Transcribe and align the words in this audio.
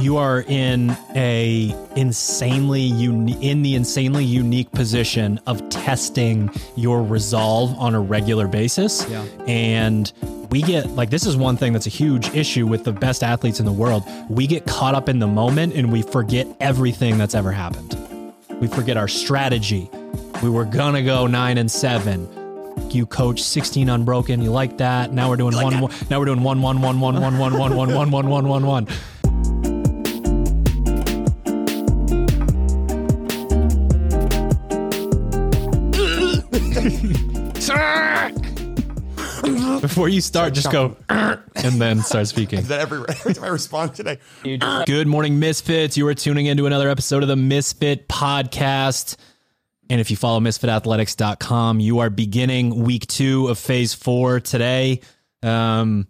you 0.00 0.16
are 0.16 0.42
in 0.42 0.96
a 1.14 1.74
insanely 1.96 2.80
uni- 2.82 3.36
in 3.46 3.62
the 3.62 3.74
insanely 3.74 4.24
unique 4.24 4.70
position 4.72 5.40
of 5.46 5.66
testing 5.68 6.50
your 6.76 7.02
resolve 7.02 7.76
on 7.78 7.94
a 7.94 8.00
regular 8.00 8.46
basis. 8.48 9.06
Yeah. 9.08 9.24
And 9.46 10.12
we 10.50 10.62
get 10.62 10.90
like 10.90 11.10
this 11.10 11.26
is 11.26 11.36
one 11.36 11.56
thing 11.56 11.72
that's 11.72 11.86
a 11.86 11.90
huge 11.90 12.28
issue 12.34 12.66
with 12.66 12.84
the 12.84 12.92
best 12.92 13.22
athletes 13.22 13.58
in 13.60 13.66
the 13.66 13.72
world. 13.72 14.04
We 14.28 14.46
get 14.46 14.66
caught 14.66 14.94
up 14.94 15.08
in 15.08 15.18
the 15.18 15.26
moment 15.26 15.74
and 15.74 15.92
we 15.92 16.02
forget 16.02 16.46
everything 16.60 17.18
that's 17.18 17.34
ever 17.34 17.52
happened. 17.52 17.96
We 18.60 18.66
forget 18.68 18.96
our 18.96 19.08
strategy. 19.08 19.90
We 20.42 20.50
were 20.50 20.64
gonna 20.64 21.02
go 21.02 21.26
nine 21.26 21.58
and 21.58 21.70
seven. 21.70 22.28
You 22.90 23.04
coach 23.06 23.42
16 23.42 23.88
unbroken. 23.88 24.40
You 24.40 24.50
like 24.50 24.78
that? 24.78 25.12
Now 25.12 25.28
we're 25.28 25.36
doing 25.36 25.54
one. 25.56 25.80
one- 25.80 25.92
Now 26.10 26.18
we're 26.18 26.24
doing 26.26 26.42
one 26.42 26.62
one 26.62 26.80
one 26.80 27.00
one 27.00 27.20
one 27.20 27.38
one 27.38 27.56
one 27.58 27.74
one 27.76 27.92
one 27.94 28.10
one 28.10 28.28
one 28.28 28.48
one 28.48 28.66
one. 28.66 28.86
Before 39.96 40.10
you 40.10 40.20
start, 40.20 40.52
just 40.52 40.70
go 40.70 40.94
and 41.08 41.80
then 41.80 42.02
start 42.02 42.26
speaking. 42.26 42.58
Is 42.58 42.68
that 42.68 42.80
every, 42.80 43.02
every 43.08 43.32
time 43.32 43.44
I 43.44 43.48
respond 43.48 43.94
today? 43.94 44.18
Good 44.84 45.06
morning, 45.06 45.38
Misfits. 45.38 45.96
You 45.96 46.06
are 46.08 46.14
tuning 46.14 46.44
into 46.44 46.66
another 46.66 46.90
episode 46.90 47.22
of 47.22 47.30
the 47.30 47.36
Misfit 47.36 48.06
Podcast. 48.06 49.16
And 49.88 49.98
if 49.98 50.10
you 50.10 50.18
follow 50.18 50.38
misfitathletics.com, 50.40 51.80
you 51.80 52.00
are 52.00 52.10
beginning 52.10 52.84
week 52.84 53.06
two 53.06 53.48
of 53.48 53.58
phase 53.58 53.94
four 53.94 54.38
today. 54.38 55.00
Um, 55.42 56.06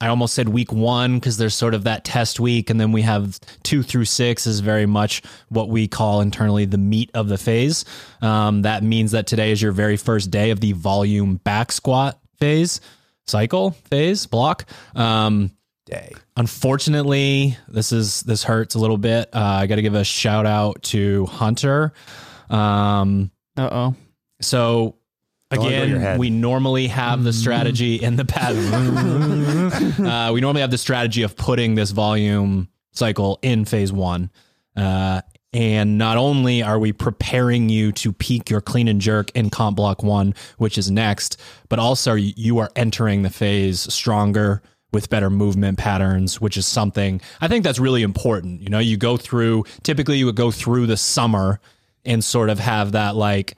I 0.00 0.08
almost 0.08 0.34
said 0.34 0.48
week 0.48 0.72
one 0.72 1.20
because 1.20 1.36
there's 1.36 1.54
sort 1.54 1.74
of 1.74 1.84
that 1.84 2.04
test 2.04 2.40
week. 2.40 2.70
And 2.70 2.80
then 2.80 2.90
we 2.90 3.02
have 3.02 3.38
two 3.62 3.84
through 3.84 4.06
six 4.06 4.48
is 4.48 4.58
very 4.58 4.86
much 4.86 5.22
what 5.48 5.68
we 5.68 5.86
call 5.86 6.22
internally 6.22 6.64
the 6.64 6.76
meat 6.76 7.12
of 7.14 7.28
the 7.28 7.38
phase. 7.38 7.84
Um, 8.20 8.62
that 8.62 8.82
means 8.82 9.12
that 9.12 9.28
today 9.28 9.52
is 9.52 9.62
your 9.62 9.70
very 9.70 9.96
first 9.96 10.32
day 10.32 10.50
of 10.50 10.58
the 10.58 10.72
volume 10.72 11.36
back 11.36 11.70
squat 11.70 12.18
phase, 12.40 12.80
cycle 13.26 13.72
phase, 13.72 14.26
block. 14.26 14.66
Um, 14.94 15.52
Day. 15.84 16.12
Unfortunately, 16.36 17.56
this 17.68 17.90
is 17.92 18.20
this 18.22 18.44
hurts 18.44 18.76
a 18.76 18.78
little 18.78 18.98
bit. 18.98 19.28
Uh, 19.34 19.40
I 19.40 19.66
got 19.66 19.76
to 19.76 19.82
give 19.82 19.94
a 19.94 20.04
shout 20.04 20.46
out 20.46 20.82
to 20.84 21.26
Hunter. 21.26 21.92
Um, 22.48 23.30
Uh 23.56 23.68
oh. 23.72 23.94
so 24.40 24.96
let 25.50 25.60
go 25.60 25.66
of 25.66 25.72
your 25.72 25.98
again, 25.98 26.18
we 26.18 26.30
normally 26.30 26.86
have 26.86 27.24
the 27.24 27.32
strategy 27.32 27.96
in 27.96 28.16
the 28.16 28.24
past. 28.24 28.56
uh, 30.00 30.32
we 30.32 30.40
normally 30.40 30.60
have 30.62 30.70
the 30.70 30.78
strategy 30.78 31.22
of 31.22 31.36
putting 31.36 31.74
this 31.74 31.90
volume 31.90 32.68
cycle 32.92 33.38
in 33.42 33.64
phase 33.64 33.92
one. 33.92 34.30
Uh, 34.76 35.20
and 35.52 35.98
not 35.98 36.16
only 36.16 36.62
are 36.62 36.78
we 36.78 36.92
preparing 36.92 37.68
you 37.68 37.92
to 37.92 38.12
peak 38.12 38.48
your 38.48 38.60
clean 38.60 38.88
and 38.88 39.00
jerk 39.00 39.30
in 39.34 39.50
comp 39.50 39.76
block 39.76 40.02
one, 40.02 40.34
which 40.58 40.78
is 40.78 40.90
next, 40.90 41.40
but 41.68 41.78
also 41.78 42.14
you 42.14 42.58
are 42.58 42.70
entering 42.74 43.22
the 43.22 43.30
phase 43.30 43.80
stronger 43.92 44.62
with 44.92 45.10
better 45.10 45.30
movement 45.30 45.78
patterns, 45.78 46.40
which 46.40 46.56
is 46.56 46.66
something 46.66 47.20
I 47.40 47.48
think 47.48 47.64
that's 47.64 47.78
really 47.78 48.02
important. 48.02 48.62
You 48.62 48.68
know, 48.68 48.78
you 48.78 48.96
go 48.96 49.16
through, 49.16 49.64
typically 49.82 50.18
you 50.18 50.26
would 50.26 50.36
go 50.36 50.50
through 50.50 50.86
the 50.86 50.96
summer 50.96 51.60
and 52.04 52.22
sort 52.22 52.50
of 52.50 52.58
have 52.58 52.92
that 52.92 53.16
like, 53.16 53.54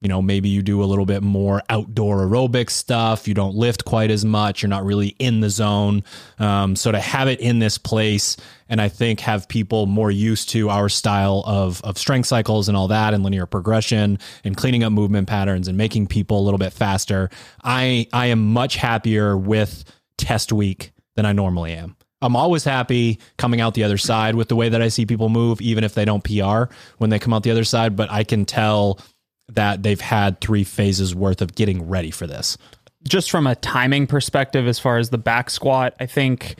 you 0.00 0.08
know, 0.08 0.22
maybe 0.22 0.48
you 0.48 0.62
do 0.62 0.82
a 0.82 0.86
little 0.86 1.06
bit 1.06 1.22
more 1.22 1.62
outdoor 1.68 2.18
aerobic 2.18 2.70
stuff. 2.70 3.26
You 3.26 3.34
don't 3.34 3.56
lift 3.56 3.84
quite 3.84 4.12
as 4.12 4.24
much. 4.24 4.62
You're 4.62 4.68
not 4.68 4.84
really 4.84 5.08
in 5.18 5.40
the 5.40 5.50
zone. 5.50 6.04
Um, 6.38 6.76
so 6.76 6.92
to 6.92 7.00
have 7.00 7.26
it 7.26 7.40
in 7.40 7.58
this 7.58 7.78
place, 7.78 8.36
and 8.68 8.80
I 8.80 8.88
think 8.88 9.20
have 9.20 9.48
people 9.48 9.86
more 9.86 10.10
used 10.10 10.50
to 10.50 10.70
our 10.70 10.88
style 10.88 11.42
of 11.46 11.82
of 11.82 11.98
strength 11.98 12.26
cycles 12.26 12.68
and 12.68 12.76
all 12.76 12.88
that, 12.88 13.12
and 13.12 13.24
linear 13.24 13.46
progression, 13.46 14.18
and 14.44 14.56
cleaning 14.56 14.84
up 14.84 14.92
movement 14.92 15.26
patterns, 15.26 15.66
and 15.66 15.76
making 15.76 16.06
people 16.06 16.38
a 16.38 16.44
little 16.44 16.58
bit 16.58 16.72
faster. 16.72 17.28
I 17.64 18.06
I 18.12 18.26
am 18.26 18.52
much 18.52 18.76
happier 18.76 19.36
with 19.36 19.84
test 20.16 20.52
week 20.52 20.92
than 21.16 21.26
I 21.26 21.32
normally 21.32 21.72
am. 21.72 21.96
I'm 22.20 22.36
always 22.36 22.64
happy 22.64 23.18
coming 23.36 23.60
out 23.60 23.74
the 23.74 23.84
other 23.84 23.98
side 23.98 24.34
with 24.34 24.48
the 24.48 24.56
way 24.56 24.68
that 24.68 24.82
I 24.82 24.88
see 24.88 25.06
people 25.06 25.28
move, 25.28 25.60
even 25.60 25.82
if 25.84 25.94
they 25.94 26.04
don't 26.04 26.22
PR 26.22 26.72
when 26.98 27.10
they 27.10 27.18
come 27.18 27.32
out 27.32 27.42
the 27.42 27.50
other 27.50 27.64
side. 27.64 27.96
But 27.96 28.10
I 28.10 28.24
can 28.24 28.44
tell 28.44 29.00
that 29.48 29.82
they've 29.82 30.00
had 30.00 30.40
three 30.40 30.64
phases 30.64 31.14
worth 31.14 31.40
of 31.40 31.54
getting 31.54 31.88
ready 31.88 32.10
for 32.10 32.26
this. 32.26 32.58
Just 33.04 33.30
from 33.30 33.46
a 33.46 33.54
timing 33.56 34.06
perspective, 34.06 34.66
as 34.66 34.78
far 34.78 34.98
as 34.98 35.10
the 35.10 35.18
back 35.18 35.50
squat, 35.50 35.94
I 36.00 36.06
think 36.06 36.56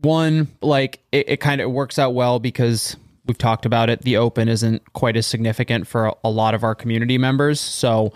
one, 0.00 0.48
like 0.60 1.00
it, 1.12 1.28
it 1.28 1.36
kind 1.38 1.60
of 1.60 1.70
works 1.70 1.98
out 1.98 2.14
well 2.14 2.38
because 2.38 2.96
we've 3.26 3.38
talked 3.38 3.66
about 3.66 3.90
it. 3.90 4.02
The 4.02 4.16
open 4.16 4.48
isn't 4.48 4.92
quite 4.94 5.16
as 5.16 5.26
significant 5.26 5.86
for 5.86 6.06
a, 6.06 6.14
a 6.24 6.30
lot 6.30 6.54
of 6.54 6.64
our 6.64 6.74
community 6.74 7.18
members. 7.18 7.60
So 7.60 8.12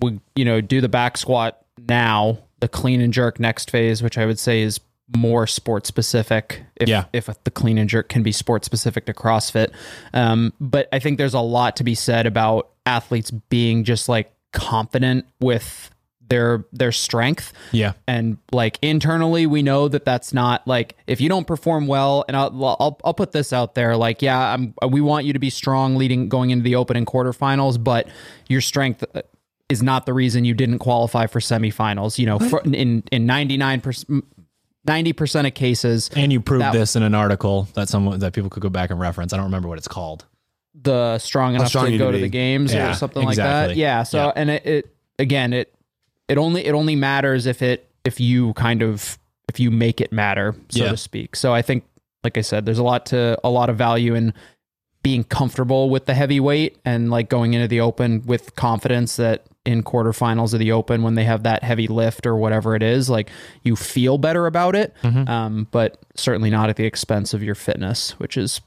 we, 0.00 0.20
you 0.34 0.44
know, 0.44 0.60
do 0.60 0.80
the 0.80 0.88
back 0.88 1.16
squat 1.16 1.62
now, 1.88 2.38
the 2.60 2.68
clean 2.68 3.00
and 3.00 3.12
jerk 3.12 3.38
next 3.38 3.70
phase, 3.70 4.02
which 4.02 4.18
I 4.18 4.26
would 4.26 4.38
say 4.38 4.62
is 4.62 4.80
more 5.16 5.46
sport 5.46 5.86
specific. 5.86 6.64
If, 6.76 6.88
Yeah. 6.88 7.04
if 7.12 7.28
the 7.44 7.50
clean 7.50 7.78
and 7.78 7.88
jerk 7.88 8.08
can 8.08 8.22
be 8.22 8.32
sport 8.32 8.64
specific 8.64 9.06
to 9.06 9.14
CrossFit. 9.14 9.72
Um, 10.12 10.52
but 10.60 10.88
I 10.92 10.98
think 10.98 11.18
there's 11.18 11.34
a 11.34 11.40
lot 11.40 11.76
to 11.76 11.84
be 11.84 11.94
said 11.94 12.26
about 12.26 12.70
athletes 12.86 13.30
being 13.30 13.84
just 13.84 14.08
like 14.08 14.32
confident 14.52 15.26
with 15.40 15.90
their 16.28 16.66
their 16.72 16.92
strength 16.92 17.54
Yeah. 17.72 17.94
and 18.06 18.36
like 18.52 18.78
internally 18.82 19.46
we 19.46 19.62
know 19.62 19.88
that 19.88 20.04
that's 20.04 20.34
not 20.34 20.66
like 20.68 20.94
if 21.06 21.22
you 21.22 21.28
don't 21.30 21.46
perform 21.46 21.86
well 21.86 22.22
and 22.28 22.36
I'll, 22.36 22.76
I'll 22.78 23.00
I'll 23.02 23.14
put 23.14 23.32
this 23.32 23.50
out 23.50 23.74
there 23.74 23.96
like 23.96 24.20
yeah 24.20 24.38
I'm 24.52 24.74
we 24.90 25.00
want 25.00 25.24
you 25.24 25.32
to 25.32 25.38
be 25.38 25.48
strong 25.48 25.96
leading 25.96 26.28
going 26.28 26.50
into 26.50 26.64
the 26.64 26.74
open 26.74 26.98
and 26.98 27.06
quarterfinals 27.06 27.82
but 27.82 28.08
your 28.46 28.60
strength 28.60 29.04
uh, 29.14 29.22
is 29.70 29.82
not 29.82 30.04
the 30.04 30.12
reason 30.12 30.44
you 30.44 30.52
didn't 30.52 30.80
qualify 30.80 31.26
for 31.26 31.40
semifinals 31.40 32.18
you 32.18 32.26
know 32.26 32.38
for, 32.38 32.60
in 32.60 33.02
in 33.10 33.26
99% 33.26 34.22
90% 34.86 35.46
of 35.46 35.54
cases 35.54 36.08
And 36.16 36.32
you 36.32 36.40
proved 36.40 36.62
That- 36.62 36.72
this 36.72 36.96
in 36.96 37.02
an 37.02 37.14
article 37.14 37.68
that 37.74 37.88
someone 37.88 38.18
that 38.20 38.32
people 38.32 38.48
could 38.50 38.62
go 38.62 38.68
back 38.70 38.90
and 38.90 38.98
reference. 39.00 39.32
I 39.32 39.36
don't 39.36 39.46
remember 39.46 39.68
what 39.68 39.78
it's 39.78 39.88
called. 39.88 40.24
the 40.80 41.18
strong 41.18 41.56
enough 41.56 41.68
strong 41.68 41.86
to 41.90 41.98
go 41.98 42.12
to 42.12 42.18
to 42.18 42.22
the 42.22 42.28
games 42.28 42.72
Yeah, 42.72 42.90
or 42.92 42.94
something 42.94 43.24
like 43.24 43.36
that. 43.36 43.74
Yeah. 43.74 44.04
So 44.04 44.26
Yeah. 44.26 44.32
and 44.36 44.50
it, 44.50 44.64
it 44.66 44.96
again 45.18 45.52
it 45.52 45.74
it 46.28 46.38
only 46.38 46.64
it 46.64 46.72
only 46.72 46.94
matters 46.94 47.46
if 47.46 47.62
it 47.62 47.90
if 48.04 48.20
you 48.20 48.52
kind 48.52 48.80
of 48.82 49.18
if 49.48 49.58
you 49.58 49.72
make 49.72 50.00
it 50.00 50.12
matter 50.12 50.54
so 50.68 50.84
Yeah. 50.84 50.90
to 50.90 50.96
speak. 50.96 51.34
So 51.34 51.52
I 51.52 51.62
think 51.62 51.82
like 52.22 52.38
I 52.38 52.42
said, 52.42 52.64
there's 52.64 52.78
a 52.78 52.84
lot 52.84 53.06
to 53.06 53.36
a 53.42 53.50
lot 53.50 53.70
of 53.70 53.76
value 53.76 54.14
in 54.14 54.32
being 55.02 55.24
comfortable 55.24 55.90
with 55.90 56.06
the 56.06 56.14
heavyweight 56.14 56.78
and 56.84 57.10
like 57.10 57.28
going 57.28 57.54
into 57.54 57.66
the 57.66 57.80
open 57.80 58.22
with 58.24 58.54
confidence 58.54 59.16
that 59.16 59.46
in 59.68 59.82
quarterfinals 59.82 60.54
of 60.54 60.58
the 60.60 60.72
open 60.72 61.02
when 61.02 61.14
they 61.14 61.24
have 61.24 61.42
that 61.42 61.62
heavy 61.62 61.86
lift 61.88 62.26
or 62.26 62.36
whatever 62.36 62.74
it 62.74 62.82
is 62.82 63.10
like 63.10 63.28
you 63.62 63.76
feel 63.76 64.16
better 64.16 64.46
about 64.46 64.74
it 64.74 64.94
Mm-hmm. 65.02 65.28
um, 65.28 65.66
but 65.70 65.98
certainly 66.16 66.48
not 66.50 66.70
at 66.70 66.76
the 66.76 66.84
expense 66.86 67.34
of 67.34 67.42
your 67.42 67.54
fitness 67.54 68.12
which 68.18 68.36
is 68.38 68.60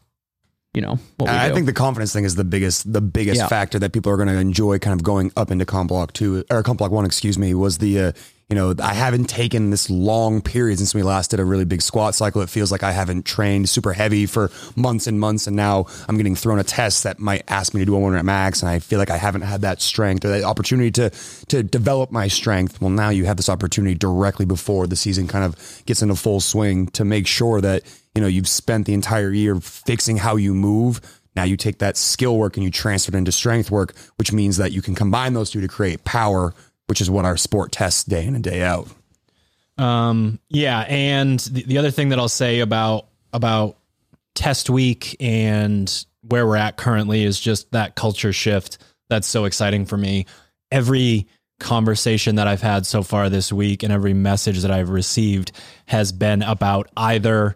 you 0.73 0.81
know 0.81 1.00
what 1.17 1.29
we 1.29 1.35
I 1.35 1.50
do. 1.50 1.56
think 1.56 1.66
the 1.66 1.73
confidence 1.73 2.13
thing 2.13 2.23
is 2.23 2.35
the 2.35 2.44
biggest 2.45 2.94
the 2.94 3.01
biggest 3.01 3.39
Yeah. 3.41 3.47
factor 3.47 3.79
that 3.79 3.91
people 3.94 4.12
are 4.12 4.16
going 4.16 4.29
to 4.29 4.38
enjoy 4.38 4.78
kind 4.79 4.94
of 4.94 5.03
going 5.03 5.31
up 5.35 5.50
into 5.51 5.66
comp 5.66 5.89
block 5.89 6.13
two 6.13 6.45
or 6.51 6.62
comp 6.63 6.78
block 6.78 6.91
one, 6.91 7.03
excuse 7.03 7.38
me, 7.38 7.53
was 7.53 7.79
the 7.79 8.00
uh, 8.00 8.12
you 8.51 8.56
know 8.56 8.75
I 8.79 8.94
haven't 8.94 9.29
taken 9.29 9.69
this 9.69 9.89
long 9.89 10.41
period 10.41 10.78
since 10.78 10.94
we 10.94 11.03
last 11.03 11.31
did 11.31 11.39
a 11.39 11.45
really 11.45 11.63
big 11.63 11.81
squat 11.81 12.16
cycle. 12.16 12.41
It 12.41 12.50
feels 12.50 12.69
like 12.69 12.84
I 12.84 12.91
haven't 12.91 13.25
trained 13.25 13.69
super 13.69 13.94
heavy 13.94 14.25
for 14.25 14.51
months 14.75 15.07
and 15.07 15.17
months, 15.17 15.47
and 15.47 15.56
now 15.56 15.85
I'm 16.09 16.17
getting 16.17 16.35
thrown 16.35 16.59
a 16.59 16.63
test 16.63 17.03
that 17.03 17.17
might 17.17 17.44
ask 17.47 17.73
me 17.73 17.79
to 17.79 17.85
do 17.85 17.95
a 17.95 18.00
one 18.00 18.13
at 18.13 18.25
max, 18.25 18.62
and 18.62 18.69
I 18.69 18.79
feel 18.79 19.00
like 19.00 19.09
I 19.09 19.16
haven't 19.16 19.44
had 19.44 19.62
that 19.62 19.81
strength 19.81 20.25
or 20.25 20.29
that 20.29 20.44
opportunity 20.44 20.91
to 20.91 21.12
to 21.47 21.63
develop 21.63 22.12
my 22.12 22.28
strength. 22.28 22.81
Well, 22.81 22.89
now 22.89 23.09
you 23.09 23.23
have 23.23 23.38
this 23.38 23.47
opportunity 23.47 23.95
directly 23.95 24.45
before 24.45 24.85
the 24.85 24.97
season 24.97 25.29
kind 25.29 25.45
of 25.45 25.56
gets 25.85 26.01
into 26.01 26.16
full 26.16 26.41
swing 26.41 26.88
to 26.88 27.06
make 27.06 27.28
sure 27.28 27.62
that 27.62 27.83
you 28.16 28.22
know 28.22 28.28
you've 28.28 28.50
spent 28.50 28.85
the 28.85 28.94
entire 28.94 29.31
year 29.31 29.56
fixing 29.62 30.18
how 30.18 30.36
you 30.36 30.54
move 30.54 31.00
now 31.33 31.44
you 31.44 31.56
take 31.56 31.77
that 31.77 31.95
skill 31.95 32.38
work 32.38 32.57
and 32.57 32.63
you 32.65 32.69
transfer 32.69 33.15
it 33.15 33.18
into 33.18 33.31
strength 33.31 33.71
work 33.71 33.95
which 34.18 34.33
means 34.33 34.57
that 34.57 34.74
you 34.74 34.81
can 34.81 34.95
combine 34.95 35.33
those 35.33 35.50
two 35.50 35.62
to 35.62 35.68
create 35.69 36.04
power 36.04 36.54
which 36.92 37.00
is 37.00 37.10
what 37.10 37.24
our 37.24 37.38
sport 37.38 37.72
tests 37.72 38.04
day 38.04 38.26
in 38.26 38.36
and 38.36 38.44
day 38.44 38.62
out 38.62 38.86
Um, 39.78 40.40
yeah, 40.50 40.82
and 40.82 41.40
the, 41.40 41.64
the 41.64 41.78
other 41.78 41.90
thing 41.90 42.10
that 42.10 42.20
I'll 42.20 42.28
say 42.28 42.60
about 42.60 43.08
about 43.32 43.78
test 44.36 44.70
week 44.70 45.16
and 45.22 46.06
where 46.28 46.46
we're 46.46 46.58
at 46.58 46.76
currently 46.76 47.24
is 47.24 47.40
just 47.40 47.72
that 47.72 47.96
culture 47.96 48.34
shift 48.34 48.78
that's 49.10 49.26
so 49.26 49.46
exciting 49.46 49.86
for 49.86 49.96
me. 49.96 50.26
Every 50.70 51.28
conversation 51.62 52.36
that 52.36 52.48
I've 52.48 52.62
had 52.62 52.86
so 52.86 53.04
far 53.04 53.30
this 53.30 53.54
week 53.54 53.84
and 53.84 53.94
every 53.94 54.14
message 54.14 54.60
that 54.64 54.72
I've 54.72 54.90
received 54.90 55.54
has 55.86 56.12
been 56.12 56.42
about 56.42 56.90
either 56.98 57.56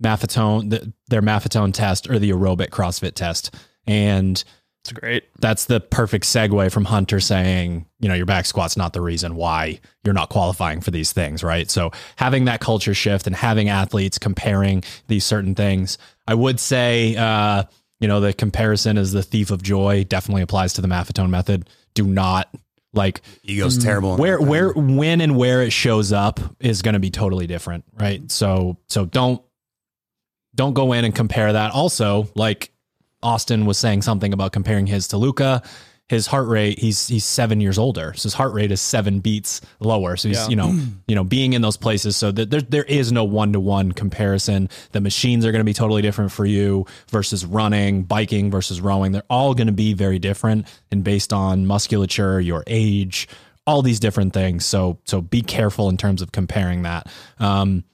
Maffetone, 0.00 0.70
the, 0.70 0.92
their 1.08 1.22
Maffetone 1.22 1.74
test 1.74 2.08
or 2.08 2.20
the 2.20 2.30
aerobic 2.30 2.68
CrossFit 2.68 3.14
test. 3.14 3.52
And 3.88 4.44
It's 4.90 4.98
great. 4.98 5.24
that's 5.38 5.66
the 5.66 5.80
perfect 5.80 6.24
segue 6.24 6.72
from 6.72 6.84
Hunter 6.84 7.20
saying, 7.20 7.86
you 8.00 8.08
know, 8.08 8.14
your 8.14 8.26
back 8.26 8.46
squat's 8.46 8.76
not 8.76 8.92
the 8.92 9.00
reason 9.00 9.34
why 9.34 9.80
you're 10.04 10.14
not 10.14 10.30
qualifying 10.30 10.80
for 10.80 10.90
these 10.90 11.12
things, 11.12 11.42
right? 11.42 11.70
So 11.70 11.90
having 12.16 12.46
that 12.46 12.60
culture 12.60 12.94
shift 12.94 13.26
and 13.26 13.36
having 13.36 13.68
athletes 13.68 14.18
comparing 14.18 14.82
these 15.06 15.24
certain 15.24 15.54
things, 15.54 15.98
I 16.26 16.34
would 16.34 16.58
say, 16.58 17.16
uh, 17.16 17.64
you 18.00 18.08
know, 18.08 18.20
the 18.20 18.32
comparison 18.32 18.96
is 18.96 19.12
the 19.12 19.22
thief 19.22 19.50
of 19.50 19.62
joy 19.62 20.04
definitely 20.04 20.42
applies 20.42 20.74
to 20.74 20.80
the 20.80 20.88
Maffetone 20.88 21.30
method. 21.30 21.68
Do 21.94 22.04
not 22.04 22.48
like 22.94 23.20
Ego's 23.42 23.76
terrible. 23.76 24.16
where 24.16 24.40
where 24.40 24.72
when 24.72 25.20
and 25.20 25.36
where 25.36 25.62
it 25.62 25.72
shows 25.72 26.12
up 26.12 26.40
is 26.60 26.82
going 26.82 26.94
to 26.94 27.00
be 27.00 27.10
totally 27.10 27.46
different, 27.46 27.84
right? 27.94 28.30
So 28.30 28.78
so 28.88 29.04
don't 29.04 29.42
don't 30.54 30.74
go 30.74 30.92
in 30.92 31.04
and 31.04 31.14
compare 31.14 31.52
that. 31.52 31.72
Also, 31.72 32.28
like 32.34 32.70
Austin 33.22 33.66
was 33.66 33.78
saying 33.78 34.02
something 34.02 34.32
about 34.32 34.52
comparing 34.52 34.86
his 34.86 35.08
to 35.08 35.16
Luca. 35.16 35.62
His 36.08 36.26
heart 36.26 36.48
rate, 36.48 36.78
he's 36.78 37.06
he's 37.06 37.26
seven 37.26 37.60
years 37.60 37.76
older, 37.76 38.14
so 38.16 38.22
his 38.22 38.32
heart 38.32 38.54
rate 38.54 38.72
is 38.72 38.80
seven 38.80 39.20
beats 39.20 39.60
lower. 39.78 40.16
So 40.16 40.28
he's 40.28 40.38
Yeah. 40.38 40.48
you 40.48 40.56
know 40.56 40.78
you 41.06 41.14
know 41.14 41.22
being 41.24 41.52
in 41.52 41.60
those 41.60 41.76
places. 41.76 42.16
So 42.16 42.32
that 42.32 42.48
there 42.48 42.62
there 42.62 42.84
is 42.84 43.12
no 43.12 43.24
one 43.24 43.52
to 43.52 43.60
one 43.60 43.92
comparison. 43.92 44.70
The 44.92 45.02
machines 45.02 45.44
are 45.44 45.52
going 45.52 45.60
to 45.60 45.64
be 45.64 45.74
totally 45.74 46.00
different 46.00 46.32
for 46.32 46.46
you 46.46 46.86
versus 47.10 47.44
running, 47.44 48.04
biking 48.04 48.50
versus 48.50 48.80
rowing. 48.80 49.12
They're 49.12 49.22
all 49.28 49.52
going 49.52 49.66
to 49.66 49.72
be 49.74 49.92
very 49.92 50.18
different 50.18 50.66
and 50.90 51.04
based 51.04 51.30
on 51.34 51.66
musculature, 51.66 52.40
your 52.40 52.64
age, 52.66 53.28
all 53.66 53.82
these 53.82 54.00
different 54.00 54.32
things. 54.32 54.64
So 54.64 55.00
so 55.04 55.20
be 55.20 55.42
careful 55.42 55.90
in 55.90 55.98
terms 55.98 56.22
of 56.22 56.32
comparing 56.32 56.82
that. 56.84 57.08
Um, 57.38 57.84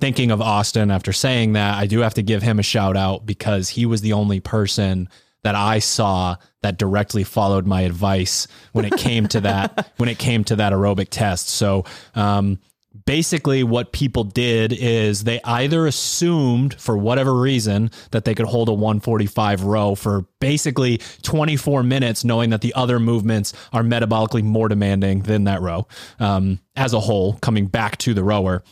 thinking 0.00 0.30
of 0.30 0.40
Austin 0.40 0.90
after 0.90 1.12
saying 1.12 1.54
that, 1.54 1.74
I 1.74 1.86
do 1.86 2.00
have 2.00 2.14
to 2.14 2.22
give 2.22 2.42
him 2.42 2.58
a 2.58 2.62
shout 2.62 2.96
out 2.96 3.26
because 3.26 3.70
he 3.70 3.86
was 3.86 4.00
the 4.00 4.12
only 4.12 4.40
person 4.40 5.08
that 5.42 5.54
I 5.54 5.78
saw 5.78 6.36
that 6.62 6.76
directly 6.76 7.22
followed 7.22 7.66
my 7.66 7.82
advice 7.82 8.48
when 8.72 8.84
it 8.84 8.96
came 8.96 9.28
to 9.28 9.40
that 9.42 9.92
when 9.96 10.08
it 10.08 10.18
came 10.18 10.42
to 10.44 10.56
that 10.56 10.72
aerobic 10.72 11.08
test. 11.10 11.48
So 11.48 11.84
um, 12.16 12.58
basically 13.04 13.62
what 13.62 13.92
people 13.92 14.24
did 14.24 14.72
is 14.72 15.24
they 15.24 15.40
either 15.44 15.86
assumed 15.86 16.74
for 16.80 16.96
whatever 16.96 17.34
reason 17.34 17.90
that 18.10 18.24
they 18.24 18.34
could 18.34 18.46
hold 18.46 18.68
a 18.68 18.72
145 18.72 19.62
row 19.62 19.94
for 19.94 20.26
basically 20.40 20.98
24 21.22 21.82
minutes 21.82 22.24
knowing 22.24 22.50
that 22.50 22.60
the 22.60 22.74
other 22.74 22.98
movements 22.98 23.52
are 23.72 23.82
metabolically 23.82 24.42
more 24.42 24.68
demanding 24.68 25.22
than 25.22 25.44
that 25.44 25.60
row 25.60 25.86
um, 26.18 26.58
as 26.74 26.92
a 26.92 27.00
whole 27.00 27.34
coming 27.34 27.66
back 27.66 27.96
to 27.98 28.14
the 28.14 28.24
rower 28.24 28.62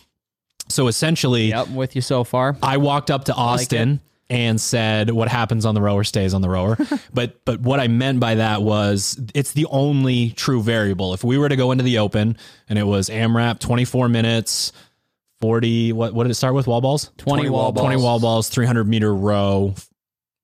so 0.68 0.86
essentially 0.88 1.48
Yep, 1.48 1.68
I'm 1.68 1.74
with 1.74 1.94
you 1.96 2.02
so 2.02 2.24
far. 2.24 2.56
I 2.62 2.76
walked 2.76 3.10
up 3.10 3.24
to 3.24 3.34
Austin 3.34 4.00
and 4.30 4.60
said, 4.60 5.10
"What 5.10 5.28
happens 5.28 5.66
on 5.66 5.74
the 5.74 5.82
rower 5.82 6.04
stays 6.04 6.34
on 6.34 6.42
the 6.42 6.48
rower." 6.48 6.78
but 7.14 7.44
but 7.44 7.60
what 7.60 7.80
I 7.80 7.88
meant 7.88 8.20
by 8.20 8.36
that 8.36 8.62
was 8.62 9.20
it's 9.34 9.52
the 9.52 9.66
only 9.66 10.30
true 10.30 10.62
variable. 10.62 11.14
If 11.14 11.22
we 11.24 11.38
were 11.38 11.48
to 11.48 11.56
go 11.56 11.72
into 11.72 11.84
the 11.84 11.98
open 11.98 12.36
and 12.68 12.78
it 12.78 12.84
was 12.84 13.08
AMRAP, 13.08 13.58
twenty 13.58 13.84
four 13.84 14.08
minutes, 14.08 14.72
forty. 15.40 15.92
What 15.92 16.14
what 16.14 16.24
did 16.24 16.30
it 16.30 16.34
start 16.34 16.54
with? 16.54 16.66
Wall 16.66 16.80
balls. 16.80 17.10
20 17.18 17.50
wall 17.50 17.72
balls. 17.72 17.84
Twenty 17.84 18.02
wall 18.02 18.20
balls. 18.20 18.48
Three 18.48 18.66
hundred 18.66 18.88
meter 18.88 19.14
row. 19.14 19.74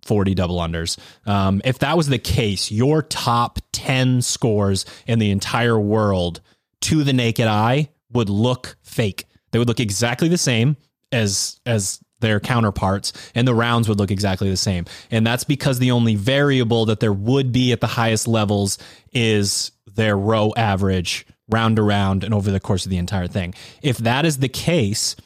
40 0.02 0.34
double 0.34 0.56
unders. 0.58 0.98
Um, 1.26 1.60
if 1.64 1.80
that 1.80 1.96
was 1.96 2.08
the 2.08 2.18
case, 2.18 2.70
your 2.72 3.02
top 3.02 3.60
10 3.72 4.22
scores 4.22 4.86
in 5.06 5.18
the 5.18 5.30
entire 5.30 5.78
world 5.78 6.40
to 6.80 7.04
the 7.04 7.12
naked 7.12 7.46
eye 7.46 7.90
would 8.10 8.30
look 8.30 8.76
fake. 8.82 9.26
They 9.50 9.58
would 9.58 9.68
look 9.68 9.80
exactly 9.80 10.28
the 10.28 10.38
same 10.38 10.76
as 11.12 11.60
as 11.66 12.00
their 12.20 12.38
counterparts 12.38 13.12
and 13.34 13.48
the 13.48 13.54
rounds 13.54 13.88
would 13.88 13.98
look 13.98 14.10
exactly 14.10 14.50
the 14.50 14.56
same. 14.56 14.84
And 15.10 15.26
that's 15.26 15.44
because 15.44 15.78
the 15.78 15.90
only 15.90 16.14
variable 16.14 16.86
that 16.86 17.00
there 17.00 17.12
would 17.12 17.50
be 17.50 17.72
at 17.72 17.80
the 17.80 17.86
highest 17.86 18.28
levels 18.28 18.78
is 19.12 19.72
their 19.86 20.16
row 20.16 20.52
average 20.56 21.26
round 21.48 21.76
to 21.76 21.82
round 21.82 22.22
and 22.22 22.32
over 22.32 22.50
the 22.50 22.60
course 22.60 22.84
of 22.84 22.90
the 22.90 22.98
entire 22.98 23.26
thing. 23.26 23.54
If 23.82 23.98
that 23.98 24.24
is 24.24 24.38
the 24.38 24.48
case, 24.48 25.16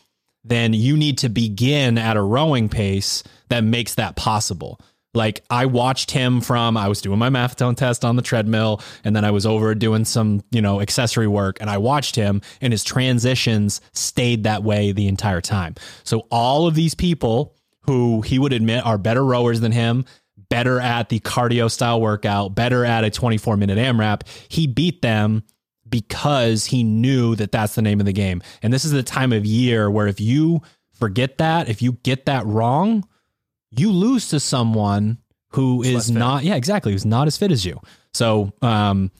then 0.45 0.73
you 0.73 0.97
need 0.97 1.19
to 1.19 1.29
begin 1.29 1.99
at 1.99 2.17
a 2.17 2.23
rowing 2.23 2.69
pace 2.69 3.23
that 3.49 3.65
makes 3.65 3.95
that 3.97 4.17
possible. 4.17 4.81
Like 5.15 5.45
I 5.49 5.67
watched 5.67 6.11
him 6.11 6.41
from 6.41 6.77
I 6.77 6.89
was 6.89 7.01
doing 7.01 7.19
my 7.19 7.31
maffetone 7.31 7.77
test 7.77 8.05
on 8.05 8.17
the 8.17 8.23
treadmill 8.23 8.83
and 9.05 9.15
then 9.15 9.25
I 9.25 9.31
was 9.31 9.47
over 9.47 9.75
doing 9.75 10.05
some, 10.05 10.43
you 10.51 10.61
know, 10.61 10.81
accessory 10.81 11.29
work 11.29 11.59
and 11.61 11.71
I 11.71 11.79
watched 11.79 12.17
him 12.17 12.43
and 12.61 12.73
his 12.73 12.85
transitions 12.85 13.81
stayed 13.93 14.45
that 14.45 14.63
way 14.63 14.93
the 14.93 15.09
entire 15.09 15.41
time. 15.41 15.77
So 16.03 16.27
all 16.31 16.67
of 16.67 16.75
these 16.75 16.95
people 16.95 17.55
who 17.83 18.23
he 18.23 18.39
would 18.39 18.53
admit 18.53 18.85
are 18.85 18.99
better 18.99 19.25
rowers 19.25 19.61
than 19.61 19.73
him, 19.73 20.05
better 20.49 20.81
at 20.81 21.09
the 21.09 21.21
cardio 21.21 21.71
style 21.71 22.01
workout, 22.01 22.55
better 22.55 22.85
at 22.85 23.05
a 23.05 23.11
24 23.11 23.57
minute 23.57 23.79
AMRAP, 23.79 24.23
he 24.49 24.67
beat 24.67 25.03
them 25.03 25.45
because 25.89 26.67
he 26.67 26.83
knew 26.83 27.37
that 27.37 27.53
that's 27.53 27.75
the 27.75 27.83
name 27.83 28.01
of 28.01 28.07
the 28.07 28.13
game. 28.13 28.43
And 28.63 28.73
this 28.73 28.85
is 28.85 28.91
the 28.91 29.03
time 29.03 29.33
of 29.33 29.47
year 29.47 29.91
where 29.91 30.07
if 30.09 30.21
you 30.21 30.63
forget 30.93 31.39
that, 31.39 31.69
if 31.69 31.83
you 31.83 31.93
get 32.03 32.27
that 32.27 32.45
wrong, 32.47 33.07
you 33.77 33.91
lose 33.91 34.29
to 34.29 34.41
someone 34.41 35.19
who 35.51 35.83
is 35.83 36.11
not 36.11 36.45
yeah, 36.45 36.57
exactly, 36.57 36.93
who's 36.93 37.07
not 37.07 37.27
as 37.27 37.37
fit 37.37 37.51
as 37.53 37.65
you. 37.65 37.81
So, 38.13 38.53
um 38.63 39.11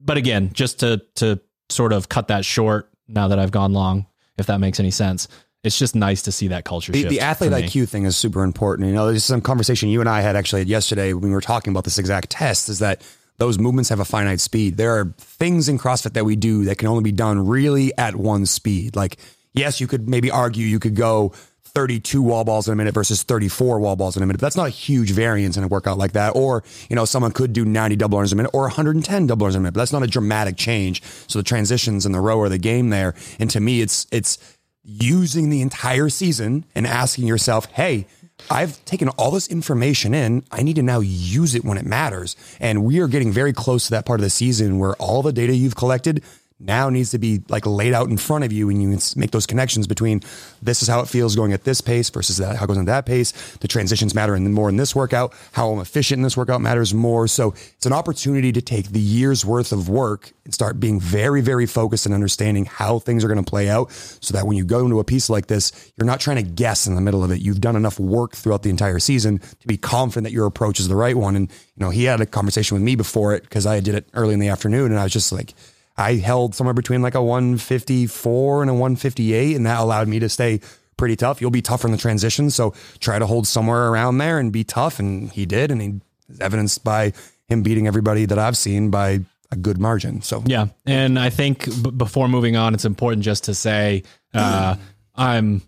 but 0.00 0.16
again, 0.16 0.50
just 0.52 0.80
to 0.80 1.02
to 1.16 1.40
sort 1.68 1.92
of 1.92 2.08
cut 2.08 2.28
that 2.28 2.44
short 2.44 2.90
now 3.08 3.28
that 3.28 3.38
I've 3.38 3.50
gone 3.52 3.72
long, 3.72 4.06
if 4.38 4.46
that 4.46 4.58
makes 4.58 4.80
any 4.80 4.90
sense. 4.90 5.28
It's 5.64 5.78
just 5.78 5.94
nice 5.94 6.22
to 6.22 6.32
see 6.32 6.48
that 6.48 6.64
culture 6.64 6.90
The, 6.90 7.02
shift. 7.02 7.10
the 7.10 7.20
athlete. 7.20 7.52
IQ 7.52 7.88
thing 7.88 8.04
is 8.04 8.16
super 8.16 8.42
important. 8.42 8.88
You 8.88 8.94
know, 8.94 9.06
there's 9.06 9.24
some 9.24 9.40
conversation 9.40 9.90
you 9.90 10.00
and 10.00 10.08
I 10.08 10.20
had 10.20 10.34
actually 10.34 10.62
yesterday 10.64 11.12
when 11.12 11.22
we 11.22 11.30
were 11.30 11.40
talking 11.40 11.70
about 11.70 11.84
this 11.84 11.98
exact 11.98 12.30
test 12.30 12.68
is 12.68 12.80
that 12.80 13.02
those 13.38 13.60
movements 13.60 13.88
have 13.90 14.00
a 14.00 14.04
finite 14.04 14.40
speed. 14.40 14.76
There 14.76 14.98
are 14.98 15.14
things 15.18 15.68
in 15.68 15.78
CrossFit 15.78 16.14
that 16.14 16.24
we 16.24 16.34
do 16.34 16.64
that 16.64 16.78
can 16.78 16.88
only 16.88 17.04
be 17.04 17.12
done 17.12 17.46
really 17.46 17.96
at 17.96 18.16
one 18.16 18.44
speed. 18.44 18.96
Like, 18.96 19.18
yes, 19.54 19.80
you 19.80 19.86
could 19.86 20.08
maybe 20.08 20.32
argue 20.32 20.66
you 20.66 20.80
could 20.80 20.96
go 20.96 21.32
32 21.74 22.20
wall 22.22 22.44
balls 22.44 22.68
in 22.68 22.72
a 22.72 22.76
minute 22.76 22.92
versus 22.94 23.22
34 23.22 23.80
wall 23.80 23.96
balls 23.96 24.16
in 24.16 24.22
a 24.22 24.26
minute. 24.26 24.40
That's 24.40 24.56
not 24.56 24.66
a 24.66 24.70
huge 24.70 25.12
variance 25.12 25.56
in 25.56 25.64
a 25.64 25.68
workout 25.68 25.98
like 25.98 26.12
that. 26.12 26.36
Or, 26.36 26.62
you 26.90 26.96
know, 26.96 27.04
someone 27.04 27.32
could 27.32 27.52
do 27.52 27.64
90 27.64 27.96
double 27.96 28.18
unders 28.18 28.32
a 28.32 28.36
minute 28.36 28.50
or 28.52 28.62
110 28.62 29.26
double 29.26 29.46
unders 29.46 29.56
a 29.56 29.60
minute. 29.60 29.74
But 29.74 29.80
that's 29.80 29.92
not 29.92 30.02
a 30.02 30.06
dramatic 30.06 30.56
change. 30.56 31.02
So 31.28 31.38
the 31.38 31.44
transitions 31.44 32.04
in 32.04 32.12
the 32.12 32.20
row 32.20 32.40
are 32.40 32.48
the 32.48 32.58
game 32.58 32.90
there. 32.90 33.14
And 33.38 33.48
to 33.50 33.60
me, 33.60 33.80
it's 33.80 34.06
it's 34.12 34.38
using 34.84 35.48
the 35.48 35.62
entire 35.62 36.08
season 36.08 36.64
and 36.74 36.86
asking 36.86 37.26
yourself, 37.26 37.66
hey, 37.66 38.06
I've 38.50 38.84
taken 38.84 39.08
all 39.10 39.30
this 39.30 39.48
information 39.48 40.14
in. 40.14 40.44
I 40.50 40.62
need 40.62 40.76
to 40.76 40.82
now 40.82 41.00
use 41.00 41.54
it 41.54 41.64
when 41.64 41.78
it 41.78 41.86
matters. 41.86 42.36
And 42.60 42.84
we 42.84 43.00
are 43.00 43.08
getting 43.08 43.32
very 43.32 43.52
close 43.52 43.84
to 43.84 43.90
that 43.92 44.04
part 44.04 44.20
of 44.20 44.24
the 44.24 44.30
season 44.30 44.78
where 44.78 44.94
all 44.94 45.22
the 45.22 45.32
data 45.32 45.54
you've 45.54 45.76
collected 45.76 46.24
now 46.62 46.88
needs 46.88 47.10
to 47.10 47.18
be 47.18 47.42
like 47.48 47.66
laid 47.66 47.92
out 47.92 48.08
in 48.08 48.16
front 48.16 48.44
of 48.44 48.52
you 48.52 48.68
and 48.68 48.82
you 48.82 48.90
can 48.90 49.00
make 49.20 49.30
those 49.30 49.46
connections 49.46 49.86
between 49.86 50.20
this 50.62 50.82
is 50.82 50.88
how 50.88 51.00
it 51.00 51.08
feels 51.08 51.36
going 51.36 51.52
at 51.52 51.64
this 51.64 51.80
pace 51.80 52.10
versus 52.10 52.36
that 52.38 52.56
how 52.56 52.64
it 52.64 52.68
goes 52.68 52.78
at 52.78 52.86
that 52.86 53.06
pace. 53.06 53.32
The 53.56 53.68
transitions 53.68 54.14
matter 54.14 54.34
and 54.34 54.52
more 54.54 54.68
in 54.68 54.76
this 54.76 54.94
workout. 54.94 55.34
How 55.52 55.70
i'm 55.70 55.80
efficient 55.80 56.18
in 56.18 56.22
this 56.22 56.36
workout 56.36 56.60
matters 56.60 56.94
more. 56.94 57.28
So 57.28 57.52
it's 57.76 57.86
an 57.86 57.92
opportunity 57.92 58.52
to 58.52 58.62
take 58.62 58.88
the 58.88 59.00
year's 59.00 59.44
worth 59.44 59.72
of 59.72 59.88
work 59.88 60.32
and 60.44 60.54
start 60.54 60.80
being 60.80 61.00
very 61.00 61.40
very 61.40 61.66
focused 61.66 62.06
and 62.06 62.14
understanding 62.14 62.64
how 62.64 62.98
things 62.98 63.24
are 63.24 63.28
going 63.28 63.42
to 63.42 63.48
play 63.48 63.68
out 63.68 63.90
so 63.92 64.32
that 64.34 64.46
when 64.46 64.56
you 64.56 64.64
go 64.64 64.84
into 64.84 65.00
a 65.00 65.04
piece 65.04 65.28
like 65.28 65.46
this 65.46 65.92
you're 65.96 66.06
not 66.06 66.20
trying 66.20 66.36
to 66.36 66.42
guess 66.42 66.86
in 66.86 66.94
the 66.94 67.00
middle 67.00 67.24
of 67.24 67.30
it. 67.30 67.40
You've 67.40 67.60
done 67.60 67.76
enough 67.76 67.98
work 67.98 68.34
throughout 68.34 68.62
the 68.62 68.70
entire 68.70 68.98
season 68.98 69.38
to 69.38 69.66
be 69.66 69.76
confident 69.76 70.24
that 70.24 70.32
your 70.32 70.46
approach 70.46 70.80
is 70.80 70.88
the 70.88 70.96
right 70.96 71.16
one. 71.16 71.36
And 71.36 71.50
you 71.76 71.84
know 71.84 71.90
he 71.90 72.04
had 72.04 72.20
a 72.20 72.26
conversation 72.26 72.74
with 72.74 72.82
me 72.82 72.94
before 72.94 73.34
it 73.34 73.42
because 73.42 73.66
i 73.66 73.80
did 73.80 73.94
it 73.94 74.08
early 74.14 74.34
in 74.34 74.40
the 74.40 74.48
afternoon 74.48 74.90
and 74.90 75.00
i 75.00 75.04
was 75.04 75.12
just 75.12 75.32
like 75.32 75.54
I 75.96 76.14
held 76.14 76.54
somewhere 76.54 76.74
between 76.74 77.02
like 77.02 77.14
a 77.14 77.22
154 77.22 78.62
and 78.62 78.70
a 78.70 78.74
158, 78.74 79.56
and 79.56 79.66
that 79.66 79.80
allowed 79.80 80.08
me 80.08 80.18
to 80.20 80.28
stay 80.28 80.60
pretty 80.96 81.16
tough. 81.16 81.40
You'll 81.40 81.50
be 81.50 81.62
tougher 81.62 81.88
in 81.88 81.92
the 81.92 81.98
transition, 81.98 82.50
so 82.50 82.74
try 83.00 83.18
to 83.18 83.26
hold 83.26 83.46
somewhere 83.46 83.88
around 83.88 84.18
there 84.18 84.38
and 84.38 84.52
be 84.52 84.64
tough. 84.64 84.98
And 84.98 85.30
he 85.30 85.46
did, 85.46 85.70
and 85.70 85.82
he 85.82 86.00
is 86.28 86.40
evidenced 86.40 86.84
by 86.84 87.12
him 87.48 87.62
beating 87.62 87.86
everybody 87.86 88.24
that 88.24 88.38
I've 88.38 88.56
seen 88.56 88.90
by 88.90 89.20
a 89.50 89.56
good 89.56 89.78
margin. 89.78 90.22
So 90.22 90.42
Yeah, 90.46 90.68
and 90.86 91.18
I 91.18 91.30
think 91.30 91.66
b- 91.82 91.90
before 91.90 92.28
moving 92.28 92.56
on, 92.56 92.72
it's 92.74 92.86
important 92.86 93.22
just 93.22 93.44
to 93.44 93.54
say 93.54 94.02
uh, 94.32 94.76
I'm 95.14 95.62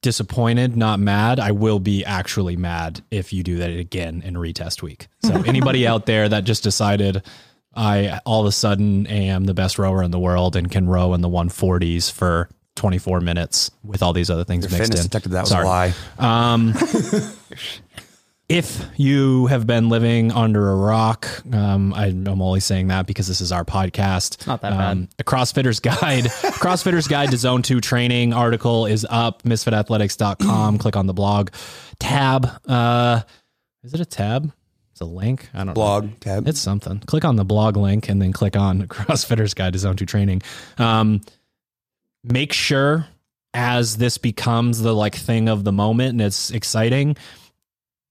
disappointed, 0.00 0.76
not 0.76 1.00
mad. 1.00 1.40
I 1.40 1.50
will 1.50 1.80
be 1.80 2.04
actually 2.04 2.56
mad 2.56 3.02
if 3.10 3.32
you 3.32 3.42
do 3.42 3.58
that 3.58 3.70
again 3.70 4.22
in 4.24 4.34
retest 4.34 4.82
week. 4.82 5.08
So 5.22 5.42
anybody 5.46 5.86
out 5.86 6.06
there 6.06 6.28
that 6.28 6.44
just 6.44 6.62
decided 6.62 7.22
I 7.78 8.20
all 8.26 8.40
of 8.40 8.46
a 8.46 8.52
sudden 8.52 9.06
am 9.06 9.44
the 9.44 9.54
best 9.54 9.78
rower 9.78 10.02
in 10.02 10.10
the 10.10 10.18
world 10.18 10.56
and 10.56 10.70
can 10.70 10.88
row 10.88 11.14
in 11.14 11.20
the 11.20 11.28
140s 11.28 12.10
for 12.10 12.48
24 12.74 13.20
minutes 13.20 13.70
with 13.84 14.02
all 14.02 14.12
these 14.12 14.30
other 14.30 14.44
things 14.44 14.68
your 14.70 14.78
mixed 14.78 14.94
in. 14.94 15.02
detected 15.02 15.32
that 15.32 15.42
was 15.42 15.50
Sorry. 15.50 15.64
a 15.64 15.68
lie. 15.68 15.94
Um, 16.18 16.74
if 18.48 18.84
you 18.96 19.46
have 19.46 19.66
been 19.66 19.88
living 19.88 20.32
under 20.32 20.70
a 20.70 20.76
rock, 20.76 21.28
um, 21.52 21.92
I, 21.92 22.06
I'm 22.06 22.40
only 22.40 22.60
saying 22.60 22.88
that 22.88 23.06
because 23.06 23.28
this 23.28 23.40
is 23.40 23.52
our 23.52 23.64
podcast. 23.64 24.34
It's 24.36 24.46
not 24.46 24.62
that 24.62 24.72
um, 24.72 25.08
A 25.18 25.24
CrossFitter's 25.24 25.80
Guide, 25.80 26.24
CrossFitter's 26.60 27.08
Guide 27.08 27.30
to 27.30 27.36
Zone 27.36 27.62
2 27.62 27.80
Training 27.80 28.32
article 28.32 28.86
is 28.86 29.06
up, 29.10 29.42
misfitathletics.com. 29.42 30.78
Click 30.78 30.96
on 30.96 31.06
the 31.06 31.14
blog 31.14 31.50
tab. 32.00 32.48
Uh, 32.66 33.20
Is 33.82 33.92
it 33.94 34.00
a 34.00 34.06
tab? 34.06 34.52
It's 34.98 35.02
a 35.02 35.04
link. 35.04 35.48
I 35.54 35.58
don't 35.58 35.68
know. 35.68 35.74
Blog 35.74 36.18
tab. 36.18 36.48
It's 36.48 36.58
something. 36.58 36.98
Click 36.98 37.24
on 37.24 37.36
the 37.36 37.44
blog 37.44 37.76
link 37.76 38.08
and 38.08 38.20
then 38.20 38.32
click 38.32 38.56
on 38.56 38.82
CrossFitters 38.88 39.54
Guide 39.54 39.74
to 39.74 39.78
Zone 39.78 39.94
2 39.94 40.04
Training. 40.04 40.42
Um, 40.76 41.20
make 42.24 42.52
sure 42.52 43.06
as 43.54 43.98
this 43.98 44.18
becomes 44.18 44.82
the 44.82 44.92
like 44.92 45.14
thing 45.14 45.48
of 45.48 45.62
the 45.62 45.70
moment 45.70 46.10
and 46.10 46.20
it's 46.20 46.50
exciting 46.50 47.16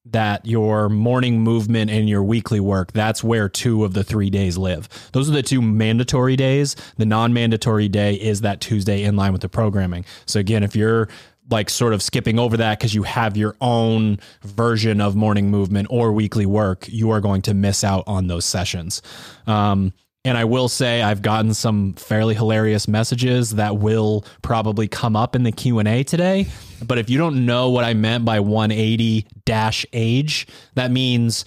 that 0.06 0.46
your 0.46 0.88
morning 0.88 1.42
movement 1.42 1.92
and 1.92 2.08
your 2.08 2.24
weekly 2.24 2.62
work 2.62 2.94
that's 2.94 3.22
where 3.22 3.50
two 3.50 3.84
of 3.84 3.94
the 3.94 4.04
three 4.04 4.30
days 4.30 4.58
live 4.58 4.88
those 5.12 5.30
are 5.30 5.34
the 5.34 5.44
two 5.44 5.62
mandatory 5.62 6.38
days 6.38 6.76
the 6.96 7.06
non-mandatory 7.06 7.90
day 7.90 8.14
is 8.16 8.42
that 8.42 8.62
tuesday 8.62 9.04
in 9.04 9.18
line 9.18 9.34
with 9.34 9.42
the 9.42 9.50
programming 9.50 10.06
so 10.26 10.40
again 10.40 10.64
if 10.64 10.76
you're 10.76 11.10
like 11.50 11.70
sort 11.70 11.94
of 11.94 12.02
skipping 12.02 12.40
over 12.40 12.58
that 12.58 12.78
because 12.78 12.94
you 12.94 13.04
have 13.04 13.38
your 13.38 13.56
own 13.62 14.20
version 14.42 15.02
of 15.02 15.16
morning 15.16 15.50
movement 15.50 15.88
or 15.90 16.12
weekly 16.12 16.46
work 16.46 16.88
you 16.90 17.10
are 17.10 17.22
going 17.22 17.42
to 17.42 17.54
miss 17.54 17.84
out 17.84 18.04
on 18.08 18.28
those 18.28 18.46
sessions 18.46 19.02
um, 19.48 19.94
and 20.28 20.38
I 20.38 20.44
will 20.44 20.68
say 20.68 21.02
I've 21.02 21.22
gotten 21.22 21.54
some 21.54 21.94
fairly 21.94 22.36
hilarious 22.36 22.88
messages 22.88 23.52
that 23.52 23.78
will 23.78 24.26
probably 24.42 24.88
come 24.90 25.16
up 25.16 25.38
in 25.38 25.44
the 25.44 25.54
Q&A 25.54 26.04
today. 26.04 26.48
But 26.86 26.98
if 26.98 27.10
you 27.10 27.18
don't 27.18 27.46
know 27.46 27.70
what 27.70 27.86
I 27.86 27.94
meant 27.94 28.26
by 28.26 28.42
180 28.42 29.26
dash 29.46 29.86
age, 29.94 30.46
that 30.74 30.92
means 30.92 31.46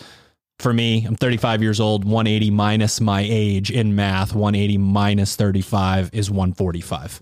for 0.59 0.73
me, 0.73 1.05
I'm 1.07 1.17
35 1.17 1.63
years 1.63 1.79
old, 1.79 2.05
180 2.05 2.51
minus 2.51 3.01
my 3.01 3.21
age 3.29 3.71
in 3.71 3.95
math, 3.95 4.35
180 4.35 4.79
minus 4.79 5.37
35 5.37 6.11
is 6.15 6.31
145. 6.31 7.21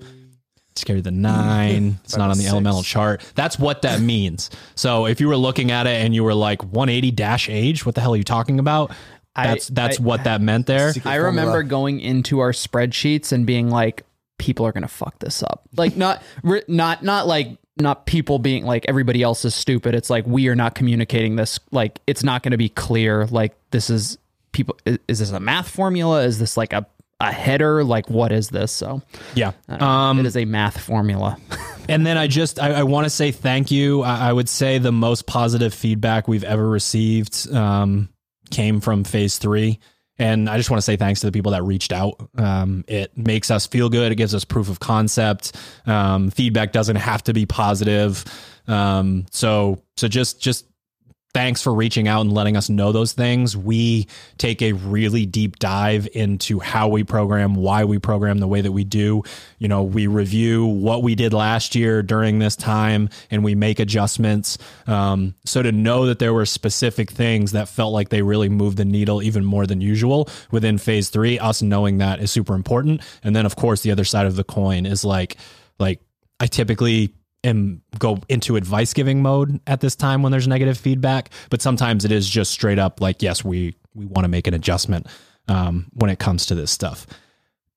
Just 0.79 0.87
carry 0.87 1.01
the 1.01 1.11
nine. 1.11 1.99
It's 2.05 2.17
not 2.17 2.31
on 2.31 2.37
the 2.39 2.45
oh 2.45 2.47
six. 2.47 2.53
elemental 2.53 2.83
chart. 2.83 3.21
That's 3.35 3.59
what 3.59 3.83
that 3.83 4.01
means. 4.01 4.49
So 4.77 5.07
if 5.07 5.21
you 5.21 5.29
were 5.29 5.37
looking 5.37 5.71
at 5.73 5.87
it 5.87 6.01
and 6.05 6.15
you 6.15 6.23
were 6.25 6.35
like 6.35 6.63
180 6.63 7.11
dash 7.11 7.49
age, 7.49 7.85
what 7.85 7.95
the 7.97 8.01
hell 8.01 8.15
are 8.15 8.17
you 8.17 8.23
talking 8.25 8.59
about? 8.61 8.93
I- 9.37 9.49
That's 9.49 9.69
that's 9.69 10.01
I- 10.01 10.03
what 10.03 10.25
that 10.25 10.41
meant 10.41 10.67
there. 10.67 10.93
I 11.05 11.17
remember 11.17 11.63
going 11.63 12.01
into 12.01 12.39
our 12.41 12.53
spreadsheets 12.53 13.33
and 13.33 13.45
being 13.47 13.71
like, 13.71 14.05
people 14.39 14.65
are 14.67 14.73
gonna 14.73 14.87
fuck 14.89 15.19
this 15.19 15.43
up. 15.43 15.63
Like 15.77 15.97
not 15.97 16.23
not 16.69 17.03
not 17.03 17.27
like 17.27 17.59
not 17.81 18.07
people 18.07 18.39
being 18.39 18.65
like 18.65 18.85
everybody 18.89 19.23
else 19.23 19.45
is 19.45 19.55
stupid. 19.55 19.95
It's 19.95 20.11
like 20.11 20.27
we 20.27 20.49
are 20.49 20.57
not 20.57 20.75
communicating 20.75 21.37
this. 21.37 21.59
Like 21.73 22.01
it's 22.07 22.23
not 22.25 22.43
going 22.43 22.51
to 22.53 22.57
be 22.59 22.69
clear. 22.69 23.27
Like 23.27 23.57
this 23.71 23.89
is 23.91 24.19
people. 24.53 24.77
Is, 24.85 24.99
is 25.07 25.19
this 25.21 25.31
a 25.31 25.39
math 25.41 25.69
formula? 25.69 26.23
Is 26.23 26.39
this 26.41 26.57
like 26.57 26.73
a 26.73 26.87
a 27.21 27.33
header? 27.33 27.85
Like 27.85 28.09
what 28.09 28.33
is 28.33 28.49
this? 28.49 28.73
So 28.73 29.03
Yeah. 29.35 29.53
I 29.69 29.73
don't 29.73 29.81
know. 29.81 29.87
Um, 29.87 30.19
it 30.21 30.27
is 30.27 30.37
a 30.37 30.45
math 30.45 30.81
formula. 30.81 31.37
and 31.89 32.07
then 32.07 32.17
I 32.17 32.27
just 32.27 32.61
I, 32.61 32.73
I 32.73 32.83
want 32.85 33.05
to 33.05 33.11
say 33.11 33.33
thank 33.33 33.71
you. 33.71 34.03
I, 34.03 34.29
I 34.29 34.33
would 34.33 34.49
say 34.49 34.79
the 34.79 34.93
most 34.93 35.27
positive 35.27 35.75
feedback 35.75 36.29
we've 36.29 36.45
ever 36.45 36.69
received 36.69 37.53
um, 37.53 38.09
came 38.51 38.81
from 38.81 39.05
phase 39.05 39.39
three. 39.39 39.81
And 40.21 40.51
I 40.51 40.57
just 40.57 40.69
want 40.69 40.79
to 40.79 40.83
say 40.83 40.97
thanks 40.97 41.21
to 41.21 41.27
the 41.27 41.33
people 41.33 41.53
that 41.53 41.63
reached 41.63 41.93
out. 41.93 42.15
Um, 42.37 42.85
it 42.89 43.17
makes 43.17 43.53
us 43.53 43.69
feel 43.69 43.89
good. 43.89 44.11
It 44.11 44.17
gives 44.17 44.35
us 44.35 44.45
proof 44.45 44.69
of 44.69 44.81
concept. 44.81 45.57
Um, 45.87 46.31
feedback 46.31 46.73
doesn't 46.73 46.97
have 46.97 47.23
to 47.25 47.33
be 47.33 47.47
positive. 47.47 48.25
Um, 48.67 49.27
so 49.31 49.83
so 49.97 50.09
just 50.09 50.41
just 50.41 50.67
thanks 51.39 51.63
for 51.63 51.73
reaching 51.73 52.09
out 52.09 52.23
and 52.23 52.33
letting 52.33 52.57
us 52.57 52.69
know 52.69 52.91
those 52.91 53.13
things. 53.13 53.57
We 53.57 54.09
take 54.39 54.61
a 54.61 54.73
really 54.73 55.25
deep 55.25 55.61
dive 55.61 56.09
into 56.13 56.59
how 56.59 56.89
we 56.89 57.05
program, 57.05 57.55
why 57.55 57.85
we 57.85 58.01
program 58.01 58.39
the 58.39 58.49
way 58.49 58.61
that 58.61 58.73
we 58.73 58.83
do. 58.83 59.23
You 59.59 59.69
know, 59.69 59.85
we 59.85 60.09
review 60.09 60.67
what 60.67 61.05
we 61.05 61.15
did 61.15 61.33
last 61.33 61.77
year 61.77 62.03
during 62.03 62.41
this 62.41 62.57
time 62.57 63.09
and 63.31 63.45
we 63.45 63.55
make 63.55 63.79
adjustments. 63.79 64.59
Um, 64.89 65.37
so 65.45 65.63
to 65.63 65.71
know 65.71 66.07
that 66.07 66.19
there 66.19 66.35
were 66.35 66.45
specific 66.45 67.09
things 67.09 67.53
that 67.53 67.69
felt 67.69 67.93
like 67.93 68.09
they 68.09 68.23
really 68.23 68.49
moved 68.49 68.77
the 68.77 68.85
needle 68.85 69.23
even 69.23 69.45
more 69.45 69.65
than 69.65 69.81
usual 69.81 70.29
within 70.51 70.77
phase 70.77 71.09
three, 71.09 71.39
us 71.39 71.63
knowing 71.63 71.99
that 71.99 72.19
is 72.19 72.33
super 72.33 72.57
important. 72.57 73.01
And 73.23 73.37
then, 73.37 73.47
of 73.47 73.55
course, 73.55 73.83
the 73.83 73.93
other 73.93 74.03
side 74.03 74.27
of 74.27 74.35
the 74.35 74.43
coin 74.43 74.87
is 74.87 75.05
like, 75.05 75.37
like, 75.79 76.01
I 76.41 76.49
typically 76.49 77.15
am 77.45 77.83
go 77.99 78.19
into 78.29 78.57
advice 78.57 78.93
giving 78.93 79.23
mode 79.23 79.61
at 79.67 79.81
this 79.81 79.95
time 79.95 80.23
when 80.23 80.33
there's 80.33 80.49
negative 80.49 80.77
feedback 80.77 81.31
but 81.51 81.63
sometimes 81.63 82.05
it 82.05 82.11
is 82.11 82.29
just 82.29 82.51
straight 82.51 82.79
up 82.79 83.01
like 83.01 83.23
yes 83.23 83.45
we 83.45 83.75
we 83.95 84.07
want 84.07 84.25
to 84.25 84.29
make 84.29 84.47
an 84.47 84.55
adjustment 84.55 85.07
um, 85.49 85.87
when 85.95 86.11
it 86.11 86.19
comes 86.19 86.47
to 86.47 86.55
this 86.55 86.71
stuff. 86.71 87.07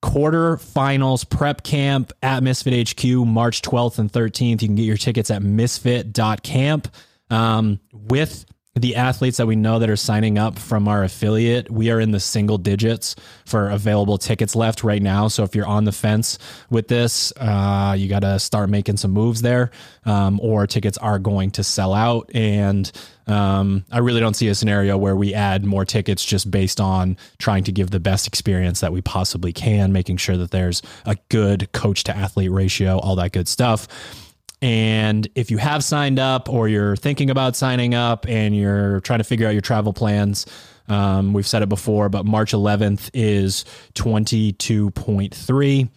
Quarter 0.01 0.57
finals 0.57 1.23
prep 1.23 1.63
camp 1.63 2.11
at 2.23 2.41
misfit 2.41 2.89
hq 2.89 3.05
march 3.25 3.61
12th 3.61 3.99
and 3.99 4.11
13th 4.11 4.61
you 4.61 4.67
can 4.67 4.75
get 4.75 4.83
your 4.83 4.97
tickets 4.97 5.29
at 5.29 5.43
misfit.camp 5.43 6.87
um, 7.29 7.79
with 7.93 8.45
the 8.75 8.95
athletes 8.95 9.35
that 9.35 9.47
we 9.47 9.57
know 9.57 9.79
that 9.79 9.89
are 9.89 9.97
signing 9.97 10.37
up 10.37 10.57
from 10.57 10.87
our 10.87 11.03
affiliate, 11.03 11.69
we 11.69 11.91
are 11.91 11.99
in 11.99 12.11
the 12.11 12.21
single 12.21 12.57
digits 12.57 13.17
for 13.45 13.69
available 13.69 14.17
tickets 14.17 14.55
left 14.55 14.81
right 14.81 15.01
now. 15.01 15.27
So 15.27 15.43
if 15.43 15.55
you're 15.55 15.67
on 15.67 15.83
the 15.83 15.91
fence 15.91 16.39
with 16.69 16.87
this, 16.87 17.33
uh, 17.35 17.95
you 17.97 18.07
got 18.07 18.21
to 18.21 18.39
start 18.39 18.69
making 18.69 18.95
some 18.95 19.11
moves 19.11 19.41
there, 19.41 19.71
um, 20.05 20.39
or 20.41 20.67
tickets 20.67 20.97
are 20.99 21.19
going 21.19 21.51
to 21.51 21.65
sell 21.65 21.93
out. 21.93 22.31
And 22.33 22.89
um, 23.27 23.83
I 23.91 23.99
really 23.99 24.21
don't 24.21 24.35
see 24.35 24.47
a 24.47 24.55
scenario 24.55 24.97
where 24.97 25.17
we 25.17 25.33
add 25.33 25.65
more 25.65 25.83
tickets 25.83 26.23
just 26.23 26.49
based 26.49 26.79
on 26.79 27.17
trying 27.39 27.65
to 27.65 27.73
give 27.73 27.91
the 27.91 27.99
best 27.99 28.25
experience 28.25 28.79
that 28.79 28.93
we 28.93 29.01
possibly 29.01 29.51
can, 29.51 29.91
making 29.91 30.15
sure 30.15 30.37
that 30.37 30.51
there's 30.51 30.81
a 31.05 31.17
good 31.27 31.73
coach 31.73 32.05
to 32.05 32.15
athlete 32.15 32.51
ratio, 32.51 32.99
all 32.99 33.17
that 33.17 33.33
good 33.33 33.49
stuff. 33.49 33.89
And 34.61 35.27
if 35.33 35.49
you 35.49 35.57
have 35.57 35.83
signed 35.83 36.19
up 36.19 36.47
or 36.47 36.67
you're 36.67 36.95
thinking 36.95 37.29
about 37.29 37.55
signing 37.55 37.95
up 37.95 38.27
and 38.27 38.55
you're 38.55 38.99
trying 39.01 39.19
to 39.19 39.23
figure 39.23 39.47
out 39.47 39.51
your 39.51 39.61
travel 39.61 39.91
plans, 39.91 40.45
um, 40.87 41.33
we've 41.33 41.47
said 41.47 41.63
it 41.63 41.69
before, 41.69 42.09
but 42.09 42.25
March 42.25 42.51
11th 42.51 43.09
is 43.13 43.65
22.3. 43.95 45.89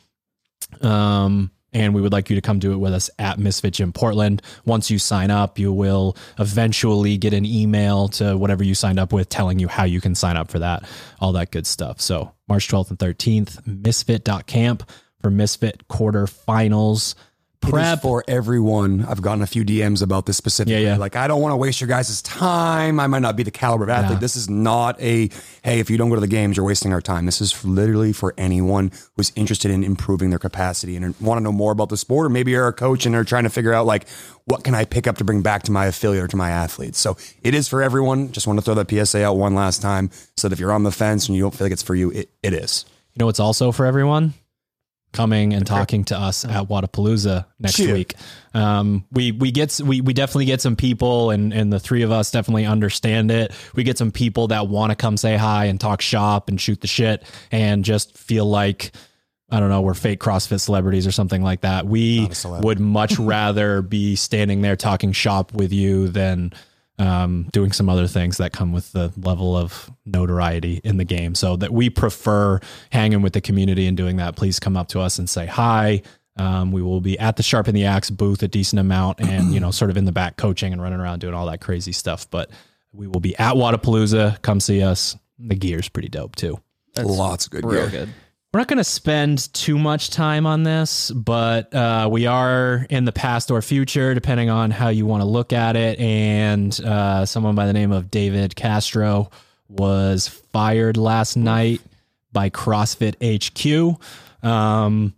Um, 0.83 1.51
and 1.75 1.93
we 1.93 2.01
would 2.01 2.13
like 2.13 2.31
you 2.31 2.37
to 2.37 2.41
come 2.41 2.61
do 2.61 2.73
it 2.73 2.77
with 2.77 2.95
us 2.95 3.11
at 3.19 3.39
Misfit 3.39 3.75
Gym 3.75 3.93
Portland. 3.93 4.41
Once 4.65 4.91
you 4.91 4.99
sign 4.99 5.31
up, 5.31 5.59
you 5.59 5.73
will 5.73 6.17
eventually 6.39 7.19
get 7.19 7.35
an 7.35 7.45
email 7.45 8.09
to 8.09 8.39
whatever 8.39 8.63
you 8.63 8.75
signed 8.75 9.01
up 9.01 9.13
with 9.13 9.29
telling 9.29 9.59
you 9.59 9.67
how 9.67 9.85
you 9.85 10.01
can 10.01 10.15
sign 10.15 10.37
up 10.37 10.51
for 10.51 10.61
that, 10.61 10.89
all 11.21 11.33
that 11.33 11.51
good 11.51 11.67
stuff. 11.67 12.01
So 12.01 12.33
March 12.49 12.69
12th 12.69 12.91
and 12.91 12.99
13th, 12.99 13.67
misfit.camp 13.67 14.89
for 15.21 15.31
Misfit 15.31 15.89
quarter 15.89 16.27
finals 16.27 17.15
It 17.15 17.19
is 17.19 17.34
prep. 17.71 18.03
for 18.03 18.25
everyone. 18.29 19.05
I've 19.05 19.23
gotten 19.23 19.43
a 19.43 19.47
few 19.47 19.65
DMs 19.65 20.03
about 20.03 20.27
this 20.27 20.37
specifically. 20.37 20.83
Yeah, 20.83 20.93
yeah. 20.93 20.97
Like, 20.97 21.17
I 21.17 21.27
don't 21.29 21.41
want 21.41 21.53
to 21.53 21.57
waste 21.57 21.81
your 21.81 21.89
guys' 21.89 22.23
time. 22.23 23.01
I 23.01 23.07
might 23.07 23.21
not 23.21 23.37
be 23.37 23.43
the 23.43 23.51
caliber 23.51 23.85
of 23.85 23.91
athlete. 23.91 24.21
This 24.21 24.37
is 24.37 24.49
not 24.49 25.01
a, 25.01 25.29
hey, 25.63 25.81
if 25.81 25.91
you 25.91 25.97
don't 25.97 26.09
go 26.09 26.15
to 26.15 26.21
the 26.21 26.27
games, 26.27 26.57
you're 26.57 26.67
wasting 26.67 26.93
our 26.93 27.01
time. 27.01 27.27
This 27.27 27.41
is 27.41 27.65
literally 27.65 28.13
for 28.13 28.35
anyone 28.39 28.93
who's 29.17 29.33
interested 29.37 29.71
in 29.71 29.85
improving 29.85 30.31
their 30.31 30.39
capacity 30.39 30.97
and 30.97 31.15
want 31.21 31.39
to 31.39 31.43
know 31.43 31.53
more 31.53 31.73
about 31.73 31.89
the 31.89 31.97
sport, 31.97 32.27
or 32.27 32.31
maybe 32.31 32.51
you're 32.53 32.69
a 32.69 32.73
coach 32.73 33.07
and 33.07 33.15
are 33.15 33.25
trying 33.25 33.45
to 33.45 33.51
figure 33.51 33.73
out, 33.73 33.87
like, 33.87 34.09
what 34.47 34.65
can 34.65 34.75
I 34.75 34.85
pick 34.85 35.07
up 35.07 35.17
to 35.19 35.25
bring 35.25 35.43
back 35.43 35.63
to 35.65 35.73
my 35.73 35.87
affiliate 35.87 36.25
or 36.25 36.29
to 36.29 36.37
my 36.37 36.51
athletes? 36.51 36.99
So 36.99 37.17
it 37.43 37.55
is 37.55 37.69
for 37.69 37.83
everyone. 37.83 38.33
Just 38.33 38.47
want 38.47 38.59
to 38.59 38.65
throw 38.65 38.75
that 38.75 38.91
PSA 38.91 39.25
out 39.25 39.37
one 39.37 39.55
last 39.55 39.81
time 39.81 40.11
so 40.37 40.49
that 40.49 40.53
if 40.53 40.61
you're 40.61 40.73
on 40.73 40.83
the 40.83 40.93
fence 40.93 41.29
and 41.29 41.37
you 41.37 41.43
don't 41.43 41.55
feel 41.55 41.65
like 41.65 41.73
it's 41.73 41.83
for 41.83 41.95
you, 41.95 42.11
it, 42.11 42.31
it 42.43 42.53
is. 42.53 42.85
You 43.15 43.21
know 43.21 43.27
what's 43.27 43.41
also 43.41 43.73
for 43.73 43.87
everyone? 43.87 44.35
Coming 45.15 45.55
and 45.55 45.65
talking 45.67 46.05
to 46.07 46.19
us 46.19 46.45
at 46.45 46.69
Wodapalooza 46.69 47.47
next 47.61 47.77
Cheer. 47.77 47.95
week. 47.95 48.15
Um, 48.53 49.05
we 49.13 49.31
we 49.33 49.51
get 49.53 49.81
we 49.81 50.01
we 50.01 50.13
definitely 50.13 50.45
get 50.47 50.61
some 50.61 50.77
people, 50.77 51.31
and 51.31 51.53
and 51.53 51.73
the 51.73 51.79
three 51.81 52.03
of 52.03 52.11
us 52.11 52.31
definitely 52.31 52.67
understand 52.67 53.31
it. 53.31 53.53
We 53.75 53.85
get 53.85 53.97
some 53.97 54.11
people 54.11 54.49
that 54.49 54.67
want 54.69 54.91
to 54.91 54.97
come 54.97 55.17
say 55.17 55.37
hi 55.37 55.67
and 55.67 55.81
talk 55.81 56.03
shop 56.03 56.49
and 56.49 56.61
shoot 56.61 56.81
the 56.81 56.89
shit, 56.89 57.23
and 57.53 57.85
just 57.85 58.19
feel 58.19 58.45
like 58.45 58.93
I 59.51 59.61
don't 59.61 59.69
know 59.69 59.83
we're 59.83 59.95
fake 59.95 60.19
CrossFit 60.21 60.61
celebrities 60.61 61.07
or 61.07 61.13
something 61.13 61.43
like 61.43 61.61
that. 61.61 61.87
We 61.87 62.23
Not 62.23 62.31
a 62.31 62.35
celeb. 62.35 62.63
would 62.65 62.81
much 62.81 63.19
rather 63.21 63.83
be 63.83 64.17
standing 64.17 64.63
there 64.63 64.75
talking 64.77 65.13
shop 65.13 65.53
with 65.55 65.73
you 65.73 66.09
than 66.09 66.53
um, 66.99 67.49
doing 67.53 67.73
some 67.73 67.89
other 67.89 68.07
things 68.07 68.37
that 68.39 68.53
come 68.53 68.73
with 68.73 68.93
the 68.93 69.13
level 69.17 69.57
of 69.57 69.91
notoriety 70.07 70.81
in 70.85 70.97
the 70.97 71.05
game. 71.05 71.35
So 71.35 71.57
that 71.57 71.73
we 71.73 71.91
prefer 71.91 72.61
hanging 72.91 73.23
with 73.23 73.33
the 73.33 73.41
community 73.41 73.87
and 73.87 73.97
doing 73.97 74.17
that. 74.17 74.37
Please 74.37 74.61
come 74.61 74.77
up 74.77 74.89
to 74.89 75.01
us 75.01 75.19
and 75.19 75.29
say 75.29 75.47
hi. 75.47 76.03
Um, 76.37 76.73
we 76.73 76.83
will 76.83 77.01
be 77.01 77.19
at 77.19 77.37
the 77.37 77.43
Sharpen 77.45 77.75
the 77.75 77.85
Axe 77.85 78.11
booth 78.11 78.43
a 78.43 78.49
decent 78.49 78.81
amount, 78.81 79.21
and 79.21 79.55
you 79.55 79.61
know, 79.61 79.71
sort 79.71 79.91
of 79.91 79.97
in 79.97 80.05
the 80.05 80.13
back 80.13 80.37
coaching 80.37 80.73
and 80.73 80.83
running 80.83 80.99
around 80.99 81.21
doing 81.21 81.35
all 81.35 81.47
that 81.47 81.61
crazy 81.61 81.93
stuff. 81.93 82.29
But 82.29 82.51
we 82.93 83.07
will 83.07 83.21
be 83.21 83.37
at 83.39 83.55
Wodapalooza. 83.55 84.43
Come 84.43 84.59
see 84.61 84.83
us. 84.83 85.17
The 85.39 85.55
gear's 85.55 85.89
pretty 85.89 86.09
dope 86.09 86.35
too. 86.37 86.61
Lots 86.97 87.47
of 87.47 87.53
good 87.53 87.65
Real 87.65 87.89
gear. 87.89 88.07
good. 88.07 88.15
We're 88.55 88.61
not 88.61 88.69
going 88.69 88.79
to 88.79 88.85
spend 88.85 89.53
too 89.53 89.77
much 89.81 90.11
time 90.11 90.47
on 90.47 90.63
this, 90.63 91.11
but 91.11 91.75
uh, 91.75 92.09
we 92.09 92.27
are 92.27 92.87
in 92.89 93.05
the 93.05 93.11
past 93.11 93.51
or 93.51 93.61
future, 93.61 94.15
depending 94.15 94.49
on 94.49 94.71
how 94.71 94.91
you 94.91 95.07
want 95.07 95.23
to 95.23 95.25
look 95.25 95.53
at 95.53 95.75
it. 95.75 95.99
And 95.99 96.81
uh, 96.85 97.27
someone 97.27 97.57
by 97.57 97.67
the 97.67 97.73
name 97.73 97.91
of 97.91 98.13
David 98.13 98.55
Castro 98.55 99.33
was 99.69 100.29
fired 100.29 100.97
last 100.97 101.37
night 101.37 101.81
by 102.33 102.49
CrossFit 102.49 103.17
HQ. 103.19 104.01
Um, 104.49 105.17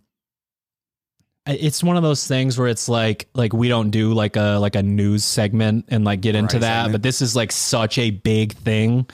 it's 1.45 1.83
one 1.83 1.95
of 1.95 2.01
those 2.01 2.27
things 2.27 2.57
where 2.57 2.67
it's 2.69 2.89
like 2.89 3.27
like 3.35 3.53
we 3.53 3.67
don't 3.67 3.91
do 3.91 4.13
like 4.13 4.35
a 4.35 4.57
like 4.59 4.75
a 4.75 4.81
news 4.81 5.23
segment 5.23 5.85
and 5.89 6.03
like 6.03 6.21
get 6.21 6.33
into 6.33 6.55
Right, 6.55 6.61
that, 6.61 6.77
segment. 6.85 6.91
but 6.91 7.03
this 7.03 7.21
is 7.21 7.35
like 7.35 7.51
such 7.51 7.99
a 7.99 8.09
big 8.09 8.53
thing 8.53 9.07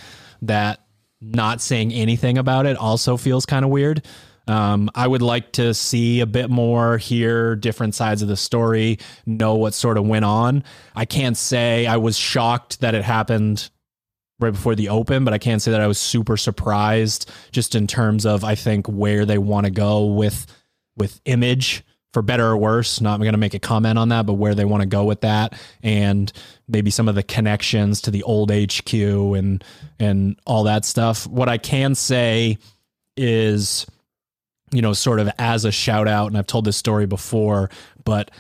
that 0.44 0.83
not 1.24 1.62
saying 1.62 1.94
anything 1.94 2.38
about 2.38 2.66
it 2.66 2.78
also 2.78 3.18
feels 3.18 3.46
kind 3.46 3.64
of 3.64 3.72
weird. 3.72 4.06
Um, 4.48 4.90
I 4.94 5.08
would 5.08 5.22
like 5.22 5.54
to 5.54 5.74
see 5.74 6.20
a 6.20 6.26
bit 6.26 6.50
more, 6.50 6.98
hear 6.98 7.56
different 7.56 7.96
sides 7.96 8.22
of 8.22 8.28
the 8.28 8.36
story, 8.36 9.00
know 9.26 9.56
what 9.56 9.74
sort 9.74 9.98
of 9.98 10.06
went 10.06 10.26
on. 10.26 10.64
I 10.96 11.06
can't 11.06 11.38
say 11.38 11.86
I 11.86 11.98
was 11.98 12.18
shocked 12.18 12.82
that 12.82 12.94
it 12.94 13.04
happened 13.04 13.70
right 14.40 14.52
before 14.52 14.76
the 14.76 14.90
open, 14.90 15.24
but 15.24 15.34
I 15.34 15.38
can't 15.38 15.62
say 15.62 15.72
that 15.72 15.80
I 15.80 15.88
was 15.88 15.98
super 15.98 16.36
surprised 16.36 17.32
just 17.52 17.76
in 17.76 17.88
terms 17.88 18.26
of 18.26 18.44
I 18.44 18.56
think 18.56 18.88
where 18.88 19.26
they 19.26 19.38
want 19.38 19.66
to 19.66 19.72
go 19.72 20.08
with 20.08 20.46
with 20.98 21.22
image 21.26 21.84
for 22.14 22.22
better 22.22 22.46
or 22.46 22.58
worse. 22.58 23.02
Not 23.02 23.20
going 23.20 23.34
to 23.34 23.38
make 23.38 23.54
a 23.54 23.60
comment 23.60 24.00
on 24.00 24.10
that, 24.10 24.26
but 24.26 24.34
where 24.34 24.56
they 24.56 24.66
want 24.66 24.82
to 24.82 24.88
go 24.88 25.04
with 25.04 25.22
that 25.22 25.60
and 25.82 26.32
maybe 26.68 26.92
some 26.92 27.10
of 27.10 27.16
the 27.16 27.24
connections 27.24 28.02
to 28.02 28.12
the 28.12 28.24
old 28.24 28.52
HQ 28.52 28.94
and 28.94 29.64
and 30.00 30.40
all 30.46 30.64
that 30.64 30.86
stuff. 30.86 31.28
What 31.28 31.50
I 31.50 31.58
can 31.58 31.96
say 31.96 32.58
is 33.18 33.86
you 34.74 34.82
know, 34.82 34.94
sort 34.94 35.20
of 35.20 35.30
as 35.38 35.66
a 35.66 35.72
shout 35.72 36.08
out, 36.08 36.28
and 36.28 36.38
I've 36.38 36.48
told 36.48 36.66
this 36.66 36.76
story 36.76 37.06
before, 37.06 37.70
but 38.04 38.32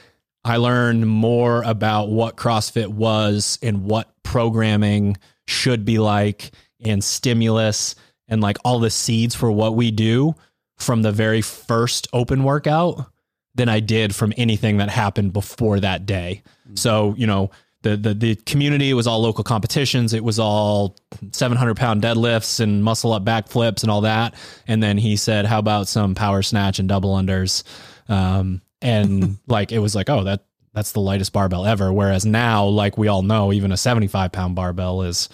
I 0.44 0.58
learned 0.58 1.08
more 1.08 1.63
about 1.63 2.10
what 2.10 2.36
CrossFit 2.36 2.88
was 2.88 3.60
and 3.62 3.86
what 3.86 4.12
programming 4.24 5.18
should 5.48 5.86
be 5.86 6.00
like 6.00 6.51
and 6.84 7.03
stimulus 7.03 7.96
and 8.27 8.42
like 8.42 8.58
all 8.65 8.80
the 8.80 8.89
seeds 8.89 9.36
for 9.36 9.51
what 9.51 9.75
we 9.75 9.92
do 9.92 10.36
from 10.77 11.03
the 11.03 11.12
very 11.12 11.42
first 11.42 12.08
open 12.12 12.44
workout 12.44 13.10
than 13.55 13.69
I 13.69 13.79
did 13.79 14.15
from 14.15 14.33
anything 14.38 14.77
that 14.77 14.89
happened 14.89 15.33
before 15.33 15.79
that 15.79 16.05
day. 16.05 16.43
So, 16.75 17.13
you 17.17 17.27
know, 17.27 17.51
the, 17.83 17.98
the 17.98 18.13
the 18.13 18.36
community 18.36 18.93
was 18.93 19.07
all 19.07 19.22
local 19.22 19.43
competitions. 19.43 20.13
It 20.13 20.24
was 20.24 20.39
all 20.39 20.95
700 21.31 21.75
pound 21.75 22.01
deadlifts 22.01 22.60
and 22.60 22.83
muscle 22.83 23.12
up 23.13 23.24
backflips 23.25 23.83
and 23.83 23.91
all 23.91 24.01
that. 24.01 24.33
And 24.67 24.81
then 24.81 24.98
he 24.98 25.17
said, 25.17 25.45
"How 25.45 25.60
about 25.60 25.88
some 25.88 26.15
power 26.15 26.41
snatch 26.41 26.79
and 26.79 26.88
double 26.88 27.13
unders?" 27.15 27.63
Um, 28.07 28.62
and 28.81 29.38
like 29.48 29.72
it 29.72 29.79
was 29.79 29.95
like, 29.95 30.10
oh, 30.10 30.24
that 30.24 30.45
that's 30.74 30.93
the 30.93 31.01
lightest 31.01 31.33
barbell 31.33 31.65
ever. 31.65 31.91
Whereas 31.91 32.25
now, 32.25 32.65
like 32.65 32.98
we 32.98 33.10
all 33.10 33.22
know, 33.22 33.51
even 33.51 33.72
a 33.72 33.77
75 33.77 34.31
pound 34.31 34.55
barbell 34.55 35.03
is 35.03 35.29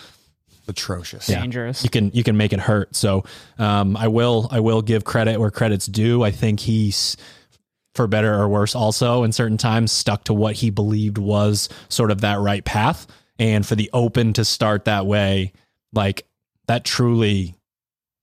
Atrocious. 0.67 1.25
Dangerous. 1.25 1.83
you 1.83 1.89
can 1.89 2.11
you 2.13 2.23
can 2.23 2.37
make 2.37 2.53
it 2.53 2.59
hurt. 2.59 2.95
So 2.95 3.23
um, 3.57 3.97
I 3.97 4.07
will 4.07 4.47
I 4.51 4.59
will 4.59 4.83
give 4.83 5.03
credit 5.03 5.39
where 5.39 5.49
credit's 5.49 5.87
due. 5.87 6.23
I 6.23 6.29
think 6.29 6.59
he's 6.59 7.17
for 7.99 8.07
better 8.07 8.33
or 8.33 8.47
worse 8.47 8.75
also 8.75 9.23
in 9.23 9.33
certain 9.33 9.57
times 9.57 9.91
stuck 9.91 10.23
to 10.23 10.33
what 10.33 10.55
he 10.55 10.69
believed 10.69 11.17
was 11.17 11.67
sort 11.89 12.11
of 12.11 12.21
that 12.21 12.39
right 12.39 12.63
path 12.63 13.05
and 13.37 13.65
for 13.65 13.75
the 13.75 13.89
open 13.91 14.31
to 14.31 14.45
start 14.45 14.85
that 14.85 15.05
way 15.05 15.51
like 15.91 16.25
that 16.69 16.85
truly 16.85 17.57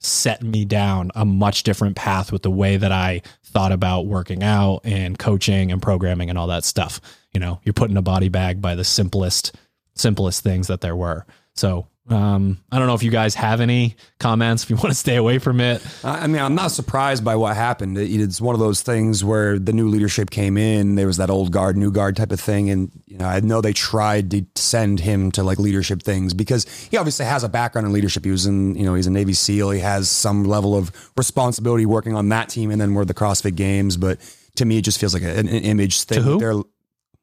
set 0.01 0.43
me 0.43 0.65
down 0.65 1.11
a 1.15 1.27
much 1.27 1.63
different 1.63 1.95
path 1.95 2.33
with 2.33 2.41
the 2.41 2.51
way 2.51 2.79
that 2.79 2.91
I 2.91 3.21
thought 3.45 3.71
about 3.71 4.07
working 4.07 4.43
out 4.43 4.81
and 4.83 5.19
coaching 5.19 5.71
and 5.71 5.83
programming 5.83 6.31
and 6.31 6.39
all 6.39 6.47
that 6.47 6.65
stuff. 6.65 6.99
You 7.35 7.41
know, 7.41 7.61
you're 7.63 7.75
putting 7.75 7.99
a 7.99 8.03
body 8.03 8.31
bag 8.31 8.63
by 8.63 8.77
the 8.77 8.85
simplest 8.85 9.55
simplest 9.95 10.43
things 10.43 10.69
that 10.69 10.81
there 10.81 10.97
were. 10.97 11.27
So 11.55 11.87
um, 12.09 12.59
I 12.71 12.79
don't 12.79 12.87
know 12.87 12.95
if 12.95 13.03
you 13.03 13.11
guys 13.11 13.35
have 13.35 13.61
any 13.61 13.97
comments. 14.21 14.63
If 14.63 14.71
you 14.71 14.77
want 14.83 14.89
to 14.89 14.95
stay 14.95 15.17
away 15.17 15.39
from 15.39 15.61
it, 15.61 15.85
I 16.05 16.27
mean, 16.27 16.41
I'm 16.41 16.55
not 16.55 16.71
surprised 16.71 17.25
by 17.25 17.35
what 17.35 17.57
happened. 17.57 17.99
It's 17.99 18.41
one 18.41 18.55
of 18.55 18.61
those 18.61 18.83
things 18.83 19.25
where 19.25 19.59
the 19.59 19.73
new 19.73 19.89
leadership 19.89 20.31
came 20.31 20.57
in. 20.57 20.95
There 20.95 21.07
was 21.07 21.17
that 21.17 21.31
old 21.31 21.51
guard, 21.51 21.77
new 21.77 21.91
guard 21.91 22.17
type 22.17 22.31
of 22.31 22.41
thing, 22.41 22.71
and 22.71 22.93
you 23.07 23.19
know, 23.19 23.27
I 23.27 23.41
know 23.41 23.61
they 23.61 23.73
tried 23.73 24.31
to 24.31 24.47
send 24.55 25.01
him 25.01 25.33
to 25.33 25.43
like 25.43 25.59
leadership 25.59 26.03
things 26.03 26.33
because 26.33 26.65
he 26.91 26.97
obviously 26.97 27.27
has 27.27 27.43
a 27.43 27.49
background 27.49 27.87
in 27.87 27.93
leadership. 27.93 28.25
He 28.25 28.31
was 28.31 28.47
in, 28.47 28.77
you 28.77 28.85
know, 28.85 28.95
he's 28.95 29.09
a 29.09 29.11
Navy 29.11 29.33
SEAL. 29.33 29.71
He 29.71 29.81
has 29.81 30.09
some 30.09 30.45
level 30.45 30.77
of 30.77 30.93
responsibility 31.17 31.87
working 31.87 32.15
on 32.15 32.29
that 32.29 32.49
team, 32.49 32.71
and 32.71 32.81
then 32.81 32.95
we're 32.95 33.05
the 33.05 33.15
CrossFit 33.15 33.57
Games. 33.57 33.97
But 33.97 34.19
to 34.57 34.65
me, 34.65 34.79
it 34.79 34.83
just 34.83 35.01
feels 35.01 35.13
like 35.13 35.25
an, 35.25 35.49
an 35.49 35.49
image 35.49 36.05
thing. 36.05 36.19
To 36.19 36.23
who? 36.23 36.39
They're, 36.39 36.63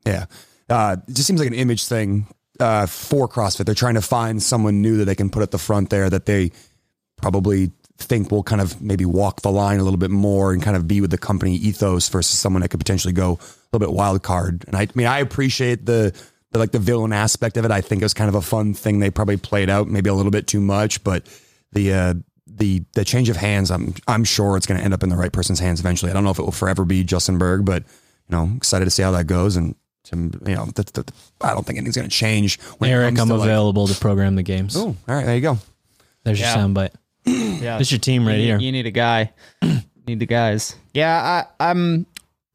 yeah, 0.06 0.26
uh, 0.70 0.98
it 1.08 1.14
just 1.14 1.28
seems 1.28 1.40
like 1.40 1.48
an 1.48 1.54
image 1.54 1.86
thing 1.86 2.28
uh, 2.60 2.86
for 2.86 3.28
CrossFit. 3.28 3.66
They're 3.66 3.76
trying 3.76 3.96
to 3.96 4.02
find 4.02 4.42
someone 4.42 4.82
new 4.82 4.98
that 4.98 5.06
they 5.06 5.16
can 5.16 5.30
put 5.30 5.44
at 5.44 5.52
the 5.52 5.58
front 5.58 5.90
there 5.90 6.10
that 6.10 6.26
they 6.26 6.52
probably 7.18 7.72
think 7.98 8.32
will 8.32 8.44
kind 8.44 8.62
of 8.62 8.82
maybe 8.82 9.06
walk 9.06 9.42
the 9.42 9.52
line 9.52 9.80
a 9.80 9.84
little 9.84 9.98
bit 10.00 10.12
more 10.12 10.52
and 10.52 10.62
kind 10.62 10.76
of 10.76 10.88
be 10.88 11.00
with 11.00 11.12
the 11.12 11.18
company 11.18 11.56
ethos 11.56 12.10
versus 12.10 12.38
someone 12.38 12.62
that 12.62 12.70
could 12.70 12.80
potentially 12.80 13.14
go 13.14 13.34
a 13.34 13.66
little 13.72 13.88
bit 13.88 13.94
wild 13.94 14.24
card. 14.24 14.66
And 14.68 14.76
I, 14.76 14.82
I 14.82 14.88
mean, 14.96 15.08
I 15.08 15.20
appreciate 15.20 15.86
the, 15.86 16.14
the 16.52 16.60
like 16.60 16.72
the 16.72 16.80
villain 16.80 17.14
aspect 17.14 17.58
of 17.58 17.66
it. 17.66 17.72
I 17.72 17.82
think 17.82 18.02
it 18.02 18.06
was 18.06 18.14
kind 18.14 18.30
of 18.30 18.36
a 18.36 18.42
fun 18.42 18.74
thing 18.74 19.00
they 19.00 19.10
probably 19.10 19.38
played 19.38 19.70
out 19.70 19.88
maybe 19.88 20.10
a 20.10 20.14
little 20.14 20.32
bit 20.32 20.48
too 20.48 20.62
much, 20.62 21.04
but 21.04 21.28
the 21.72 21.94
uh, 21.94 22.14
the 22.46 22.84
the 22.94 23.06
change 23.06 23.30
of 23.30 23.38
hands, 23.38 23.72
I'm 23.72 23.96
I'm 24.08 24.24
sure 24.24 24.58
it's 24.58 24.66
going 24.66 24.78
to 24.78 24.84
end 24.84 24.94
up 24.94 25.04
in 25.04 25.10
the 25.10 25.16
right 25.16 25.32
person's 25.32 25.60
hands 25.60 25.80
eventually. 25.80 26.12
I 26.12 26.14
don't 26.14 26.24
know 26.24 26.30
if 26.30 26.40
it 26.40 26.44
will 26.44 26.52
forever 26.52 26.86
be 26.86 27.04
Justin 27.04 27.40
Bergh, 27.40 27.66
but 27.66 27.84
you 28.30 28.38
know, 28.38 28.52
excited 28.56 28.86
to 28.86 28.92
see 28.92 29.04
how 29.04 29.12
that 29.12 29.26
goes. 29.26 29.56
And 29.56 29.76
to, 30.06 30.16
you 30.18 30.56
know, 30.56 30.66
th- 30.76 30.92
th- 30.94 31.08
I 31.42 31.54
don't 31.54 31.66
think 31.66 31.78
anything's 31.78 31.96
going 31.96 32.10
to 32.10 32.16
change. 32.16 32.60
When 32.78 32.90
Eric, 32.90 33.20
I'm 33.20 33.28
to, 33.28 33.36
like- 33.36 33.46
available 33.48 33.88
to 33.88 33.96
program 34.00 34.36
the 34.36 34.44
games. 34.44 34.76
oh, 34.76 34.88
all 35.08 35.16
right, 35.16 35.26
there 35.26 35.36
you 35.36 35.42
go. 35.42 35.58
There's 36.24 36.40
Yeah. 36.40 36.56
your 36.56 36.68
soundbite. 36.68 36.92
Yeah. 37.64 37.78
This 37.78 37.92
your 37.92 38.00
team 38.00 38.28
right 38.28 38.38
you, 38.38 38.46
here. 38.46 38.60
You 38.60 38.72
need 38.74 38.86
a 38.86 38.92
guy. 38.92 39.32
need 40.08 40.20
the 40.20 40.26
guys. 40.26 40.76
Yeah, 40.94 41.46
I, 41.60 41.70
I'm. 41.70 42.06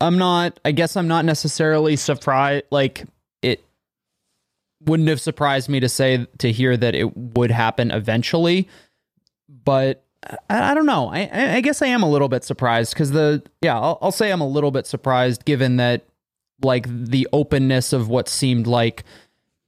I'm 0.00 0.18
not. 0.18 0.60
I 0.66 0.72
guess 0.72 0.96
I'm 0.96 1.08
not 1.08 1.24
necessarily 1.24 1.96
surprised. 1.96 2.64
Like 2.70 3.04
it 3.40 3.64
wouldn't 4.84 5.08
have 5.08 5.20
surprised 5.20 5.68
me 5.70 5.80
to 5.80 5.88
say 5.88 6.26
to 6.38 6.52
hear 6.52 6.76
that 6.76 6.94
it 6.94 7.16
would 7.16 7.50
happen 7.50 7.90
eventually, 7.90 8.68
but 9.48 10.04
I, 10.50 10.72
I 10.72 10.74
don't 10.74 10.84
know. 10.86 11.08
I, 11.08 11.30
I 11.32 11.54
I 11.56 11.60
guess 11.62 11.80
I 11.80 11.86
am 11.86 12.02
a 12.02 12.10
little 12.10 12.28
bit 12.28 12.44
surprised 12.44 12.92
because 12.92 13.10
the 13.12 13.42
yeah. 13.62 13.74
I'll, 13.80 13.98
I'll 14.02 14.12
say 14.12 14.30
I'm 14.30 14.42
a 14.42 14.46
little 14.48 14.70
bit 14.70 14.86
surprised 14.86 15.46
given 15.46 15.76
that 15.78 16.04
like 16.62 16.86
the 16.88 17.28
openness 17.32 17.92
of 17.92 18.08
what 18.08 18.28
seemed 18.28 18.66
like 18.66 19.04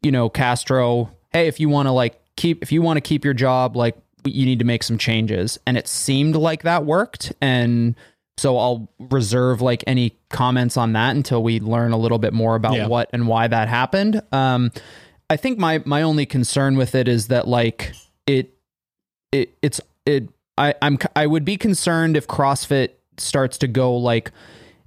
you 0.03 0.11
know 0.11 0.29
Castro. 0.29 1.11
Hey, 1.33 1.47
if 1.47 1.61
you 1.61 1.69
want 1.69 1.87
to 1.87 1.93
like 1.93 2.21
keep 2.37 2.63
if 2.63 2.73
you 2.73 2.83
want 2.83 2.97
to 2.97 3.01
keep 3.01 3.25
your 3.25 3.35
job, 3.35 3.77
like 3.77 3.97
you 4.25 4.45
need 4.45 4.59
to 4.59 4.65
make 4.65 4.83
some 4.83 4.99
changes, 4.99 5.59
and 5.67 5.77
it 5.77 5.89
seemed 5.89 6.37
like 6.37 6.63
that 6.63 6.85
worked. 6.85 7.33
And 7.41 7.95
so 8.37 8.57
I'll 8.59 8.89
reserve 8.99 9.61
like 9.61 9.85
any 9.87 10.17
comments 10.31 10.77
on 10.77 10.95
that 10.95 11.15
until 11.15 11.43
we 11.43 11.61
learn 11.61 11.93
a 11.93 11.99
little 11.99 12.19
bit 12.19 12.33
more 12.33 12.55
about 12.55 12.75
Yeah. 12.75 12.87
what 12.87 13.11
and 13.13 13.29
why 13.29 13.47
that 13.49 13.69
happened. 13.69 14.23
Um, 14.33 14.73
I 15.29 15.37
think 15.37 15.59
my 15.59 15.83
my 15.85 16.03
only 16.03 16.27
concern 16.27 16.77
with 16.77 16.95
it 16.95 17.07
is 17.07 17.29
that 17.29 17.47
like 17.47 17.93
it 18.27 18.55
it 19.31 19.55
it's 19.63 19.81
it 20.07 20.29
I 20.59 20.75
I'm 20.83 20.99
I 21.15 21.27
would 21.27 21.45
be 21.45 21.57
concerned 21.57 22.17
if 22.17 22.27
CrossFit 22.27 22.91
starts 23.19 23.59
to 23.59 23.69
go 23.69 23.95
like 23.97 24.33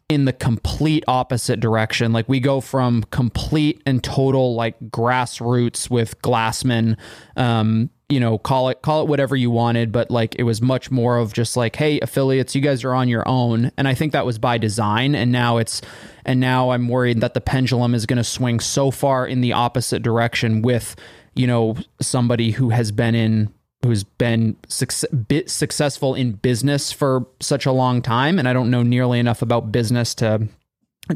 in 0.10 0.26
the 0.26 0.34
complete 0.34 1.04
opposite 1.08 1.60
direction. 1.60 2.14
Like 2.14 2.28
we 2.28 2.40
go 2.40 2.62
from 2.62 3.04
complete 3.12 3.82
and 3.86 4.04
total 4.04 4.56
like 4.56 4.80
grassroots 4.90 5.90
with 5.90 6.22
Glassman, 6.22 6.98
um, 7.36 7.90
you 8.10 8.20
know, 8.20 8.38
call 8.38 8.70
it 8.70 8.82
call 8.82 9.02
it 9.02 9.08
whatever 9.08 9.36
you 9.36 9.50
wanted, 9.50 9.92
but 9.92 10.12
like 10.12 10.36
it 10.38 10.44
was 10.44 10.62
much 10.62 10.92
more 10.92 11.18
of 11.18 11.34
just 11.34 11.58
like, 11.58 11.76
hey, 11.76 12.00
affiliates, 12.02 12.54
you 12.54 12.62
guys 12.62 12.84
are 12.84 12.94
on 12.94 13.08
your 13.08 13.28
own. 13.28 13.72
And 13.78 13.88
I 13.88 13.94
think 13.94 14.12
that 14.12 14.26
was 14.26 14.38
by 14.38 14.58
design. 14.58 15.16
And 15.16 15.32
now 15.32 15.58
it's 15.58 15.82
and 16.26 16.40
now 16.40 16.72
I'm 16.72 16.90
worried 16.90 17.22
that 17.22 17.34
the 17.34 17.42
pendulum 17.42 17.96
is 17.96 18.06
gonna 18.06 18.24
swing 18.24 18.60
so 18.60 18.92
far 18.92 19.26
in 19.26 19.42
the 19.42 19.54
opposite 19.54 20.04
direction 20.04 20.62
with, 20.62 20.96
you 21.34 21.48
know, 21.48 21.76
somebody 22.02 22.52
who 22.52 22.70
has 22.70 22.92
been 22.92 23.16
in 23.16 23.54
who's 23.84 24.04
been 24.04 24.56
success, 24.68 25.10
bit 25.12 25.50
successful 25.50 26.16
in 26.16 26.34
business 26.34 26.92
for 26.92 27.28
such 27.40 27.66
a 27.66 27.72
long 27.72 28.02
time 28.02 28.40
and 28.40 28.48
I 28.48 28.54
don't 28.54 28.70
know 28.70 28.84
nearly 28.84 29.20
enough 29.20 29.42
about 29.42 29.72
business 29.72 30.16
to 30.16 30.48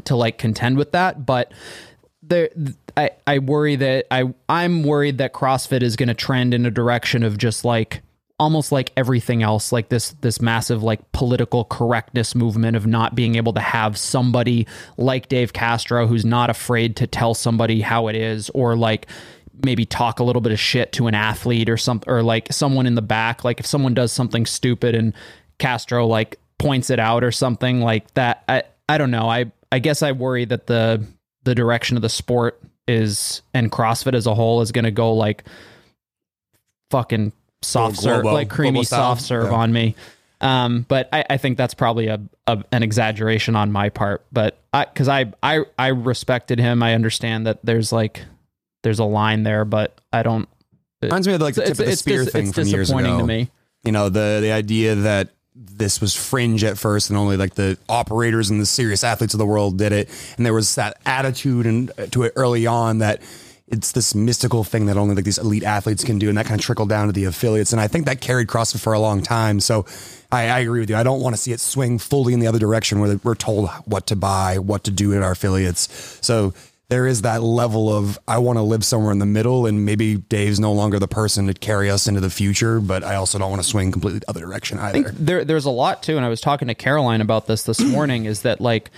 to 0.04 0.16
like 0.16 0.38
contend 0.38 0.76
with 0.76 0.92
that 0.92 1.24
but 1.24 1.52
there 2.22 2.50
I 2.96 3.10
I 3.26 3.38
worry 3.38 3.76
that 3.76 4.06
I 4.10 4.34
I'm 4.48 4.82
worried 4.82 5.18
that 5.18 5.32
CrossFit 5.32 5.82
is 5.82 5.96
going 5.96 6.08
to 6.08 6.14
trend 6.14 6.52
in 6.52 6.66
a 6.66 6.70
direction 6.70 7.22
of 7.22 7.38
just 7.38 7.64
like 7.64 8.02
almost 8.40 8.70
like 8.70 8.92
everything 8.96 9.42
else 9.42 9.72
like 9.72 9.88
this 9.88 10.10
this 10.20 10.40
massive 10.40 10.82
like 10.82 11.10
political 11.12 11.64
correctness 11.64 12.34
movement 12.34 12.76
of 12.76 12.86
not 12.86 13.14
being 13.14 13.34
able 13.34 13.52
to 13.52 13.60
have 13.60 13.98
somebody 13.98 14.66
like 14.96 15.28
Dave 15.28 15.52
Castro 15.52 16.06
who's 16.06 16.24
not 16.24 16.48
afraid 16.48 16.96
to 16.96 17.06
tell 17.06 17.34
somebody 17.34 17.80
how 17.80 18.06
it 18.06 18.14
is 18.14 18.48
or 18.50 18.76
like 18.76 19.08
maybe 19.64 19.84
talk 19.84 20.20
a 20.20 20.24
little 20.24 20.40
bit 20.42 20.52
of 20.52 20.58
shit 20.60 20.92
to 20.92 21.06
an 21.06 21.14
athlete 21.14 21.68
or 21.68 21.76
something 21.76 22.10
or 22.12 22.22
like 22.22 22.52
someone 22.52 22.86
in 22.86 22.94
the 22.94 23.02
back 23.02 23.44
like 23.44 23.60
if 23.60 23.66
someone 23.66 23.94
does 23.94 24.12
something 24.12 24.46
stupid 24.46 24.94
and 24.94 25.12
Castro 25.58 26.06
like 26.06 26.38
points 26.58 26.90
it 26.90 26.98
out 26.98 27.22
or 27.24 27.30
something 27.32 27.80
like 27.80 28.12
that 28.14 28.44
I 28.48 28.62
I 28.88 28.98
don't 28.98 29.10
know 29.10 29.28
I 29.28 29.50
I 29.70 29.78
guess 29.78 30.02
I 30.02 30.12
worry 30.12 30.44
that 30.44 30.66
the 30.66 31.04
the 31.44 31.54
direction 31.54 31.96
of 31.96 32.02
the 32.02 32.08
sport 32.08 32.60
is 32.86 33.42
and 33.54 33.70
CrossFit 33.70 34.14
as 34.14 34.26
a 34.26 34.34
whole 34.34 34.60
is 34.60 34.72
going 34.72 34.84
to 34.84 34.90
go 34.90 35.14
like 35.14 35.44
fucking 36.90 37.32
soft 37.62 37.96
serve 37.98 38.24
like 38.24 38.48
creamy 38.48 38.84
soft 38.84 39.20
serve 39.22 39.46
Yeah. 39.50 39.56
on 39.58 39.72
me 39.72 39.94
Um, 40.40 40.86
but 40.88 41.08
I, 41.12 41.24
I 41.30 41.36
think 41.36 41.58
that's 41.58 41.74
probably 41.74 42.06
a, 42.06 42.20
a 42.46 42.62
an 42.70 42.84
exaggeration 42.84 43.56
on 43.56 43.72
my 43.72 43.88
part. 43.88 44.24
But 44.30 44.56
I 44.72 44.84
because 44.84 45.08
I, 45.08 45.32
I 45.42 45.64
I 45.76 45.88
respected 45.88 46.60
him. 46.60 46.80
I 46.80 46.94
understand 46.94 47.48
that 47.48 47.58
there's 47.64 47.90
like 47.92 48.24
there's 48.82 48.98
a 48.98 49.04
line 49.04 49.42
there, 49.42 49.64
but 49.64 50.00
I 50.12 50.22
don't. 50.22 50.48
It, 51.00 51.06
Reminds 51.06 51.28
me 51.28 51.34
of 51.34 51.40
like 51.40 51.54
the 51.54 51.62
tip 51.62 51.70
of 51.72 51.76
the 51.78 51.90
it's 51.90 52.00
spear 52.00 52.24
dis- 52.24 52.32
thing 52.32 52.52
from 52.52 52.66
years 52.66 52.90
ago. 52.90 53.18
to 53.18 53.26
me. 53.26 53.50
You 53.84 53.92
know, 53.92 54.08
the 54.08 54.38
the 54.42 54.52
idea 54.52 54.94
that 54.94 55.30
this 55.54 56.00
was 56.00 56.14
fringe 56.14 56.62
at 56.62 56.78
first 56.78 57.10
and 57.10 57.18
only 57.18 57.36
like 57.36 57.54
the 57.54 57.76
operators 57.88 58.50
and 58.50 58.60
the 58.60 58.66
serious 58.66 59.02
athletes 59.02 59.34
of 59.34 59.38
the 59.38 59.46
world 59.46 59.76
did 59.78 59.92
it. 59.92 60.08
And 60.36 60.46
there 60.46 60.54
was 60.54 60.74
that 60.76 60.98
attitude 61.04 61.66
and 61.66 61.90
uh, 61.98 62.06
to 62.06 62.24
it 62.24 62.32
early 62.36 62.66
on 62.66 62.98
that 62.98 63.20
it's 63.66 63.92
this 63.92 64.14
mystical 64.14 64.64
thing 64.64 64.86
that 64.86 64.96
only 64.96 65.14
like 65.14 65.24
these 65.24 65.38
elite 65.38 65.64
athletes 65.64 66.02
can 66.02 66.18
do. 66.18 66.28
And 66.28 66.38
that 66.38 66.46
kind 66.46 66.58
of 66.58 66.64
trickled 66.64 66.88
down 66.88 67.06
to 67.06 67.12
the 67.12 67.24
affiliates. 67.24 67.72
And 67.72 67.80
I 67.80 67.88
think 67.88 68.06
that 68.06 68.20
carried 68.20 68.48
CrossFit 68.48 68.80
for 68.80 68.92
a 68.92 69.00
long 69.00 69.20
time. 69.20 69.60
So 69.60 69.84
I, 70.32 70.48
I 70.48 70.58
agree 70.60 70.80
with 70.80 70.90
you. 70.90 70.96
I 70.96 71.02
don't 71.02 71.20
want 71.20 71.34
to 71.36 71.40
see 71.40 71.52
it 71.52 71.60
swing 71.60 71.98
fully 71.98 72.32
in 72.32 72.40
the 72.40 72.46
other 72.46 72.58
direction 72.58 72.98
where 73.00 73.20
we're 73.22 73.34
told 73.34 73.68
what 73.84 74.06
to 74.06 74.16
buy, 74.16 74.58
what 74.58 74.84
to 74.84 74.90
do 74.90 75.14
at 75.14 75.22
our 75.22 75.32
affiliates. 75.32 76.18
So 76.22 76.54
there 76.90 77.06
is 77.06 77.22
that 77.22 77.42
level 77.42 77.94
of 77.94 78.18
I 78.26 78.38
want 78.38 78.56
to 78.58 78.62
live 78.62 78.84
somewhere 78.84 79.12
in 79.12 79.18
the 79.18 79.26
middle, 79.26 79.66
and 79.66 79.84
maybe 79.84 80.16
Dave's 80.16 80.58
no 80.58 80.72
longer 80.72 80.98
the 80.98 81.08
person 81.08 81.46
to 81.46 81.54
carry 81.54 81.90
us 81.90 82.06
into 82.06 82.20
the 82.20 82.30
future, 82.30 82.80
but 82.80 83.04
I 83.04 83.16
also 83.16 83.38
don't 83.38 83.50
want 83.50 83.62
to 83.62 83.68
swing 83.68 83.92
completely 83.92 84.20
the 84.20 84.30
other 84.30 84.40
direction 84.40 84.78
either. 84.78 85.10
there 85.10 85.44
there's 85.44 85.64
a 85.66 85.70
lot 85.70 86.02
too 86.02 86.16
and 86.16 86.24
i 86.24 86.28
was 86.28 86.40
talking 86.40 86.68
to 86.68 86.74
caroline 86.74 87.20
about 87.20 87.46
this 87.46 87.62
this 87.64 87.80
morning 87.84 88.24
is 88.24 88.42
that 88.42 88.60
like 88.60 88.90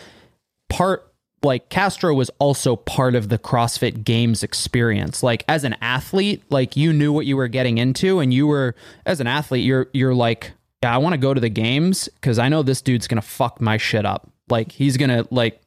part 0.68 1.06
like 1.42 1.68
castro 1.68 2.14
was 2.14 2.30
also 2.38 2.76
part 2.76 3.14
of 3.14 3.28
the 3.28 3.38
crossfit 3.38 4.04
games 4.04 4.42
experience 4.42 5.22
like 5.22 5.44
as 5.48 5.64
an 5.64 5.74
athlete 5.80 6.42
like 6.50 6.76
you 6.76 6.92
knew 6.92 7.12
what 7.12 7.26
you 7.26 7.36
were 7.36 7.48
getting 7.48 7.78
into 7.78 8.20
and 8.20 8.32
you 8.32 8.46
were 8.46 8.74
as 9.06 9.20
an 9.20 9.26
athlete 9.26 9.64
you're 9.64 9.88
you're 9.92 10.14
like 10.14 10.52
yeah 10.82 10.94
i 10.94 10.98
want 10.98 11.12
to 11.12 11.18
go 11.18 11.32
to 11.34 11.40
the 11.40 11.48
games 11.48 12.08
because 12.14 12.38
i 12.38 12.48
know 12.48 12.62
this 12.62 12.82
dude's 12.82 13.08
gonna 13.08 13.22
fuck 13.22 13.60
my 13.60 13.76
shit 13.76 14.04
up 14.04 14.30
like 14.48 14.70
he's 14.72 14.96
gonna 14.96 15.26
like 15.30 15.60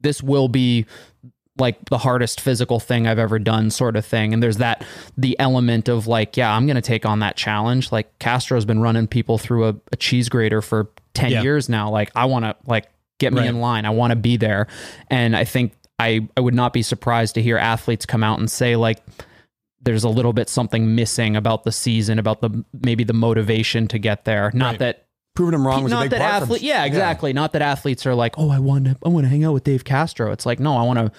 this 0.00 0.22
will 0.22 0.48
be 0.48 0.86
like 1.58 1.84
the 1.90 1.98
hardest 1.98 2.40
physical 2.40 2.80
thing 2.80 3.06
I've 3.06 3.18
ever 3.18 3.38
done, 3.38 3.70
sort 3.70 3.94
of 3.96 4.06
thing. 4.06 4.32
And 4.32 4.42
there's 4.42 4.56
that 4.56 4.84
the 5.18 5.38
element 5.38 5.88
of 5.88 6.06
like, 6.06 6.36
yeah, 6.36 6.54
I'm 6.54 6.66
going 6.66 6.76
to 6.76 6.80
take 6.82 7.04
on 7.04 7.18
that 7.20 7.36
challenge. 7.36 7.92
Like 7.92 8.18
Castro's 8.18 8.64
been 8.64 8.80
running 8.80 9.06
people 9.06 9.36
through 9.38 9.68
a, 9.68 9.74
a 9.92 9.96
cheese 9.96 10.28
grater 10.30 10.62
for 10.62 10.90
10 11.14 11.30
Yeah. 11.30 11.42
years 11.42 11.68
now. 11.68 11.90
Like, 11.90 12.10
I 12.16 12.24
want 12.24 12.46
to 12.46 12.56
like 12.66 12.86
get 13.18 13.32
me 13.34 13.40
Right. 13.40 13.48
in 13.50 13.60
line. 13.60 13.84
I 13.84 13.90
want 13.90 14.12
to 14.12 14.16
be 14.16 14.38
there. 14.38 14.66
And 15.08 15.36
I 15.36 15.44
think 15.44 15.74
I, 15.98 16.26
I 16.36 16.40
would 16.40 16.54
not 16.54 16.72
be 16.72 16.82
surprised 16.82 17.34
to 17.34 17.42
hear 17.42 17.58
athletes 17.58 18.06
come 18.06 18.24
out 18.24 18.38
and 18.38 18.50
say, 18.50 18.74
like, 18.76 19.02
there's 19.82 20.04
a 20.04 20.08
little 20.08 20.32
bit 20.32 20.48
something 20.48 20.94
missing 20.94 21.36
about 21.36 21.64
the 21.64 21.72
season, 21.72 22.18
about 22.18 22.40
the 22.40 22.64
maybe 22.84 23.04
the 23.04 23.12
motivation 23.12 23.88
to 23.88 23.98
get 23.98 24.24
there. 24.24 24.50
Not 24.54 24.70
Right. 24.70 24.78
that 24.78 25.01
Proving 25.34 25.54
him 25.54 25.66
wrong 25.66 25.82
was 25.84 25.92
a 25.92 26.00
big 26.00 26.10
that 26.10 26.38
part. 26.38 26.46
from- 26.48 26.56
yeah 26.60 26.84
exactly 26.84 27.32
not 27.32 27.52
that 27.52 27.62
athletes 27.62 28.04
are 28.06 28.14
like 28.14 28.34
oh 28.38 28.50
i 28.50 28.58
want 28.58 28.84
to 28.84 28.96
i 29.04 29.08
want 29.08 29.24
to 29.24 29.28
hang 29.30 29.44
out 29.44 29.54
with 29.54 29.64
dave 29.64 29.82
castro 29.84 30.30
it's 30.32 30.44
like 30.44 30.60
no 30.60 30.76
i 30.76 30.82
want 30.82 30.98
to 30.98 31.10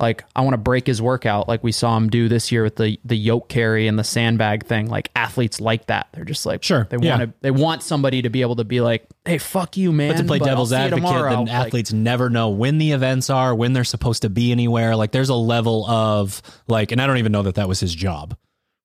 like 0.00 0.24
i 0.34 0.40
want 0.40 0.54
to 0.54 0.58
break 0.58 0.86
his 0.86 1.00
workout 1.00 1.46
like 1.46 1.62
we 1.62 1.70
saw 1.70 1.96
him 1.96 2.08
do 2.10 2.28
this 2.28 2.50
year 2.50 2.62
with 2.64 2.76
the 2.76 2.98
the 3.04 3.16
yoke 3.16 3.48
carry 3.48 3.86
and 3.86 3.96
the 3.98 4.02
sandbag 4.02 4.64
thing 4.66 4.88
like 4.88 5.10
athletes 5.14 5.60
like 5.60 5.86
that 5.86 6.08
they're 6.12 6.24
just 6.24 6.44
like 6.46 6.62
Sure, 6.64 6.86
they 6.90 6.96
yeah. 7.00 7.18
want 7.18 7.30
to 7.30 7.36
they 7.42 7.50
want 7.52 7.82
somebody 7.82 8.22
to 8.22 8.30
be 8.30 8.40
able 8.40 8.56
to 8.56 8.64
be 8.64 8.80
like 8.80 9.06
hey 9.24 9.38
fuck 9.38 9.76
you 9.76 9.92
man 9.92 10.12
But 10.14 10.16
to 10.22 10.24
play 10.24 10.38
I'll 10.40 10.46
devil's 10.46 10.70
see 10.70 10.76
you 10.76 10.80
advocate, 10.82 11.04
tomorrow." 11.04 11.30
then 11.30 11.44
Like, 11.44 11.66
athletes 11.66 11.92
never 11.92 12.28
know 12.30 12.48
when 12.48 12.78
the 12.78 12.90
events 12.92 13.28
are, 13.30 13.54
when 13.54 13.72
they're 13.74 13.84
supposed 13.84 14.22
to 14.22 14.30
be 14.30 14.50
anywhere. 14.50 14.96
Like 14.96 15.12
there's 15.12 15.28
a 15.28 15.34
level 15.34 15.86
of 15.88 16.40
like, 16.66 16.90
and 16.92 17.00
I 17.00 17.06
don't 17.06 17.18
even 17.18 17.30
know 17.30 17.42
that 17.42 17.54
that 17.56 17.68
was 17.68 17.78
his 17.78 17.94
job, 17.94 18.36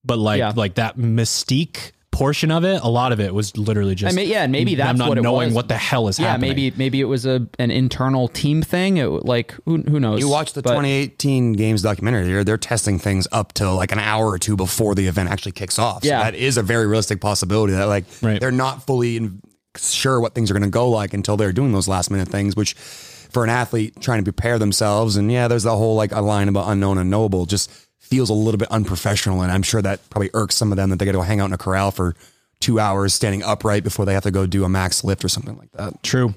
but 0.04 0.20
like 0.20 0.40
Yeah. 0.40 0.52
like 0.56 0.76
that 0.76 0.98
mystique 0.98 1.92
portion 2.16 2.50
of 2.52 2.64
it, 2.64 2.82
a 2.82 2.88
lot 2.90 3.12
of 3.12 3.20
it 3.20 3.34
was 3.34 3.56
literally 3.58 3.94
just. 3.96 4.14
I 4.14 4.16
mean, 4.16 4.30
yeah, 4.30 4.44
and 4.44 4.52
maybe 4.52 4.76
them 4.76 4.88
that's 4.88 5.00
not 5.00 5.10
what 5.10 5.18
it 5.18 5.22
knowing 5.22 5.48
was. 5.50 5.56
what 5.56 5.68
the 5.68 5.78
hell 5.78 6.08
is 6.08 6.18
yeah 6.20 6.32
happening. 6.32 6.50
maybe 6.52 6.72
maybe 6.78 7.02
it 7.02 7.06
was 7.06 7.26
a 7.26 7.48
an 7.60 7.72
internal 7.72 8.28
team 8.30 8.62
thing 8.62 8.98
it, 8.98 9.08
like 9.08 9.54
who, 9.66 9.78
who 9.84 10.00
knows 10.00 10.20
You 10.20 10.30
watch 10.30 10.54
the 10.54 10.62
But- 10.62 10.70
2018 10.72 11.54
games 11.54 11.82
documentary. 11.82 12.26
They're, 12.28 12.44
they're 12.44 12.58
testing 12.58 13.00
things 13.00 13.28
up 13.32 13.54
to 13.54 13.72
like 13.72 13.92
an 13.92 14.00
hour 14.00 14.28
or 14.30 14.40
two 14.40 14.56
before 14.56 14.96
the 14.96 15.08
event 15.08 15.30
actually 15.30 15.52
kicks 15.54 15.78
off. 15.78 16.04
So 16.04 16.10
Yeah. 16.10 16.24
that 16.24 16.36
is 16.36 16.58
a 16.58 16.64
very 16.64 16.88
realistic 16.88 17.20
possibility 17.22 17.74
that 17.74 17.86
like 17.86 18.06
Right. 18.22 18.40
they're 18.40 18.52
not 18.52 18.86
fully 18.88 19.18
in, 19.18 19.42
sure 19.78 20.22
what 20.22 20.34
things 20.34 20.50
are 20.50 20.54
going 20.54 20.64
to 20.64 20.70
go 20.70 20.90
like 20.90 21.14
until 21.14 21.36
they're 21.38 21.52
doing 21.52 21.74
those 21.74 21.88
last 21.88 22.10
minute 22.10 22.30
things, 22.30 22.56
which 22.56 22.74
for 22.76 23.44
an 23.44 23.50
athlete 23.50 24.00
trying 24.00 24.20
to 24.20 24.24
prepare 24.24 24.58
themselves 24.58 25.18
and 25.18 25.30
yeah, 25.30 25.50
there's 25.50 25.64
the 25.64 25.76
whole 25.76 25.96
like 25.96 26.14
a 26.14 26.22
line 26.22 26.48
about 26.48 26.70
unknown 26.70 26.98
and 26.98 27.10
knowable 27.10 27.46
just 27.46 27.70
feels 28.16 28.30
a 28.30 28.34
little 28.34 28.58
bit 28.58 28.72
unprofessional. 28.72 29.42
And 29.42 29.52
I'm 29.52 29.62
sure 29.62 29.82
that 29.82 30.10
probably 30.10 30.30
irks 30.34 30.56
some 30.56 30.72
of 30.72 30.78
them 30.78 30.90
that 30.90 31.00
they 31.00 31.06
got 31.06 31.12
to 31.12 31.18
go 31.18 31.22
hang 31.22 31.42
out 31.42 31.48
in 31.48 31.54
a 31.54 31.58
corral 31.58 31.92
for 31.92 32.16
two 32.62 32.80
hours 32.80 33.14
standing 33.14 33.44
upright 33.44 33.84
before 33.84 34.06
they 34.06 34.14
have 34.14 34.24
to 34.24 34.32
go 34.32 34.46
do 34.46 34.64
a 34.64 34.70
max 34.70 35.04
lift 35.04 35.26
or 35.26 35.28
something 35.28 35.58
like 35.58 35.70
that. 35.74 36.02
True. 36.02 36.34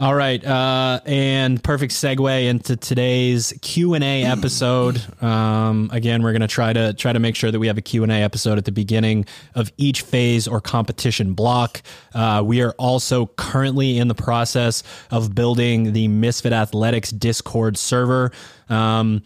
All 0.00 0.14
right, 0.14 0.42
uh, 0.42 1.00
and 1.04 1.62
perfect 1.62 1.92
segue 1.92 2.48
into 2.48 2.76
today's 2.76 3.52
Q 3.60 3.92
and 3.92 4.02
A 4.02 4.24
episode. 4.36 5.00
Um, 5.22 5.90
again, 5.92 6.22
we're 6.22 6.32
going 6.32 6.40
to 6.40 6.48
try 6.48 6.72
to 6.72 6.94
try 6.94 7.12
to 7.12 7.20
make 7.20 7.36
sure 7.36 7.50
that 7.50 7.58
we 7.58 7.66
have 7.66 7.76
a 7.76 7.82
Q 7.82 8.02
and 8.02 8.10
A 8.10 8.16
episode 8.16 8.56
at 8.56 8.64
the 8.64 8.72
beginning 8.72 9.26
of 9.54 9.70
each 9.76 10.00
phase 10.00 10.48
or 10.48 10.62
competition 10.62 11.34
block. 11.34 11.82
Uh, 12.14 12.42
we 12.44 12.62
are 12.62 12.72
also 12.78 13.26
currently 13.26 13.98
in 13.98 14.08
the 14.08 14.14
process 14.14 14.82
of 15.10 15.34
building 15.34 15.92
the 15.92 16.08
Misfit 16.08 16.54
Athletics 16.54 17.10
Discord 17.10 17.76
server. 17.76 18.32
Um, 18.70 19.22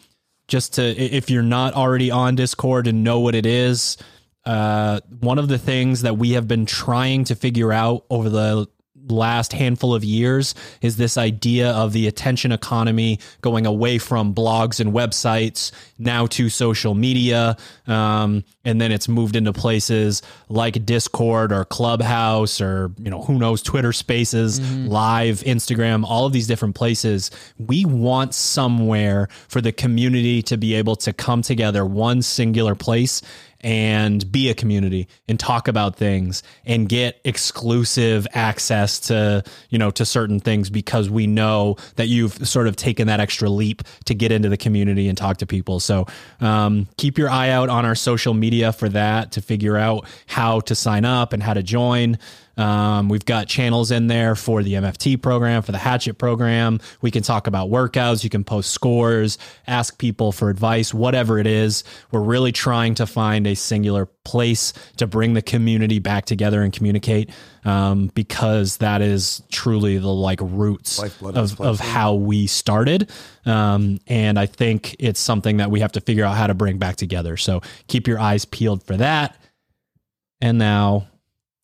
just 0.48 0.74
to, 0.74 0.82
if 0.82 1.30
you're 1.30 1.42
not 1.42 1.74
already 1.74 2.10
on 2.10 2.34
Discord 2.34 2.86
and 2.86 3.02
know 3.02 3.20
what 3.20 3.34
it 3.34 3.46
is, 3.46 3.96
uh, 4.44 5.00
one 5.20 5.38
of 5.38 5.48
the 5.48 5.58
things 5.58 6.02
that 6.02 6.16
we 6.16 6.32
have 6.32 6.46
been 6.46 6.66
trying 6.66 7.24
to 7.24 7.34
figure 7.34 7.72
out 7.72 8.04
over 8.08 8.28
the 8.28 8.68
last 9.08 9.52
handful 9.52 9.94
of 9.94 10.04
years 10.04 10.54
is 10.80 10.96
this 10.96 11.16
idea 11.16 11.70
of 11.70 11.92
the 11.92 12.06
attention 12.06 12.52
economy 12.52 13.18
going 13.40 13.66
away 13.66 13.98
from 13.98 14.34
blogs 14.34 14.80
and 14.80 14.92
websites 14.92 15.72
now 15.98 16.26
to 16.26 16.48
social 16.48 16.94
media. 16.94 17.56
Um, 17.86 18.44
and 18.64 18.80
then 18.80 18.92
it's 18.92 19.08
moved 19.08 19.36
into 19.36 19.52
places 19.52 20.22
like 20.48 20.84
Discord 20.84 21.52
or 21.52 21.64
Clubhouse 21.64 22.60
or, 22.60 22.92
you 22.98 23.10
know, 23.10 23.22
who 23.22 23.38
knows, 23.38 23.62
Twitter 23.62 23.92
spaces, 23.92 24.60
live, 24.86 25.40
Instagram, 25.40 26.04
all 26.04 26.26
of 26.26 26.32
these 26.32 26.46
different 26.46 26.74
places. 26.74 27.30
We 27.58 27.84
want 27.84 28.34
somewhere 28.34 29.28
for 29.48 29.60
the 29.60 29.72
community 29.72 30.42
to 30.42 30.56
be 30.56 30.74
able 30.74 30.96
to 30.96 31.12
come 31.12 31.42
together, 31.42 31.84
one 31.86 32.22
singular 32.22 32.74
place 32.74 33.22
and 33.60 34.30
be 34.30 34.50
a 34.50 34.54
community 34.54 35.08
and 35.28 35.38
talk 35.38 35.68
about 35.68 35.96
things 35.96 36.42
and 36.64 36.88
get 36.88 37.20
exclusive 37.24 38.26
access 38.32 39.00
to 39.00 39.42
you 39.70 39.78
know 39.78 39.90
to 39.90 40.04
certain 40.04 40.40
things 40.40 40.70
because 40.70 41.08
we 41.10 41.26
know 41.26 41.76
that 41.96 42.06
you've 42.06 42.46
sort 42.46 42.66
of 42.66 42.76
taken 42.76 43.06
that 43.06 43.20
extra 43.20 43.48
leap 43.48 43.82
to 44.04 44.14
get 44.14 44.32
into 44.32 44.48
the 44.48 44.56
community 44.56 45.08
and 45.08 45.16
talk 45.18 45.38
to 45.38 45.46
people. 45.46 45.80
So 45.80 46.06
um, 46.40 46.88
keep 46.96 47.18
your 47.18 47.30
eye 47.30 47.50
out 47.50 47.68
on 47.68 47.84
our 47.84 47.94
social 47.94 48.34
media 48.34 48.72
for 48.72 48.88
that 48.90 49.32
to 49.32 49.40
figure 49.40 49.76
out 49.76 50.06
how 50.26 50.60
to 50.60 50.74
sign 50.74 51.04
up 51.04 51.32
and 51.32 51.42
how 51.42 51.54
to 51.54 51.62
join 51.62 52.18
um, 52.56 53.08
we've 53.08 53.24
got 53.24 53.48
channels 53.48 53.90
in 53.90 54.06
there 54.06 54.34
for 54.34 54.62
the 54.62 54.74
MFT 54.74 55.20
program, 55.20 55.62
for 55.62 55.72
the 55.72 55.78
Hatchet 55.78 56.14
program. 56.14 56.80
We 57.02 57.10
can 57.10 57.22
talk 57.22 57.46
about 57.46 57.68
workouts. 57.68 58.24
You 58.24 58.30
can 58.30 58.44
post 58.44 58.70
scores, 58.70 59.38
ask 59.66 59.98
people 59.98 60.32
for 60.32 60.48
advice, 60.48 60.94
whatever 60.94 61.38
it 61.38 61.46
is. 61.46 61.84
We're 62.10 62.20
really 62.20 62.52
trying 62.52 62.94
to 62.96 63.06
find 63.06 63.46
a 63.46 63.54
singular 63.54 64.06
place 64.24 64.72
to 64.96 65.06
bring 65.06 65.34
the 65.34 65.42
community 65.42 65.98
back 65.98 66.24
together 66.24 66.62
and 66.62 66.72
communicate 66.72 67.30
um, 67.64 68.10
because 68.14 68.78
that 68.78 69.02
is 69.02 69.42
truly 69.50 69.98
the 69.98 70.08
like 70.08 70.40
roots 70.42 70.98
Lifeblood 70.98 71.36
of 71.36 71.60
of, 71.60 71.80
how 71.80 72.14
we 72.14 72.46
started. 72.46 73.10
Um, 73.44 73.98
and 74.06 74.38
I 74.38 74.46
think 74.46 74.96
it's 74.98 75.20
something 75.20 75.58
that 75.58 75.70
we 75.70 75.80
have 75.80 75.92
to 75.92 76.00
figure 76.00 76.24
out 76.24 76.36
how 76.36 76.46
to 76.46 76.54
bring 76.54 76.78
back 76.78 76.96
together. 76.96 77.36
So 77.36 77.60
keep 77.86 78.08
your 78.08 78.18
eyes 78.18 78.44
peeled 78.44 78.82
for 78.82 78.96
that. 78.96 79.36
And 80.40 80.58
now 80.58 81.08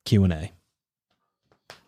Q&A. 0.05 0.52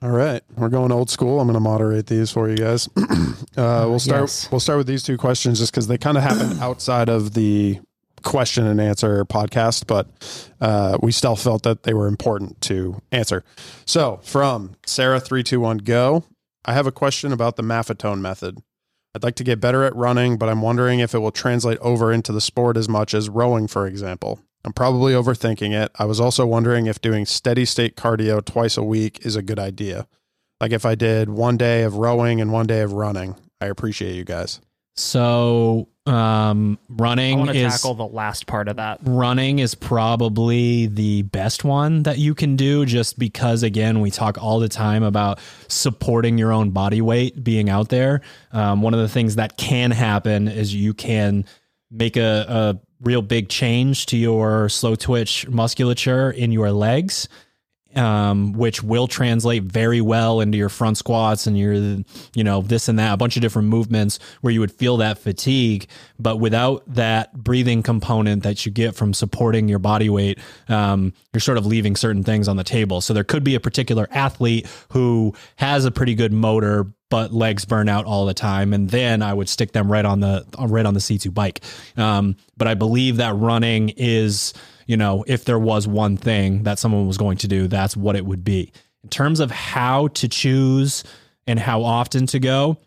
All 0.05 0.11
right, 0.11 0.43
we're 0.55 0.69
going 0.69 0.93
old 0.93 1.09
school. 1.09 1.41
I'm 1.41 1.47
going 1.47 1.55
to 1.55 1.61
moderate 1.61 2.09
these 2.09 2.31
for 2.31 2.47
you 2.51 2.59
guys. 2.59 2.91
uh, 2.99 3.87
we'll 3.89 3.99
start. 3.99 4.21
yes. 4.21 4.51
We'll 4.51 4.61
start 4.61 4.77
with 4.77 4.87
these 4.87 5.03
two 5.03 5.17
questions 5.17 5.59
just 5.59 5.73
because 5.73 5.87
they 5.87 5.97
kind 5.97 6.19
of 6.19 6.23
happen 6.23 6.59
outside 6.61 7.09
of 7.09 7.33
the 7.33 7.81
question 8.23 8.67
and 8.67 8.83
answer 8.83 9.25
podcast, 9.25 9.87
but 9.87 10.07
uh, 10.61 10.99
we 11.01 11.11
still 11.11 11.37
felt 11.37 11.63
that 11.63 11.85
they 11.85 11.95
were 11.95 12.07
important 12.07 12.61
to 12.61 13.01
answer. 13.13 13.45
So, 13.87 14.21
from 14.23 14.77
Sarah 14.85 15.21
three 15.21 15.43
two 15.43 15.61
one 15.61 15.79
go, 15.79 16.25
I 16.67 16.75
have 16.75 16.87
a 16.87 16.93
question 16.93 17.33
about 17.33 17.57
the 17.57 17.63
Maffetone 17.63 18.21
method. 18.21 18.59
I'd 19.15 19.23
like 19.23 19.37
to 19.37 19.45
get 19.45 19.59
better 19.59 19.85
at 19.85 19.97
running, 19.97 20.37
but 20.37 20.51
I'm 20.51 20.61
wondering 20.61 21.01
if 21.01 21.15
it 21.15 21.21
will 21.21 21.33
translate 21.33 21.79
over 21.79 22.13
into 22.13 22.31
the 22.31 22.43
sport 22.43 22.77
as 22.77 22.91
much 22.91 23.15
as 23.15 23.31
rowing, 23.31 23.67
for 23.69 23.87
example. 23.87 24.39
I'm 24.65 24.73
probably 24.73 25.13
overthinking 25.13 25.73
it. 25.73 25.93
I 25.99 26.07
was 26.07 26.21
also 26.21 26.47
wondering 26.47 26.87
if 26.87 27.01
doing 27.01 27.27
steady 27.27 27.65
state 27.65 27.97
cardio 27.97 28.45
twice 28.45 28.77
a 28.77 28.83
week 28.83 29.25
is 29.25 29.37
a 29.37 29.43
good 29.43 29.59
idea. 29.59 30.07
Like 30.61 30.73
if 30.73 30.87
I 30.87 30.95
did 30.95 31.29
one 31.29 31.57
day 31.57 31.83
of 31.83 31.97
rowing 31.97 32.41
and 32.41 32.53
one 32.53 32.67
day 32.67 32.81
of 32.81 32.93
running. 32.93 33.37
I 33.61 33.67
appreciate 33.67 34.15
you 34.15 34.25
guys. 34.25 34.61
So 34.97 35.89
um, 36.07 36.79
I 36.89 36.95
running 37.03 37.39
want 37.39 37.51
to 37.51 37.57
is 37.57 37.73
tackle 37.73 37.95
the 37.95 38.07
last 38.07 38.47
part 38.47 38.69
of 38.69 38.77
that. 38.77 39.01
running 39.03 39.59
is 39.59 39.75
probably 39.75 40.87
the 40.87 41.23
best 41.23 41.65
one 41.65 42.05
that 42.05 42.19
you 42.19 42.35
can 42.35 42.57
do 42.57 42.85
just 42.87 43.19
because 43.19 43.63
again 43.63 44.01
we 44.01 44.11
talk 44.11 44.41
all 44.41 44.61
the 44.61 44.69
time 44.69 45.03
about 45.03 45.41
supporting 45.69 46.37
your 46.37 46.53
own 46.53 46.71
body 46.71 47.01
weight 47.01 47.43
being 47.43 47.71
out 47.71 47.89
there 47.89 48.21
um, 48.53 48.83
one 48.83 48.93
of 48.93 49.01
the 49.01 49.09
things 49.09 49.37
that 49.37 49.57
can 49.57 49.91
happen 49.91 50.47
is 50.47 50.75
you 50.75 50.93
can 50.93 51.47
make 51.91 52.17
a, 52.19 52.45
a 52.47 52.81
real 53.05 53.23
big 53.23 53.49
change 53.49 54.07
to 54.07 54.17
your 54.17 54.69
slow 54.69 54.95
twitch 54.95 55.49
musculature 55.49 56.31
in 56.31 56.53
your 56.53 56.73
legs 56.73 57.29
um, 57.97 58.53
which 58.53 58.83
will 58.83 59.07
translate 59.07 59.65
very 59.65 60.01
well 60.01 60.41
into 60.41 60.59
your 60.59 60.69
front 60.69 60.99
squats 60.99 61.47
and 61.47 61.59
your, 61.59 61.75
you 62.35 62.45
know, 62.45 62.61
this 62.63 62.89
and 62.89 62.99
that, 62.99 63.13
a 63.13 63.17
bunch 63.17 63.37
of 63.37 63.43
different 63.43 63.69
movements 63.69 64.19
where 64.41 64.53
you 64.53 64.61
would 64.61 64.73
feel 64.73 64.97
that 64.99 65.19
fatigue. 65.19 65.87
But 66.19 66.37
without 66.37 66.83
that 66.95 67.33
breathing 67.35 67.83
component 67.83 68.43
that 68.43 68.67
you 68.67 68.73
get 68.73 68.95
from 68.95 69.15
supporting 69.15 69.69
your 69.69 69.79
body 69.79 70.11
weight, 70.11 70.39
um, 70.69 71.13
you're 71.33 71.41
sort 71.41 71.59
of 71.59 71.67
leaving 71.67 71.97
certain 71.97 72.25
things 72.25 72.49
on 72.49 72.57
the 72.57 72.65
table. 72.65 73.01
So 73.01 73.15
there 73.15 73.25
could 73.25 73.45
be 73.45 73.55
a 73.55 73.61
particular 73.61 74.09
athlete 74.11 74.67
who 74.91 75.35
has 75.57 75.85
a 75.85 75.91
pretty 75.91 76.15
good 76.15 76.33
motor, 76.33 76.87
but 77.11 77.33
legs 77.33 77.65
burn 77.65 77.89
out 77.89 78.05
all 78.07 78.27
the 78.27 78.35
time, 78.35 78.73
and 78.73 78.91
then 78.91 79.23
I 79.23 79.33
would 79.33 79.49
stick 79.49 79.73
them 79.73 79.91
right 79.91 80.05
on 80.05 80.21
the 80.21 80.47
right 80.59 80.87
on 80.87 80.95
the 80.95 81.01
C2 81.01 81.33
bike. 81.33 81.61
Um, 81.97 82.37
but 82.57 82.69
I 82.69 82.75
believe 82.75 83.19
that 83.19 83.35
running 83.35 83.91
is 83.91 84.55
you 84.87 84.97
know, 84.97 85.25
if 85.27 85.45
there 85.45 85.59
was 85.59 85.87
one 85.87 86.17
thing 86.17 86.65
that 86.65 86.79
someone 86.79 87.07
was 87.07 87.19
going 87.19 87.39
to 87.39 87.49
do, 87.49 87.69
that's 87.69 87.97
what 87.97 88.17
it 88.17 88.25
would 88.25 88.45
be. 88.45 88.73
In 89.03 89.09
terms 89.09 89.41
of 89.41 89.51
how 89.51 90.09
to 90.09 90.29
choose 90.29 91.05
and 91.47 91.59
how 91.59 91.83
often 91.83 92.27
to 92.27 92.39
go, 92.39 92.79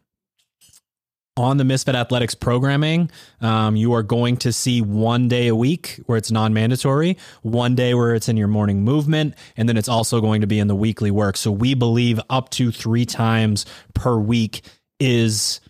on 1.38 1.58
the 1.58 1.64
Misfit 1.64 1.96
Athletics 1.96 2.36
programming, 2.36 3.10
um, 3.42 3.76
you 3.76 3.94
are 3.94 4.04
going 4.04 4.38
to 4.38 4.52
see 4.52 4.82
one 4.82 5.28
day 5.28 5.48
a 5.48 5.56
week 5.56 6.00
where 6.06 6.18
it's 6.18 6.32
non 6.32 6.54
mandatory, 6.54 7.18
one 7.44 7.76
day 7.76 7.94
where 7.94 8.16
it's 8.16 8.28
in 8.28 8.38
your 8.38 8.48
morning 8.48 8.84
movement, 8.84 9.36
and 9.56 9.70
then 9.70 9.78
it's 9.78 9.90
also 9.90 10.20
going 10.20 10.42
to 10.42 10.48
be 10.48 10.60
in 10.60 10.68
the 10.68 10.76
weekly 10.76 11.12
work. 11.12 11.38
So 11.38 11.52
we 11.52 11.74
believe 11.74 12.20
up 12.30 12.50
to 12.52 12.72
three 12.72 13.06
times 13.06 13.66
per 13.94 14.18
week 14.18 14.62
is 15.00 15.62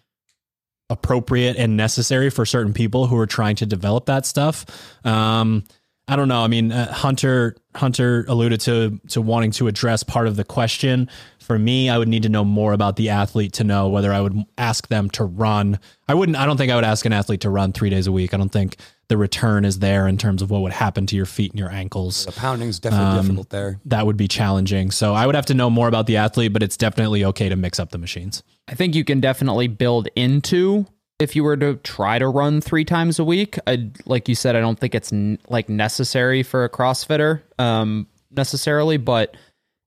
appropriate 0.90 1.58
and 1.58 1.76
necessary 1.76 2.30
for 2.30 2.46
certain 2.46 2.74
people 2.74 3.08
who 3.08 3.18
are 3.18 3.28
trying 3.28 3.58
to 3.58 3.66
develop 3.66 4.06
that 4.06 4.26
stuff. 4.26 4.66
Um, 5.04 5.64
I 6.08 6.16
don't 6.16 6.30
know. 6.30 6.42
I 6.42 6.48
mean, 6.48 6.72
uh, 6.72 6.92
Hunter 6.92 7.58
Hunter 7.76 8.26
alluded 8.30 8.62
to 8.62 9.00
to 9.10 9.22
wanting 9.22 9.52
to 9.52 9.68
address 9.68 10.04
part 10.04 10.28
of 10.28 10.38
the 10.38 10.46
question. 10.46 11.10
For 11.48 11.58
me, 11.58 11.90
I 11.90 11.98
would 11.98 12.10
need 12.10 12.24
to 12.24 12.30
know 12.30 12.44
more 12.44 12.74
about 12.74 12.98
the 12.98 13.08
athlete 13.08 13.54
to 13.54 13.64
know 13.64 13.88
whether 13.88 14.12
I 14.12 14.20
would 14.20 14.38
ask 14.58 14.90
them 14.90 15.10
to 15.12 15.24
run. 15.24 15.80
I 16.10 16.14
wouldn't. 16.14 16.38
I 16.38 16.46
don't 16.46 16.58
think 16.58 16.74
I 16.74 16.76
would 16.76 16.84
ask 16.84 17.06
an 17.06 17.14
athlete 17.14 17.40
to 17.42 17.50
run 17.50 17.72
three 17.72 17.90
days 17.90 18.06
a 18.06 18.12
week. 18.12 18.34
I 18.34 18.38
don't 18.38 18.52
think 18.52 18.76
the 19.08 19.16
return 19.16 19.64
is 19.64 19.80
there 19.80 20.10
in 20.10 20.18
terms 20.18 20.42
of 20.42 20.52
what 20.52 20.62
would 20.62 20.74
happen 20.74 21.06
to 21.06 21.16
your 21.16 21.26
feet 21.26 21.52
and 21.54 21.60
your 21.60 21.72
ankles. 21.72 22.26
The 22.26 22.34
pounding's 22.34 22.80
definitely 22.80 23.20
Um, 23.20 23.22
difficult 23.26 23.50
there. 23.50 23.80
That 23.86 24.06
would 24.06 24.18
be 24.18 24.28
challenging. 24.28 24.92
So 24.92 25.14
I 25.14 25.26
would 25.26 25.36
have 25.36 25.46
to 25.46 25.54
know 25.54 25.70
more 25.70 25.88
about 25.88 26.06
the 26.06 26.18
athlete, 26.18 26.52
but 26.52 26.62
it's 26.62 26.76
definitely 26.76 27.24
okay 27.24 27.48
to 27.48 27.56
mix 27.56 27.80
up 27.80 27.92
the 27.92 27.98
machines. 27.98 28.44
I 28.68 28.76
think 28.76 28.94
you 28.94 29.06
can 29.06 29.22
definitely 29.22 29.70
build 29.70 30.10
into 30.18 30.86
if 31.18 31.34
you 31.34 31.46
were 31.46 31.56
to 31.56 31.76
try 31.78 32.20
to 32.20 32.28
run 32.28 32.60
three 32.60 32.84
times 32.84 33.20
a 33.20 33.24
week. 33.24 33.58
I, 33.66 33.90
like 34.06 34.28
you 34.28 34.36
said, 34.36 34.58
I 34.58 34.60
don't 34.60 34.78
think 34.78 34.94
it's 34.94 35.14
n- 35.14 35.40
like 35.48 35.70
necessary 35.70 36.44
for 36.44 36.66
a 36.66 36.70
CrossFitter 36.70 37.42
um, 37.58 38.08
necessarily, 38.36 38.98
but 38.98 39.38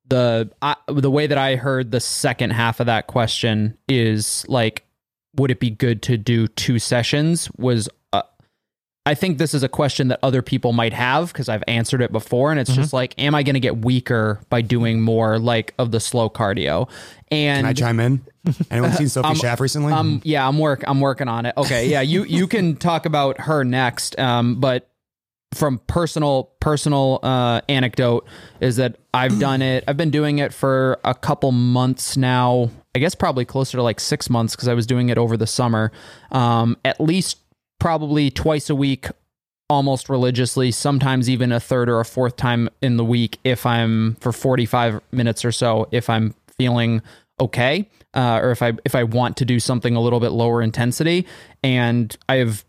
the 0.09 0.51
I, 0.63 0.75
the 0.93 1.11
way 1.11 1.27
that 1.27 1.39
I 1.39 1.57
heard 1.57 1.91
the 1.91 2.01
second 2.01 2.51
half 2.51 2.81
of 2.81 2.87
that 2.87 3.07
question 3.07 3.77
is 3.89 4.45
like, 4.49 4.85
would 5.37 5.51
it 5.51 5.61
be 5.61 5.71
good 5.71 6.03
to 6.03 6.17
do 6.17 6.49
two 6.49 6.79
sessions? 6.79 7.49
Was 7.57 7.89
uh, 8.13 8.23
I 9.07 9.15
think 9.15 9.39
this 9.39 9.55
is 9.55 9.63
a 9.63 9.69
question 9.69 10.09
that 10.09 10.19
other 10.23 10.43
people 10.43 10.73
might 10.73 10.93
have 10.93 11.33
because 11.33 11.49
I've 11.49 11.65
answered 11.69 12.03
it 12.03 12.13
before, 12.13 12.51
and 12.51 12.61
it's 12.61 12.75
just 12.75 12.93
like, 12.93 13.15
am 13.19 13.35
I 13.35 13.43
going 13.43 13.55
to 13.55 13.61
get 13.61 13.79
weaker 13.79 14.41
by 14.51 14.61
doing 14.61 15.01
more 15.01 15.39
like 15.39 15.73
of 15.79 15.91
the 15.91 16.01
slow 16.01 16.29
cardio? 16.29 16.89
And 17.31 17.59
Can 17.59 17.67
I 17.67 17.73
chime 17.73 18.01
in? 18.01 18.23
Anyone 18.71 18.93
seen 18.93 19.09
Sophie 19.11 19.37
Schaff 19.37 19.61
recently? 19.61 19.93
um, 19.93 20.21
yeah, 20.25 20.47
I'm 20.47 20.59
work. 20.59 20.83
I'm 20.87 21.01
working 21.01 21.29
on 21.29 21.47
it. 21.47 21.55
Okay, 21.57 21.89
yeah, 21.89 22.01
you 22.01 22.25
you 22.25 22.47
can 22.49 22.77
talk 22.77 23.07
about 23.07 23.41
her 23.41 23.65
next. 23.65 24.19
Um, 24.19 24.57
but 24.61 24.90
from 25.53 25.79
personal 25.87 26.51
personal 26.61 27.19
uh, 27.23 27.61
anecdote 27.69 28.27
is 28.61 28.77
that 28.77 28.97
I've 29.13 29.39
done 29.41 29.63
it. 29.63 29.85
I've 29.89 29.97
been 29.97 30.11
doing 30.11 30.39
it 30.39 30.53
for 30.53 30.99
a 31.05 31.15
couple 31.15 31.53
months 31.53 32.17
now. 32.17 32.71
I 32.95 32.99
guess 32.99 33.15
probably 33.15 33.45
closer 33.45 33.79
to 33.79 33.83
like 33.83 34.01
six 34.01 34.29
months 34.31 34.55
because 34.55 34.69
I 34.69 34.75
was 34.75 34.87
doing 34.87 35.09
it 35.09 35.19
over 35.19 35.37
the 35.37 35.47
summer. 35.47 35.93
Um, 36.31 36.77
at 36.85 37.01
least 37.01 37.39
probably 37.79 38.31
twice 38.31 38.69
a 38.69 38.75
week, 38.75 39.07
almost 39.69 40.09
religiously. 40.09 40.71
Sometimes 40.71 41.31
even 41.31 41.53
a 41.53 41.61
third 41.61 41.89
or 41.89 42.01
a 42.01 42.05
fourth 42.05 42.37
time 42.37 42.69
in 42.83 42.97
the 42.97 43.05
week 43.05 43.39
if 43.45 43.67
I'm 43.67 44.17
for 44.17 44.33
45 44.33 45.01
minutes 45.13 45.45
or 45.45 45.53
so. 45.53 45.89
If 45.91 46.11
I'm 46.11 46.35
feeling 46.59 47.03
okay 47.41 47.89
uh, 48.15 48.41
or 48.43 48.51
if 48.51 48.63
I 48.63 48.73
if 48.85 48.95
I 48.95 49.05
want 49.05 49.37
to 49.39 49.45
do 49.45 49.61
something 49.61 49.95
a 49.97 50.01
little 50.01 50.21
bit 50.21 50.31
lower 50.31 50.63
intensity, 50.63 51.27
and 51.63 52.15
I 52.29 52.37
have 52.37 52.65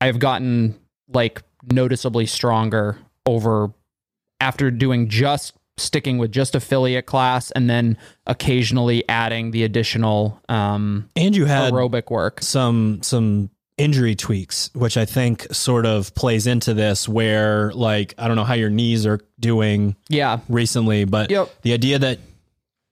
I 0.00 0.06
have 0.06 0.18
gotten 0.18 0.78
like 1.12 1.42
noticeably 1.72 2.26
stronger 2.26 2.98
over 3.26 3.72
after 4.40 4.70
doing 4.70 5.08
just 5.08 5.54
sticking 5.76 6.18
with 6.18 6.32
just 6.32 6.54
affiliate 6.54 7.06
class 7.06 7.50
and 7.52 7.70
then 7.70 7.96
occasionally 8.26 9.08
adding 9.08 9.52
the 9.52 9.62
additional 9.64 10.40
um, 10.48 11.08
And 11.16 11.34
you 11.36 11.44
had 11.44 11.72
aerobic 11.72 12.10
work. 12.10 12.42
some 12.42 13.00
some 13.02 13.50
injury 13.76 14.16
tweaks, 14.16 14.70
which 14.74 14.96
I 14.96 15.04
think 15.04 15.46
sort 15.54 15.86
of 15.86 16.12
plays 16.16 16.48
into 16.48 16.74
this 16.74 17.08
where 17.08 17.72
like 17.72 18.12
I 18.18 18.26
don't 18.26 18.36
know 18.36 18.42
how 18.44 18.54
your 18.54 18.70
knees 18.70 19.06
are 19.06 19.20
doing 19.38 19.94
Yeah, 20.08 20.40
recently, 20.48 21.04
but 21.04 21.30
Yep. 21.30 21.62
the 21.62 21.72
idea 21.74 21.98
that 22.00 22.18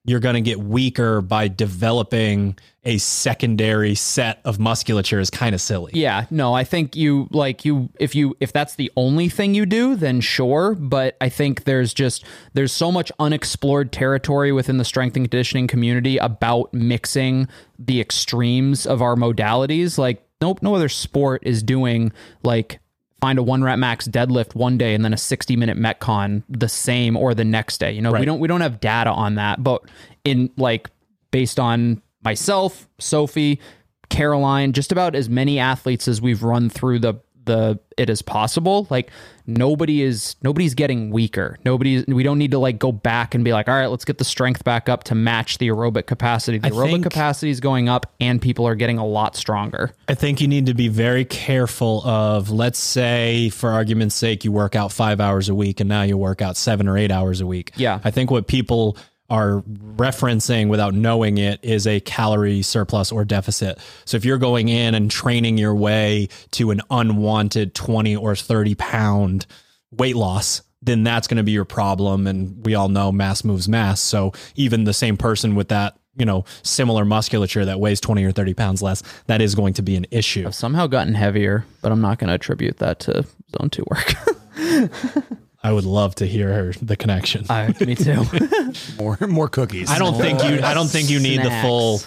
you're 0.07 0.21
going 0.21 0.37
to 0.37 0.41
get 0.41 0.61
weaker 0.61 1.21
by 1.21 1.49
developing 1.49 2.57
a 2.85 2.99
secondary 2.99 3.97
set 3.97 4.41
of 4.45 4.61
musculature 4.61 5.19
is 5.19 5.29
kind 5.29 5.55
of 5.55 5.61
silly. 5.61 5.91
Yeah, 5.95 6.27
no, 6.31 6.55
I 6.55 6.63
think 6.63 6.95
you 6.95 7.27
like 7.33 7.65
you 7.65 7.91
if 7.99 8.15
you 8.15 8.37
if 8.39 8.53
that's 8.53 8.77
the 8.77 8.91
only 8.97 9.29
thing 9.29 9.55
you 9.55 9.67
do, 9.67 9.97
then 9.97 10.21
sure. 10.21 10.77
But 10.77 11.17
I 11.21 11.29
think 11.29 11.65
there's 11.65 11.93
just 11.93 12.25
there's 12.55 12.73
so 12.73 12.93
much 12.93 13.11
unexplored 13.19 13.93
territory 13.93 14.53
within 14.53 14.79
the 14.79 14.85
strength 14.85 15.17
and 15.17 15.25
conditioning 15.25 15.67
community 15.67 16.17
about 16.19 16.73
mixing 16.73 17.49
the 17.77 18.01
extremes 18.01 18.87
of 18.87 19.03
our 19.03 19.17
modalities. 19.17 19.99
Like 19.99 20.23
nope, 20.41 20.63
no 20.63 20.77
other 20.77 20.89
sport 20.89 21.43
is 21.45 21.65
doing 21.65 22.13
like 22.45 22.79
find 23.21 23.39
a 23.39 23.43
one 23.43 23.63
rep 23.63 23.79
max 23.79 24.07
deadlift 24.07 24.55
one 24.55 24.77
day 24.79 24.95
and 24.95 25.05
then 25.05 25.13
a 25.13 25.17
60 25.17 25.57
minute 25.57 25.79
metcon 25.79 26.43
the 26.49 26.69
same 26.69 27.17
or 27.17 27.35
the 27.35 27.45
next 27.45 27.79
day. 27.79 27.93
You 27.93 28.03
know, 28.03 28.13
we 28.13 28.25
don't 28.25 28.41
we 28.41 28.49
don't 28.49 28.61
have 28.61 28.81
data 28.81 29.11
on 29.11 29.37
that, 29.37 29.63
but 29.63 29.83
in 30.25 30.51
like 30.57 30.91
based 31.31 31.59
on 31.59 32.03
myself, 32.23 32.89
Sophie, 32.99 33.61
Caroline, 34.09 34.73
just 34.73 34.93
about 34.93 35.15
as 35.15 35.29
many 35.29 35.59
athletes 35.59 36.09
as 36.09 36.21
we've 36.21 36.43
run 36.43 36.69
through 36.69 36.99
the 37.01 37.15
the 37.47 37.79
it 37.97 38.11
is 38.11 38.21
possible. 38.21 38.87
Like 38.91 39.11
nobody 39.47 40.03
is 40.03 40.37
nobody's 40.43 40.75
getting 40.75 41.11
weaker. 41.11 41.59
Nobody 41.65 42.05
we 42.07 42.23
don't 42.23 42.39
need 42.39 42.51
to 42.51 42.59
like 42.59 42.79
go 42.79 42.93
back 42.93 43.35
and 43.35 43.43
be 43.45 43.53
like, 43.53 43.69
all 43.69 43.75
right, 43.75 43.87
let's 43.87 44.05
get 44.05 44.19
the 44.19 44.25
strength 44.25 44.63
back 44.65 44.89
up 44.89 45.05
to 45.05 45.15
match 45.15 45.59
the 45.59 45.69
aerobic 45.69 46.07
capacity. 46.07 46.59
The 46.59 46.69
I 46.69 46.71
aerobic 46.71 46.91
think- 46.93 47.05
capacity 47.05 47.51
is 47.51 47.61
going 47.61 47.89
up 47.89 48.13
and 48.21 48.41
people 48.43 48.69
are 48.69 48.75
getting 48.75 48.99
a 48.99 49.07
lot 49.07 49.35
stronger. 49.37 49.93
I 50.09 50.15
think 50.15 50.41
you 50.41 50.49
need 50.49 50.67
to 50.67 50.75
be 50.75 50.89
very 50.89 51.25
careful 51.25 52.03
of, 52.07 52.51
let's 52.51 52.79
say, 52.79 53.49
for 53.51 53.71
argument's 53.71 54.15
sake, 54.15 54.45
you 54.45 54.53
work 54.53 54.77
out 54.77 54.93
five 54.93 55.21
hours 55.21 55.49
a 55.49 55.55
week 55.55 55.81
and 55.81 55.89
now 55.89 56.03
you 56.03 56.19
work 56.19 56.43
out 56.43 56.57
seven 56.57 56.87
or 56.89 56.99
eight 56.99 57.11
hours 57.11 57.41
a 57.41 57.47
week. 57.47 57.73
Yeah. 57.77 58.01
I 58.05 58.11
think 58.11 58.31
what 58.31 58.47
people 58.47 58.97
are 59.29 59.63
referencing 59.97 60.69
without 60.69 60.95
knowing 60.95 61.39
it 61.39 61.59
is 61.63 61.87
a 61.87 62.01
calorie 62.01 62.63
surplus 62.63 63.11
or 63.11 63.25
deficit. 63.25 63.79
So 64.05 64.17
if 64.17 64.25
you're 64.25 64.39
going 64.39 64.69
in 64.69 64.95
and 64.95 65.11
training 65.11 65.59
your 65.59 65.75
way 65.75 66.29
to 66.53 66.71
an 66.71 66.81
unwanted 66.91 67.75
20 67.75 68.17
or 68.17 68.37
30 68.37 68.75
pound 68.77 69.47
weight 69.91 70.17
loss, 70.17 70.63
then 70.83 71.03
that's 71.03 71.27
going 71.27 71.39
to 71.39 71.43
be 71.43 71.53
your 71.53 71.65
problem. 71.65 72.27
And 72.27 72.65
we 72.65 72.75
all 72.75 72.89
know 72.89 73.11
mass 73.11 73.45
moves 73.45 73.69
mass. 73.69 74.01
So 74.01 74.33
even 74.55 74.85
the 74.85 74.93
same 74.93 75.17
person 75.17 75.55
with 75.55 75.69
that, 75.69 75.99
you 76.17 76.25
know, 76.25 76.45
similar 76.63 77.05
musculature 77.05 77.65
that 77.65 77.81
weighs 77.81 78.01
20 78.01 78.25
or 78.25 78.33
30 78.33 78.55
pounds 78.55 78.83
less, 78.83 79.03
that 79.27 79.43
is 79.43 79.55
going 79.55 79.75
to 79.75 79.83
be 79.83 79.97
an 79.97 80.07
issue. 80.11 80.45
I've 80.47 80.55
somehow 80.55 80.87
gotten 80.87 81.15
heavier, 81.15 81.65
but 81.83 81.93
I'm 81.93 82.01
not 82.01 82.19
going 82.19 82.29
to 82.29 82.35
attribute 82.35 82.79
that 82.79 83.01
to 83.01 83.27
zone 83.59 83.71
two 83.71 83.85
work. 83.91 84.15
I 85.67 85.73
would 85.73 85.85
love 85.85 86.15
to 86.17 86.27
hear 86.27 86.53
her, 86.53 86.73
the 86.81 86.97
connection. 86.97 87.45
I, 87.51 87.75
me 87.85 87.95
too. 87.97 88.23
more 88.99 89.19
more 89.27 89.49
cookies. 89.49 89.91
I 89.91 89.99
don't 89.99 90.15
think 90.15 90.43
you, 90.45 90.61
I 90.63 90.75
don't 90.75 90.89
think 90.89 91.11
you 91.11 91.19
need 91.21 91.43
the 91.43 91.51
full, 91.63 92.01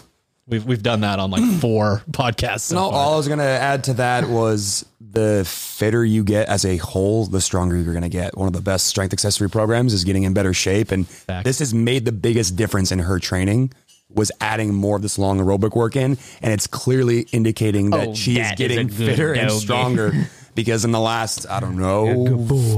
we've, 0.47 0.65
we've 0.65 0.83
done 0.83 1.01
that 1.01 1.19
on 1.19 1.29
like 1.31 1.43
four 1.59 2.01
podcasts. 2.11 2.61
So 2.61 2.75
No, 2.75 2.89
far. 2.89 2.99
all 2.99 3.13
I 3.15 3.17
was 3.17 3.27
gonna 3.27 3.43
add 3.43 3.83
to 3.85 3.93
that 3.95 4.29
was 4.29 4.85
the 5.11 5.43
fitter 5.47 6.05
you 6.05 6.23
get 6.23 6.47
as 6.47 6.63
a 6.65 6.77
whole, 6.77 7.25
the 7.25 7.41
stronger 7.41 7.75
you're 7.75 7.93
gonna 7.93 8.09
get. 8.09 8.37
One 8.37 8.47
of 8.47 8.53
the 8.53 8.61
best 8.61 8.87
strength 8.87 9.11
accessory 9.13 9.49
programs 9.49 9.93
is 9.93 10.03
getting 10.03 10.23
in 10.23 10.33
better 10.33 10.53
shape, 10.53 10.91
and 10.91 11.05
this 11.43 11.59
has 11.59 11.73
made 11.73 12.05
the 12.05 12.11
biggest 12.13 12.55
difference 12.55 12.91
in 12.91 12.99
her 12.99 13.19
training. 13.19 13.73
was 14.13 14.31
adding 14.41 14.73
more 14.73 14.95
of 14.95 15.01
this 15.03 15.19
long 15.19 15.39
aerobic 15.39 15.75
work 15.75 15.95
in, 15.95 16.17
and 16.41 16.53
it's 16.53 16.65
clearly 16.67 17.27
indicating 17.31 17.89
that 17.91 18.07
Oh, 18.09 18.13
she 18.15 18.39
is 18.39 18.47
that 18.47 18.59
is 18.59 18.67
getting 18.67 18.87
a 18.87 18.91
fitter 18.91 19.33
and 19.33 19.51
stronger. 19.51 20.13
Because 20.55 20.85
in 20.85 20.91
the 20.91 20.99
last, 20.99 21.45
I 21.49 21.59
don't 21.59 21.77
know, 21.77 22.25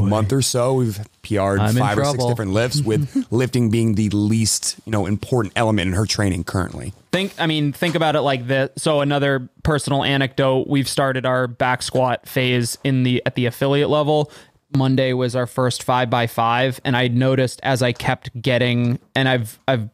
month 0.02 0.32
or 0.34 0.42
so, 0.42 0.74
we've 0.76 1.00
PR'd 1.24 1.60
I'm 1.60 1.76
five 1.76 1.98
or 1.98 2.04
six 2.04 2.16
trouble. 2.16 2.30
different 2.30 2.52
lifts, 2.52 2.82
with 2.86 3.28
lifting 3.32 3.70
being 3.70 3.96
the 3.96 4.10
least, 4.10 4.78
you 4.86 4.92
know, 4.92 5.06
important 5.06 5.54
element 5.56 5.88
in 5.88 5.94
her 5.94 6.06
training 6.06 6.44
currently. 6.44 6.94
think 7.12 7.34
i 7.38 7.46
mean 7.46 7.74
think 7.74 7.96
about 7.96 8.16
it 8.16 8.22
like 8.22 8.48
this 8.48 8.70
so 8.78 9.02
another 9.02 9.50
personal 9.64 10.02
anecdote 10.04 10.68
we've 10.68 10.88
started 10.88 11.26
our 11.26 11.46
back 11.48 11.82
squat 11.84 12.28
phase 12.28 12.78
in 12.86 13.04
the 13.04 13.22
at 13.26 13.36
the 13.36 13.46
affiliate 13.46 13.90
level 13.90 14.32
monday 14.74 15.12
was 15.12 15.36
our 15.36 15.46
first 15.46 15.84
five 15.84 16.10
by 16.10 16.26
five 16.26 16.80
and 16.86 16.96
i 16.96 17.10
noticed 17.10 17.60
as 17.64 17.82
i 17.82 17.92
kept 17.92 18.30
getting 18.42 18.98
and 19.14 19.28
i've 19.28 19.60
i've 19.68 19.90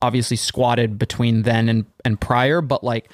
obviously 0.00 0.36
squatted 0.38 0.98
between 0.98 1.42
then 1.42 1.68
and 1.68 1.84
and 2.04 2.18
prior 2.18 2.62
but 2.62 2.82
like 2.82 3.10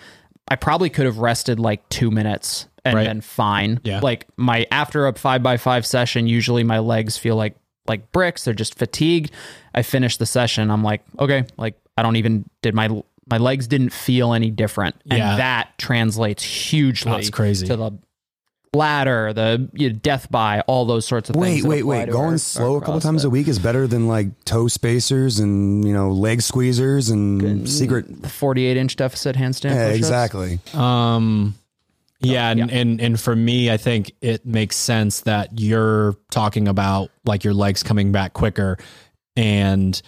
i 0.50 0.56
probably 0.56 0.90
could 0.90 1.06
have 1.06 1.18
rested 1.18 1.58
like 1.60 1.86
two 1.88 2.10
minutes 2.10 2.66
and 2.84 2.94
Right. 2.94 3.06
been 3.06 3.20
fine 3.20 3.80
Yeah. 3.84 4.00
like 4.00 4.26
my 4.36 4.66
after 4.70 5.06
a 5.06 5.14
five 5.14 5.42
by 5.42 5.56
five 5.56 5.84
session 5.86 6.26
usually 6.26 6.64
my 6.64 6.78
legs 6.78 7.16
feel 7.16 7.36
like 7.36 7.56
like 7.86 8.10
bricks 8.12 8.44
they're 8.44 8.54
just 8.54 8.78
fatigued 8.78 9.30
i 9.74 9.82
finish 9.82 10.16
the 10.16 10.26
session 10.26 10.70
i'm 10.70 10.82
like 10.82 11.02
okay 11.18 11.44
like 11.56 11.76
i 11.96 12.02
don't 12.02 12.16
even 12.16 12.48
did 12.62 12.74
my 12.74 12.88
my 13.30 13.38
legs 13.38 13.66
didn't 13.66 13.90
feel 13.90 14.32
any 14.32 14.50
different 14.50 14.96
and 15.10 15.18
Yeah. 15.18 15.36
that 15.36 15.76
translates 15.78 16.42
hugely 16.42 17.12
That's 17.12 17.30
crazy. 17.30 17.66
to 17.66 17.76
the 17.76 17.90
ladder 18.72 19.32
the 19.32 19.68
you 19.72 19.90
know, 19.90 19.96
death 20.00 20.30
by 20.30 20.60
all 20.62 20.84
those 20.84 21.04
sorts 21.04 21.28
of 21.28 21.34
Wait, 21.36 21.54
things 21.54 21.66
Wait, 21.66 21.82
wait, 21.82 22.06
wait. 22.06 22.12
Going 22.12 22.32
our- 22.32 22.38
slow 22.38 22.72
our 22.74 22.78
a 22.78 22.80
couple 22.80 23.00
times 23.00 23.24
a 23.24 23.30
week 23.30 23.48
is 23.48 23.58
better 23.58 23.86
than 23.86 24.06
like 24.06 24.44
toe 24.44 24.68
spacers 24.68 25.40
and, 25.40 25.84
you 25.84 25.92
know, 25.92 26.10
leg 26.12 26.38
squeezers 26.38 27.10
and 27.10 27.68
secret. 27.68 28.06
48 28.28 28.76
inch 28.76 28.94
deficit 28.96 29.34
handstand 29.36 29.70
Yeah, 29.74 29.86
push-ups. 29.88 29.98
exactly. 29.98 30.60
Um, 30.74 31.54
yeah, 32.20 32.50
and, 32.50 32.58
yeah. 32.60 32.66
and 32.70 33.00
and 33.00 33.18
for 33.20 33.34
me, 33.34 33.70
I 33.70 33.76
think 33.78 34.12
it 34.20 34.44
makes 34.44 34.76
sense 34.76 35.22
that 35.22 35.58
you're 35.58 36.16
talking 36.30 36.68
about 36.68 37.10
like 37.24 37.44
your 37.44 37.54
legs 37.54 37.82
coming 37.82 38.12
back 38.12 38.34
quicker, 38.34 38.76
and 39.36 40.00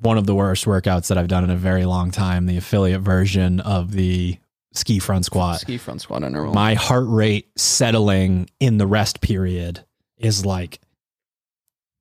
one 0.00 0.16
of 0.16 0.26
the 0.26 0.34
worst 0.34 0.64
workouts 0.64 1.08
that 1.08 1.18
I've 1.18 1.26
done 1.26 1.42
in 1.42 1.50
a 1.50 1.56
very 1.56 1.84
long 1.86 2.12
time, 2.12 2.46
the 2.46 2.56
affiliate 2.56 3.00
version 3.00 3.58
of 3.58 3.90
the 3.92 4.38
ski 4.72 4.98
front 4.98 5.24
squat. 5.24 5.60
ski 5.60 5.76
front 5.78 6.00
squat 6.00 6.22
interval 6.22 6.54
My 6.54 6.74
heart 6.74 7.04
rate 7.06 7.48
settling 7.56 8.48
in 8.60 8.78
the 8.78 8.86
rest 8.86 9.20
period 9.20 9.84
is 10.18 10.46
like 10.46 10.80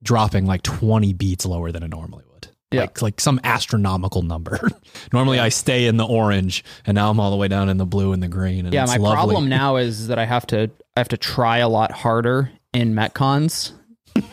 dropping 0.04 0.46
like 0.46 0.62
20 0.64 1.14
beats 1.14 1.46
lower 1.46 1.72
than 1.72 1.84
it 1.84 1.90
normally 1.90 2.24
would. 2.32 2.48
Yeah. 2.72 2.82
Like, 2.82 3.02
like 3.02 3.20
some 3.22 3.40
astronomical 3.44 4.22
number. 4.22 4.70
Normally 5.14 5.40
I 5.40 5.50
stay 5.50 5.88
in 5.88 5.98
the 5.98 6.06
orange 6.06 6.64
and 6.86 6.96
now 6.96 7.10
I'm 7.10 7.20
all 7.20 7.30
the 7.30 7.36
way 7.36 7.50
down 7.50 7.68
in 7.68 7.76
the 7.78 7.86
blue 7.86 8.14
and 8.14 8.24
the 8.24 8.30
green. 8.30 8.66
And 8.66 8.74
yeah 8.74 8.84
it's 8.84 8.92
my 8.94 8.98
lovely. 8.98 9.16
problem 9.34 9.50
now 9.50 9.76
is 9.76 10.08
that 10.08 10.18
i 10.18 10.26
have 10.26 10.48
to 10.48 10.72
i 10.96 11.00
have 11.00 11.10
to 11.10 11.18
try 11.18 11.58
a 11.58 11.68
lot 11.68 11.92
harder 11.92 12.50
in 12.74 12.94
metcons 12.94 13.74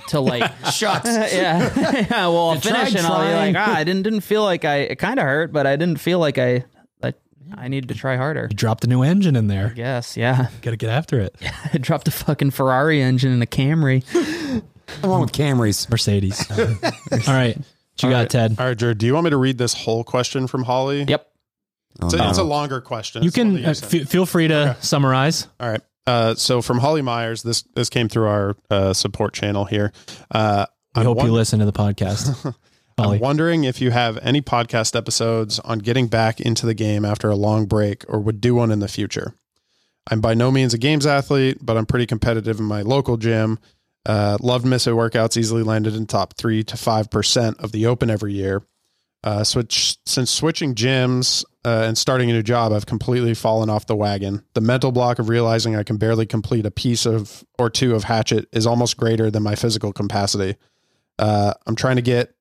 to 0.08 0.20
like 0.20 0.48
Shots. 0.72 1.08
yeah 1.08 1.72
yeah 1.76 2.08
well 2.28 2.50
i'll 2.50 2.60
Try 2.60 2.84
finish 2.84 2.94
and 2.94 3.06
i'll 3.06 3.26
be 3.26 3.34
like 3.34 3.56
ah 3.56 3.74
i 3.76 3.82
didn't 3.84 4.02
didn't 4.02 4.20
feel 4.20 4.42
like 4.44 4.64
i 4.64 4.76
it 4.78 4.98
kind 5.00 5.18
of 5.18 5.24
hurt 5.24 5.52
but 5.52 5.66
i 5.66 5.74
didn't 5.76 5.98
feel 6.00 6.18
like 6.20 6.38
i 6.38 6.64
i, 7.56 7.64
I 7.64 7.68
needed 7.68 7.88
to 7.88 7.94
try 7.94 8.16
harder 8.16 8.48
You 8.50 8.56
dropped 8.56 8.84
a 8.84 8.86
new 8.88 9.02
engine 9.02 9.36
in 9.36 9.46
there. 9.48 9.72
yes 9.76 10.16
yeah 10.16 10.48
Got 10.62 10.70
to 10.72 10.76
get 10.76 10.90
after 10.90 11.18
it. 11.20 11.36
i 11.72 11.78
dropped 11.78 12.08
a 12.08 12.10
fucking 12.10 12.50
ferrari 12.52 13.00
engine 13.02 13.32
in 13.32 13.42
a 13.42 13.46
camry 13.46 14.04
What's 14.88 15.04
wrong 15.04 15.20
with 15.20 15.32
Camrys? 15.32 15.90
Mercedes. 15.90 16.50
all 17.28 17.34
right. 17.34 17.56
What 17.58 18.02
you 18.02 18.08
got, 18.08 18.30
Ted? 18.30 18.56
All 18.58 18.64
right, 18.68 18.76
Jared, 18.76 18.96
do 18.96 19.04
you 19.04 19.12
want 19.12 19.24
me 19.24 19.30
to 19.30 19.36
read 19.36 19.58
this 19.58 19.74
whole 19.74 20.02
question 20.02 20.46
from 20.46 20.62
Holly? 20.62 21.04
yep 21.06 21.28
It's 22.02 22.14
a, 22.14 22.24
Oh, 22.24 22.28
it's 22.30 22.38
a 22.38 22.42
longer 22.42 22.80
question. 22.80 23.22
You 23.22 23.26
It's 23.28 23.36
can 23.36 23.64
uh, 23.64 23.68
f- 23.68 24.08
feel 24.08 24.24
free 24.24 24.48
to 24.48 24.78
summarize. 24.80 25.46
All 25.60 25.68
right. 25.70 25.82
Uh, 26.06 26.34
so 26.36 26.62
from 26.62 26.78
Holly 26.78 27.02
Myers, 27.02 27.42
this 27.42 27.64
this 27.74 27.90
came 27.90 28.08
through 28.08 28.28
our 28.28 28.56
uh, 28.70 28.94
support 28.94 29.34
channel 29.34 29.66
here. 29.66 29.92
Uh, 30.30 30.64
I 30.94 31.02
hope 31.02 31.18
won- 31.18 31.26
you 31.26 31.32
listen 31.32 31.58
to 31.58 31.66
the 31.66 31.72
podcast. 31.72 32.54
I'm 32.98 33.20
wondering 33.20 33.64
if 33.64 33.80
you 33.80 33.90
have 33.90 34.18
any 34.18 34.40
podcast 34.42 34.96
episodes 34.96 35.58
on 35.60 35.78
getting 35.78 36.08
back 36.08 36.40
into 36.40 36.66
the 36.66 36.74
game 36.74 37.04
after 37.04 37.30
a 37.30 37.36
long 37.36 37.66
break 37.66 38.04
or 38.08 38.18
would 38.20 38.40
do 38.40 38.54
one 38.54 38.70
in 38.70 38.80
the 38.80 38.88
future. 38.88 39.34
I'm 40.10 40.20
by 40.20 40.34
no 40.34 40.50
means 40.50 40.74
a 40.74 40.78
games 40.78 41.06
athlete, 41.06 41.58
but 41.60 41.76
I'm 41.76 41.86
pretty 41.86 42.06
competitive 42.06 42.58
in 42.58 42.64
my 42.64 42.82
local 42.82 43.16
gym. 43.16 43.58
Uh, 44.06 44.38
loved 44.40 44.64
Missa 44.64 44.90
workouts, 44.90 45.36
easily 45.36 45.62
landed 45.62 45.94
in 45.94 46.06
top 46.06 46.34
three 46.34 46.64
to 46.64 46.76
5% 46.76 47.58
of 47.62 47.72
the 47.72 47.86
open 47.86 48.10
every 48.10 48.32
year. 48.32 48.62
Uh, 49.24 49.42
switch 49.42 49.96
since 50.06 50.30
switching 50.30 50.74
gyms 50.74 51.44
uh, 51.64 51.84
and 51.86 51.98
starting 51.98 52.30
a 52.30 52.32
new 52.32 52.42
job, 52.42 52.72
I've 52.72 52.86
completely 52.86 53.34
fallen 53.34 53.68
off 53.68 53.86
the 53.86 53.96
wagon. 53.96 54.44
The 54.54 54.60
mental 54.60 54.92
block 54.92 55.18
of 55.18 55.28
realizing 55.28 55.74
I 55.74 55.82
can 55.82 55.96
barely 55.96 56.24
complete 56.24 56.64
a 56.64 56.70
piece 56.70 57.04
of 57.04 57.44
or 57.58 57.68
two 57.68 57.94
of 57.94 58.04
Hatchet 58.04 58.48
is 58.52 58.66
almost 58.66 58.96
greater 58.96 59.30
than 59.30 59.42
my 59.42 59.56
physical 59.56 59.92
capacity. 59.92 60.56
Uh, 61.18 61.52
I'm 61.66 61.74
trying 61.74 61.96
to 61.96 62.02
get 62.02 62.34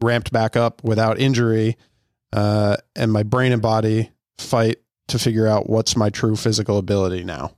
ramped 0.00 0.32
back 0.32 0.56
up 0.56 0.82
without 0.84 1.18
injury, 1.18 1.76
uh, 2.32 2.76
and 2.96 3.12
my 3.12 3.22
brain 3.22 3.52
and 3.52 3.62
body 3.62 4.10
fight 4.38 4.78
to 5.08 5.18
figure 5.18 5.46
out 5.46 5.68
what's 5.68 5.96
my 5.96 6.10
true 6.10 6.36
physical 6.36 6.78
ability 6.78 7.24
now. 7.24 7.54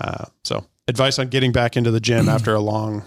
Uh, 0.00 0.26
so, 0.44 0.64
advice 0.86 1.18
on 1.18 1.28
getting 1.28 1.52
back 1.52 1.76
into 1.76 1.90
the 1.90 2.00
gym 2.00 2.28
after 2.28 2.54
a 2.54 2.60
long 2.60 3.02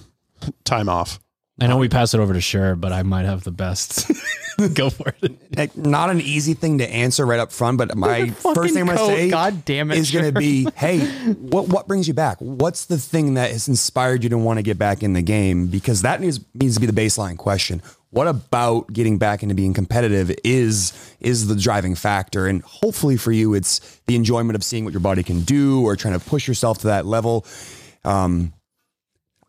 time 0.63 0.89
off. 0.89 1.19
I 1.59 1.67
know 1.67 1.77
we 1.77 1.89
pass 1.89 2.15
it 2.15 2.19
over 2.19 2.33
to 2.33 2.41
Sure, 2.41 2.75
but 2.75 2.91
I 2.91 3.03
might 3.03 3.25
have 3.25 3.43
the 3.43 3.51
best. 3.51 4.11
Go 4.73 4.89
for 4.89 5.13
it. 5.21 5.55
Like, 5.55 5.77
not 5.77 6.09
an 6.09 6.19
easy 6.19 6.55
thing 6.55 6.79
to 6.79 6.89
answer 6.89 7.25
right 7.25 7.39
up 7.39 7.51
front, 7.51 7.77
but 7.77 7.95
my 7.95 8.31
first 8.31 8.73
thing 8.73 8.81
I'm 8.81 8.95
going 8.95 8.97
to 8.97 9.05
say 9.05 9.29
god 9.29 9.63
damn 9.63 9.91
it 9.91 9.97
is 9.99 10.11
going 10.11 10.25
to 10.25 10.31
be, 10.31 10.67
hey, 10.75 11.01
what 11.33 11.67
what 11.67 11.87
brings 11.87 12.07
you 12.07 12.13
back? 12.13 12.37
What's 12.39 12.85
the 12.85 12.97
thing 12.97 13.35
that 13.35 13.51
has 13.51 13.67
inspired 13.67 14.23
you 14.23 14.29
to 14.31 14.37
want 14.37 14.57
to 14.57 14.63
get 14.63 14.77
back 14.79 15.03
in 15.03 15.13
the 15.13 15.21
game? 15.21 15.67
Because 15.67 16.01
that 16.01 16.19
needs 16.19 16.39
needs 16.55 16.75
to 16.75 16.81
be 16.81 16.87
the 16.87 16.99
baseline 16.99 17.37
question. 17.37 17.81
What 18.11 18.27
about 18.27 18.91
getting 18.91 19.17
back 19.17 19.41
into 19.41 19.55
being 19.55 19.73
competitive 19.73 20.35
is 20.43 21.15
is 21.21 21.47
the 21.47 21.55
driving 21.55 21.95
factor, 21.95 22.45
and 22.45 22.61
hopefully 22.61 23.15
for 23.15 23.31
you, 23.31 23.53
it's 23.53 23.79
the 24.05 24.15
enjoyment 24.15 24.55
of 24.55 24.63
seeing 24.63 24.83
what 24.83 24.93
your 24.93 24.99
body 24.99 25.23
can 25.23 25.41
do 25.41 25.83
or 25.83 25.95
trying 25.95 26.19
to 26.19 26.25
push 26.25 26.47
yourself 26.47 26.79
to 26.79 26.87
that 26.87 27.05
level. 27.05 27.45
Um, 28.03 28.53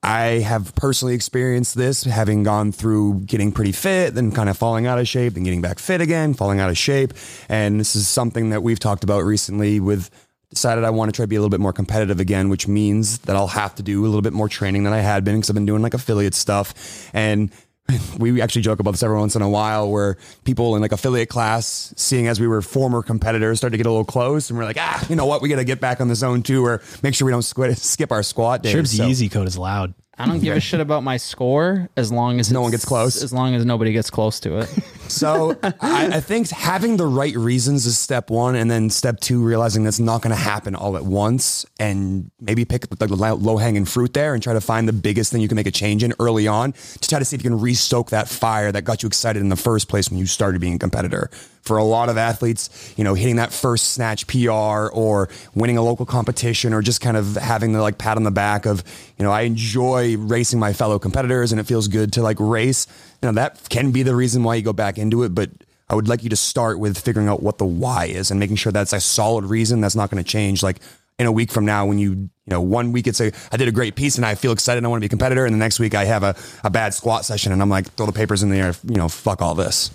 I 0.04 0.40
have 0.40 0.74
personally 0.74 1.14
experienced 1.14 1.76
this, 1.76 2.04
having 2.04 2.44
gone 2.44 2.72
through 2.72 3.20
getting 3.20 3.52
pretty 3.52 3.72
fit, 3.72 4.14
then 4.14 4.32
kind 4.32 4.48
of 4.48 4.56
falling 4.56 4.86
out 4.86 4.98
of 4.98 5.06
shape, 5.06 5.34
then 5.34 5.44
getting 5.44 5.60
back 5.60 5.78
fit 5.78 6.00
again, 6.00 6.34
falling 6.34 6.58
out 6.58 6.70
of 6.70 6.78
shape. 6.78 7.14
And 7.48 7.78
this 7.78 7.94
is 7.94 8.08
something 8.08 8.50
that 8.50 8.62
we've 8.62 8.80
talked 8.80 9.04
about 9.04 9.24
recently 9.24 9.78
with 9.80 10.10
decided 10.50 10.84
I 10.84 10.90
want 10.90 11.08
to 11.08 11.16
try 11.16 11.24
to 11.24 11.28
be 11.28 11.36
a 11.36 11.38
little 11.40 11.50
bit 11.50 11.60
more 11.60 11.72
competitive 11.72 12.20
again, 12.20 12.48
which 12.48 12.68
means 12.68 13.18
that 13.20 13.36
I'll 13.36 13.46
have 13.46 13.74
to 13.76 13.82
do 13.82 14.02
a 14.02 14.06
little 14.06 14.22
bit 14.22 14.32
more 14.32 14.48
training 14.48 14.82
than 14.82 14.92
I 14.92 14.98
had 14.98 15.24
been 15.24 15.36
because 15.36 15.50
I've 15.50 15.54
been 15.54 15.66
doing 15.66 15.82
like 15.82 15.94
affiliate 15.94 16.34
stuff. 16.34 17.10
And 17.14 17.50
we 18.18 18.40
actually 18.40 18.62
joke 18.62 18.80
about 18.80 18.92
this 18.92 19.02
every 19.02 19.18
once 19.18 19.36
in 19.36 19.42
a 19.42 19.48
while 19.48 19.90
where 19.90 20.16
people 20.44 20.74
in 20.76 20.82
like 20.82 20.92
affiliate 20.92 21.28
class, 21.28 21.92
seeing 21.96 22.26
as 22.28 22.40
we 22.40 22.46
were 22.46 22.62
former 22.62 23.02
competitors, 23.02 23.58
start 23.58 23.72
to 23.72 23.76
get 23.76 23.86
a 23.86 23.90
little 23.90 24.04
close 24.04 24.50
and 24.50 24.58
we're 24.58 24.64
like, 24.64 24.76
ah, 24.78 25.04
you 25.08 25.16
know 25.16 25.26
what? 25.26 25.42
We 25.42 25.48
got 25.48 25.56
to 25.56 25.64
get 25.64 25.80
back 25.80 26.00
on 26.00 26.08
the 26.08 26.14
zone 26.14 26.42
too, 26.42 26.64
or 26.64 26.82
make 27.02 27.14
sure 27.14 27.26
we 27.26 27.32
don't 27.32 27.42
squid, 27.42 27.76
skip 27.78 28.12
our 28.12 28.22
squat 28.22 28.62
days. 28.62 28.72
Shrib's 28.72 28.96
So- 28.96 29.06
easy 29.06 29.28
code 29.28 29.48
is 29.48 29.58
loud. 29.58 29.94
I 30.18 30.26
don't 30.26 30.40
give 30.40 30.56
a 30.56 30.60
shit 30.60 30.80
about 30.80 31.02
my 31.02 31.16
score 31.16 31.88
as 31.96 32.12
long 32.12 32.38
as 32.38 32.52
No 32.52 32.60
one 32.60 32.70
gets 32.70 32.84
close. 32.84 33.22
As 33.22 33.32
long 33.32 33.54
as 33.54 33.64
nobody 33.64 33.92
gets 33.92 34.10
close 34.10 34.40
to 34.40 34.58
it. 34.58 34.68
So 35.12 35.58
I, 35.62 36.06
I 36.06 36.20
think 36.20 36.48
having 36.48 36.96
the 36.96 37.04
right 37.04 37.36
reasons 37.36 37.84
is 37.84 37.98
step 37.98 38.30
one, 38.30 38.54
and 38.54 38.70
then 38.70 38.88
step 38.88 39.20
two, 39.20 39.42
realizing 39.42 39.84
that's 39.84 39.98
not 39.98 40.22
going 40.22 40.34
to 40.34 40.40
happen 40.40 40.74
all 40.74 40.96
at 40.96 41.04
once, 41.04 41.66
and 41.78 42.30
maybe 42.40 42.64
pick 42.64 42.86
like 42.98 43.10
the 43.10 43.16
low 43.16 43.58
hanging 43.58 43.84
fruit 43.84 44.14
there 44.14 44.32
and 44.32 44.42
try 44.42 44.54
to 44.54 44.60
find 44.62 44.88
the 44.88 44.92
biggest 44.94 45.30
thing 45.30 45.42
you 45.42 45.48
can 45.48 45.56
make 45.56 45.66
a 45.66 45.70
change 45.70 46.02
in 46.02 46.14
early 46.18 46.48
on 46.48 46.72
to 46.72 47.08
try 47.08 47.18
to 47.18 47.26
see 47.26 47.36
if 47.36 47.44
you 47.44 47.50
can 47.50 47.60
restoke 47.60 48.08
that 48.08 48.26
fire 48.26 48.72
that 48.72 48.82
got 48.82 49.02
you 49.02 49.06
excited 49.06 49.40
in 49.40 49.50
the 49.50 49.56
first 49.56 49.86
place 49.86 50.08
when 50.08 50.18
you 50.18 50.24
started 50.24 50.62
being 50.62 50.74
a 50.74 50.78
competitor. 50.78 51.30
For 51.62 51.76
a 51.76 51.84
lot 51.84 52.08
of 52.08 52.18
athletes, 52.18 52.92
you 52.96 53.04
know, 53.04 53.14
hitting 53.14 53.36
that 53.36 53.52
first 53.52 53.92
snatch 53.92 54.26
PR 54.26 54.88
or 54.92 55.28
winning 55.54 55.78
a 55.78 55.82
local 55.82 56.04
competition 56.04 56.74
or 56.74 56.82
just 56.82 57.00
kind 57.00 57.16
of 57.16 57.36
having 57.36 57.72
the 57.72 57.80
like 57.80 57.98
pat 57.98 58.16
on 58.16 58.24
the 58.24 58.32
back 58.32 58.66
of, 58.66 58.82
you 59.16 59.24
know, 59.24 59.30
I 59.30 59.42
enjoy 59.42 60.16
racing 60.16 60.58
my 60.58 60.72
fellow 60.72 60.98
competitors 60.98 61.52
and 61.52 61.60
it 61.60 61.64
feels 61.64 61.86
good 61.86 62.14
to 62.14 62.22
like 62.22 62.38
race. 62.40 62.88
You 63.22 63.28
know, 63.28 63.34
that 63.34 63.68
can 63.68 63.92
be 63.92 64.02
the 64.02 64.16
reason 64.16 64.42
why 64.42 64.56
you 64.56 64.62
go 64.62 64.72
back 64.72 64.98
into 64.98 65.22
it, 65.22 65.36
but 65.36 65.50
I 65.88 65.94
would 65.94 66.08
like 66.08 66.22
you 66.22 66.30
to 66.30 66.36
start 66.36 66.78
with 66.78 66.98
figuring 66.98 67.28
out 67.28 67.42
what 67.42 67.58
the 67.58 67.66
why 67.66 68.06
is 68.06 68.30
and 68.30 68.40
making 68.40 68.56
sure 68.56 68.72
that's 68.72 68.92
a 68.92 69.00
solid 69.00 69.44
reason 69.44 69.80
that's 69.80 69.94
not 69.94 70.10
going 70.10 70.22
to 70.22 70.28
change. 70.28 70.62
Like 70.62 70.78
in 71.18 71.26
a 71.26 71.32
week 71.32 71.52
from 71.52 71.66
now, 71.66 71.86
when 71.86 71.98
you, 71.98 72.12
you 72.12 72.30
know, 72.46 72.62
one 72.62 72.92
week 72.92 73.06
it's 73.06 73.20
a, 73.20 73.30
I 73.52 73.56
did 73.56 73.68
a 73.68 73.72
great 73.72 73.94
piece 73.94 74.16
and 74.16 74.24
I 74.24 74.34
feel 74.34 74.52
excited 74.52 74.78
and 74.78 74.86
I 74.86 74.88
want 74.88 75.00
to 75.00 75.02
be 75.02 75.06
a 75.06 75.10
competitor. 75.10 75.44
And 75.44 75.54
the 75.54 75.58
next 75.58 75.78
week 75.78 75.94
I 75.94 76.06
have 76.06 76.22
a, 76.22 76.34
a 76.64 76.70
bad 76.70 76.94
squat 76.94 77.24
session 77.24 77.52
and 77.52 77.60
I'm 77.60 77.68
like, 77.68 77.92
throw 77.92 78.06
the 78.06 78.12
papers 78.12 78.42
in 78.42 78.48
the 78.48 78.56
air, 78.56 78.74
you 78.88 78.96
know, 78.96 79.08
fuck 79.08 79.42
all 79.42 79.54
this. 79.54 79.90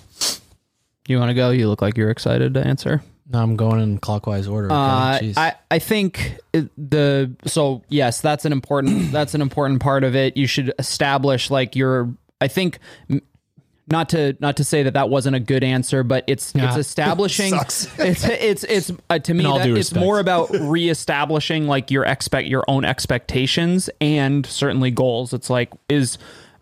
You 1.08 1.18
want 1.20 1.30
to 1.30 1.34
go? 1.34 1.50
You 1.50 1.70
look 1.70 1.82
like 1.82 1.98
you're 1.98 2.12
excited 2.12 2.54
to 2.54 2.66
answer. 2.66 3.02
No, 3.30 3.42
I'm 3.42 3.56
going 3.56 3.82
in 3.82 3.98
clockwise 3.98 4.48
order. 4.48 4.68
Okay? 4.68 4.76
Uh, 4.76 5.34
I 5.38 5.56
I 5.72 5.80
think 5.80 6.38
the 6.52 7.32
so 7.46 7.84
yes, 7.90 8.22
that's 8.22 8.46
an 8.46 8.52
important 8.52 9.12
that's 9.14 9.34
an 9.34 9.42
important 9.42 9.82
part 9.82 10.04
of 10.04 10.16
it. 10.16 10.38
You 10.38 10.48
should 10.48 10.74
establish 10.78 11.50
like 11.50 11.76
your. 11.76 12.14
I 12.40 12.48
think 12.48 12.78
not 13.90 14.10
to 14.10 14.36
not 14.40 14.58
to 14.58 14.64
say 14.64 14.84
that 14.84 14.94
that 14.94 15.10
wasn't 15.10 15.36
a 15.36 15.40
good 15.40 15.64
answer, 15.64 16.04
but 16.04 16.24
it's 16.28 16.54
Yeah. 16.54 16.68
it's 16.68 16.78
establishing 16.88 17.52
Sucks. 17.52 17.88
it's 18.00 18.24
it's 18.26 18.64
it's 18.66 18.92
uh, 19.10 19.20
to 19.20 19.34
me 19.34 19.44
that, 19.44 19.68
it's 19.70 19.94
more 19.94 20.20
about 20.20 20.50
reestablishing 20.52 21.68
like 21.68 21.90
your 21.90 22.06
expect 22.06 22.48
your 22.48 22.64
own 22.68 22.86
expectations 22.86 23.90
and 24.02 24.46
certainly 24.46 24.92
goals. 24.92 25.34
It's 25.34 25.50
like 25.50 25.72
is 25.90 26.18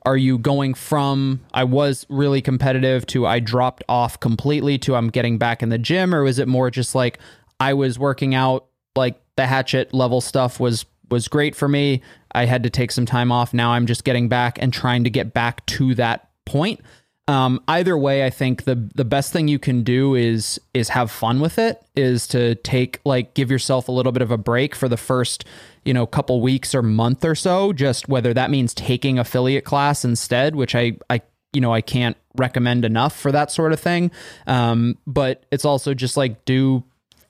are 0.06 0.18
you 0.18 0.38
going 0.38 0.74
from 0.74 1.42
I 1.54 1.64
was 1.64 2.06
really 2.10 2.42
competitive 2.42 3.06
to 3.08 3.26
I 3.26 3.40
dropped 3.40 3.84
off 3.90 4.20
completely 4.20 4.78
to 4.80 4.96
I'm 4.96 5.10
getting 5.10 5.38
back 5.38 5.64
in 5.64 5.70
the 5.70 5.78
gym 5.78 6.14
or 6.14 6.26
is 6.26 6.40
it 6.40 6.48
more 6.48 6.70
just 6.70 6.96
like 6.96 7.20
I 7.60 7.74
was 7.74 7.98
working 7.98 8.36
out 8.36 8.68
like 8.96 9.20
the 9.36 9.48
hatchet 9.48 9.94
level 9.94 10.22
stuff 10.22 10.60
was 10.60 10.86
was 11.10 11.28
great 11.28 11.56
for 11.56 11.68
me. 11.68 12.02
I 12.32 12.46
had 12.46 12.64
to 12.64 12.70
take 12.70 12.92
some 12.92 13.06
time 13.06 13.32
off. 13.32 13.54
Now 13.54 13.72
I'm 13.72 13.86
just 13.86 14.04
getting 14.04 14.28
back 14.28 14.58
and 14.62 14.74
trying 14.74 15.04
to 15.04 15.10
get 15.10 15.34
back 15.34 15.66
to 15.68 15.94
that 15.96 16.30
point. 16.46 16.82
Um, 17.28 17.60
either 17.68 17.98
way, 17.98 18.24
I 18.24 18.30
think 18.30 18.66
the 18.66 18.76
the 18.94 19.06
best 19.06 19.34
thing 19.34 19.48
you 19.48 19.58
can 19.58 19.84
do 19.84 20.14
is 20.14 20.60
is 20.74 20.90
have 20.90 21.10
fun 21.10 21.40
with 21.40 21.58
it. 21.58 21.84
Is 21.96 22.28
to 22.28 22.56
take 22.56 23.00
like 23.04 23.34
give 23.34 23.50
yourself 23.50 23.88
a 23.88 23.92
little 23.92 24.12
bit 24.12 24.22
of 24.22 24.30
a 24.30 24.38
break 24.38 24.76
for 24.76 24.88
the 24.88 24.98
first 24.98 25.44
you 25.86 25.94
know 25.94 26.06
couple 26.06 26.40
weeks 26.40 26.76
or 26.76 26.84
month 26.84 27.26
or 27.26 27.34
so. 27.34 27.74
Just 27.74 28.08
whether 28.08 28.34
that 28.34 28.52
means 28.52 28.76
taking 28.76 29.18
affiliate 29.18 29.66
class 29.66 30.06
instead, 30.06 30.56
which 30.56 30.76
I 30.76 30.98
I 31.10 31.22
you 31.52 31.62
know 31.62 31.74
I 31.74 31.82
can't 31.82 32.18
recommend 32.36 32.86
enough 32.86 33.18
for 33.18 33.32
that 33.32 33.50
sort 33.50 33.74
of 33.74 33.80
thing. 33.80 34.12
Um, 34.46 35.00
but 35.08 35.48
it's 35.52 35.66
also 35.66 35.96
just 35.96 36.18
like 36.18 36.46
do 36.46 36.84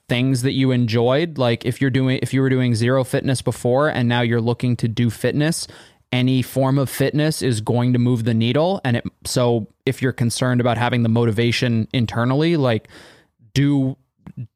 things 0.08 0.42
that 0.42 0.52
you 0.52 0.70
enjoyed 0.70 1.36
like 1.36 1.64
if 1.66 1.80
you're 1.80 1.90
doing 1.90 2.20
if 2.22 2.32
you 2.32 2.40
were 2.40 2.48
doing 2.48 2.76
zero 2.76 3.02
fitness 3.02 3.42
before 3.42 3.88
and 3.88 4.08
now 4.08 4.20
you're 4.20 4.40
looking 4.40 4.76
to 4.76 4.86
do 4.86 5.10
fitness 5.10 5.66
any 6.12 6.42
form 6.42 6.78
of 6.78 6.88
fitness 6.88 7.42
is 7.42 7.60
going 7.60 7.92
to 7.92 7.98
move 7.98 8.24
the 8.24 8.34
needle. 8.34 8.80
And 8.84 8.96
it 8.96 9.04
so 9.24 9.66
if 9.84 10.00
you're 10.00 10.12
concerned 10.12 10.60
about 10.60 10.78
having 10.78 11.02
the 11.02 11.08
motivation 11.08 11.88
internally 11.92 12.56
like 12.56 12.88
do 13.54 13.96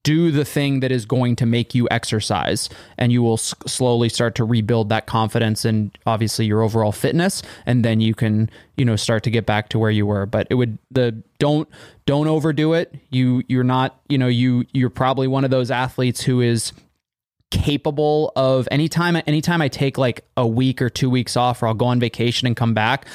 do 0.03 0.30
the 0.30 0.44
thing 0.44 0.80
that 0.80 0.92
is 0.92 1.07
going 1.07 1.36
to 1.36 1.46
make 1.46 1.74
you 1.74 1.88
exercise. 1.90 2.68
And 2.98 3.12
you 3.12 3.22
will 3.22 3.34
s- 3.34 3.55
slowly 3.66 4.09
start 4.09 4.34
to 4.34 4.44
rebuild 4.44 4.88
that 4.90 5.07
confidence 5.07 5.64
and 5.64 5.96
obviously 6.07 6.46
your 6.46 6.62
overall 6.62 6.92
fitness. 6.92 7.42
And 7.66 7.84
then 7.84 8.01
you 8.01 8.14
can 8.14 8.51
you 8.76 8.84
know 8.84 8.96
start 8.96 9.22
to 9.24 9.30
get 9.30 9.46
back 9.46 9.68
to 9.70 9.78
where 9.78 9.90
you 9.90 10.07
were. 10.07 10.26
But 10.26 10.46
it 10.51 10.55
would 10.55 10.78
the 10.90 11.22
don't 11.38 11.68
don't 12.07 12.28
overdo 12.28 12.74
it. 12.74 12.94
You 13.11 13.42
you're 13.48 13.64
not 13.64 14.01
you 14.09 14.18
know 14.18 14.28
you 14.28 14.64
you're 14.72 14.90
probably 14.90 15.26
one 15.26 15.44
of 15.44 15.51
those 15.51 15.70
athletes 15.70 16.22
who 16.22 16.40
is 16.40 16.72
capable 17.51 18.32
of 18.36 18.68
anytime 18.70 19.16
anytime 19.26 19.61
I 19.61 19.68
take 19.68 19.98
like 19.98 20.24
a 20.36 20.46
week 20.46 20.80
or 20.80 20.88
2 20.88 21.11
weeks 21.11 21.36
off 21.36 21.62
or 21.62 21.66
I'll 21.66 21.74
go 21.74 21.86
on 21.86 21.98
vacation 21.98 22.46
and 22.46 22.57
come 22.57 22.74
back 22.74 23.07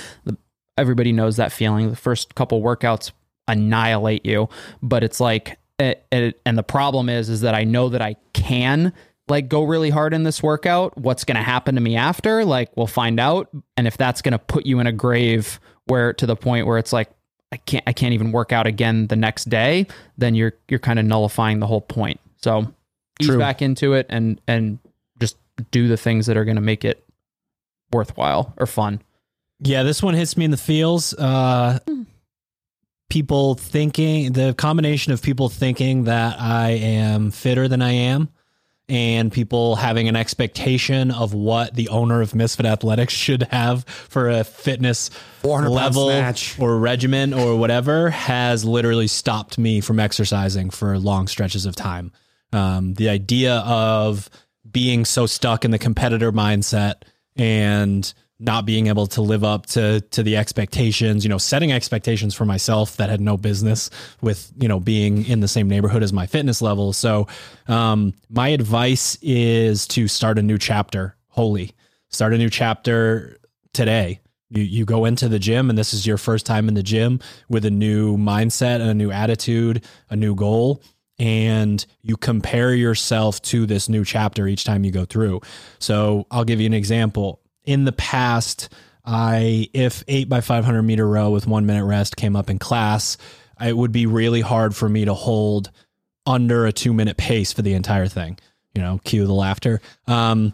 everybody 0.78 1.12
knows 1.12 1.38
that 1.38 1.52
feeling. 1.52 1.90
The 1.90 1.96
first 1.96 2.36
couple 2.36 2.62
workouts 2.62 3.12
annihilate 3.48 4.26
you. 4.26 4.50
But 4.82 5.04
it's 5.04 5.20
like 5.20 5.58
it, 5.80 6.06
it, 6.12 6.42
and 6.46 6.58
the 6.58 6.64
problem 6.64 7.10
is 7.10 7.30
is 7.30 7.42
that 7.42 7.56
I 7.56 7.64
know 7.64 7.90
that 7.90 8.02
I 8.02 8.16
can 8.34 8.94
like 9.28 9.48
go 9.48 9.64
really 9.64 9.90
hard 9.90 10.14
in 10.14 10.24
this 10.24 10.44
workout. 10.44 10.98
What's 10.98 11.24
going 11.24 11.38
to 11.38 11.44
happen 11.44 11.76
to 11.76 11.82
me 11.82 11.96
after? 11.96 12.46
Like 12.46 12.76
we'll 12.76 12.88
find 12.88 13.20
out. 13.20 13.50
And 13.78 13.88
if 13.88 13.98
that's 13.98 14.22
going 14.22 14.34
to 14.34 14.40
put 14.40 14.66
you 14.66 14.80
in 14.80 14.88
a 14.88 14.92
grave 14.92 15.60
where 15.86 16.14
to 16.14 16.26
the 16.26 16.36
point 16.36 16.68
where 16.68 16.78
it's 16.78 16.94
like 16.94 17.10
I 17.52 17.58
can't 17.58 17.84
I 17.88 17.94
can't 17.94 18.14
even 18.14 18.32
work 18.32 18.52
out 18.52 18.68
again 18.68 19.08
the 19.08 19.16
next 19.16 19.46
day 19.46 19.86
then 20.18 20.36
you're 20.36 20.54
you're 20.68 20.80
kind 20.80 21.00
of 21.00 21.06
nullifying 21.06 21.60
the 21.60 21.68
whole 21.68 21.82
point. 21.82 22.20
So 22.38 22.74
ease 23.20 23.28
True. 23.28 23.38
back 23.38 23.62
into 23.62 23.94
it 23.94 24.06
and 24.10 24.40
and 24.48 24.80
just 25.20 25.38
do 25.72 25.88
the 25.88 25.98
things 25.98 26.26
that 26.26 26.38
are 26.38 26.46
going 26.46 26.56
to 26.56 26.62
make 26.62 26.84
it 26.84 27.04
worthwhile 27.92 28.54
or 28.58 28.66
fun 28.66 29.02
Yeah, 29.62 29.84
this 29.84 30.04
one 30.04 30.14
hits 30.14 30.36
me 30.36 30.46
in 30.46 30.52
the 30.52 30.58
feels. 30.58 31.14
Uh, 31.14 31.80
people 33.10 33.56
thinking 33.56 34.34
the 34.34 34.54
combination 34.54 35.14
of 35.14 35.22
people 35.22 35.48
thinking 35.50 36.06
that 36.06 36.40
I 36.40 36.72
am 36.72 37.32
fitter 37.32 37.68
than 37.68 37.82
I 37.82 37.92
am, 37.92 38.30
and 38.90 39.32
people 39.32 39.78
having 39.78 40.08
an 40.10 40.16
expectation 40.16 41.12
of 41.12 41.34
what 41.34 41.74
the 41.76 41.90
owner 41.90 42.22
of 42.22 42.36
Misfit 42.36 42.66
Athletics 42.66 43.14
should 43.26 43.44
have 43.44 43.86
for 43.86 44.30
a 44.30 44.44
fitness 44.44 45.10
level 45.44 46.08
snatch. 46.10 46.60
or 46.60 46.78
regimen 46.78 47.34
or 47.34 47.56
whatever 47.56 48.10
has 48.10 48.66
literally 48.66 49.08
stopped 49.08 49.58
me 49.58 49.80
from 49.82 50.00
exercising 50.00 50.70
for 50.70 51.00
long 51.00 51.28
stretches 51.28 51.66
of 51.66 51.76
time. 51.76 52.12
Um, 52.54 52.94
the 52.94 53.10
idea 53.10 53.58
of 53.58 54.30
being 54.70 55.06
so 55.06 55.26
stuck 55.26 55.66
in 55.66 55.72
the 55.72 55.80
competitor 55.80 56.32
mindset 56.32 57.04
and 57.36 58.14
not 58.40 58.66
being 58.66 58.88
able 58.88 59.08
to 59.08 59.22
live 59.22 59.44
up 59.44 59.66
to 59.66 60.02
to 60.12 60.22
the 60.22 60.36
expectations, 60.36 61.24
you 61.24 61.30
know, 61.30 61.38
setting 61.38 61.72
expectations 61.72 62.36
for 62.36 62.46
myself 62.46 62.98
that 62.98 63.10
had 63.10 63.22
no 63.22 63.38
business 63.38 63.90
with, 64.22 64.52
you 64.58 64.68
know, 64.68 64.80
being 64.80 65.26
in 65.26 65.40
the 65.40 65.48
same 65.48 65.70
neighborhood 65.70 66.04
as 66.04 66.12
my 66.12 66.26
fitness 66.26 66.62
level. 66.62 66.92
So, 66.92 67.28
um, 67.68 68.14
my 68.30 68.50
advice 68.50 69.18
is 69.22 69.88
to 69.88 70.08
start 70.08 70.38
a 70.38 70.42
new 70.42 70.58
chapter. 70.58 71.16
Holy, 71.30 71.72
start 72.10 72.34
a 72.34 72.38
new 72.38 72.50
chapter 72.50 73.38
today. 73.74 74.20
You 74.50 74.64
you 74.64 74.86
go 74.86 75.06
into 75.06 75.30
the 75.30 75.40
gym 75.40 75.70
and 75.70 75.80
this 75.80 75.94
is 75.94 76.06
your 76.06 76.18
first 76.18 76.46
time 76.46 76.68
in 76.68 76.74
the 76.74 76.84
gym 76.84 77.22
with 77.48 77.64
a 77.64 77.72
new 77.72 78.18
mindset 78.18 78.82
and 78.82 78.90
a 78.90 78.94
new 78.94 79.12
attitude, 79.12 79.86
a 80.10 80.16
new 80.16 80.36
goal 80.36 80.82
and 81.18 81.86
you 82.02 82.18
compare 82.18 82.74
yourself 82.74 83.42
to 83.44 83.66
this 83.66 83.88
new 83.90 84.04
chapter 84.04 84.48
each 84.48 84.64
time 84.64 84.84
you 84.84 84.92
go 84.92 85.06
through. 85.06 85.42
So, 85.80 86.28
I'll 86.32 86.46
give 86.46 86.60
you 86.60 86.66
an 86.66 86.74
example. 86.74 87.42
In 87.64 87.86
the 87.86 87.92
past, 87.92 88.70
I 89.06 89.70
if 89.74 90.04
8 90.08 90.30
by 90.30 90.42
500 90.42 90.82
meter 90.82 91.08
row 91.08 91.30
with 91.32 91.48
1 91.48 91.66
minute 91.66 91.86
rest 91.86 92.16
came 92.16 92.36
up 92.36 92.50
in 92.50 92.60
class, 92.60 93.18
it 93.62 93.76
would 93.76 93.92
be 93.92 94.06
really 94.06 94.42
hard 94.42 94.76
for 94.76 94.90
me 94.90 95.06
to 95.06 95.14
hold 95.14 95.72
under 96.26 96.66
a 96.66 96.72
2 96.72 96.94
minute 96.94 97.18
pace 97.18 97.54
for 97.54 97.62
the 97.62 97.74
entire 97.74 98.08
thing. 98.08 98.38
You 98.74 98.82
know, 98.82 99.00
cue 99.04 99.26
the 99.26 99.34
laughter. 99.34 99.82
Um 100.08 100.54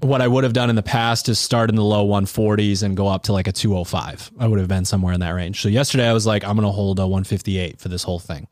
what 0.00 0.20
I 0.20 0.28
would 0.28 0.44
have 0.44 0.52
done 0.52 0.68
in 0.68 0.76
the 0.76 0.82
past 0.82 1.28
is 1.28 1.38
start 1.38 1.70
in 1.70 1.76
the 1.76 1.82
low 1.82 2.06
140s 2.06 2.82
and 2.82 2.96
go 2.96 3.08
up 3.08 3.22
to 3.24 3.32
like 3.32 3.48
a 3.48 3.52
205. 3.52 4.30
I 4.38 4.46
would 4.46 4.58
have 4.58 4.68
been 4.68 4.84
somewhere 4.84 5.14
in 5.14 5.20
that 5.20 5.30
range. 5.30 5.62
So 5.62 5.70
yesterday 5.70 6.06
I 6.06 6.12
was 6.12 6.26
like, 6.26 6.44
I'm 6.44 6.54
going 6.54 6.68
to 6.68 6.72
hold 6.72 6.98
a 6.98 7.06
158 7.06 7.80
for 7.80 7.88
this 7.88 8.02
whole 8.02 8.18
thing, 8.18 8.46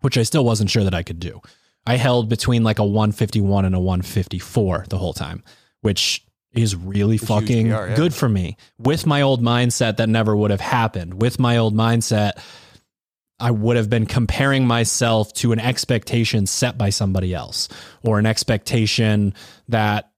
which 0.00 0.18
I 0.18 0.22
still 0.22 0.44
wasn't 0.44 0.70
sure 0.70 0.84
that 0.84 0.94
I 0.94 1.02
could 1.02 1.20
do. 1.20 1.40
I 1.86 1.96
held 1.96 2.28
between 2.28 2.64
like 2.64 2.78
a 2.78 2.84
151 2.84 3.64
and 3.64 3.74
a 3.74 3.80
154 3.80 4.86
the 4.88 4.98
whole 4.98 5.12
time, 5.12 5.44
which 5.82 6.24
is 6.52 6.74
really 6.74 7.18
fucking 7.18 7.66
PR, 7.66 7.88
yeah. 7.88 7.96
good 7.96 8.14
for 8.14 8.28
me. 8.28 8.56
With 8.78 9.06
my 9.06 9.22
old 9.22 9.42
mindset, 9.42 9.98
that 9.98 10.08
never 10.08 10.34
would 10.34 10.50
have 10.50 10.60
happened. 10.60 11.20
With 11.20 11.38
my 11.38 11.58
old 11.58 11.74
mindset, 11.74 12.32
I 13.38 13.50
would 13.50 13.76
have 13.76 13.90
been 13.90 14.06
comparing 14.06 14.66
myself 14.66 15.32
to 15.34 15.52
an 15.52 15.60
expectation 15.60 16.46
set 16.46 16.78
by 16.78 16.90
somebody 16.90 17.34
else 17.34 17.68
or 18.02 18.18
an 18.18 18.26
expectation 18.26 19.34
that 19.68 20.10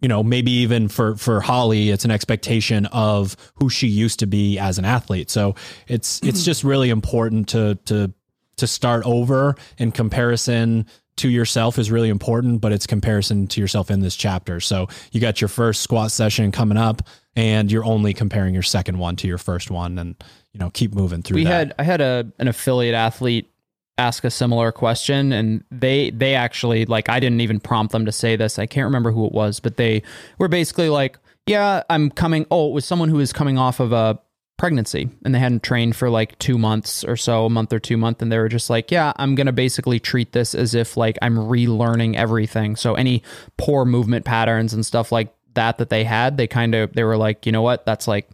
you 0.00 0.08
know 0.08 0.22
maybe 0.22 0.50
even 0.50 0.88
for 0.88 1.16
for 1.16 1.40
Holly 1.40 1.90
it's 1.90 2.04
an 2.04 2.10
expectation 2.10 2.86
of 2.86 3.36
who 3.54 3.70
she 3.70 3.86
used 3.86 4.18
to 4.18 4.26
be 4.26 4.58
as 4.58 4.78
an 4.78 4.84
athlete 4.84 5.30
so 5.30 5.54
it's 5.86 6.20
it's 6.22 6.44
just 6.44 6.64
really 6.64 6.90
important 6.90 7.48
to 7.50 7.76
to 7.86 8.12
to 8.56 8.66
start 8.66 9.04
over 9.06 9.54
in 9.78 9.92
comparison 9.92 10.86
to 11.16 11.28
yourself 11.28 11.78
is 11.78 11.90
really 11.90 12.10
important 12.10 12.60
but 12.60 12.72
it's 12.72 12.86
comparison 12.86 13.46
to 13.46 13.60
yourself 13.60 13.90
in 13.90 14.00
this 14.00 14.16
chapter 14.16 14.60
so 14.60 14.86
you 15.12 15.20
got 15.20 15.40
your 15.40 15.48
first 15.48 15.80
squat 15.80 16.10
session 16.10 16.52
coming 16.52 16.76
up 16.76 17.02
and 17.34 17.72
you're 17.72 17.84
only 17.84 18.12
comparing 18.12 18.52
your 18.52 18.62
second 18.62 18.98
one 18.98 19.16
to 19.16 19.26
your 19.26 19.38
first 19.38 19.70
one 19.70 19.98
and 19.98 20.14
you 20.52 20.60
know 20.60 20.70
keep 20.70 20.94
moving 20.94 21.22
through 21.22 21.36
we 21.36 21.44
that. 21.44 21.50
had 21.50 21.74
I 21.78 21.82
had 21.84 22.00
a 22.00 22.30
an 22.38 22.48
affiliate 22.48 22.94
athlete 22.94 23.50
ask 23.98 24.24
a 24.24 24.30
similar 24.30 24.72
question 24.72 25.32
and 25.32 25.64
they 25.70 26.10
they 26.10 26.34
actually 26.34 26.84
like 26.84 27.08
I 27.08 27.20
didn't 27.20 27.40
even 27.40 27.60
prompt 27.60 27.92
them 27.92 28.06
to 28.06 28.12
say 28.12 28.36
this. 28.36 28.58
I 28.58 28.66
can't 28.66 28.84
remember 28.84 29.10
who 29.10 29.26
it 29.26 29.32
was, 29.32 29.60
but 29.60 29.76
they 29.76 30.02
were 30.38 30.48
basically 30.48 30.88
like, 30.88 31.18
"Yeah, 31.46 31.82
I'm 31.88 32.10
coming 32.10 32.46
oh, 32.50 32.68
it 32.68 32.72
was 32.72 32.84
someone 32.84 33.08
who 33.08 33.16
was 33.16 33.32
coming 33.32 33.58
off 33.58 33.80
of 33.80 33.92
a 33.92 34.18
pregnancy 34.56 35.08
and 35.24 35.34
they 35.34 35.38
hadn't 35.38 35.62
trained 35.62 35.96
for 35.96 36.08
like 36.08 36.38
2 36.38 36.56
months 36.58 37.04
or 37.04 37.16
so, 37.16 37.46
a 37.46 37.50
month 37.50 37.72
or 37.72 37.78
2 37.78 37.96
months 37.96 38.22
and 38.22 38.32
they 38.32 38.38
were 38.38 38.48
just 38.48 38.70
like, 38.70 38.90
"Yeah, 38.90 39.12
I'm 39.16 39.34
to 39.36 39.52
basically 39.52 40.00
treat 40.00 40.32
this 40.32 40.54
as 40.54 40.74
if 40.74 40.96
like 40.96 41.18
I'm 41.22 41.36
relearning 41.36 42.16
everything." 42.16 42.76
So 42.76 42.94
any 42.94 43.22
poor 43.58 43.84
movement 43.84 44.24
patterns 44.24 44.72
and 44.72 44.84
stuff 44.84 45.12
like 45.12 45.34
that 45.54 45.78
that 45.78 45.90
they 45.90 46.04
had, 46.04 46.36
they 46.36 46.46
kind 46.46 46.74
of 46.74 46.92
they 46.94 47.04
were 47.04 47.16
like, 47.16 47.46
"You 47.46 47.52
know 47.52 47.62
what? 47.62 47.84
That's 47.86 48.08
like 48.08 48.28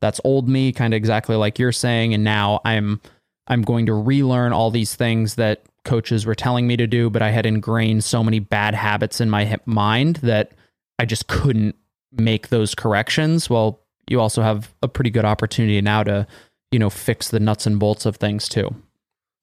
that's 0.00 0.20
old 0.24 0.48
me 0.48 0.72
kind 0.72 0.94
of 0.94 0.96
exactly 0.96 1.36
like 1.36 1.58
you're 1.58 1.72
saying 1.72 2.14
and 2.14 2.24
now 2.24 2.60
i'm 2.64 3.00
i'm 3.46 3.62
going 3.62 3.86
to 3.86 3.94
relearn 3.94 4.52
all 4.52 4.70
these 4.70 4.94
things 4.94 5.34
that 5.36 5.62
coaches 5.84 6.26
were 6.26 6.34
telling 6.34 6.66
me 6.66 6.76
to 6.76 6.86
do 6.86 7.10
but 7.10 7.22
i 7.22 7.30
had 7.30 7.46
ingrained 7.46 8.04
so 8.04 8.22
many 8.22 8.38
bad 8.38 8.74
habits 8.74 9.20
in 9.20 9.30
my 9.30 9.56
mind 9.64 10.16
that 10.16 10.52
i 10.98 11.04
just 11.04 11.26
couldn't 11.28 11.76
make 12.12 12.48
those 12.48 12.74
corrections 12.74 13.48
well 13.48 13.80
you 14.10 14.20
also 14.20 14.42
have 14.42 14.74
a 14.82 14.88
pretty 14.88 15.10
good 15.10 15.24
opportunity 15.24 15.80
now 15.80 16.02
to 16.02 16.26
you 16.70 16.78
know 16.78 16.90
fix 16.90 17.28
the 17.28 17.40
nuts 17.40 17.66
and 17.66 17.78
bolts 17.78 18.06
of 18.06 18.16
things 18.16 18.48
too 18.48 18.74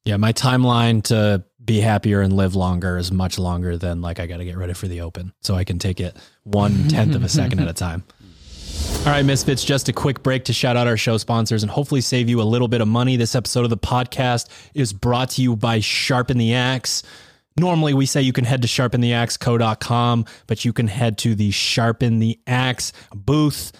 Yeah, 0.05 0.17
my 0.17 0.33
timeline 0.33 1.03
to 1.03 1.43
be 1.63 1.81
happier 1.81 2.21
and 2.21 2.33
live 2.33 2.55
longer 2.55 2.97
is 2.97 3.11
much 3.11 3.39
longer 3.39 3.75
than 3.77 4.01
like 4.01 4.19
I 4.19 4.27
got 4.27 4.37
to 4.37 4.45
get 4.45 4.55
ready 4.57 4.73
for 4.73 4.87
the 4.87 5.01
open, 5.01 5.33
so 5.41 5.55
I 5.55 5.63
can 5.63 5.79
take 5.79 5.99
it 5.99 6.15
one 6.43 6.87
tenth 6.87 7.15
of 7.15 7.23
a 7.23 7.29
second 7.29 7.59
at 7.59 7.67
a 7.67 7.73
time. 7.73 8.03
All 8.99 9.11
right, 9.11 9.25
Misfits, 9.25 9.63
just 9.63 9.87
a 9.89 9.93
quick 9.93 10.21
break 10.21 10.45
to 10.45 10.53
shout 10.53 10.77
out 10.77 10.87
our 10.87 10.97
show 10.97 11.17
sponsors 11.17 11.63
and 11.63 11.71
hopefully 11.71 12.01
save 12.01 12.29
you 12.29 12.41
a 12.41 12.43
little 12.43 12.67
bit 12.67 12.81
of 12.81 12.87
money. 12.87 13.17
This 13.17 13.35
episode 13.35 13.63
of 13.63 13.69
the 13.69 13.77
podcast 13.77 14.47
is 14.73 14.93
brought 14.93 15.31
to 15.31 15.41
you 15.41 15.55
by 15.55 15.79
Sharpen 15.79 16.37
the 16.37 16.53
Axe. 16.53 17.03
Normally, 17.57 17.93
we 17.93 18.05
say 18.05 18.21
you 18.21 18.33
can 18.33 18.45
head 18.45 18.61
to 18.63 18.67
sharpentheaxeco.com, 18.67 20.25
but 20.47 20.65
you 20.65 20.73
can 20.73 20.87
head 20.87 21.17
to 21.19 21.35
the 21.35 21.51
Sharpen 21.51 22.19
the 22.19 22.39
Axe 22.47 22.91
booth, 23.13 23.71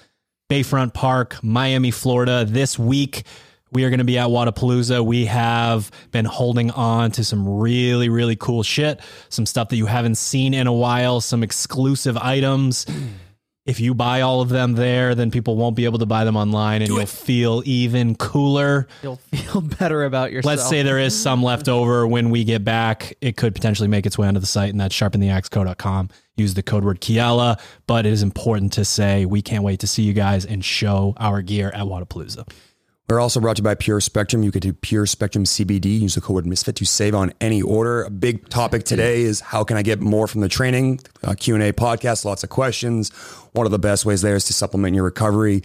Bayfront 0.48 0.94
Park, 0.94 1.44
Miami, 1.44 1.90
Florida. 1.90 2.46
This 2.46 2.78
week, 2.78 3.24
we 3.72 3.84
are 3.84 3.90
going 3.90 3.98
to 3.98 4.04
be 4.04 4.20
at 4.20 4.28
Wodapalooza. 4.28 5.04
We 5.04 5.26
have 5.26 5.90
been 6.12 6.26
holding 6.26 6.70
on 6.70 7.10
to 7.14 7.24
some 7.24 7.58
really, 7.58 8.10
really 8.10 8.36
cool 8.36 8.62
shit, 8.62 9.00
some 9.30 9.48
stuff 9.48 9.70
that 9.70 9.78
you 9.78 9.88
haven't 9.88 10.16
seen 10.16 10.54
in 10.54 10.68
a 10.68 10.74
while, 10.74 11.20
some 11.20 11.42
exclusive 11.42 12.16
items 12.18 12.86
if 13.66 13.80
you 13.80 13.96
buy 13.96 14.22
all 14.22 14.42
of 14.42 14.50
them 14.50 14.74
there, 14.74 15.16
then 15.16 15.32
people 15.32 15.56
won't 15.56 15.76
be 15.76 15.86
able 15.86 15.98
to 15.98 16.06
buy 16.06 16.24
them 16.24 16.38
online 16.38 16.84
and 16.84 16.90
you'll 16.90 17.06
feel 17.08 17.64
even 17.66 18.16
cooler. 18.16 18.88
You'll 19.02 19.16
feel 19.16 19.62
better 19.80 20.04
about 20.04 20.32
yourself. 20.32 20.58
Let's 20.58 20.70
say 20.70 20.84
there 20.84 21.00
is 21.00 21.20
some 21.20 21.42
left 21.42 21.68
over 21.68 22.06
when 22.06 22.30
we 22.30 22.44
get 22.44 22.64
back. 22.64 23.18
It 23.22 23.38
could 23.38 23.56
potentially 23.56 23.88
make 23.88 24.06
its 24.06 24.20
way 24.20 24.28
onto 24.28 24.40
the 24.40 24.46
site, 24.46 24.70
and 24.70 24.80
that's 24.80 24.96
sharpentheaxeco.com. 24.96 26.10
Use 26.38 26.54
the 26.54 26.62
code 26.62 26.84
word 26.84 27.02
Kiala, 27.02 27.60
but 27.88 28.06
it 28.06 28.12
is 28.12 28.22
important 28.22 28.74
to 28.74 28.86
say 28.86 29.26
we 29.26 29.42
can't 29.42 29.64
wait 29.64 29.80
to 29.80 29.88
see 29.88 30.04
you 30.04 30.14
guys 30.14 30.46
and 30.46 30.64
show 30.64 31.16
our 31.18 31.42
gear 31.42 31.70
at 31.70 31.86
Wodapalooza. 31.86 32.48
We're 33.08 33.20
also 33.20 33.40
brought 33.40 33.58
to 33.58 33.60
you 33.60 33.64
by 33.66 33.76
Pure 33.76 34.02
Spectrum. 34.02 34.42
You 34.42 34.52
could 34.52 34.64
do 34.64 34.74
Pure 34.74 35.06
Spectrum 35.06 35.44
CBD. 35.44 36.00
Use 36.00 36.16
the 36.16 36.22
code 36.22 36.36
word 36.36 36.48
Misfit 36.48 36.76
to 36.78 36.86
save 36.86 37.14
on 37.14 37.34
any 37.40 37.62
order. 37.62 38.04
A 38.04 38.10
big 38.10 38.50
topic 38.50 38.84
today 38.84 39.22
is 39.22 39.42
how 39.42 39.64
can 39.64 39.78
I 39.78 39.84
get 39.84 40.02
more 40.02 40.28
from 40.28 40.42
the 40.42 40.50
training? 40.50 41.00
Uh, 41.24 41.36
Q 41.38 41.54
and 41.54 41.64
A 41.64 41.72
podcast, 41.72 42.26
lots 42.26 42.44
of 42.44 42.50
questions. 42.50 43.12
One 43.54 43.68
of 43.68 43.72
the 43.72 43.78
best 43.78 44.06
ways 44.06 44.24
there 44.24 44.36
is 44.36 44.46
to 44.46 44.54
supplement 44.54 44.96
your 44.96 45.04
recovery. 45.04 45.62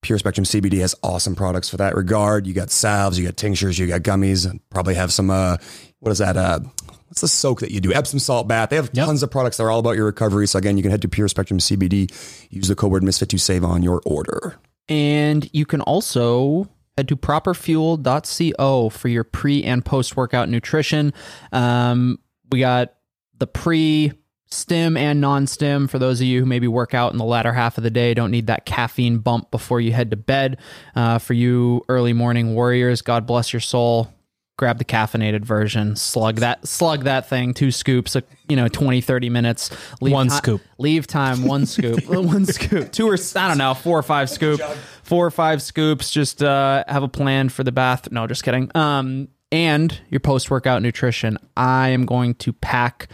Pure 0.00 0.18
Spectrum 0.20 0.44
CBD 0.46 0.78
has 0.80 0.94
awesome 1.02 1.34
products 1.34 1.68
for 1.68 1.76
that 1.76 1.94
regard. 1.94 2.46
You 2.46 2.54
got 2.54 2.70
salves, 2.70 3.18
you 3.18 3.26
got 3.26 3.36
tinctures, 3.36 3.78
you 3.78 3.86
got 3.86 4.00
gummies. 4.00 4.48
Probably 4.70 4.94
have 4.94 5.12
some. 5.12 5.28
Uh, 5.28 5.58
what 6.00 6.10
is 6.10 6.18
that? 6.18 6.38
Uh, 6.38 6.60
what's 7.08 7.20
the 7.20 7.28
soak 7.28 7.60
that 7.60 7.70
you 7.70 7.80
do? 7.82 7.92
Epsom 7.92 8.18
salt 8.18 8.48
bath. 8.48 8.70
They 8.70 8.76
have 8.76 8.88
Yep. 8.94 9.06
tons 9.06 9.22
of 9.22 9.30
products 9.30 9.58
that 9.58 9.64
are 9.64 9.70
all 9.70 9.80
about 9.80 9.96
your 9.96 10.06
recovery. 10.06 10.48
So 10.48 10.58
again, 10.58 10.78
you 10.78 10.82
can 10.82 10.90
head 10.90 11.02
to 11.02 11.08
Pure 11.08 11.28
Spectrum 11.28 11.60
CBD. 11.60 12.08
Use 12.48 12.68
the 12.68 12.74
code 12.74 12.92
word 12.92 13.02
Misfit 13.02 13.28
to 13.28 13.38
save 13.38 13.62
on 13.62 13.82
your 13.82 14.00
order. 14.06 14.56
And 14.88 15.50
you 15.52 15.66
can 15.66 15.82
also 15.82 16.66
head 16.98 17.08
to 17.08 17.16
properfuel.co 17.16 18.88
for 18.90 19.08
your 19.08 19.24
pre 19.24 19.62
and 19.62 19.84
post 19.84 20.16
workout 20.16 20.48
nutrition. 20.48 21.14
Um, 21.52 22.18
we 22.50 22.60
got 22.60 22.94
the 23.38 23.46
pre 23.46 24.12
stim 24.50 24.96
and 24.96 25.20
non 25.20 25.46
stim 25.46 25.86
for 25.86 25.98
those 25.98 26.20
of 26.20 26.26
you 26.26 26.40
who 26.40 26.46
maybe 26.46 26.66
work 26.66 26.94
out 26.94 27.12
in 27.12 27.18
the 27.18 27.24
latter 27.24 27.52
half 27.52 27.78
of 27.78 27.84
the 27.84 27.90
day, 27.90 28.14
don't 28.14 28.30
need 28.32 28.48
that 28.48 28.66
caffeine 28.66 29.18
bump 29.18 29.50
before 29.50 29.80
you 29.80 29.92
head 29.92 30.10
to 30.10 30.16
bed. 30.16 30.58
Uh, 30.96 31.18
for 31.18 31.34
you 31.34 31.82
early 31.88 32.12
morning 32.12 32.54
warriors, 32.54 33.00
God 33.00 33.26
bless 33.26 33.52
your 33.52 33.60
soul. 33.60 34.12
Grab 34.56 34.78
the 34.78 34.84
caffeinated 34.84 35.44
version, 35.44 35.94
slug 35.94 36.38
that, 36.38 36.66
slug 36.66 37.04
that 37.04 37.28
thing, 37.28 37.54
two 37.54 37.70
scoops, 37.70 38.16
uh, 38.16 38.22
you 38.48 38.56
know, 38.56 38.66
20, 38.66 39.00
30 39.00 39.30
minutes. 39.30 39.70
Leave 40.00 40.12
One 40.14 40.28
ti- 40.30 40.34
scoop. 40.34 40.60
Leave 40.78 41.06
time, 41.06 41.44
one 41.44 41.64
scoop, 41.64 42.04
one 42.08 42.44
scoop, 42.44 42.90
two 42.90 43.08
or 43.08 43.16
I 43.36 43.46
don't 43.46 43.58
know, 43.58 43.74
four 43.74 43.96
or 43.96 44.02
five 44.02 44.28
scoop, 44.28 44.60
four 45.08 45.26
or 45.26 45.30
five 45.30 45.62
scoops. 45.62 46.10
Just 46.10 46.42
uh, 46.42 46.84
have 46.86 47.02
a 47.02 47.08
plan 47.08 47.48
for 47.48 47.64
the 47.64 47.72
bath. 47.72 48.12
No, 48.12 48.26
just 48.26 48.44
kidding. 48.44 48.70
Um, 48.74 49.28
and 49.50 49.98
your 50.10 50.20
post 50.20 50.50
workout 50.50 50.82
nutrition. 50.82 51.38
I 51.56 51.88
am 51.88 52.04
going 52.04 52.34
to 52.34 52.52
pack. 52.52 53.08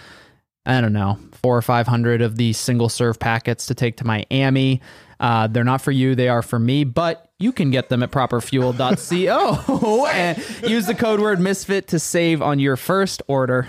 I 0.67 0.81
don't 0.81 0.93
know, 0.93 1.19
four 1.33 1.57
or 1.57 1.63
five 1.63 1.87
hundred 1.87 2.21
of 2.23 2.37
these 2.37 2.59
single 2.59 2.89
serve 2.89 3.21
packets 3.21 3.67
to 3.67 3.75
take 3.75 3.99
to 3.99 4.05
Miami. 4.05 4.81
Uh, 5.21 5.47
they're 5.47 5.63
not 5.63 5.81
for 5.83 5.93
you; 5.93 6.15
they 6.15 6.29
are 6.29 6.43
for 6.43 6.59
me. 6.59 6.85
But 6.85 7.31
you 7.39 7.53
can 7.53 7.71
get 7.71 7.91
them 7.91 8.03
at 8.03 8.11
properfuel.co 8.11 10.07
and 10.13 10.39
use 10.69 10.87
the 10.87 10.95
code 10.95 11.21
word 11.21 11.39
misfit 11.39 11.89
to 11.89 11.99
save 11.99 12.41
on 12.43 12.59
your 12.59 12.77
first 12.77 13.23
order. 13.29 13.69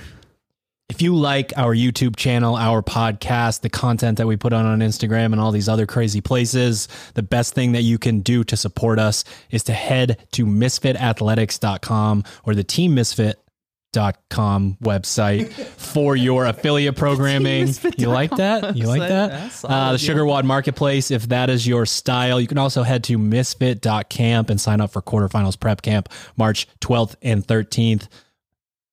If 0.88 1.02
you 1.02 1.16
like 1.16 1.52
our 1.58 1.74
YouTube 1.74 2.16
channel, 2.16 2.56
our 2.56 2.84
podcast, 2.84 3.62
the 3.62 3.70
content 3.72 4.20
that 4.20 4.28
we 4.28 4.38
put 4.38 4.54
on 4.54 4.68
on 4.68 4.80
Instagram 4.80 5.32
and 5.32 5.40
all 5.40 5.52
these 5.52 5.68
other 5.68 5.88
crazy 5.88 6.22
places, 6.22 6.88
the 7.16 7.24
best 7.24 7.56
thing 7.56 7.72
that 7.72 7.82
you 7.82 7.98
can 7.98 8.20
do 8.20 8.44
to 8.44 8.56
support 8.56 9.00
us 9.00 9.24
is 9.50 9.64
to 9.64 9.74
head 9.74 10.24
to 10.34 10.46
misfitathletics.com 10.46 12.24
or 12.44 12.54
the 12.54 12.64
team 12.64 12.94
misfit.com 12.94 14.78
website 14.84 15.52
for 15.78 16.16
your 16.16 16.46
affiliate 16.46 16.96
programming. 16.96 17.70
You 17.98 18.10
like 18.10 18.32
that? 18.36 18.78
You 18.78 18.88
like 18.88 19.10
that? 19.10 19.66
Uh, 19.66 19.94
the 19.94 19.98
SugarWOD 19.98 20.44
Marketplace, 20.44 21.10
if 21.10 21.30
that 21.30 21.50
is 21.50 21.66
your 21.66 21.88
style. 21.88 22.40
You 22.40 22.48
can 22.48 22.60
also 22.60 22.84
head 22.84 23.04
to 23.06 23.18
misfit.camp 23.18 24.52
and 24.52 24.62
sign 24.62 24.82
up 24.82 24.92
for 24.92 25.02
quarterfinals 25.02 25.60
prep 25.60 25.82
camp 25.82 26.10
March 26.38 26.68
12th 26.82 27.16
and 27.24 27.46
13th 27.46 28.08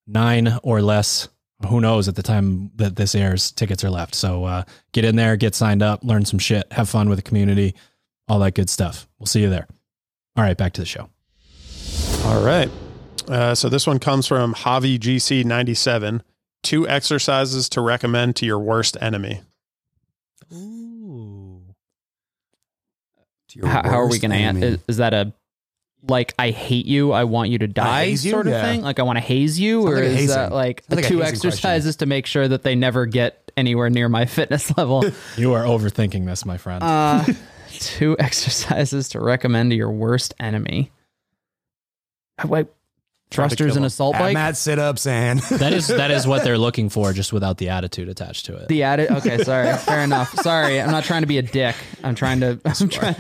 nine 0.06 0.58
or 0.62 0.80
less. 0.82 1.28
Who 1.68 1.80
knows 1.80 2.08
at 2.08 2.14
the 2.16 2.22
time 2.22 2.70
that 2.76 2.96
this 2.96 3.14
airs, 3.14 3.50
tickets 3.52 3.84
are 3.84 3.90
left. 3.90 4.14
So 4.14 4.44
uh, 4.44 4.64
get 4.92 5.04
in 5.04 5.16
there, 5.16 5.36
get 5.36 5.54
signed 5.54 5.82
up, 5.82 6.02
learn 6.04 6.24
some 6.24 6.38
shit, 6.38 6.70
have 6.72 6.88
fun 6.88 7.08
with 7.08 7.18
the 7.18 7.22
community, 7.22 7.74
all 8.28 8.38
that 8.40 8.54
good 8.54 8.68
stuff. 8.70 9.08
We'll 9.18 9.26
see 9.26 9.42
you 9.42 9.50
there. 9.50 9.66
All 10.36 10.44
right, 10.44 10.56
back 10.56 10.72
to 10.74 10.80
the 10.80 10.86
show. 10.86 11.08
All 12.24 12.42
right. 12.42 12.70
Uh, 13.28 13.54
so 13.54 13.68
this 13.68 13.86
one 13.86 13.98
comes 13.98 14.26
from 14.26 14.54
Javi 14.54 14.98
GC 14.98 15.44
ninety 15.44 15.74
seven. 15.74 16.22
Two 16.62 16.88
exercises 16.88 17.68
to 17.70 17.80
recommend 17.80 18.36
to 18.36 18.46
your 18.46 18.58
worst 18.58 18.96
enemy. 19.00 19.40
Ooh. 20.52 21.62
To 23.48 23.58
your 23.58 23.68
How, 23.68 23.82
how 23.82 24.00
are 24.00 24.08
we 24.08 24.18
going 24.18 24.30
to 24.30 24.36
enemy. 24.36 24.66
answer? 24.66 24.82
Is 24.88 24.96
that 24.98 25.12
a 25.14 25.32
like 26.08 26.34
I 26.38 26.50
hate 26.50 26.86
you, 26.86 27.12
I 27.12 27.24
want 27.24 27.50
you 27.50 27.58
to 27.58 27.68
die 27.68 28.06
haze 28.06 28.24
you? 28.24 28.32
sort 28.32 28.46
of 28.46 28.52
Yeah. 28.54 28.62
thing? 28.62 28.82
Like 28.82 28.98
I 28.98 29.02
want 29.02 29.16
to 29.18 29.20
haze 29.24 29.58
you, 29.60 29.82
Sounds 29.82 29.92
or 29.92 29.96
like 29.96 30.04
a 30.04 30.18
is 30.18 30.28
that 30.34 30.52
like 30.52 30.82
Sounds 30.88 30.96
like 30.96 31.04
two 31.08 31.18
hazing 31.18 31.30
question. 31.32 31.48
exercises 31.48 31.96
to 31.96 32.06
make 32.06 32.26
sure 32.26 32.48
that 32.48 32.62
they 32.64 32.74
never 32.74 33.06
get 33.06 33.50
anywhere 33.56 33.88
near 33.90 34.08
my 34.08 34.24
fitness 34.26 34.76
level? 34.76 35.04
You 35.36 35.52
are 35.54 35.62
overthinking 35.64 36.26
this, 36.26 36.44
my 36.44 36.56
friend. 36.58 36.82
uh, 36.82 37.24
two 37.78 38.16
exercises 38.18 39.08
to 39.10 39.20
recommend 39.20 39.70
to 39.70 39.76
your 39.76 39.90
worst 39.90 40.34
enemy. 40.40 40.90
Wait, 42.44 42.66
thrusters 43.32 43.76
and 43.76 43.84
assault 43.84 44.16
bike. 44.18 44.34
mat 44.34 44.56
sit 44.56 44.78
ups 44.78 45.06
and 45.06 45.40
that 45.50 45.72
is 45.72 45.88
that 45.88 46.10
is 46.10 46.26
what 46.26 46.44
they're 46.44 46.58
looking 46.62 46.88
for, 46.88 47.12
just 47.12 47.32
without 47.32 47.58
the 47.58 47.68
attitude 47.68 48.08
attached 48.08 48.46
to 48.46 48.56
it. 48.56 48.68
The 48.68 48.82
added. 48.82 49.10
Okay, 49.10 49.38
sorry. 49.44 49.76
Fair 49.78 50.00
enough. 50.00 50.32
Sorry, 50.40 50.80
I'm 50.80 50.90
not 50.90 51.04
trying 51.04 51.22
to 51.22 51.26
be 51.26 51.38
a 51.38 51.42
dick. 51.42 51.76
I'm 52.02 52.14
trying 52.14 52.40
to. 52.40 52.60
I'm 52.64 52.88
trying. 52.88 53.16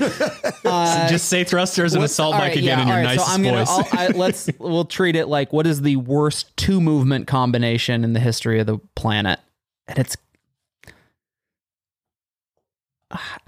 Uh, 0.64 1.08
just 1.08 1.28
say 1.28 1.44
thrusters 1.44 1.94
and 1.94 2.04
assault 2.04 2.32
bike 2.34 2.40
right, 2.40 2.58
again 2.58 2.78
yeah, 2.78 2.82
in 2.82 2.88
your 2.88 2.96
all 2.96 3.02
right, 3.02 3.16
nicest 3.16 3.26
so 3.26 3.34
I'm 3.34 3.42
gonna, 3.42 3.64
voice. 3.64 3.92
I, 3.92 4.06
let's 4.08 4.50
we'll 4.58 4.84
treat 4.84 5.16
it 5.16 5.26
like 5.26 5.52
what 5.52 5.66
is 5.66 5.82
the 5.82 5.96
worst 5.96 6.56
two 6.56 6.80
movement 6.80 7.26
combination 7.26 8.04
in 8.04 8.12
the 8.12 8.20
history 8.20 8.60
of 8.60 8.66
the 8.66 8.78
planet, 8.94 9.40
and 9.88 9.98
it's. 9.98 10.16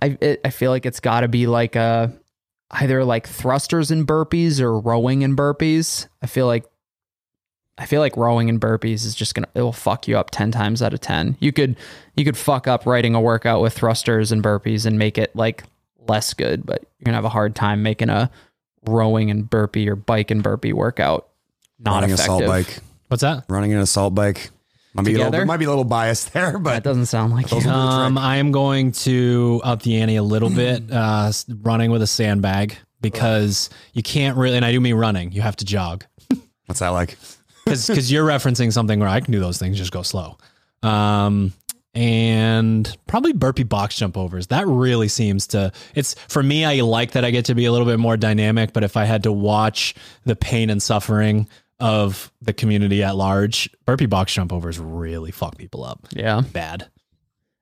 I 0.02 0.18
it, 0.20 0.40
I 0.44 0.50
feel 0.50 0.70
like 0.70 0.84
it's 0.84 1.00
got 1.00 1.20
to 1.20 1.28
be 1.28 1.46
like 1.46 1.74
a 1.76 2.12
either 2.70 3.04
like 3.04 3.28
thrusters 3.28 3.90
and 3.90 4.06
burpees 4.06 4.60
or 4.60 4.78
rowing 4.78 5.24
and 5.24 5.36
burpees. 5.36 6.08
I 6.22 6.26
feel 6.26 6.46
like 6.46 6.64
I 7.76 7.86
feel 7.86 8.00
like 8.00 8.16
rowing 8.16 8.48
and 8.48 8.60
burpees 8.60 9.04
is 9.04 9.14
just 9.14 9.34
gonna 9.34 9.48
it 9.54 9.62
will 9.62 9.72
fuck 9.72 10.06
you 10.06 10.16
up 10.18 10.30
ten 10.30 10.50
times 10.50 10.82
out 10.82 10.94
of 10.94 11.00
ten. 11.00 11.36
You 11.40 11.52
could 11.52 11.76
you 12.16 12.24
could 12.24 12.36
fuck 12.36 12.66
up 12.68 12.86
writing 12.86 13.14
a 13.14 13.20
workout 13.20 13.60
with 13.60 13.74
thrusters 13.74 14.32
and 14.32 14.42
burpees 14.42 14.86
and 14.86 14.98
make 14.98 15.18
it 15.18 15.34
like 15.34 15.64
less 16.06 16.34
good, 16.34 16.64
but 16.64 16.82
you're 16.82 17.04
gonna 17.04 17.16
have 17.16 17.24
a 17.24 17.30
hard 17.30 17.54
time 17.54 17.82
making 17.82 18.10
a 18.10 18.30
rowing 18.86 19.30
and 19.30 19.48
burpee 19.48 19.88
or 19.88 19.96
bike 19.96 20.30
and 20.30 20.42
burpee 20.42 20.72
workout 20.72 21.28
not 21.78 21.94
running 21.94 22.10
effective. 22.10 22.24
assault 22.24 22.46
bike. 22.46 22.78
What's 23.08 23.22
that? 23.22 23.44
Running 23.48 23.72
an 23.72 23.80
assault 23.80 24.14
bike. 24.14 24.50
Might 24.94 25.04
be, 25.06 25.14
a 25.14 25.28
little, 25.28 25.44
might 25.44 25.56
be 25.56 25.64
a 25.64 25.68
little 25.68 25.84
biased 25.84 26.32
there, 26.32 26.52
That 26.52 26.62
but 26.62 26.82
doesn't 26.84 27.06
sound 27.06 27.32
like 27.32 27.48
Those 27.48 27.64
you. 27.64 27.70
are- 27.70 28.06
Um, 28.06 28.16
I 28.16 28.36
am 28.36 28.52
going 28.52 28.92
to 28.92 29.60
up 29.64 29.82
the 29.82 30.00
ante 30.00 30.16
a 30.16 30.22
little 30.22 30.50
bit, 30.50 30.84
uh, 30.92 31.32
running 31.62 31.90
with 31.90 32.00
a 32.02 32.06
sandbag 32.06 32.76
because 33.00 33.70
you 33.92 34.02
can't 34.02 34.36
really, 34.36 34.56
and 34.56 34.64
I 34.64 34.70
do 34.72 34.80
mean 34.80 34.94
running, 34.94 35.32
you 35.32 35.42
have 35.42 35.56
to 35.56 35.64
jog. 35.64 36.04
what's 36.66 36.78
that 36.80 36.90
like? 36.90 37.18
because 37.66 38.12
you're 38.12 38.26
referencing 38.26 38.72
something 38.72 39.00
where 39.00 39.08
I 39.08 39.20
can 39.20 39.32
do 39.32 39.40
those 39.40 39.58
things, 39.58 39.76
just 39.78 39.90
go 39.92 40.02
slow. 40.02 40.38
Um, 40.82 41.52
and 41.94 42.96
probably 43.06 43.32
burpee 43.32 43.62
box 43.62 43.96
jump 43.96 44.16
overs. 44.16 44.48
That 44.48 44.66
really 44.66 45.08
seems 45.08 45.46
to. 45.48 45.72
It's 45.94 46.14
for 46.28 46.42
me. 46.42 46.64
I 46.64 46.80
like 46.80 47.12
that 47.12 47.24
I 47.24 47.30
get 47.30 47.44
to 47.46 47.54
be 47.54 47.64
a 47.66 47.72
little 47.72 47.86
bit 47.86 47.98
more 48.00 48.16
dynamic. 48.16 48.72
But 48.72 48.82
if 48.84 48.96
I 48.96 49.04
had 49.04 49.22
to 49.24 49.32
watch 49.32 49.94
the 50.24 50.34
pain 50.36 50.70
and 50.70 50.82
suffering 50.82 51.48
of 51.80 52.30
the 52.40 52.52
community 52.52 53.02
at 53.02 53.16
large, 53.16 53.68
burpee 53.84 54.06
box 54.06 54.32
jump 54.32 54.52
overs 54.52 54.78
really 54.78 55.30
fuck 55.32 55.56
people 55.58 55.84
up 55.84 56.06
Yeah. 56.12 56.42
bad. 56.52 56.88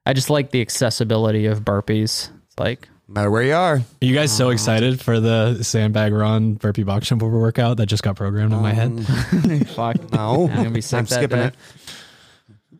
I 0.04 0.12
just 0.12 0.30
like 0.30 0.50
the 0.50 0.60
accessibility 0.60 1.46
of 1.46 1.60
burpees. 1.62 2.28
It's 2.46 2.58
like 2.58 2.88
No 3.08 3.14
matter 3.14 3.30
where 3.30 3.42
you 3.42 3.54
are. 3.54 3.74
Are 3.76 3.82
you 4.00 4.14
guys 4.14 4.36
so 4.36 4.46
um, 4.48 4.52
excited 4.52 5.00
for 5.00 5.20
the 5.20 5.62
sandbag 5.62 6.12
run 6.12 6.54
burpee 6.54 6.82
box 6.82 7.08
jump 7.08 7.22
over 7.22 7.38
workout 7.38 7.76
that 7.78 7.86
just 7.86 8.02
got 8.02 8.16
programmed 8.16 8.52
in 8.52 8.60
my 8.60 8.72
head? 8.72 8.90
Um, 8.90 9.60
fuck. 9.66 10.12
No. 10.12 10.48
I'm 10.48 10.56
gonna 10.56 10.70
be 10.70 10.80
sick 10.80 10.98
I'm 10.98 11.04
that 11.06 11.14
skipping 11.14 11.38
day. 11.38 11.50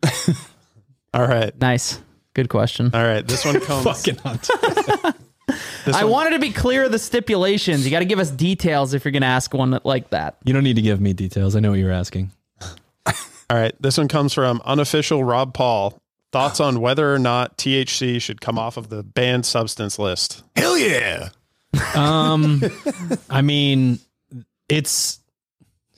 it. 0.03 0.37
All 1.13 1.25
right. 1.27 1.57
Nice. 1.59 1.99
Good 2.33 2.49
question. 2.49 2.89
All 2.93 3.03
right. 3.03 3.25
This 3.25 3.45
one 3.45 3.59
comes 3.61 3.83
Fucking 4.03 4.17
hot. 4.17 4.49
This 5.85 5.95
I 5.95 6.03
one- 6.03 6.11
wanted 6.11 6.29
to 6.31 6.39
be 6.39 6.51
clear 6.51 6.85
of 6.85 6.91
the 6.91 6.99
stipulations. 6.99 7.85
You 7.85 7.91
got 7.91 7.99
to 7.99 8.05
give 8.05 8.19
us 8.19 8.31
details 8.31 8.93
if 8.93 9.03
you're 9.05 9.11
going 9.11 9.21
to 9.21 9.27
ask 9.27 9.53
one 9.53 9.79
like 9.83 10.09
that. 10.11 10.37
You 10.43 10.53
don't 10.53 10.63
need 10.63 10.75
to 10.75 10.81
give 10.81 11.01
me 11.01 11.13
details. 11.13 11.55
I 11.55 11.59
know 11.59 11.71
what 11.71 11.79
you're 11.79 11.91
asking. 11.91 12.31
All 13.05 13.57
right. 13.57 13.73
This 13.81 13.97
one 13.97 14.07
comes 14.07 14.33
from 14.33 14.61
unofficial 14.65 15.23
Rob 15.23 15.53
Paul. 15.53 15.99
Thoughts 16.31 16.59
on 16.59 16.79
whether 16.79 17.13
or 17.13 17.19
not 17.19 17.57
THC 17.57 18.19
should 18.21 18.41
come 18.41 18.57
off 18.57 18.77
of 18.77 18.89
the 18.89 19.03
banned 19.03 19.45
substance 19.45 19.99
list? 19.99 20.43
Hell 20.55 20.77
yeah. 20.77 21.29
Um, 21.95 22.61
I 23.29 23.41
mean, 23.41 23.99
it's 24.67 25.19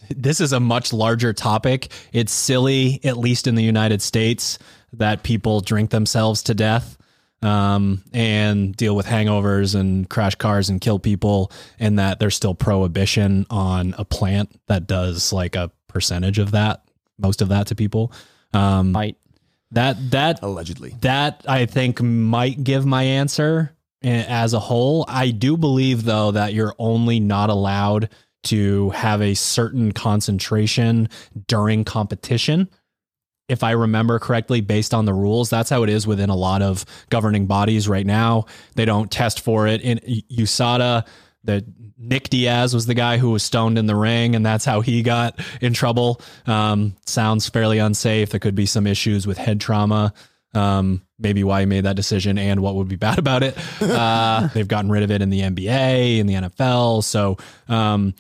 this 0.10 0.42
is 0.42 0.52
a 0.52 0.60
much 0.60 0.92
larger 0.92 1.32
topic. 1.32 1.90
It's 2.12 2.34
silly, 2.34 3.00
at 3.04 3.18
least 3.18 3.48
in 3.48 3.56
the 3.56 3.64
United 3.64 4.02
States, 4.02 4.60
that 4.94 5.24
people 5.24 5.62
drink 5.62 5.90
themselves 5.92 6.44
to 6.44 6.54
death 6.54 6.98
um, 7.46 8.04
and 8.12 8.76
deal 8.76 8.96
with 8.96 9.06
hangovers 9.06 9.80
and 9.80 10.10
crash 10.10 10.36
cars 10.36 10.70
and 10.70 10.82
kill 10.82 11.00
people, 11.00 11.52
and 11.80 12.00
that 12.00 12.20
there's 12.20 12.36
still 12.36 12.56
prohibition 12.56 13.46
on 13.50 13.94
a 13.98 14.04
plant 14.04 14.50
that 14.68 14.88
does 14.88 15.32
like 15.32 15.56
a 15.56 15.72
percentage 15.88 16.40
of 16.40 16.52
that, 16.52 16.84
most 17.18 17.42
of 17.42 17.50
that 17.50 17.68
to 17.68 17.76
people. 17.76 18.12
Um, 18.54 18.92
Might. 18.92 19.18
that 19.72 20.12
that 20.12 20.40
Allegedly. 20.42 20.96
that 21.02 21.46
I 21.48 21.66
think 21.66 22.02
might 22.02 22.64
give 22.64 22.86
my 22.86 23.04
answer 23.04 23.76
eh, 24.04 24.26
as 24.28 24.54
a 24.54 24.60
whole. 24.60 25.06
I 25.08 25.32
do 25.32 25.58
believe 25.58 26.04
though 26.04 26.32
that 26.32 26.54
you're 26.54 26.76
only 26.80 27.20
not 27.20 27.50
allowed 27.50 28.10
to 28.44 28.92
have 28.92 29.22
a 29.22 29.34
certain 29.34 29.92
concentration 29.92 31.10
during 31.48 31.84
competition. 31.84 32.70
If 33.48 33.64
I 33.64 33.72
remember 33.72 34.18
correctly, 34.20 34.62
based 34.62 34.94
on 34.94 35.06
the 35.06 35.14
rules, 35.14 35.50
that's 35.50 35.70
how 35.70 35.84
it 35.84 35.90
is 35.90 36.08
within 36.08 36.30
a 36.30 36.36
lot 36.36 36.62
of 36.62 36.86
governing 37.10 37.46
bodies 37.46 37.88
right 37.88 38.06
now. 38.06 38.46
They 38.76 38.86
don't 38.86 39.12
test 39.12 39.42
for 39.42 39.68
it. 39.68 39.82
In 39.82 40.00
USADA, 40.00 41.06
the 41.44 41.66
Nick 41.98 42.30
Diaz 42.30 42.74
was 42.74 42.86
the 42.86 42.94
guy 42.94 43.18
who 43.18 43.32
was 43.32 43.44
stoned 43.44 43.78
in 43.78 43.86
the 43.86 43.96
ring, 43.96 44.36
and 44.36 44.46
that's 44.46 44.66
how 44.66 44.82
he 44.82 45.04
got 45.04 45.40
in 45.62 45.74
trouble. 45.74 46.22
Um, 46.46 46.96
sounds 47.06 47.48
fairly 47.48 47.78
unsafe. 47.78 48.32
There 48.32 48.40
could 48.40 48.56
be 48.56 48.66
some 48.66 48.88
issues 48.88 49.26
with 49.26 49.38
head 49.38 49.62
trauma. 49.62 50.14
Um, 50.54 51.02
maybe 51.20 51.44
why 51.44 51.62
he 51.62 51.66
made 51.66 51.86
that 51.86 51.96
decision 51.96 52.38
and 52.38 52.62
what 52.62 52.76
would 52.76 52.88
be 52.88 52.96
bad 52.98 53.20
about 53.20 53.44
it. 53.44 53.58
Uh, 53.82 54.48
they've 54.54 54.68
gotten 54.68 54.92
rid 54.92 55.04
of 55.04 55.12
it 55.12 55.22
in 55.22 55.30
the 55.30 55.42
NBA 55.42 56.20
and 56.20 56.30
the 56.30 56.34
NFL. 56.34 57.04
So 57.04 57.38
um, 57.68 58.14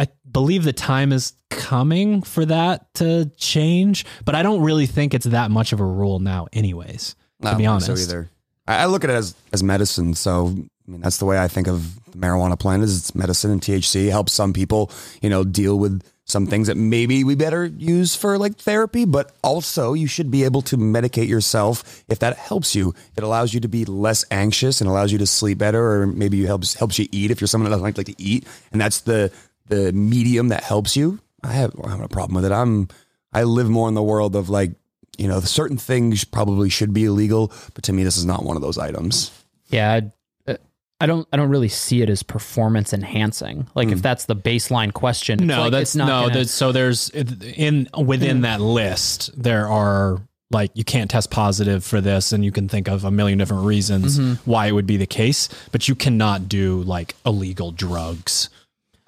I 0.00 0.08
believe 0.30 0.64
the 0.64 0.72
time 0.72 1.12
is 1.12 1.34
coming 1.50 2.22
for 2.22 2.46
that 2.46 2.92
to 2.94 3.30
change, 3.36 4.06
but 4.24 4.34
I 4.34 4.42
don't 4.42 4.62
really 4.62 4.86
think 4.86 5.12
it's 5.12 5.26
that 5.26 5.50
much 5.50 5.74
of 5.74 5.80
a 5.80 5.84
rule 5.84 6.20
now, 6.20 6.46
anyways. 6.54 7.14
To 7.42 7.54
be 7.56 7.66
honest, 7.66 7.86
so 7.86 7.92
either. 7.92 8.30
I, 8.66 8.82
I 8.82 8.86
look 8.86 9.04
at 9.04 9.10
it 9.10 9.14
as 9.14 9.34
as 9.52 9.62
medicine. 9.62 10.14
So 10.14 10.46
I 10.46 10.90
mean, 10.90 11.02
that's 11.02 11.18
the 11.18 11.26
way 11.26 11.38
I 11.38 11.48
think 11.48 11.68
of 11.68 12.02
the 12.12 12.18
marijuana 12.18 12.58
plant 12.58 12.82
is 12.82 12.96
it's 12.98 13.14
medicine 13.14 13.50
and 13.50 13.60
THC 13.60 14.10
helps 14.10 14.32
some 14.32 14.52
people, 14.52 14.90
you 15.20 15.28
know, 15.28 15.44
deal 15.44 15.78
with 15.78 16.02
some 16.24 16.46
things 16.46 16.68
that 16.68 16.76
maybe 16.76 17.24
we 17.24 17.34
better 17.34 17.66
use 17.66 18.14
for 18.14 18.38
like 18.38 18.56
therapy, 18.56 19.04
but 19.04 19.32
also 19.42 19.92
you 19.92 20.06
should 20.06 20.30
be 20.30 20.44
able 20.44 20.62
to 20.62 20.76
medicate 20.76 21.28
yourself 21.28 22.04
if 22.08 22.20
that 22.20 22.36
helps 22.36 22.74
you. 22.74 22.94
It 23.16 23.24
allows 23.24 23.52
you 23.52 23.60
to 23.60 23.68
be 23.68 23.84
less 23.84 24.24
anxious 24.30 24.80
and 24.80 24.88
allows 24.88 25.12
you 25.12 25.18
to 25.18 25.26
sleep 25.26 25.58
better, 25.58 26.02
or 26.02 26.06
maybe 26.06 26.38
you 26.38 26.46
helps 26.46 26.74
helps 26.74 26.98
you 26.98 27.06
eat 27.12 27.30
if 27.30 27.40
you're 27.40 27.48
someone 27.48 27.70
that 27.70 27.76
doesn't 27.76 27.84
like, 27.84 27.98
like 27.98 28.16
to 28.16 28.22
eat, 28.22 28.46
and 28.72 28.80
that's 28.80 29.00
the 29.02 29.32
the 29.70 29.92
medium 29.92 30.48
that 30.48 30.62
helps 30.62 30.96
you. 30.96 31.20
I 31.42 31.52
have 31.52 31.74
I 31.82 31.90
have 31.90 32.00
a 32.00 32.08
problem 32.08 32.34
with 32.34 32.44
it. 32.44 32.52
I'm 32.52 32.88
I 33.32 33.44
live 33.44 33.70
more 33.70 33.88
in 33.88 33.94
the 33.94 34.02
world 34.02 34.36
of 34.36 34.50
like 34.50 34.72
you 35.16 35.28
know 35.28 35.40
certain 35.40 35.78
things 35.78 36.24
probably 36.24 36.68
should 36.68 36.92
be 36.92 37.04
illegal, 37.04 37.52
but 37.74 37.84
to 37.84 37.92
me 37.92 38.04
this 38.04 38.16
is 38.16 38.26
not 38.26 38.44
one 38.44 38.56
of 38.56 38.62
those 38.62 38.78
items. 38.78 39.30
Yeah. 39.68 39.92
I- 39.92 40.12
uh, 40.50 40.56
I 41.02 41.06
don't. 41.06 41.26
I 41.32 41.38
don't 41.38 41.48
really 41.48 41.68
see 41.68 42.02
it 42.02 42.10
as 42.10 42.22
performance 42.22 42.92
enhancing. 42.92 43.66
Like 43.74 43.88
if 43.88 43.94
hmm. 43.94 44.02
that's 44.02 44.26
the 44.26 44.36
baseline 44.36 44.92
question, 44.92 45.38
it's 45.38 45.48
no, 45.48 45.62
like, 45.62 45.72
that's 45.72 45.82
it's 45.82 45.96
not 45.96 46.06
no. 46.06 46.20
gonna- 46.28 46.40
That's, 46.40 46.50
so 46.50 46.72
there's 46.72 47.08
in 47.08 47.88
within 47.96 48.38
hmm. 48.38 48.42
that 48.42 48.60
list 48.60 49.30
there 49.42 49.66
are 49.66 50.20
like 50.50 50.72
you 50.74 50.84
can't 50.84 51.10
test 51.10 51.30
positive 51.30 51.84
for 51.84 52.00
this, 52.00 52.32
and 52.32 52.44
you 52.44 52.52
can 52.52 52.68
think 52.68 52.88
of 52.88 53.04
a 53.04 53.10
million 53.10 53.38
different 53.38 53.64
reasons 53.64 54.18
mm-hmm. 54.18 54.50
why 54.50 54.66
it 54.66 54.72
would 54.72 54.86
be 54.86 54.96
the 54.96 55.06
case, 55.06 55.48
but 55.72 55.88
you 55.88 55.94
cannot 55.94 56.48
do 56.48 56.82
like 56.82 57.14
illegal 57.24 57.70
drugs. 57.72 58.50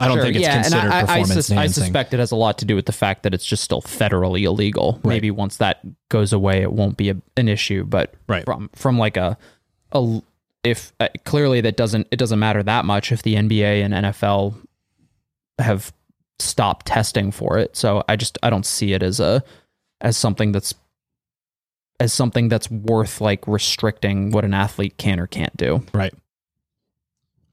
I 0.03 0.09
don't 0.09 0.17
Sure, 0.17 0.25
think 0.25 0.37
it's 0.37 0.43
yeah, 0.43 0.63
considered 0.63 0.85
and 0.85 0.93
I, 0.93 0.97
I, 0.97 0.99
I, 0.99 1.03
performance 1.03 1.33
sus- 1.47 1.51
I 1.53 1.67
suspect 1.69 2.13
it 2.15 2.21
has 2.21 2.31
a 2.33 2.37
lot 2.37 2.59
to 2.59 2.65
do 2.65 2.75
with 2.75 2.87
the 2.87 2.93
fact 2.93 3.23
that 3.23 3.33
it's 3.35 3.45
just 3.45 3.63
still 3.65 3.81
federally 3.83 4.43
illegal. 4.43 5.01
Maybe 5.05 5.31
once 5.31 5.57
that 5.59 5.81
goes 6.09 6.33
away, 6.33 6.63
it 6.63 6.73
won't 6.73 6.97
be 6.97 7.11
a, 7.11 7.17
an 7.37 7.49
issue. 7.49 7.85
But 7.85 8.15
Right. 8.27 8.45
from 8.45 8.69
from 8.75 8.99
like 8.99 9.17
a 9.17 9.37
a 9.93 10.21
if 10.65 10.93
uh, 11.01 11.09
clearly 11.25 11.61
that 11.63 11.77
doesn't 11.77 12.07
it 12.11 12.17
doesn't 12.17 12.39
matter 12.39 12.63
that 12.63 12.85
much 12.85 13.13
if 13.13 13.23
the 13.23 13.35
NBA 13.35 13.85
and 13.85 13.95
NFL 13.95 14.55
have 15.59 15.93
stopped 16.39 16.87
testing 16.87 17.31
for 17.31 17.59
it. 17.59 17.77
So 17.77 18.03
I 18.09 18.17
just 18.17 18.39
I 18.43 18.51
don't 18.51 18.67
see 18.67 18.93
it 18.93 19.03
as 19.03 19.21
a 19.21 19.43
as 20.01 20.17
something 20.17 20.53
that's 20.53 20.75
as 22.01 22.13
something 22.13 22.49
that's 22.49 22.69
worth 22.71 23.21
like 23.21 23.47
restricting 23.47 24.33
what 24.33 24.45
an 24.45 24.55
athlete 24.55 24.97
can 24.97 25.21
or 25.21 25.27
can't 25.29 25.57
do. 25.57 25.85
right. 25.95 26.13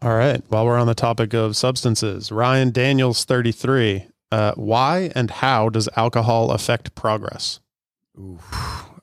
All 0.02 0.16
right. 0.16 0.42
While 0.48 0.66
we're 0.66 0.78
on 0.78 0.88
the 0.88 0.96
topic 0.96 1.34
of 1.34 1.58
substances, 1.58 2.32
Ryan 2.32 2.72
Daniels, 2.72 3.26
33. 3.26 4.08
Uh, 4.32 4.54
why 4.56 5.12
and 5.16 5.32
how 5.32 5.70
does 5.70 5.90
alcohol 5.96 6.52
affect 6.52 6.94
progress? 6.96 7.60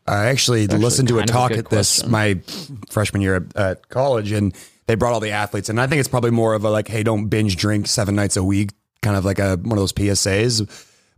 I 0.06 0.26
actually, 0.26 0.64
Actually 0.64 0.78
listened 0.80 1.08
to 1.08 1.18
a 1.18 1.20
kind 1.20 1.30
of 1.30 1.36
a 1.36 1.38
talk 1.38 1.50
at 1.52 1.68
this 1.70 1.96
question. 1.98 2.10
my 2.10 2.40
freshman 2.88 3.22
year 3.22 3.36
at, 3.36 3.56
at 3.56 3.88
college, 3.88 4.30
and 4.30 4.54
they 4.86 4.94
brought 4.94 5.12
all 5.12 5.20
the 5.20 5.32
athletes, 5.32 5.68
and 5.68 5.80
I 5.80 5.86
think 5.88 5.98
it's 5.98 6.08
probably 6.08 6.30
more 6.30 6.54
of 6.54 6.64
a 6.64 6.70
like, 6.70 6.86
hey, 6.88 7.02
don't 7.02 7.26
binge 7.26 7.56
drink 7.56 7.88
seven 7.88 8.14
nights 8.14 8.36
a 8.36 8.44
week, 8.44 8.70
kind 9.02 9.16
of 9.16 9.24
like 9.24 9.38
a 9.40 9.56
one 9.56 9.72
of 9.72 9.78
those 9.78 9.92
PSAs. 9.92 10.60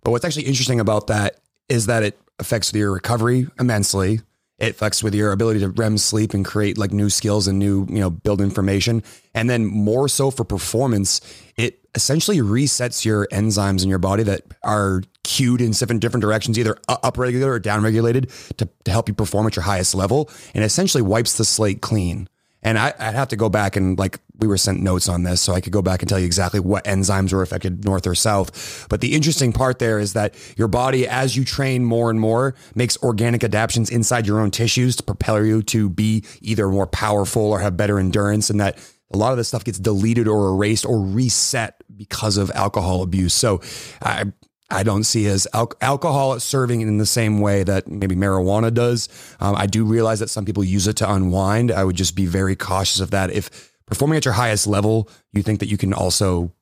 But 0.02 0.12
what's 0.12 0.24
actually 0.24 0.44
interesting 0.44 0.80
about 0.80 1.08
that 1.08 1.36
is 1.68 1.86
that 1.86 2.02
it 2.02 2.18
affects 2.38 2.72
your 2.72 2.92
recovery 2.92 3.46
immensely. 3.60 4.20
It 4.58 4.76
fucks 4.76 5.02
with 5.02 5.14
your 5.14 5.30
ability 5.30 5.60
to 5.60 5.68
REM 5.68 5.98
sleep 5.98 6.34
and 6.34 6.44
create 6.44 6.78
like 6.78 6.92
new 6.92 7.10
skills 7.10 7.46
and 7.46 7.58
new, 7.58 7.86
you 7.88 8.00
know, 8.00 8.10
build 8.10 8.40
information. 8.40 9.04
And 9.32 9.48
then 9.48 9.64
more 9.64 10.08
so 10.08 10.32
for 10.32 10.44
performance, 10.44 11.20
it 11.56 11.78
essentially 11.94 12.38
resets 12.38 13.04
your 13.04 13.28
enzymes 13.28 13.84
in 13.84 13.88
your 13.88 14.00
body 14.00 14.24
that 14.24 14.42
are 14.64 15.02
cued 15.22 15.60
in 15.60 15.72
seven 15.72 15.98
different 15.98 16.22
directions, 16.22 16.58
either 16.58 16.74
upregulated 16.88 17.46
or 17.46 17.60
downregulated 17.60 18.56
to, 18.56 18.68
to 18.84 18.90
help 18.90 19.08
you 19.08 19.14
perform 19.14 19.46
at 19.46 19.54
your 19.54 19.62
highest 19.62 19.94
level 19.94 20.28
and 20.54 20.64
essentially 20.64 21.02
wipes 21.02 21.36
the 21.36 21.44
slate 21.44 21.80
clean. 21.80 22.28
And 22.62 22.78
I, 22.78 22.92
I'd 22.98 23.14
have 23.14 23.28
to 23.28 23.36
go 23.36 23.48
back 23.48 23.76
and 23.76 23.96
like 23.96 24.18
we 24.38 24.46
were 24.46 24.56
sent 24.56 24.80
notes 24.80 25.08
on 25.08 25.24
this, 25.24 25.40
so 25.40 25.52
I 25.52 25.60
could 25.60 25.72
go 25.72 25.82
back 25.82 26.02
and 26.02 26.08
tell 26.08 26.18
you 26.18 26.26
exactly 26.26 26.60
what 26.60 26.84
enzymes 26.84 27.32
were 27.32 27.42
affected 27.42 27.84
north 27.84 28.06
or 28.06 28.14
south. 28.14 28.86
But 28.88 29.00
the 29.00 29.14
interesting 29.14 29.52
part 29.52 29.78
there 29.78 29.98
is 29.98 30.12
that 30.12 30.34
your 30.56 30.68
body, 30.68 31.06
as 31.08 31.36
you 31.36 31.44
train 31.44 31.84
more 31.84 32.10
and 32.10 32.20
more, 32.20 32.54
makes 32.74 32.96
organic 33.02 33.42
adaptations 33.42 33.90
inside 33.90 34.26
your 34.26 34.40
own 34.40 34.50
tissues 34.50 34.96
to 34.96 35.02
propel 35.02 35.44
you 35.44 35.62
to 35.64 35.88
be 35.90 36.24
either 36.40 36.68
more 36.68 36.86
powerful 36.86 37.42
or 37.42 37.60
have 37.60 37.76
better 37.76 37.98
endurance, 37.98 38.48
and 38.50 38.60
that 38.60 38.78
a 39.12 39.16
lot 39.16 39.32
of 39.32 39.38
this 39.38 39.48
stuff 39.48 39.64
gets 39.64 39.78
deleted 39.78 40.28
or 40.28 40.48
erased 40.48 40.84
or 40.84 41.00
reset 41.00 41.82
because 41.96 42.36
of 42.36 42.50
alcohol 42.52 43.02
abuse. 43.02 43.34
So 43.34 43.60
I 44.02 44.26
I 44.70 44.82
don't 44.82 45.04
see 45.04 45.26
as 45.26 45.46
al- 45.54 45.72
alcohol 45.80 46.38
serving 46.40 46.82
in 46.82 46.98
the 46.98 47.06
same 47.06 47.40
way 47.40 47.62
that 47.64 47.88
maybe 47.88 48.14
marijuana 48.14 48.72
does. 48.72 49.08
Um, 49.40 49.54
I 49.56 49.66
do 49.66 49.84
realize 49.84 50.20
that 50.20 50.28
some 50.28 50.44
people 50.44 50.62
use 50.62 50.86
it 50.86 50.96
to 50.96 51.10
unwind. 51.10 51.70
I 51.72 51.84
would 51.84 51.96
just 51.96 52.14
be 52.14 52.26
very 52.26 52.54
cautious 52.54 53.00
of 53.00 53.10
that. 53.12 53.30
If 53.30 53.72
performing 53.88 54.16
at 54.16 54.24
your 54.24 54.34
highest 54.34 54.66
level, 54.66 55.08
you 55.32 55.42
think 55.42 55.60
that 55.60 55.68
you 55.68 55.76
can 55.76 55.92
also 55.92 56.52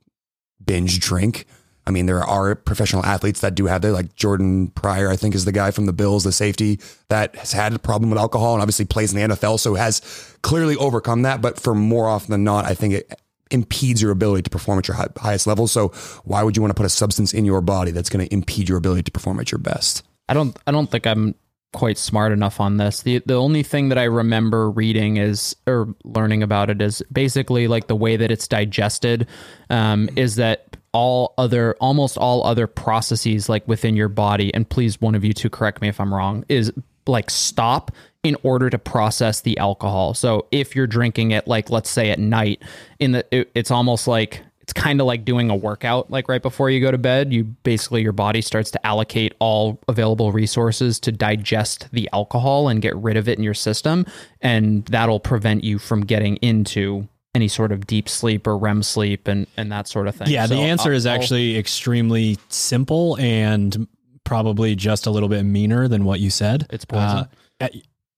binge 0.65 1.01
drink. 1.01 1.47
I 1.87 1.93
mean, 1.93 2.07
there 2.07 2.25
are 2.25 2.55
professional 2.57 3.05
athletes 3.05 3.41
that 3.41 3.55
do 3.55 3.67
have 3.67 3.83
that, 3.83 3.93
like 3.93 4.17
Jordan 4.17 4.71
Poyer, 4.71 5.09
I 5.09 5.17
think 5.17 5.35
is 5.35 5.45
the 5.45 5.53
guy 5.53 5.71
from 5.71 5.87
the 5.87 5.93
Bills, 5.93 6.25
the 6.25 6.33
safety 6.33 6.81
that 7.09 7.37
has 7.37 7.53
had 7.53 7.73
a 7.73 7.79
problem 7.79 8.11
with 8.11 8.19
alcohol 8.19 8.55
and 8.55 8.63
obviously 8.63 8.85
plays 8.85 9.13
in 9.13 9.29
the 9.29 9.37
NFL, 9.37 9.61
so 9.61 9.75
has 9.75 10.01
clearly 10.43 10.77
overcome 10.77 11.23
that. 11.23 11.41
But 11.41 11.61
for 11.61 11.75
more 11.75 12.09
often 12.09 12.33
than 12.33 12.43
not, 12.43 12.65
I 12.65 12.75
think 12.75 12.95
it 12.95 13.21
impedes 13.53 14.03
your 14.03 14.11
ability 14.11 14.43
to 14.43 14.51
perform 14.51 14.81
at 14.81 14.89
your 14.89 14.97
hi- 14.97 15.09
highest 15.17 15.47
level. 15.47 15.69
So 15.69 15.89
why 16.25 16.43
would 16.43 16.57
you 16.57 16.63
want 16.63 16.71
to 16.71 16.75
put 16.75 16.87
a 16.87 16.91
substance 16.91 17.33
in 17.33 17.45
your 17.45 17.61
body 17.61 17.93
that's 17.93 18.09
going 18.09 18.27
to 18.27 18.35
impede 18.35 18.69
your 18.69 18.79
ability 18.79 19.05
to 19.05 19.13
perform 19.13 19.39
at 19.39 19.53
your 19.53 19.61
best? 19.61 20.03
I 20.29 20.35
don't 20.35 20.59
I 20.67 20.73
don't 20.73 20.91
think 20.91 21.07
I'm 21.07 21.37
quite 21.73 21.99
smart 21.99 22.33
enough 22.33 22.61
on 22.61 22.77
this. 22.79 23.03
The 23.03 23.23
the 23.27 23.35
only 23.35 23.63
thing 23.63 23.89
that 23.91 23.99
I 23.99 24.05
remember 24.05 24.71
reading 24.71 25.17
is 25.19 25.55
or 25.67 25.95
learning 26.05 26.43
about 26.43 26.71
it 26.71 26.81
is 26.81 27.03
basically 27.13 27.69
like 27.69 27.87
the 27.87 27.97
way 27.97 28.17
that 28.17 28.31
it's 28.31 28.49
digested 28.49 29.27
um, 29.71 30.09
is 30.17 30.37
that 30.37 30.77
all 30.93 31.35
other 31.37 31.77
almost 31.81 32.17
all 32.17 32.45
other 32.45 32.67
processes 32.67 33.49
like 33.49 33.67
within 33.69 33.97
your 33.97 34.09
body 34.09 34.53
and 34.55 34.69
please 34.69 34.99
one 35.01 35.15
of 35.15 35.25
you 35.25 35.35
two 35.35 35.51
correct 35.51 35.83
me 35.83 35.89
if 35.89 36.01
I'm 36.01 36.15
wrong 36.15 36.45
is 36.49 36.73
like 37.07 37.29
stop 37.29 37.91
in 38.23 38.37
order 38.43 38.71
to 38.71 38.79
process 38.79 39.43
the 39.43 39.57
alcohol. 39.59 40.15
So 40.15 40.47
if 40.51 40.75
you're 40.75 40.87
drinking 40.87 41.33
it 41.33 41.47
like 41.47 41.71
let's 41.71 41.91
say 41.91 42.11
at 42.11 42.19
night 42.19 42.63
in 42.99 43.13
the 43.13 43.27
it, 43.31 43.51
it's 43.55 43.71
almost 43.71 44.09
like 44.09 44.43
it's 44.67 44.73
kind 44.73 45.01
of 45.01 45.07
like 45.07 45.25
doing 45.25 45.49
a 45.49 45.55
workout 45.55 46.11
like 46.11 46.29
right 46.29 46.43
before 46.43 46.69
you 46.71 46.81
go 46.81 46.91
to 46.91 46.99
bed 46.99 47.33
you 47.33 47.45
basically 47.45 48.03
your 48.03 48.13
body 48.13 48.41
starts 48.43 48.73
to 48.73 48.85
allocate 48.85 49.33
all 49.39 49.81
available 49.87 50.33
resources 50.33 50.99
to 50.99 51.13
digest 51.13 51.89
the 51.93 52.09
alcohol 52.13 52.69
and 52.69 52.83
get 52.83 52.97
rid 52.97 53.17
of 53.17 53.29
it 53.29 53.39
in 53.39 53.45
your 53.45 53.55
system 53.55 54.05
and 54.41 54.85
that'll 54.87 55.21
prevent 55.21 55.63
you 55.63 55.79
from 55.79 56.01
getting 56.01 56.35
into 56.37 57.09
any 57.37 57.47
sort 57.47 57.71
of 57.71 57.87
deep 57.87 58.09
sleep 58.09 58.47
or 58.47 58.57
REM 58.57 58.83
sleep 58.83 59.29
and 59.29 59.47
and 59.57 59.71
that 59.71 59.87
sort 59.87 60.09
of 60.09 60.17
thing. 60.17 60.29
Yeah, 60.29 60.47
the 60.47 60.57
answer 60.57 60.89
I'll- 60.91 60.97
is 60.97 61.07
actually 61.07 61.57
extremely 61.57 62.39
simple 62.49 63.17
and 63.19 63.87
probably 64.25 64.75
just 64.75 65.07
a 65.07 65.11
little 65.11 65.29
bit 65.29 65.45
meaner 65.45 65.87
than 65.87 66.05
what 66.05 66.19
you 66.19 66.31
said. 66.31 66.67
It's 66.71 66.87
poison? 66.87 67.05
Uh, 67.05 67.27
uh, 67.61 67.69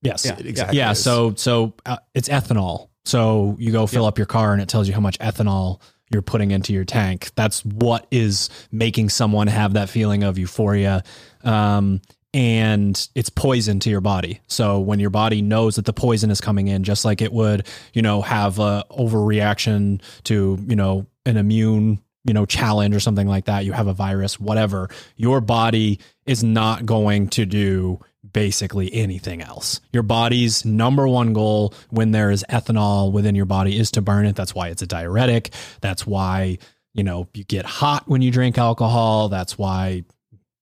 yes. 0.01 0.25
Yeah. 0.25 0.37
Exactly. 0.39 0.77
Yeah. 0.77 0.93
So 0.93 1.35
so 1.35 1.73
uh, 1.85 1.97
it's 2.15 2.29
ethanol. 2.29 2.87
So 3.05 3.55
you 3.59 3.71
go 3.71 3.87
fill 3.87 4.05
up 4.05 4.17
your 4.17 4.25
car 4.25 4.53
and 4.53 4.61
it 4.61 4.69
tells 4.69 4.87
you 4.87 4.93
how 4.93 5.01
much 5.01 5.19
ethanol 5.19 5.81
you're 6.09 6.21
putting 6.21 6.51
into 6.51 6.73
your 6.73 6.85
tank. 6.85 7.31
That's 7.35 7.63
what 7.63 8.07
is 8.11 8.49
making 8.71 9.09
someone 9.09 9.47
have 9.47 9.73
that 9.73 9.89
feeling 9.89 10.23
of 10.23 10.37
euphoria. 10.37 11.03
Um, 11.43 12.01
and 12.33 13.09
it's 13.15 13.29
poison 13.29 13.79
to 13.79 13.89
your 13.89 14.01
body. 14.01 14.39
So 14.47 14.79
when 14.79 14.99
your 14.99 15.09
body 15.09 15.41
knows 15.41 15.77
that 15.77 15.85
the 15.85 15.93
poison 15.93 16.29
is 16.29 16.41
coming 16.41 16.67
in, 16.67 16.83
just 16.83 17.03
like 17.03 17.21
it 17.21 17.33
would, 17.33 17.65
you 17.93 18.01
know, 18.01 18.21
have 18.21 18.59
a 18.59 18.85
overreaction 18.91 20.01
to, 20.25 20.59
you 20.67 20.75
know, 20.75 21.07
an 21.25 21.37
immune, 21.37 21.99
you 22.25 22.33
know, 22.33 22.45
challenge 22.45 22.95
or 22.95 22.99
something 22.99 23.27
like 23.27 23.45
that, 23.45 23.65
you 23.65 23.71
have 23.71 23.87
a 23.87 23.93
virus, 23.93 24.39
whatever, 24.39 24.89
your 25.15 25.41
body 25.41 25.99
is 26.27 26.43
not 26.43 26.85
going 26.85 27.29
to 27.29 27.45
do 27.45 27.99
basically 28.29 28.93
anything 28.93 29.41
else. 29.41 29.79
Your 29.93 30.03
body's 30.03 30.65
number 30.65 31.07
one 31.07 31.33
goal 31.33 31.73
when 31.89 32.11
there 32.11 32.31
is 32.31 32.45
ethanol 32.49 33.11
within 33.11 33.35
your 33.35 33.45
body 33.45 33.77
is 33.77 33.91
to 33.91 34.01
burn 34.01 34.25
it. 34.25 34.35
That's 34.35 34.53
why 34.53 34.69
it's 34.69 34.81
a 34.81 34.87
diuretic. 34.87 35.51
That's 35.81 36.05
why, 36.05 36.57
you 36.93 37.03
know, 37.03 37.27
you 37.33 37.43
get 37.43 37.65
hot 37.65 38.07
when 38.07 38.21
you 38.21 38.31
drink 38.31 38.57
alcohol. 38.57 39.29
That's 39.29 39.57
why 39.57 40.03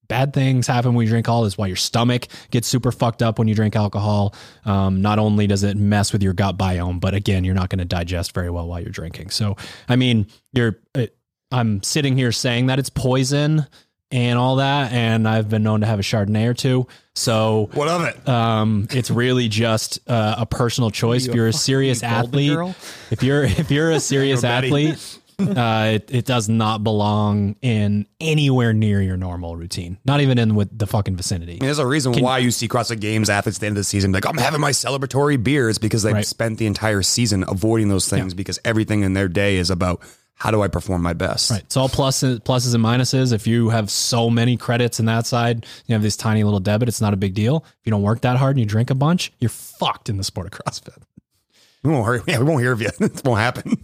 bad 0.07 0.33
things 0.33 0.67
happen 0.67 0.93
when 0.93 1.05
you 1.05 1.09
drink 1.09 1.27
alcohol. 1.27 1.43
That's 1.43 1.57
why 1.57 1.67
your 1.67 1.75
stomach 1.75 2.27
gets 2.51 2.67
super 2.67 2.91
fucked 2.91 3.21
up 3.21 3.39
when 3.39 3.47
you 3.47 3.55
drink 3.55 3.75
alcohol. 3.75 4.35
Um, 4.63 5.01
not 5.01 5.19
only 5.19 5.47
does 5.47 5.63
it 5.63 5.77
mess 5.77 6.13
with 6.13 6.23
your 6.23 6.33
gut 6.33 6.57
biome, 6.57 6.99
but 6.99 7.13
again, 7.13 7.43
you're 7.43 7.55
not 7.55 7.69
going 7.69 7.79
to 7.79 7.85
digest 7.85 8.33
very 8.33 8.49
well 8.49 8.67
while 8.67 8.79
you're 8.79 8.89
drinking. 8.91 9.31
So, 9.31 9.57
I 9.89 9.95
mean, 9.95 10.27
you're, 10.53 10.79
uh, 10.95 11.07
I'm 11.51 11.81
sitting 11.81 12.17
here 12.17 12.31
saying 12.31 12.67
that 12.67 12.77
it's 12.77 12.89
poison 12.89 13.65
and 14.11 14.39
all 14.39 14.57
that, 14.57 14.91
and 14.93 15.27
I've 15.27 15.49
been 15.49 15.63
known 15.63 15.81
to 15.81 15.85
have 15.87 15.99
a 15.99 16.03
Chardonnay 16.03 16.47
or 16.47 16.53
two. 16.53 16.87
So, 17.15 17.69
what 17.73 17.87
of 17.87 18.03
it? 18.03 18.29
um, 18.29 18.87
it's 18.91 19.09
really 19.11 19.47
just 19.49 19.99
uh, 20.07 20.35
a 20.39 20.45
personal 20.45 20.91
choice. 20.91 21.25
You 21.25 21.31
if 21.31 21.35
you're 21.35 21.47
a 21.47 21.51
fucking 21.51 21.59
serious 21.59 22.03
athlete, 22.03 22.53
girl? 22.53 22.75
if 23.11 23.23
you're 23.23 23.43
if 23.43 23.71
you're 23.71 23.91
a 23.91 23.99
serious 24.13 24.41
Betty. 24.41 24.67
athlete, 24.67 25.19
uh, 25.39 25.91
it, 25.95 26.09
it 26.11 26.25
does 26.25 26.47
not 26.49 26.83
belong 26.83 27.55
in 27.61 28.07
anywhere 28.19 28.73
near 28.73 29.01
your 29.01 29.17
normal 29.17 29.55
routine. 29.55 29.97
Not 30.05 30.21
even 30.21 30.37
in 30.39 30.55
with 30.55 30.77
the 30.77 30.87
fucking 30.87 31.15
vicinity. 31.15 31.53
I 31.53 31.55
mean, 31.55 31.59
there's 31.67 31.77
a 31.79 31.85
reason 31.85 32.13
why 32.23 32.37
you 32.39 32.49
see 32.51 32.67
CrossFit 32.67 32.99
Games 33.01 33.29
athletes 33.29 33.57
at 33.57 33.61
the 33.61 33.67
end 33.67 33.73
of 33.73 33.81
the 33.81 33.83
season 33.83 34.11
like, 34.11 34.25
I'm 34.25 34.37
having 34.37 34.61
my 34.61 34.71
celebratory 34.71 35.41
beers 35.43 35.77
because 35.77 36.01
they've 36.03 36.13
Right. 36.13 36.25
spent 36.25 36.57
the 36.57 36.65
entire 36.65 37.01
season 37.03 37.43
avoiding 37.47 37.89
those 37.89 38.07
things 38.09 38.33
because 38.33 38.57
everything 38.65 39.03
in 39.03 39.13
their 39.13 39.27
day 39.27 39.57
is 39.57 39.69
about 39.69 40.01
how 40.37 40.51
do 40.51 40.61
I 40.61 40.67
perform 40.67 41.01
my 41.01 41.13
best. 41.13 41.49
Right. 41.49 41.63
It's 41.63 41.75
all 41.75 41.89
pluses, 41.89 42.39
pluses 42.39 42.75
and 42.75 42.83
minuses. 42.83 43.33
If 43.33 43.47
you 43.47 43.69
have 43.69 43.89
so 43.89 44.29
many 44.29 44.55
credits 44.55 44.99
in 44.99 45.07
that 45.07 45.25
side, 45.25 45.65
you 45.87 45.93
have 45.93 46.03
this 46.03 46.15
tiny 46.15 46.43
little 46.43 46.59
debit. 46.59 46.87
It's 46.87 47.01
not 47.01 47.13
a 47.13 47.17
big 47.17 47.33
deal. 47.33 47.65
If 47.65 47.85
you 47.85 47.89
don't 47.89 48.03
work 48.03 48.21
that 48.21 48.37
hard 48.37 48.55
and 48.55 48.59
you 48.59 48.65
drink 48.67 48.91
a 48.91 48.95
bunch, 48.95 49.33
you're 49.39 49.49
fucked 49.49 50.09
in 50.09 50.17
the 50.17 50.23
sport 50.23 50.45
of 50.47 50.51
CrossFit. 50.51 51.01
We 51.83 51.91
won't 51.91 52.05
hear, 52.05 52.23
yeah, 52.27 52.39
we 52.39 52.45
won't 52.45 52.61
hear 52.61 52.71
of 52.71 52.81
you. 52.81 52.89
it 52.99 53.21
won't 53.25 53.39
happen. 53.39 53.83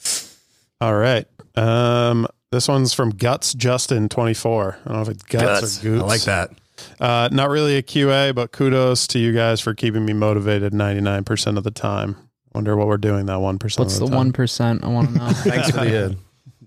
All 0.80 0.94
right. 0.94 1.26
Um, 1.54 2.26
this 2.50 2.66
one's 2.66 2.94
from 2.94 3.10
Guts 3.10 3.52
Justin 3.52 4.08
24. 4.08 4.78
I 4.86 4.88
don't 4.88 4.96
know 4.96 5.02
if 5.02 5.08
it's 5.10 5.22
Guts, 5.24 5.44
Guts. 5.44 5.80
or 5.80 5.82
Goots. 5.82 6.02
I 6.02 6.06
like 6.06 6.22
that. 6.22 6.50
Uh, 6.98 7.28
not 7.30 7.50
really 7.50 7.76
a 7.76 7.82
QA, 7.82 8.34
but 8.34 8.52
kudos 8.52 9.06
to 9.08 9.18
you 9.18 9.34
guys 9.34 9.60
for 9.60 9.74
keeping 9.74 10.04
me 10.06 10.14
motivated 10.14 10.72
99% 10.72 11.58
of 11.58 11.64
the 11.64 11.70
time. 11.70 12.16
Wonder 12.54 12.76
what 12.76 12.86
we're 12.86 12.96
doing 12.98 13.26
that 13.26 13.38
1% 13.38 13.78
What's 13.78 13.98
the 13.98 14.06
the 14.06 14.14
one 14.16 14.32
percent? 14.32 14.84
I 14.84 14.88
want 14.88 15.08
to 15.10 15.18
know. 15.18 15.28
Thanks 15.32 15.70
for 15.70 15.84
the, 15.84 16.06
uh, 16.06 16.08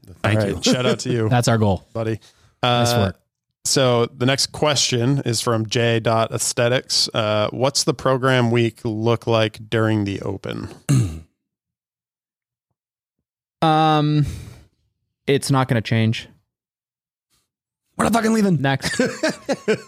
the 0.03 0.13
thank 0.15 0.41
All 0.41 0.47
you. 0.49 0.63
Shout 0.63 0.85
out 0.85 0.99
to 0.99 1.09
you, 1.11 1.29
That's 1.29 1.47
our 1.47 1.57
goal. 1.57 1.85
buddy. 1.93 2.19
Nice 2.61 2.93
Uh, 2.93 2.97
work. 3.07 3.19
So 3.63 4.05
the 4.07 4.25
next 4.25 4.47
question 4.53 5.21
is 5.25 5.41
from 5.41 5.65
J. 5.67 6.01
Aesthetics. 6.05 7.09
Uh, 7.13 7.49
what's 7.51 7.83
the 7.83 7.93
program 7.93 8.49
week 8.51 8.79
look 8.85 9.27
like 9.27 9.69
during 9.69 10.05
the 10.05 10.21
open? 10.21 10.69
um, 13.61 14.25
it's 15.25 15.51
not 15.51 15.67
going 15.67 15.81
to 15.81 15.87
change. 15.87 16.29
We're 17.97 18.03
not 18.05 18.13
fucking 18.13 18.33
leaving. 18.33 18.61
Next. 18.61 18.99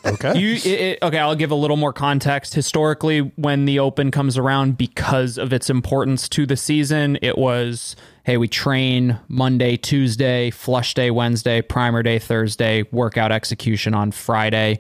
Okay. 0.06 0.38
You 0.40 0.54
it, 0.56 0.66
it- 0.66 1.00
okay? 1.02 1.20
I'll 1.20 1.36
give 1.36 1.52
a 1.52 1.56
little 1.56 1.78
more 1.78 1.94
context. 1.94 2.54
Historically, 2.54 3.20
when 3.36 3.66
the 3.66 3.80
Open 3.80 4.12
comes 4.12 4.38
around, 4.38 4.78
because 4.78 5.38
of 5.38 5.54
its 5.54 5.70
importance 5.70 6.28
to 6.30 6.46
the 6.46 6.58
season, 6.58 7.18
it 7.22 7.38
was 7.38 7.96
hey, 8.26 8.36
we 8.38 8.48
train 8.48 9.18
Monday, 9.28 9.78
Tuesday, 9.78 10.50
flush 10.52 10.94
day 10.94 11.10
Wednesday, 11.12 11.62
primer 11.62 12.04
day 12.04 12.20
Thursday, 12.20 12.84
workout 12.92 13.32
execution 13.32 13.94
on 13.94 14.12
Friday. 14.12 14.80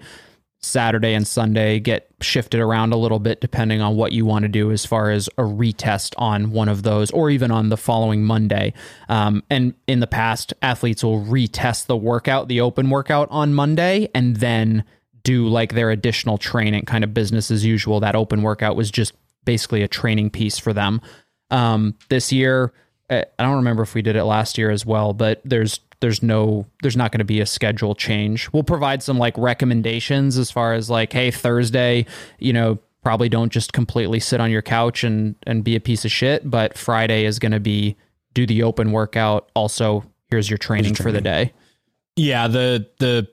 Saturday 0.61 1.13
and 1.13 1.25
Sunday 1.25 1.79
get 1.79 2.08
shifted 2.21 2.59
around 2.59 2.93
a 2.93 2.97
little 2.97 3.19
bit 3.19 3.41
depending 3.41 3.81
on 3.81 3.95
what 3.95 4.11
you 4.11 4.25
want 4.25 4.43
to 4.43 4.49
do 4.49 4.71
as 4.71 4.85
far 4.85 5.11
as 5.11 5.27
a 5.37 5.41
retest 5.41 6.13
on 6.17 6.51
one 6.51 6.69
of 6.69 6.83
those 6.83 7.11
or 7.11 7.29
even 7.29 7.51
on 7.51 7.69
the 7.69 7.77
following 7.77 8.23
Monday. 8.23 8.73
Um, 9.07 9.43
and 9.49 9.73
in 9.87 9.99
the 9.99 10.07
past, 10.07 10.53
athletes 10.61 11.03
will 11.03 11.23
retest 11.23 11.85
the 11.85 11.97
workout, 11.97 12.47
the 12.47 12.61
open 12.61 12.89
workout 12.89 13.27
on 13.31 13.53
Monday, 13.53 14.09
and 14.13 14.37
then 14.37 14.83
do 15.23 15.47
like 15.47 15.73
their 15.73 15.89
additional 15.89 16.37
training, 16.37 16.85
kind 16.85 17.03
of 17.03 17.13
business 17.13 17.51
as 17.51 17.65
usual. 17.65 17.99
That 17.99 18.15
open 18.15 18.41
workout 18.41 18.75
was 18.75 18.91
just 18.91 19.13
basically 19.45 19.81
a 19.81 19.87
training 19.87 20.29
piece 20.29 20.59
for 20.59 20.73
them. 20.73 21.01
Um, 21.51 21.95
this 22.09 22.31
year, 22.31 22.73
I 23.09 23.25
don't 23.39 23.57
remember 23.57 23.83
if 23.83 23.95
we 23.95 24.01
did 24.01 24.15
it 24.15 24.23
last 24.23 24.57
year 24.57 24.69
as 24.69 24.85
well, 24.85 25.13
but 25.13 25.41
there's 25.43 25.79
there's 26.01 26.23
no 26.23 26.65
there's 26.81 26.97
not 26.97 27.11
going 27.11 27.19
to 27.19 27.25
be 27.25 27.41
a 27.41 27.45
schedule 27.45 27.95
change. 27.95 28.51
We'll 28.53 28.63
provide 28.63 29.03
some 29.03 29.17
like 29.17 29.37
recommendations 29.37 30.37
as 30.37 30.49
far 30.51 30.73
as 30.73 30.89
like, 30.89 31.11
hey, 31.13 31.31
Thursday, 31.31 32.05
you 32.39 32.53
know, 32.53 32.79
probably 33.03 33.29
don't 33.29 33.51
just 33.51 33.73
completely 33.73 34.19
sit 34.19 34.39
on 34.39 34.51
your 34.51 34.61
couch 34.61 35.03
and 35.03 35.35
and 35.43 35.63
be 35.63 35.75
a 35.75 35.79
piece 35.79 36.05
of 36.05 36.11
shit, 36.11 36.49
but 36.49 36.77
Friday 36.77 37.25
is 37.25 37.39
going 37.39 37.51
to 37.51 37.59
be 37.59 37.97
do 38.33 38.45
the 38.45 38.63
open 38.63 38.91
workout. 38.91 39.49
Also, 39.55 40.03
here's 40.29 40.49
your 40.49 40.57
training 40.57 40.95
for 40.95 41.11
the 41.11 41.21
day. 41.21 41.53
Yeah, 42.15 42.47
the 42.47 42.87
the 42.99 43.27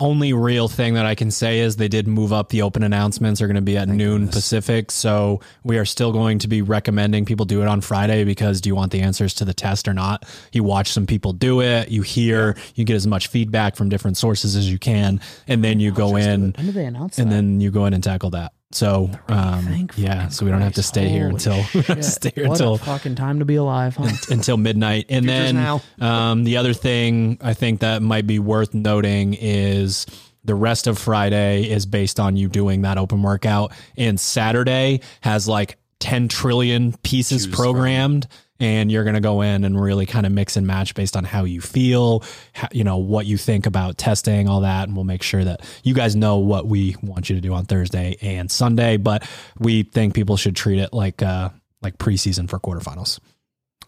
only 0.00 0.32
real 0.32 0.68
thing 0.68 0.94
that 0.94 1.06
I 1.06 1.14
can 1.14 1.30
say 1.30 1.60
is 1.60 1.76
they 1.76 1.88
did 1.88 2.08
move 2.08 2.32
up 2.32 2.48
the 2.48 2.62
open 2.62 2.82
announcements 2.82 3.40
are 3.40 3.46
going 3.46 3.56
to 3.56 3.62
be 3.62 3.76
at 3.76 3.88
noon 3.88 4.28
Pacific. 4.28 4.90
So 4.90 5.40
we 5.62 5.78
are 5.78 5.84
still 5.84 6.12
going 6.12 6.38
to 6.40 6.48
be 6.48 6.62
recommending 6.62 7.24
people 7.24 7.44
do 7.44 7.62
it 7.62 7.68
on 7.68 7.80
Friday 7.80 8.24
because 8.24 8.60
do 8.60 8.68
you 8.68 8.74
want 8.74 8.92
the 8.92 9.02
answers 9.02 9.34
to 9.34 9.44
the 9.44 9.54
test 9.54 9.86
or 9.86 9.94
not? 9.94 10.24
You 10.52 10.64
watch 10.64 10.92
some 10.92 11.06
people 11.06 11.32
do 11.32 11.60
it, 11.60 11.90
you 11.90 12.02
hear, 12.02 12.56
you 12.74 12.84
get 12.84 12.96
as 12.96 13.06
much 13.06 13.28
feedback 13.28 13.76
from 13.76 13.88
different 13.88 14.16
sources 14.16 14.56
as 14.56 14.70
you 14.70 14.78
can, 14.78 15.20
and 15.46 15.62
then 15.62 15.80
you 15.80 15.92
go 15.92 16.16
in 16.16 16.52
When 16.52 16.66
did 16.66 16.74
they 16.74 16.86
announce 16.86 17.18
and 17.18 17.30
then 17.30 17.60
you 17.60 17.70
go 17.70 17.84
in 17.84 17.94
and 17.94 18.02
tackle 18.02 18.30
that. 18.30 18.52
So 18.72 19.10
um, 19.28 19.64
Thank 19.64 19.98
yeah, 19.98 20.28
so 20.28 20.44
we 20.44 20.52
don't 20.52 20.60
have 20.60 20.74
to 20.74 20.82
stay 20.82 21.08
here 21.08 21.28
until 21.28 21.62
stay 22.02 22.30
here 22.34 22.46
what 22.46 22.52
until 22.60 22.74
a 22.74 22.78
fucking 22.78 23.16
time 23.16 23.40
to 23.40 23.44
be 23.44 23.56
alive, 23.56 23.96
huh? 23.96 24.10
until 24.30 24.56
midnight. 24.56 25.06
And 25.08 25.28
then 25.28 25.80
um, 26.00 26.44
the 26.44 26.56
other 26.56 26.72
thing 26.72 27.38
I 27.40 27.54
think 27.54 27.80
that 27.80 28.00
might 28.00 28.28
be 28.28 28.38
worth 28.38 28.72
noting 28.72 29.34
is 29.34 30.06
the 30.44 30.54
rest 30.54 30.86
of 30.86 30.98
Friday 30.98 31.68
is 31.68 31.84
based 31.84 32.20
on 32.20 32.36
you 32.36 32.48
doing 32.48 32.82
that 32.82 32.96
open 32.96 33.22
workout, 33.22 33.72
and 33.96 34.20
Saturday 34.20 35.00
has 35.20 35.48
like 35.48 35.76
10 35.98 36.28
trillion 36.28 36.92
pieces 37.02 37.46
programmed. 37.48 38.28
And 38.60 38.92
you're 38.92 39.04
going 39.04 39.14
to 39.14 39.20
go 39.20 39.40
in 39.40 39.64
and 39.64 39.80
really 39.80 40.04
kind 40.04 40.26
of 40.26 40.32
mix 40.32 40.56
and 40.56 40.66
match 40.66 40.94
based 40.94 41.16
on 41.16 41.24
how 41.24 41.44
you 41.44 41.62
feel, 41.62 42.22
how, 42.52 42.68
you 42.72 42.84
know, 42.84 42.98
what 42.98 43.24
you 43.24 43.38
think 43.38 43.64
about 43.66 43.96
testing, 43.96 44.48
all 44.48 44.60
that. 44.60 44.86
And 44.86 44.94
we'll 44.94 45.06
make 45.06 45.22
sure 45.22 45.42
that 45.42 45.62
you 45.82 45.94
guys 45.94 46.14
know 46.14 46.36
what 46.36 46.66
we 46.66 46.94
want 47.02 47.30
you 47.30 47.36
to 47.36 47.40
do 47.40 47.54
on 47.54 47.64
Thursday 47.64 48.18
and 48.20 48.50
Sunday. 48.50 48.98
But 48.98 49.26
we 49.58 49.82
think 49.84 50.14
people 50.14 50.36
should 50.36 50.54
treat 50.56 50.78
it 50.78 50.92
like, 50.92 51.22
uh, 51.22 51.48
like 51.80 51.96
preseason 51.96 52.50
for 52.50 52.58
quarterfinals. 52.60 53.18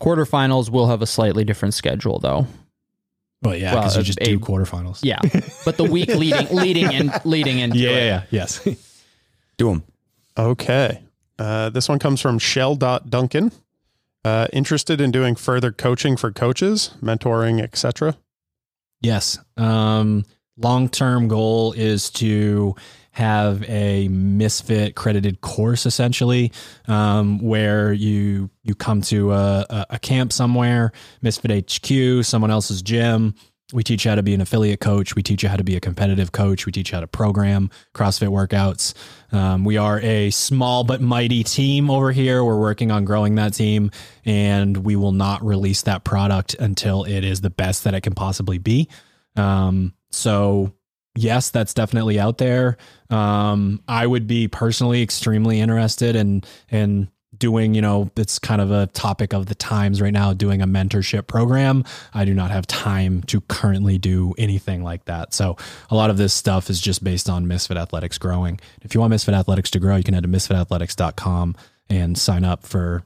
Quarterfinals 0.01 0.71
will 0.71 0.89
have 0.89 1.03
a 1.03 1.07
slightly 1.07 1.45
different 1.45 1.75
schedule 1.75 2.19
though. 2.19 2.47
Well, 3.43 3.55
yeah, 3.57 3.75
Well, 3.75 3.83
because 3.83 3.97
you 3.99 4.03
just 4.05 4.21
a- 4.21 4.25
do 4.25 4.39
quarterfinals. 4.41 5.01
Yeah, 5.03 5.19
but 5.65 5.77
the 5.77 5.85
week 5.85 6.09
leading 6.09 6.49
leading 6.57 6.93
in 6.93 7.13
leading 7.25 7.59
into 7.59 7.77
yeah, 7.79 7.91
it. 7.91 7.95
yeah, 7.97 8.05
yeah, 8.05 8.23
yes. 8.31 8.65
Do 9.59 9.69
them. 9.69 9.83
Okay. 10.39 11.03
Uh, 11.39 11.71
this 11.71 11.89
one 11.89 11.99
comes 11.99 12.21
from 12.21 12.39
Shell 12.39 12.77
Duncan. 12.77 13.53
Uh, 14.25 14.47
interested 14.53 15.01
in 15.01 15.11
doing 15.11 15.35
further 15.35 15.73
coaching 15.73 16.17
for 16.17 16.31
coaches, 16.31 16.95
mentoring, 17.03 17.61
etc. 17.61 18.17
yes. 19.01 19.39
Um, 19.57 20.25
Long 20.59 20.91
term 20.91 21.29
goal 21.29 21.73
is 21.73 22.11
to 22.11 22.77
have 23.13 23.63
a 23.69 24.09
misfit 24.09 24.95
credited 24.95 25.41
course 25.41 25.87
essentially 25.87 26.53
um, 26.89 27.39
where 27.41 27.93
you 27.93 28.51
you 28.63 28.75
come 28.75 29.01
to 29.03 29.33
a, 29.33 29.67
a, 29.69 29.87
a 29.91 29.99
camp 29.99 30.33
somewhere 30.33 30.93
misfit 31.21 31.71
hq 31.71 32.25
someone 32.25 32.51
else's 32.51 32.81
gym 32.81 33.35
we 33.73 33.83
teach 33.83 34.05
you 34.05 34.11
how 34.11 34.15
to 34.15 34.23
be 34.23 34.35
an 34.35 34.41
affiliate 34.41 34.81
coach. 34.81 35.15
We 35.15 35.23
teach 35.23 35.43
you 35.43 35.49
how 35.49 35.57
to 35.57 35.65
be 35.65 35.77
a 35.77 35.81
competitive 35.81 36.33
coach. 36.33 36.67
We 36.67 36.73
teach 36.73 36.91
you 36.91 36.97
how 36.97 37.01
to 37.01 37.07
program 37.07 37.71
CrossFit 37.95 38.29
workouts. 38.29 38.95
Um, 39.35 39.65
we 39.65 39.77
are 39.77 40.01
a 40.01 40.31
small 40.31 40.85
but 40.85 41.01
mighty 41.01 41.43
team 41.43 41.91
over 41.91 42.13
here. 42.13 42.45
We're 42.45 42.61
working 42.61 42.91
on 42.91 43.05
growing 43.05 43.37
that 43.37 43.55
team, 43.55 43.91
and 44.25 44.77
we 44.79 44.97
will 44.97 45.13
not 45.13 45.45
release 45.45 45.83
that 45.83 46.05
product 46.05 46.55
until 46.55 47.05
it 47.05 47.25
is 47.25 47.41
the 47.41 47.51
best 47.51 47.85
that 47.85 47.95
it 47.95 48.03
can 48.03 48.15
possibly 48.15 48.59
be. 48.59 48.89
Um, 49.37 49.95
so, 50.11 50.73
yes, 51.15 51.51
that's 51.51 51.75
definitely 51.75 52.21
out 52.21 52.39
there. 52.39 52.77
Um, 53.11 53.83
I 53.89 54.07
would 54.07 54.27
be 54.27 54.49
personally 54.49 55.03
extremely 55.03 55.61
interested 55.61 56.17
in 56.17 56.43
in 56.71 57.09
doing, 57.43 57.75
you 57.75 57.83
know, 57.83 58.09
it's 58.17 58.39
kind 58.39 58.61
of 58.61 58.71
a 58.71 58.87
topic 58.87 59.35
of 59.35 59.47
the 59.47 59.57
times 59.57 60.01
right 60.01 60.13
now, 60.13 60.33
doing 60.33 60.63
a 60.63 60.67
mentorship 60.67 61.27
program. 61.27 61.85
I 62.15 62.25
do 62.25 62.35
not 62.35 62.53
have 62.53 62.69
time 62.69 63.23
to 63.25 63.41
currently 63.41 63.99
do 63.99 64.33
anything 64.39 64.85
like 64.85 65.07
that. 65.07 65.35
So 65.35 65.57
a 65.91 65.97
lot 65.97 66.09
of 66.09 66.19
this 66.19 66.33
stuff 66.33 66.71
is 66.71 66.81
just 66.81 67.03
based 67.03 67.29
on 67.29 67.49
Misfit 67.49 67.77
Athletics 67.77 68.17
growing. 68.17 68.61
If 68.83 68.95
you 68.95 69.01
want 69.01 69.11
Misfit 69.11 69.35
Athletics 69.35 69.71
to 69.71 69.81
grow, 69.81 69.97
you 69.97 70.05
can 70.05 70.15
head 70.15 70.23
to 70.23 70.29
misfitathletics.com 70.29 71.57
and 71.91 72.17
sign 72.17 72.45
up 72.45 72.65
for 72.65 73.05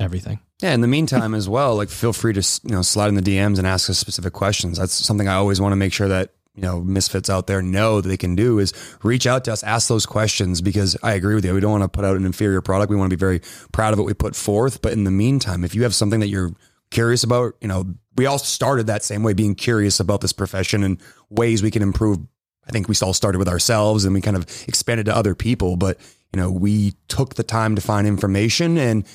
everything. 0.00 0.40
Yeah. 0.62 0.72
In 0.72 0.80
the 0.80 0.88
meantime, 0.88 1.34
as 1.34 1.46
well, 1.46 1.76
like 1.76 1.90
feel 1.90 2.14
free 2.14 2.32
to 2.32 2.60
you 2.64 2.70
know 2.70 2.80
slide 2.82 3.08
in 3.08 3.16
the 3.16 3.22
DMs 3.22 3.58
and 3.58 3.66
ask 3.66 3.90
us 3.90 3.98
specific 3.98 4.32
questions. 4.32 4.78
That's 4.78 4.94
something 4.94 5.28
I 5.28 5.34
always 5.34 5.60
want 5.60 5.72
to 5.72 5.76
make 5.76 5.92
sure 5.92 6.08
that 6.08 6.30
you 6.58 6.64
know 6.64 6.80
misfits 6.80 7.30
out 7.30 7.46
there 7.46 7.62
know 7.62 8.00
that 8.00 8.08
they 8.08 8.16
can 8.16 8.34
do 8.34 8.58
is 8.58 8.72
reach 9.04 9.28
out 9.28 9.44
to 9.44 9.52
us, 9.52 9.62
ask 9.62 9.86
those 9.86 10.06
questions 10.06 10.60
because 10.60 10.96
I 11.04 11.12
agree 11.12 11.36
with 11.36 11.44
you. 11.44 11.54
We 11.54 11.60
don't 11.60 11.70
want 11.70 11.84
to 11.84 11.88
put 11.88 12.04
out 12.04 12.16
an 12.16 12.26
inferior 12.26 12.60
product. 12.60 12.90
We 12.90 12.96
want 12.96 13.10
to 13.10 13.16
be 13.16 13.20
very 13.20 13.40
proud 13.70 13.92
of 13.92 14.00
what 14.00 14.06
we 14.06 14.14
put 14.14 14.34
forth. 14.34 14.82
But 14.82 14.92
in 14.92 15.04
the 15.04 15.12
meantime, 15.12 15.62
if 15.62 15.76
you 15.76 15.84
have 15.84 15.94
something 15.94 16.18
that 16.18 16.26
you're 16.26 16.50
curious 16.90 17.22
about, 17.22 17.54
you 17.60 17.68
know, 17.68 17.94
we 18.16 18.26
all 18.26 18.38
started 18.38 18.88
that 18.88 19.04
same 19.04 19.22
way, 19.22 19.34
being 19.34 19.54
curious 19.54 20.00
about 20.00 20.20
this 20.20 20.32
profession 20.32 20.82
and 20.82 21.00
ways 21.30 21.62
we 21.62 21.70
can 21.70 21.82
improve. 21.82 22.18
I 22.66 22.72
think 22.72 22.88
we 22.88 22.96
all 23.00 23.14
started 23.14 23.38
with 23.38 23.48
ourselves 23.48 24.04
and 24.04 24.12
we 24.12 24.20
kind 24.20 24.36
of 24.36 24.44
expanded 24.66 25.06
to 25.06 25.14
other 25.14 25.36
people, 25.36 25.76
but 25.76 25.96
you 26.34 26.40
know, 26.40 26.50
we 26.50 26.94
took 27.06 27.36
the 27.36 27.44
time 27.44 27.76
to 27.76 27.80
find 27.80 28.06
information 28.06 28.76
and 28.76 29.06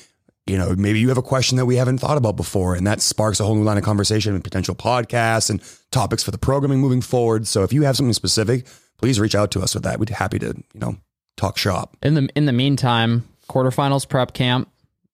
you 0.46 0.58
know, 0.58 0.74
maybe 0.76 1.00
you 1.00 1.08
have 1.08 1.18
a 1.18 1.22
question 1.22 1.56
that 1.56 1.64
we 1.64 1.76
haven't 1.76 1.98
thought 1.98 2.18
about 2.18 2.36
before, 2.36 2.74
and 2.74 2.86
that 2.86 3.00
sparks 3.00 3.40
a 3.40 3.44
whole 3.44 3.54
new 3.54 3.62
line 3.62 3.78
of 3.78 3.84
conversation 3.84 4.34
and 4.34 4.44
potential 4.44 4.74
podcasts 4.74 5.48
and 5.48 5.62
topics 5.90 6.22
for 6.22 6.30
the 6.30 6.38
programming 6.38 6.80
moving 6.80 7.00
forward. 7.00 7.46
So 7.46 7.62
if 7.62 7.72
you 7.72 7.82
have 7.82 7.96
something 7.96 8.12
specific, 8.12 8.66
please 8.98 9.18
reach 9.18 9.34
out 9.34 9.50
to 9.52 9.60
us 9.60 9.74
with 9.74 9.84
that. 9.84 9.98
We'd 9.98 10.08
be 10.08 10.14
happy 10.14 10.38
to, 10.40 10.48
you 10.48 10.80
know, 10.80 10.96
talk 11.36 11.56
shop. 11.56 11.96
In 12.02 12.14
the 12.14 12.28
in 12.34 12.44
the 12.44 12.52
meantime, 12.52 13.26
quarterfinals 13.48 14.06
prep 14.08 14.34
camp, 14.34 14.68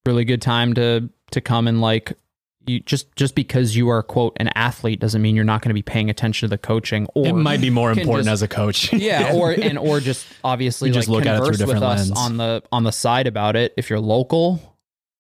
really 0.05 0.25
good 0.25 0.43
time 0.43 0.75
to 0.75 1.09
to 1.31 1.41
come 1.41 1.69
and 1.69 1.81
like 1.81 2.13
you 2.67 2.81
just 2.81 3.15
just 3.17 3.35
because 3.35 3.77
you 3.77 3.89
are 3.89 4.03
quote 4.03 4.37
an 4.39 4.49
athlete 4.55 5.01
doesn't 5.01 5.23
mean 5.23 5.35
you're 5.37 5.45
not 5.45 5.63
going 5.63 5.71
to 5.71 5.75
be 5.75 5.83
paying 5.83 6.11
attention 6.11 6.47
to 6.47 6.51
the 6.51 6.59
coaching 6.59 7.07
or 7.15 7.27
It 7.27 7.33
might 7.33 7.61
be 7.61 7.71
more 7.71 7.91
important 7.91 8.27
just- 8.27 8.33
as 8.33 8.43
a 8.43 8.49
coach. 8.49 8.93
yeah, 8.93 9.33
or 9.35 9.53
and 9.53 9.79
or 9.79 10.01
just 10.01 10.27
obviously 10.45 10.89
You 10.89 10.95
like 10.95 10.99
just 10.99 11.09
look 11.09 11.25
at 11.25 11.37
it 11.37 11.39
through 11.39 11.47
a 11.47 11.51
converse 11.53 11.59
with 11.61 11.69
different 11.69 11.85
us 11.85 12.11
on 12.11 12.37
the 12.37 12.63
on 12.73 12.83
the 12.85 12.93
side 12.93 13.27
about 13.29 13.55
it. 13.57 13.73
If 13.77 13.89
you're 13.91 14.01
local, 14.01 14.70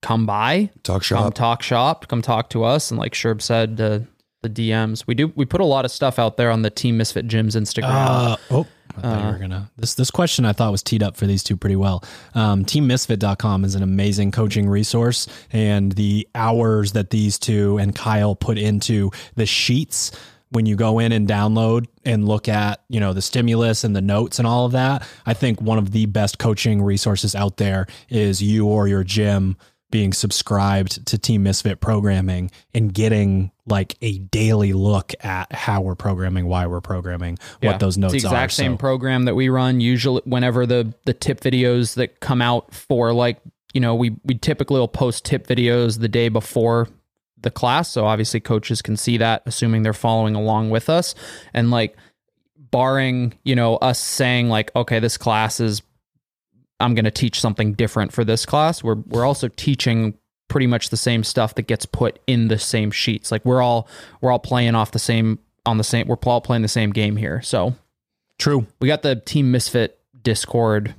come 0.02 0.26
by, 0.26 0.70
Talk 0.82 1.02
come 1.02 1.18
shop. 1.18 1.34
talk 1.34 1.62
shop, 1.62 2.08
come 2.08 2.22
talk 2.22 2.50
to 2.50 2.64
us, 2.64 2.90
and 2.90 2.98
like 2.98 3.12
Sherb 3.12 3.42
said, 3.42 3.80
uh, 3.80 4.00
the 4.42 4.48
DMs. 4.48 5.06
We 5.06 5.14
do 5.14 5.32
we 5.36 5.44
put 5.44 5.60
a 5.60 5.64
lot 5.66 5.84
of 5.84 5.90
stuff 5.90 6.18
out 6.18 6.36
there 6.36 6.50
on 6.50 6.62
the 6.62 6.70
Team 6.70 6.96
Misfit 6.96 7.28
Gyms 7.28 7.56
Instagram. 7.56 7.90
Uh, 7.90 8.36
oh, 8.50 8.66
I 8.96 9.00
thought 9.02 9.24
you 9.24 9.32
were 9.32 9.38
gonna. 9.38 9.70
This 9.76 9.94
this 9.94 10.10
question 10.10 10.44
I 10.44 10.52
thought 10.52 10.72
was 10.72 10.82
teed 10.82 11.02
up 11.02 11.16
for 11.16 11.26
these 11.26 11.42
two 11.42 11.56
pretty 11.56 11.76
well. 11.76 12.02
Um, 12.34 12.64
TeamMisfit.com 12.64 13.64
is 13.64 13.74
an 13.74 13.82
amazing 13.82 14.30
coaching 14.32 14.68
resource, 14.68 15.26
and 15.52 15.92
the 15.92 16.26
hours 16.34 16.92
that 16.92 17.10
these 17.10 17.38
two 17.38 17.78
and 17.78 17.94
Kyle 17.94 18.34
put 18.34 18.56
into 18.58 19.10
the 19.36 19.46
sheets 19.46 20.10
when 20.52 20.66
you 20.66 20.74
go 20.74 20.98
in 20.98 21.12
and 21.12 21.28
download 21.28 21.86
and 22.04 22.26
look 22.26 22.48
at 22.48 22.82
you 22.88 22.98
know 22.98 23.12
the 23.12 23.22
stimulus 23.22 23.84
and 23.84 23.94
the 23.94 24.00
notes 24.00 24.38
and 24.38 24.48
all 24.48 24.64
of 24.64 24.72
that. 24.72 25.06
I 25.26 25.34
think 25.34 25.60
one 25.60 25.78
of 25.78 25.92
the 25.92 26.06
best 26.06 26.38
coaching 26.38 26.80
resources 26.82 27.34
out 27.34 27.58
there 27.58 27.86
is 28.08 28.42
you 28.42 28.66
or 28.66 28.88
your 28.88 29.04
gym 29.04 29.56
being 29.90 30.12
subscribed 30.12 31.04
to 31.06 31.18
Team 31.18 31.42
Misfit 31.42 31.80
programming 31.80 32.50
and 32.74 32.92
getting 32.94 33.50
like 33.66 33.96
a 34.02 34.18
daily 34.18 34.72
look 34.72 35.12
at 35.24 35.52
how 35.52 35.80
we're 35.80 35.94
programming, 35.94 36.46
why 36.46 36.66
we're 36.66 36.80
programming, 36.80 37.38
Yeah. 37.60 37.70
what 37.72 37.80
those 37.80 37.98
notes 37.98 38.14
are. 38.14 38.16
it's 38.16 38.22
the 38.24 38.28
exact 38.28 38.52
are. 38.52 38.54
same 38.54 38.72
So- 38.74 38.78
program 38.78 39.24
that 39.24 39.34
we 39.34 39.48
run 39.48 39.80
usually 39.80 40.22
whenever 40.24 40.66
the 40.66 40.92
the 41.04 41.12
tip 41.14 41.40
videos 41.40 41.94
that 41.94 42.20
come 42.20 42.40
out 42.42 42.72
for 42.74 43.12
like 43.12 43.40
you 43.74 43.80
know 43.80 43.94
we 43.94 44.16
we 44.24 44.34
typically 44.36 44.78
will 44.80 44.88
post 44.88 45.24
tip 45.24 45.46
videos 45.46 45.98
the 46.00 46.08
day 46.08 46.28
before 46.28 46.88
the 47.42 47.50
class 47.50 47.88
so 47.88 48.04
obviously 48.04 48.38
coaches 48.40 48.82
can 48.82 48.96
see 48.96 49.16
that 49.16 49.42
assuming 49.46 49.82
they're 49.82 49.92
following 49.92 50.34
along 50.34 50.70
with 50.70 50.90
us 50.90 51.14
and 51.54 51.70
like 51.70 51.96
barring 52.70 53.32
you 53.44 53.54
know 53.56 53.76
us 53.76 53.98
saying 53.98 54.48
like 54.48 54.70
okay 54.76 54.98
this 55.00 55.16
class 55.16 55.58
is 55.60 55.82
I'm 56.80 56.94
going 56.94 57.04
to 57.04 57.10
teach 57.10 57.40
something 57.40 57.74
different 57.74 58.12
for 58.12 58.24
this 58.24 58.46
class 58.46 58.82
we're 58.82 58.96
we're 59.06 59.24
also 59.24 59.48
teaching 59.48 60.14
pretty 60.48 60.66
much 60.66 60.90
the 60.90 60.96
same 60.96 61.22
stuff 61.22 61.54
that 61.54 61.62
gets 61.62 61.86
put 61.86 62.18
in 62.26 62.48
the 62.48 62.58
same 62.58 62.90
sheets 62.90 63.30
like 63.30 63.44
we're 63.44 63.62
all 63.62 63.88
we're 64.20 64.32
all 64.32 64.38
playing 64.38 64.74
off 64.74 64.90
the 64.90 64.98
same 64.98 65.38
on 65.66 65.78
the 65.78 65.84
same 65.84 66.06
we're 66.08 66.16
all 66.26 66.40
playing 66.40 66.62
the 66.62 66.68
same 66.68 66.90
game 66.90 67.16
here 67.16 67.40
so 67.42 67.74
True. 68.40 68.66
we 68.80 68.88
got 68.88 69.02
the 69.02 69.16
Team 69.16 69.50
Misfit 69.50 69.98
Discord 70.22 70.94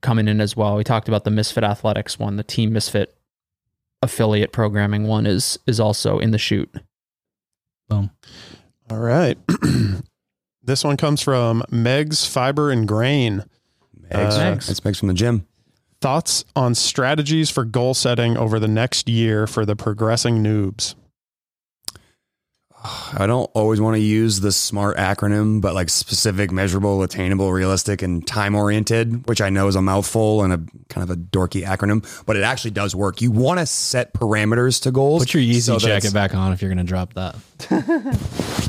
coming 0.00 0.26
in 0.26 0.40
as 0.40 0.56
well. 0.56 0.76
We 0.76 0.82
talked 0.82 1.06
about 1.06 1.22
the 1.22 1.30
Misfit 1.30 1.62
Athletics 1.62 2.18
one, 2.18 2.36
the 2.36 2.42
Team 2.42 2.72
Misfit 2.72 3.16
affiliate 4.02 4.50
programming 4.50 5.06
one 5.06 5.24
is 5.24 5.60
is 5.64 5.78
also 5.78 6.18
in 6.18 6.32
the 6.32 6.38
shoot. 6.38 6.74
Boom. 7.88 8.10
All 8.90 8.98
right. 8.98 9.38
this 10.62 10.82
one 10.82 10.96
comes 10.96 11.22
from 11.22 11.62
Meg's 11.70 12.26
Fiber 12.26 12.72
and 12.72 12.86
Grain. 12.88 13.44
Megs. 14.14 14.68
Uh, 14.68 14.70
It's 14.70 14.80
Megs 14.80 14.98
from 14.98 15.08
the 15.08 15.14
gym. 15.14 15.46
Thoughts 16.00 16.44
on 16.56 16.74
strategies 16.74 17.48
for 17.48 17.64
goal 17.64 17.94
setting 17.94 18.36
over 18.36 18.58
the 18.58 18.68
next 18.68 19.08
year 19.08 19.46
for 19.46 19.64
the 19.64 19.76
progressing 19.76 20.42
noobs? 20.42 20.94
I 22.84 23.26
don't 23.26 23.48
always 23.54 23.80
want 23.80 23.94
to 23.94 24.02
use 24.02 24.40
the 24.40 24.50
SMART 24.50 24.96
acronym, 24.96 25.60
but 25.60 25.74
like 25.74 25.88
specific, 25.88 26.50
measurable, 26.50 27.02
attainable, 27.02 27.52
realistic, 27.52 28.02
and 28.02 28.26
time 28.26 28.56
oriented, 28.56 29.28
which 29.28 29.40
I 29.40 29.50
know 29.50 29.68
is 29.68 29.76
a 29.76 29.82
mouthful 29.82 30.42
and 30.42 30.52
a 30.52 30.58
kind 30.88 31.08
of 31.08 31.16
a 31.16 31.20
dorky 31.20 31.64
acronym, 31.64 32.04
but 32.26 32.36
it 32.36 32.42
actually 32.42 32.72
does 32.72 32.96
work. 32.96 33.20
You 33.20 33.30
want 33.30 33.60
to 33.60 33.66
set 33.66 34.12
parameters 34.14 34.82
to 34.82 34.90
goals. 34.90 35.22
Put 35.22 35.34
your 35.34 35.42
Yeezy 35.42 35.62
so 35.62 35.78
jacket 35.78 36.12
back 36.12 36.34
on 36.34 36.52
if 36.52 36.60
you're 36.60 36.70
going 36.70 36.84
to 36.84 36.84
drop 36.84 37.14
that. 37.14 37.36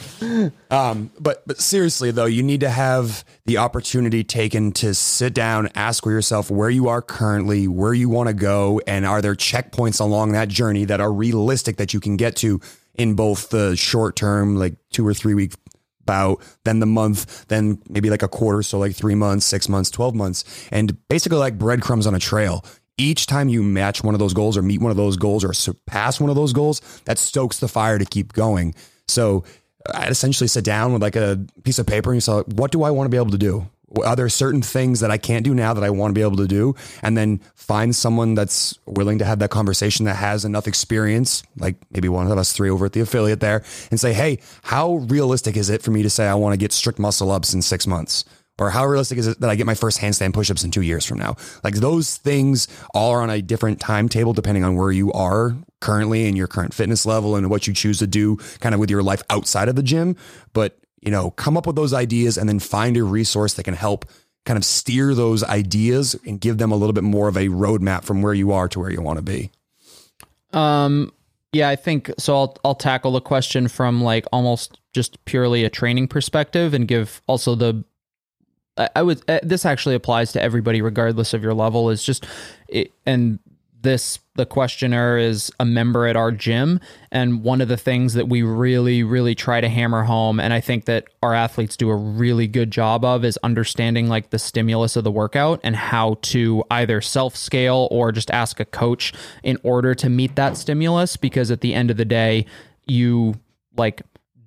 Um, 0.72 1.11
but 1.20 1.45
but 1.45 1.59
seriously 1.59 2.11
though, 2.11 2.26
you 2.26 2.43
need 2.43 2.61
to 2.61 2.70
have 2.70 3.26
the 3.45 3.57
opportunity 3.57 4.24
taken 4.24 4.72
to 4.74 4.93
sit 4.93 5.34
down, 5.34 5.70
ask 5.76 6.05
yourself 6.05 6.49
where 6.49 6.70
you 6.70 6.88
are 6.88 7.01
currently, 7.01 7.68
where 7.68 7.93
you 7.93 8.09
want 8.09 8.28
to 8.28 8.34
go, 8.34 8.82
and 8.88 9.05
are 9.05 9.22
there 9.22 9.36
checkpoints 9.36 9.99
along 9.99 10.32
that 10.32 10.47
journey 10.47 10.86
that 10.86 11.01
are 11.01 11.11
realistic 11.11 11.78
that 11.78 11.93
you 11.93 11.99
can 11.99 12.16
get 12.16 12.36
to 12.38 12.61
in 12.95 13.15
both 13.15 13.49
the 13.49 13.75
short 13.75 14.15
term, 14.15 14.55
like 14.55 14.75
two 14.91 15.05
or 15.05 15.13
three 15.13 15.33
week 15.33 15.53
bout, 16.05 16.41
then 16.65 16.79
the 16.79 16.85
month, 16.85 17.47
then 17.47 17.81
maybe 17.89 18.09
like 18.09 18.23
a 18.23 18.27
quarter, 18.27 18.61
so 18.61 18.77
like 18.77 18.95
three 18.95 19.15
months, 19.15 19.45
six 19.45 19.69
months, 19.69 19.89
twelve 19.89 20.13
months, 20.13 20.67
and 20.71 20.97
basically 21.07 21.37
like 21.37 21.57
breadcrumbs 21.57 22.07
on 22.07 22.15
a 22.15 22.19
trail. 22.19 22.63
Each 22.97 23.25
time 23.25 23.49
you 23.49 23.63
match 23.63 24.03
one 24.03 24.13
of 24.13 24.19
those 24.19 24.33
goals 24.33 24.55
or 24.55 24.61
meet 24.61 24.81
one 24.81 24.91
of 24.91 24.97
those 24.97 25.17
goals 25.17 25.43
or 25.43 25.53
surpass 25.53 26.19
one 26.19 26.29
of 26.29 26.35
those 26.35 26.53
goals, 26.53 26.81
that 27.05 27.17
stokes 27.17 27.59
the 27.59 27.67
fire 27.67 27.97
to 27.97 28.05
keep 28.05 28.33
going. 28.33 28.75
So 29.07 29.43
I'd 29.93 30.11
essentially 30.11 30.47
sit 30.47 30.63
down 30.63 30.93
with 30.93 31.01
like 31.01 31.15
a 31.15 31.43
piece 31.63 31.79
of 31.79 31.87
paper 31.87 32.11
and 32.11 32.17
you 32.17 32.21
say, 32.21 32.43
what 32.55 32.71
do 32.71 32.83
I 32.83 32.91
want 32.91 33.05
to 33.05 33.09
be 33.09 33.17
able 33.17 33.31
to 33.31 33.37
do? 33.37 33.67
Are 34.03 34.15
there 34.15 34.29
certain 34.29 34.61
things 34.61 35.01
that 35.01 35.11
I 35.11 35.17
can't 35.17 35.43
do 35.43 35.53
now 35.53 35.73
that 35.73 35.83
I 35.83 35.89
want 35.89 36.11
to 36.11 36.13
be 36.13 36.23
able 36.23 36.37
to 36.37 36.47
do? 36.47 36.75
And 37.01 37.17
then 37.17 37.41
find 37.55 37.95
someone 37.95 38.33
that's 38.33 38.77
willing 38.85 39.19
to 39.19 39.25
have 39.25 39.39
that 39.39 39.49
conversation 39.49 40.05
that 40.05 40.15
has 40.15 40.45
enough 40.45 40.67
experience, 40.67 41.43
like 41.57 41.75
maybe 41.91 42.09
one 42.09 42.31
of 42.31 42.37
us 42.37 42.53
three 42.53 42.69
over 42.69 42.85
at 42.85 42.93
the 42.93 43.01
affiliate 43.01 43.39
there, 43.39 43.63
and 43.91 43.99
say, 43.99 44.13
hey, 44.13 44.39
how 44.63 44.95
realistic 44.95 45.55
is 45.57 45.69
it 45.69 45.81
for 45.81 45.91
me 45.91 46.03
to 46.03 46.09
say 46.09 46.27
I 46.27 46.35
want 46.35 46.53
to 46.53 46.57
get 46.57 46.71
strict 46.71 46.99
muscle 46.99 47.31
ups 47.31 47.53
in 47.53 47.61
six 47.61 47.85
months? 47.85 48.25
Or 48.59 48.69
how 48.69 48.85
realistic 48.85 49.17
is 49.17 49.27
it 49.27 49.39
that 49.39 49.49
I 49.49 49.55
get 49.55 49.65
my 49.65 49.73
first 49.73 49.99
handstand 49.99 50.33
push-ups 50.33 50.63
in 50.63 50.69
two 50.69 50.83
years 50.83 51.05
from 51.05 51.17
now? 51.17 51.35
Like 51.63 51.75
those 51.75 52.17
things 52.17 52.67
all 52.93 53.11
are 53.11 53.21
on 53.21 53.31
a 53.31 53.41
different 53.41 53.79
timetable 53.79 54.33
depending 54.33 54.63
on 54.63 54.75
where 54.75 54.91
you 54.91 55.11
are 55.13 55.55
currently 55.79 56.27
and 56.27 56.37
your 56.37 56.47
current 56.47 56.73
fitness 56.73 57.05
level 57.05 57.35
and 57.35 57.49
what 57.49 57.65
you 57.65 57.73
choose 57.73 57.97
to 57.99 58.07
do 58.07 58.37
kind 58.59 58.75
of 58.75 58.79
with 58.79 58.91
your 58.91 59.01
life 59.01 59.23
outside 59.29 59.69
of 59.69 59.75
the 59.75 59.83
gym. 59.83 60.15
But, 60.53 60.77
you 61.03 61.11
know, 61.11 61.31
come 61.31 61.57
up 61.57 61.67
with 61.67 61.75
those 61.75 61.93
ideas 61.93 62.37
and 62.37 62.47
then 62.47 62.59
find 62.59 62.95
a 62.97 63.03
resource 63.03 63.53
that 63.55 63.63
can 63.63 63.73
help 63.73 64.05
kind 64.45 64.57
of 64.57 64.65
steer 64.65 65.13
those 65.13 65.43
ideas 65.43 66.15
and 66.25 66.39
give 66.39 66.57
them 66.57 66.71
a 66.71 66.75
little 66.75 66.93
bit 66.93 67.03
more 67.03 67.27
of 67.27 67.37
a 67.37 67.47
roadmap 67.47 68.03
from 68.03 68.21
where 68.21 68.33
you 68.33 68.51
are 68.51 68.67
to 68.67 68.79
where 68.79 68.91
you 68.91 69.01
want 69.01 69.17
to 69.17 69.23
be. 69.23 69.51
Um 70.51 71.11
yeah, 71.51 71.69
I 71.69 71.75
think 71.75 72.11
so 72.17 72.35
I'll 72.35 72.57
I'll 72.65 72.75
tackle 72.75 73.11
the 73.11 73.21
question 73.21 73.67
from 73.67 74.01
like 74.01 74.25
almost 74.31 74.79
just 74.93 75.23
purely 75.25 75.63
a 75.63 75.69
training 75.69 76.07
perspective 76.07 76.73
and 76.73 76.87
give 76.87 77.21
also 77.27 77.55
the 77.55 77.83
I 78.77 78.89
I 78.95 79.03
would 79.03 79.21
uh, 79.29 79.39
this 79.43 79.65
actually 79.65 79.95
applies 79.95 80.31
to 80.33 80.41
everybody 80.41 80.81
regardless 80.81 81.33
of 81.33 81.43
your 81.43 81.53
level 81.53 81.89
is 81.89 82.03
just 82.03 82.25
it, 82.67 82.91
and 83.05 83.39
this 83.84 84.19
the 84.36 84.45
questioner 84.45 85.17
is 85.17 85.51
a 85.59 85.65
member 85.65 86.07
at 86.07 86.15
our 86.15 86.31
gym 86.31 86.79
and 87.11 87.43
one 87.43 87.61
of 87.61 87.67
the 87.67 87.77
things 87.77 88.13
that 88.15 88.27
we 88.27 88.41
really 88.41 89.03
really 89.03 89.36
try 89.36 89.61
to 89.61 89.69
hammer 89.69 90.03
home 90.03 90.39
and 90.39 90.53
i 90.53 90.59
think 90.59 90.86
that 90.86 91.05
our 91.21 91.34
athletes 91.34 91.77
do 91.77 91.89
a 91.89 91.95
really 91.95 92.47
good 92.47 92.71
job 92.71 93.05
of 93.05 93.23
is 93.23 93.38
understanding 93.43 94.07
like 94.07 94.31
the 94.31 94.39
stimulus 94.39 94.95
of 94.95 95.03
the 95.03 95.11
workout 95.11 95.59
and 95.63 95.75
how 95.75 96.17
to 96.21 96.63
either 96.71 96.99
self 97.01 97.36
scale 97.36 97.88
or 97.91 98.11
just 98.11 98.31
ask 98.31 98.59
a 98.59 98.65
coach 98.65 99.13
in 99.43 99.57
order 99.63 99.93
to 99.93 100.09
meet 100.09 100.36
that 100.36 100.57
stimulus 100.57 101.15
because 101.15 101.51
at 101.51 101.61
the 101.61 101.73
end 101.73 101.91
of 101.91 101.97
the 101.97 102.05
day 102.05 102.45
you 102.88 103.36
like 103.77 104.01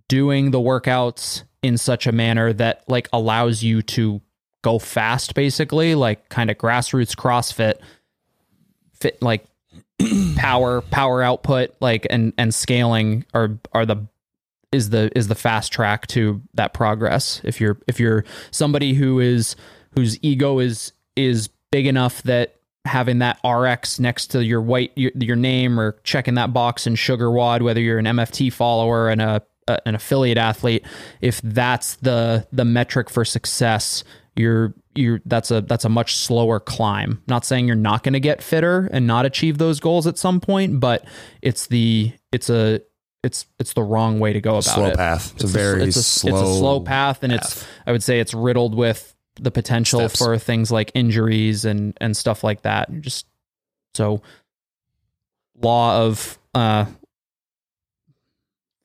doing 0.09 0.51
the 0.51 0.61
workouts 0.61 1.45
in 1.63 1.79
such 1.79 2.07
a 2.07 2.13
manner 2.13 2.53
that 2.53 2.83
like 2.89 3.09
allows 3.13 3.63
you 3.63 3.83
to 3.83 4.21
go 4.63 4.79
fast 4.79 5.35
basically 5.35 5.95
like 5.95 6.29
kind 6.29 6.51
of 6.51 6.59
grassroots 6.59 7.15
crossfit 7.15 7.75
fit 9.01 9.21
like 9.23 9.45
power 10.37 10.83
power 10.83 11.23
output 11.23 11.75
like 11.81 12.07
and 12.11 12.33
and 12.37 12.55
scaling 12.55 13.25
are 13.33 13.59
are 13.73 13.87
the 13.87 14.07
is 14.73 14.91
the 14.91 15.11
is 15.17 15.29
the 15.29 15.35
fast 15.35 15.73
track 15.73 16.07
to 16.09 16.43
that 16.55 16.75
progress. 16.75 17.41
If 17.45 17.61
you're 17.61 17.79
if 17.87 17.99
you're 17.99 18.25
somebody 18.51 18.95
who 18.95 19.21
is 19.21 19.57
whose 19.93 20.23
ego 20.23 20.59
is 20.59 20.93
is 21.17 21.49
big 21.71 21.87
enough 21.87 22.23
that 22.25 22.57
having 22.85 23.19
that 23.19 23.39
RX 23.45 23.99
next 23.99 24.29
to 24.29 24.45
your 24.45 24.61
white 24.61 24.93
your, 24.95 25.11
your 25.17 25.37
name 25.37 25.81
or 25.81 25.97
checking 26.05 26.35
that 26.35 26.53
box 26.53 26.87
in 26.87 26.95
SugarWOD 26.95 27.63
whether 27.63 27.81
you're 27.81 27.99
an 27.99 28.05
MFT 28.05 28.53
follower 28.53 29.09
and 29.09 29.21
a, 29.21 29.43
a 29.67 29.79
an 29.87 29.97
affiliate 29.97 30.39
athlete 30.39 30.87
if 31.21 31.41
that's 31.43 31.97
the 31.97 32.47
the 32.53 32.65
metric 32.65 33.11
for 33.11 33.25
success 33.25 34.05
you're 34.37 34.75
you're 34.95 35.21
that's 35.27 35.51
a 35.51 35.61
that's 35.63 35.85
a 35.85 35.89
much 35.89 36.17
slower 36.17 36.61
climb. 36.61 37.23
Not 37.27 37.45
saying 37.45 37.67
you're 37.67 37.77
not 37.77 38.03
going 38.03 38.13
to 38.15 38.21
get 38.21 38.43
fitter 38.43 38.89
and 38.93 39.07
not 39.07 39.27
achieve 39.27 39.59
those 39.59 39.81
goals 39.81 40.07
at 40.07 40.19
some 40.19 40.41
point, 40.41 40.81
but 40.81 41.05
it's 41.43 41.67
the 41.67 42.13
it's 42.33 42.51
a 42.51 42.81
it's 43.23 43.47
it's 43.59 43.73
the 43.73 43.83
wrong 43.83 44.21
way 44.21 44.33
to 44.33 44.41
go 44.41 44.53
about 44.53 44.65
slow 44.65 44.87
it. 44.87 44.97
path. 44.97 45.35
It's, 45.35 45.45
a 45.45 45.47
very 45.47 45.85
it's 45.85 45.97
a, 45.97 46.03
slow. 46.03 46.31
It's 46.31 46.51
a 46.51 46.59
slow 46.59 46.81
path, 46.81 47.23
and 47.23 47.33
it's 47.33 47.67
I 47.87 47.93
would 47.93 48.03
say 48.03 48.21
it's 48.21 48.35
riddled 48.35 48.75
with 48.75 49.15
the 49.41 49.51
potential 49.51 50.01
Steps. 50.09 50.19
for 50.19 50.39
things 50.39 50.71
like 50.71 50.93
injuries 50.95 51.65
and 51.65 51.97
and 52.01 52.17
stuff 52.17 52.45
like 52.45 52.63
that. 52.63 52.89
Just 53.01 53.27
so 53.95 54.23
law 55.61 56.03
of 56.03 56.39
uh 56.55 56.87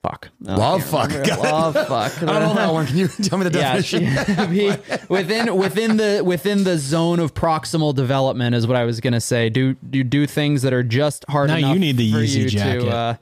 fuck 0.04 0.30
No, 0.40 0.54
I 0.56 0.56
Law 0.58 0.80
fuck. 0.80 1.10
remember. 1.12 1.36
law 1.36 1.72
fuck 1.72 2.24
I 2.24 2.26
don't 2.40 2.42
know 2.42 2.54
that 2.56 2.74
one. 2.74 2.88
Can 2.88 2.98
you 2.98 3.08
tell 3.08 3.38
me 3.38 3.48
the 3.48 3.58
yeah, 3.60 3.76
definition? 3.76 4.50
be 4.52 4.74
within 5.10 5.56
within 5.56 5.98
the 5.98 6.22
within 6.26 6.64
the 6.64 6.78
zone 6.78 7.20
of 7.20 7.34
proximal 7.34 7.94
development 7.96 8.56
is 8.56 8.66
what 8.68 8.76
I 8.78 8.84
was 8.86 9.00
gonna 9.00 9.22
say. 9.22 9.50
Do 9.50 9.76
you 9.92 10.04
do 10.04 10.26
things 10.28 10.62
that 10.64 10.74
are 10.74 10.84
just 10.84 11.26
hard 11.30 11.50
enough. 11.50 11.62
Now 11.62 11.68
enough 11.68 11.74
you 11.76 11.80
need 11.80 11.98
the 11.98 12.12
for 12.12 12.18
Yeezy 12.20 12.36
you 12.44 12.50
jacket. 12.50 12.80
to 12.82 12.90
uh, 12.92 13.16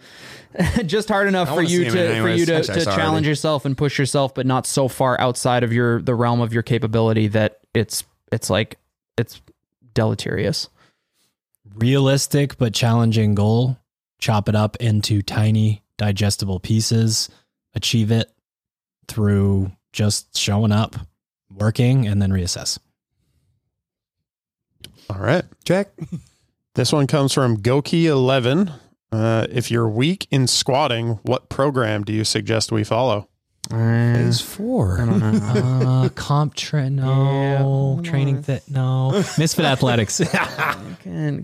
just 0.84 1.10
hard 1.10 1.28
enough 1.28 1.50
for 1.50 1.62
you 1.62 1.84
to 1.86 1.92
for 2.22 2.30
you 2.30 2.46
to, 2.46 2.56
Actually, 2.56 2.74
I 2.74 2.80
to 2.80 2.86
challenge 2.86 3.00
already. 3.00 3.28
yourself 3.28 3.66
and 3.66 3.78
push 3.78 4.00
yourself, 4.00 4.34
but 4.34 4.46
not 4.46 4.66
so 4.66 4.88
far 4.88 5.20
outside 5.20 5.64
of 5.64 5.72
your 5.74 6.02
the 6.02 6.16
realm 6.16 6.42
of 6.42 6.54
your 6.54 6.64
capability 6.64 7.28
that 7.28 7.60
it's 7.74 8.04
it's 8.32 8.50
like 8.50 8.78
it's 9.18 9.42
deleterious. 9.94 10.70
realistic 11.76 12.58
but 12.58 12.74
challenging 12.74 13.36
goal. 13.36 13.78
Chop 14.20 14.50
it 14.50 14.56
up 14.56 14.76
into 14.78 15.22
tiny, 15.22 15.82
digestible 16.00 16.60
pieces. 16.60 17.30
Achieve 17.76 18.10
it 18.10 18.32
through 19.08 19.72
just 19.94 20.36
showing 20.36 20.72
up, 20.72 20.96
working, 21.56 22.08
and 22.08 22.20
then 22.20 22.32
reassess. 22.32 22.80
All 25.10 25.20
right. 25.20 25.44
Jack. 25.64 25.90
This 26.76 26.94
one 26.94 27.08
comes 27.08 27.34
from 27.34 27.58
Goki11. 27.58 28.72
Uh, 29.12 29.48
if 29.52 29.70
you're 29.70 29.90
weak 29.90 30.28
in 30.32 30.48
squatting, 30.48 31.20
what 31.24 31.50
program 31.50 32.04
do 32.04 32.14
you 32.14 32.24
suggest 32.24 32.72
we 32.72 32.84
follow? 32.84 33.28
Phase 33.70 34.42
four. 34.42 35.00
Uh, 35.10 36.10
comp 36.16 36.54
tra- 36.56 36.90
no, 36.90 38.00
Yeah. 38.04 38.10
training 38.10 38.42
fit 38.44 38.64
no, 38.70 39.12
misfit 39.38 39.66
athletics. 39.66 40.20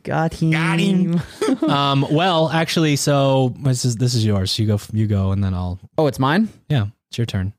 Got 0.03 0.33
him. 0.33 0.51
Got 0.51 0.79
him. 0.79 1.21
um, 1.69 2.05
well, 2.11 2.49
actually, 2.49 2.95
so 2.95 3.53
this 3.59 3.85
is 3.85 3.95
this 3.97 4.13
is 4.15 4.25
yours. 4.25 4.57
You 4.59 4.67
go, 4.67 4.79
you 4.93 5.07
go, 5.07 5.31
and 5.31 5.43
then 5.43 5.53
I'll. 5.53 5.79
Oh, 5.97 6.07
it's 6.07 6.19
mine. 6.19 6.49
Yeah, 6.69 6.87
it's 7.09 7.17
your 7.17 7.25
turn. 7.25 7.53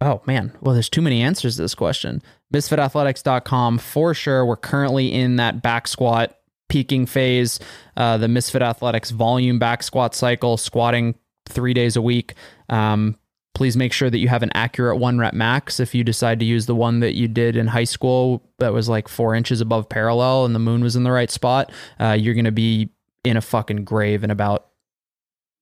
Oh 0.00 0.22
man, 0.26 0.52
well, 0.60 0.74
there's 0.74 0.88
too 0.88 1.02
many 1.02 1.22
answers 1.22 1.56
to 1.56 1.62
this 1.62 1.74
question. 1.74 2.22
MisfitAthletics.com 2.54 3.78
for 3.78 4.14
sure. 4.14 4.44
We're 4.46 4.56
currently 4.56 5.12
in 5.12 5.36
that 5.36 5.62
back 5.62 5.88
squat 5.88 6.36
peaking 6.68 7.06
phase. 7.06 7.58
Uh, 7.96 8.16
the 8.18 8.28
Misfit 8.28 8.62
Athletics 8.62 9.10
volume 9.10 9.58
back 9.58 9.82
squat 9.82 10.14
cycle, 10.14 10.56
squatting 10.56 11.14
three 11.48 11.74
days 11.74 11.96
a 11.96 12.02
week. 12.02 12.34
Um, 12.68 13.16
please 13.58 13.76
make 13.76 13.92
sure 13.92 14.08
that 14.08 14.18
you 14.18 14.28
have 14.28 14.44
an 14.44 14.52
accurate 14.54 14.98
one 14.98 15.18
rep 15.18 15.34
max. 15.34 15.80
If 15.80 15.92
you 15.92 16.04
decide 16.04 16.38
to 16.38 16.46
use 16.46 16.66
the 16.66 16.76
one 16.76 17.00
that 17.00 17.16
you 17.16 17.26
did 17.26 17.56
in 17.56 17.66
high 17.66 17.82
school 17.82 18.40
that 18.60 18.72
was 18.72 18.88
like 18.88 19.08
four 19.08 19.34
inches 19.34 19.60
above 19.60 19.88
parallel 19.88 20.44
and 20.44 20.54
the 20.54 20.60
moon 20.60 20.80
was 20.80 20.94
in 20.94 21.02
the 21.02 21.10
right 21.10 21.28
spot, 21.28 21.72
uh, 21.98 22.12
you're 22.12 22.34
going 22.34 22.44
to 22.44 22.52
be 22.52 22.90
in 23.24 23.36
a 23.36 23.40
fucking 23.40 23.82
grave 23.82 24.22
in 24.22 24.30
about 24.30 24.68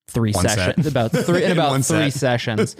three 0.09 0.31
One 0.31 0.43
set. 0.47 0.57
sessions. 0.57 0.85
About 0.85 1.11
three 1.25 1.43
in 1.43 1.51
In 1.51 1.57
about 1.57 1.73
three 1.83 2.11
set. 2.11 2.13
sessions. 2.13 2.75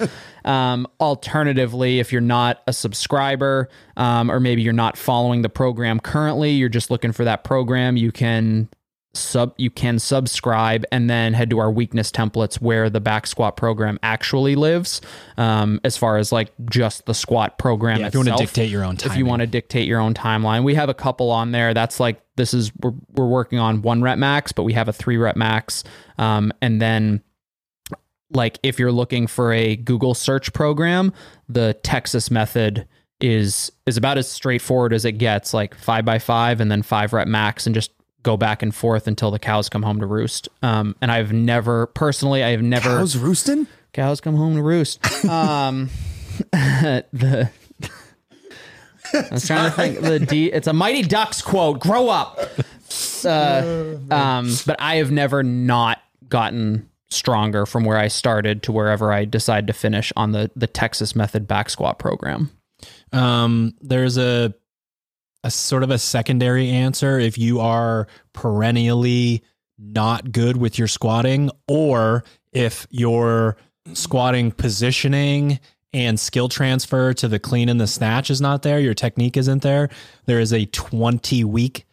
Um, 0.45 0.87
alternatively, 0.99 1.99
if 1.99 2.11
you're 2.11 2.21
not 2.21 2.61
a 2.67 2.71
subscriber 2.73 3.69
um, 3.97 4.29
or 4.29 4.39
maybe 4.39 4.61
you're 4.61 4.71
not 4.71 4.97
following 4.97 5.41
the 5.41 5.49
program 5.49 5.99
currently, 5.99 6.51
you're 6.51 6.69
just 6.69 6.91
looking 6.91 7.11
for 7.11 7.23
that 7.23 7.43
program, 7.43 7.97
you 7.97 8.11
can 8.11 8.69
sub 9.17 9.53
you 9.57 9.69
can 9.69 9.99
subscribe 9.99 10.85
and 10.91 11.09
then 11.09 11.33
head 11.33 11.49
to 11.49 11.59
our 11.59 11.71
weakness 11.71 12.11
templates 12.11 12.61
where 12.61 12.89
the 12.89 12.99
back 12.99 13.27
squat 13.27 13.57
program 13.57 13.99
actually 14.03 14.55
lives 14.55 15.01
um, 15.37 15.79
as 15.83 15.97
far 15.97 16.17
as 16.17 16.31
like 16.31 16.51
just 16.69 17.05
the 17.05 17.13
squat 17.13 17.57
program 17.57 17.99
Yeah, 17.99 18.07
if 18.07 18.13
you 18.13 18.19
want 18.19 18.29
to 18.29 18.45
dictate 18.45 18.69
your 18.69 18.83
own 18.83 18.97
time. 18.97 19.11
if 19.11 19.17
you 19.17 19.25
want 19.25 19.39
to 19.41 19.47
dictate 19.47 19.87
your 19.87 19.99
own 19.99 20.13
timeline. 20.13 20.63
We 20.63 20.75
have 20.75 20.89
a 20.89 20.93
couple 20.93 21.31
on 21.31 21.51
there. 21.51 21.73
That's 21.73 21.99
like 21.99 22.21
this 22.35 22.53
is 22.53 22.71
we're 22.81 22.93
we're 23.13 23.27
working 23.27 23.59
on 23.59 23.81
one 23.81 24.01
rep 24.01 24.17
max, 24.17 24.51
but 24.51 24.63
we 24.63 24.73
have 24.73 24.87
a 24.87 24.93
three 24.93 25.17
rep 25.17 25.35
max. 25.35 25.83
Um, 26.17 26.51
and 26.61 26.81
then 26.81 27.21
like 28.31 28.59
if 28.63 28.77
you're 28.79 28.91
looking 28.91 29.27
for 29.27 29.53
a 29.53 29.75
Google 29.75 30.13
search 30.13 30.53
program, 30.53 31.13
the 31.47 31.75
Texas 31.83 32.29
method 32.29 32.87
is 33.19 33.71
is 33.85 33.97
about 33.97 34.17
as 34.17 34.29
straightforward 34.29 34.93
as 34.93 35.05
it 35.05 35.13
gets, 35.13 35.53
like 35.53 35.73
five 35.75 36.05
by 36.05 36.19
five 36.19 36.61
and 36.61 36.69
then 36.71 36.83
five 36.83 37.13
rep 37.13 37.27
max 37.27 37.65
and 37.65 37.73
just 37.73 37.91
go 38.23 38.37
back 38.37 38.61
and 38.61 38.73
forth 38.73 39.07
until 39.07 39.31
the 39.31 39.39
cows 39.39 39.69
come 39.69 39.83
home 39.83 39.99
to 39.99 40.05
roost. 40.05 40.49
Um, 40.61 40.95
and 41.01 41.11
I've 41.11 41.31
never 41.31 41.87
personally, 41.87 42.43
I 42.43 42.49
have 42.49 42.61
never 42.61 42.89
Cows 42.89 43.17
roosting? 43.17 43.67
cows 43.93 44.21
come 44.21 44.35
home 44.35 44.55
to 44.55 44.61
roost. 44.61 44.99
Um, 45.27 45.89
the 46.51 47.49
I 49.13 49.27
was 49.31 49.47
trying 49.47 49.69
to 49.69 49.75
think 49.75 50.01
the 50.01 50.19
D. 50.19 50.51
It's 50.51 50.67
a 50.67 50.73
Mighty 50.73 51.01
Ducks 51.01 51.41
quote. 51.41 51.79
Grow 51.79 52.09
up. 52.09 52.37
Uh, 53.23 53.95
um, 54.11 54.51
but 54.65 54.75
I 54.79 54.95
have 54.95 55.11
never 55.11 55.43
not 55.43 55.99
gotten 56.27 56.89
stronger 57.09 57.65
from 57.65 57.85
where 57.85 57.97
I 57.97 58.09
started 58.09 58.63
to 58.63 58.71
wherever 58.71 59.11
I 59.13 59.25
decide 59.25 59.67
to 59.67 59.73
finish 59.73 60.11
on 60.15 60.31
the 60.31 60.51
the 60.55 60.67
Texas 60.67 61.15
Method 61.15 61.47
back 61.47 61.69
squat 61.69 61.99
program. 61.99 62.51
Um, 63.11 63.75
there's 63.81 64.17
a 64.17 64.53
a 65.43 65.51
sort 65.51 65.83
of 65.83 65.91
a 65.91 65.97
secondary 65.97 66.69
answer 66.69 67.19
if 67.19 67.37
you 67.37 67.59
are 67.59 68.07
perennially 68.33 69.43
not 69.77 70.31
good 70.31 70.57
with 70.57 70.77
your 70.77 70.87
squatting, 70.87 71.51
or 71.67 72.23
if 72.51 72.87
your 72.89 73.57
squatting 73.93 74.51
positioning 74.51 75.59
and 75.93 76.19
skill 76.19 76.49
transfer 76.49 77.13
to 77.13 77.27
the 77.27 77.39
clean 77.39 77.69
and 77.69 77.79
the 77.79 77.87
snatch 77.87 78.29
is 78.29 78.41
not 78.41 78.63
there, 78.63 78.79
your 78.79 78.93
technique 78.93 79.37
isn't 79.37 79.61
there. 79.61 79.89
There 80.25 80.39
is 80.39 80.51
a 80.51 80.65
20 80.65 81.43
week 81.43 81.85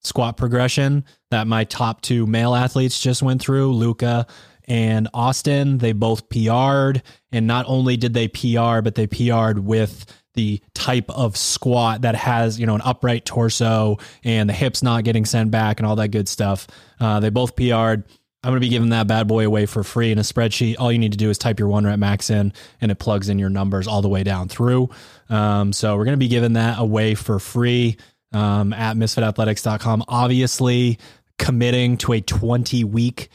squat 0.00 0.36
progression 0.36 1.04
that 1.30 1.46
my 1.46 1.64
top 1.64 2.00
two 2.00 2.26
male 2.26 2.54
athletes 2.54 3.00
just 3.00 3.22
went 3.22 3.40
through, 3.40 3.72
Luca 3.72 4.26
and 4.66 5.08
Austin. 5.12 5.78
They 5.78 5.92
both 5.92 6.28
PR'd. 6.28 7.02
And 7.30 7.46
not 7.46 7.66
only 7.68 7.96
did 7.96 8.14
they 8.14 8.28
PR, 8.28 8.80
but 8.80 8.94
they 8.94 9.06
PR'd 9.06 9.58
with 9.60 10.06
the 10.34 10.60
type 10.74 11.10
of 11.10 11.36
squat 11.36 12.02
that 12.02 12.14
has, 12.14 12.58
you 12.58 12.66
know, 12.66 12.74
an 12.74 12.82
upright 12.84 13.24
torso 13.24 13.98
and 14.24 14.48
the 14.48 14.54
hips 14.54 14.82
not 14.82 15.04
getting 15.04 15.24
sent 15.24 15.50
back 15.50 15.80
and 15.80 15.86
all 15.86 15.96
that 15.96 16.08
good 16.08 16.28
stuff. 16.28 16.66
Uh, 17.00 17.20
they 17.20 17.30
both 17.30 17.56
PR'd. 17.56 18.04
I'm 18.44 18.50
going 18.50 18.60
to 18.60 18.66
be 18.66 18.70
giving 18.70 18.88
that 18.88 19.06
bad 19.06 19.28
boy 19.28 19.46
away 19.46 19.66
for 19.66 19.84
free 19.84 20.10
in 20.10 20.18
a 20.18 20.22
spreadsheet. 20.22 20.74
All 20.78 20.90
you 20.90 20.98
need 20.98 21.12
to 21.12 21.18
do 21.18 21.30
is 21.30 21.38
type 21.38 21.60
your 21.60 21.68
one 21.68 21.84
rep 21.84 21.98
max 21.98 22.28
in 22.28 22.52
and 22.80 22.90
it 22.90 22.96
plugs 22.96 23.28
in 23.28 23.38
your 23.38 23.50
numbers 23.50 23.86
all 23.86 24.02
the 24.02 24.08
way 24.08 24.24
down 24.24 24.48
through. 24.48 24.90
Um, 25.28 25.72
so 25.72 25.96
we're 25.96 26.04
going 26.04 26.14
to 26.14 26.24
be 26.24 26.28
giving 26.28 26.54
that 26.54 26.80
away 26.80 27.14
for 27.14 27.38
free 27.38 27.98
um, 28.32 28.72
at 28.72 28.96
misfitathletics.com. 28.96 30.04
Obviously, 30.08 30.98
committing 31.38 31.96
to 31.98 32.14
a 32.14 32.20
20 32.20 32.82
week 32.84 33.28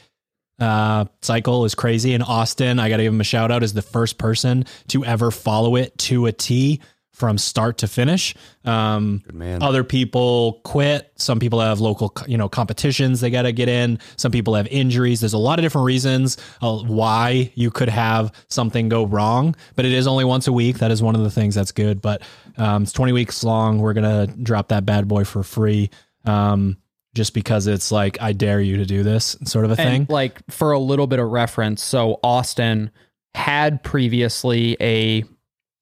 uh, 0.58 1.06
cycle 1.22 1.64
is 1.64 1.74
crazy. 1.74 2.14
And 2.14 2.22
Austin, 2.22 2.78
I 2.78 2.88
got 2.88 2.98
to 2.98 3.04
give 3.04 3.12
him 3.12 3.20
a 3.20 3.24
shout 3.24 3.50
out, 3.50 3.62
is 3.62 3.74
the 3.74 3.82
first 3.82 4.18
person 4.18 4.66
to 4.88 5.04
ever 5.04 5.30
follow 5.30 5.76
it 5.76 5.96
to 5.98 6.26
a 6.26 6.32
T 6.32 6.80
from 7.18 7.36
start 7.36 7.78
to 7.78 7.88
finish. 7.88 8.34
Um. 8.64 9.24
Other 9.60 9.82
people 9.82 10.60
quit. 10.64 11.10
Some 11.16 11.40
people 11.40 11.58
have 11.60 11.80
local, 11.80 12.12
you 12.28 12.38
know, 12.38 12.48
competitions 12.48 13.20
they 13.20 13.30
got 13.30 13.42
to 13.42 13.50
get 13.52 13.68
in. 13.68 13.98
Some 14.16 14.30
people 14.30 14.54
have 14.54 14.68
injuries. 14.68 15.18
There's 15.18 15.32
a 15.32 15.38
lot 15.38 15.58
of 15.58 15.64
different 15.64 15.86
reasons 15.86 16.38
uh, 16.62 16.78
why 16.78 17.50
you 17.56 17.72
could 17.72 17.88
have 17.88 18.32
something 18.48 18.88
go 18.88 19.04
wrong. 19.04 19.56
But 19.74 19.84
it 19.84 19.92
is 19.92 20.06
only 20.06 20.24
once 20.24 20.46
a 20.46 20.52
week. 20.52 20.78
That 20.78 20.92
is 20.92 21.02
one 21.02 21.16
of 21.16 21.24
the 21.24 21.30
things 21.30 21.56
that's 21.56 21.72
good. 21.72 22.00
But 22.00 22.22
um, 22.56 22.84
it's 22.84 22.92
20 22.92 23.10
weeks 23.12 23.42
long. 23.42 23.80
We're 23.80 23.94
gonna 23.94 24.28
drop 24.28 24.68
that 24.68 24.86
bad 24.86 25.08
boy 25.08 25.24
for 25.24 25.42
free. 25.42 25.90
Um, 26.24 26.76
just 27.18 27.34
because 27.34 27.66
it's 27.66 27.90
like 27.90 28.16
I 28.20 28.32
dare 28.32 28.60
you 28.60 28.76
to 28.76 28.86
do 28.86 29.02
this 29.02 29.36
sort 29.42 29.64
of 29.64 29.72
a 29.72 29.76
thing. 29.76 30.06
Like 30.08 30.38
for 30.52 30.70
a 30.70 30.78
little 30.78 31.08
bit 31.08 31.18
of 31.18 31.28
reference, 31.28 31.82
so 31.82 32.20
Austin 32.22 32.92
had 33.34 33.82
previously 33.82 34.76
a 34.80 35.24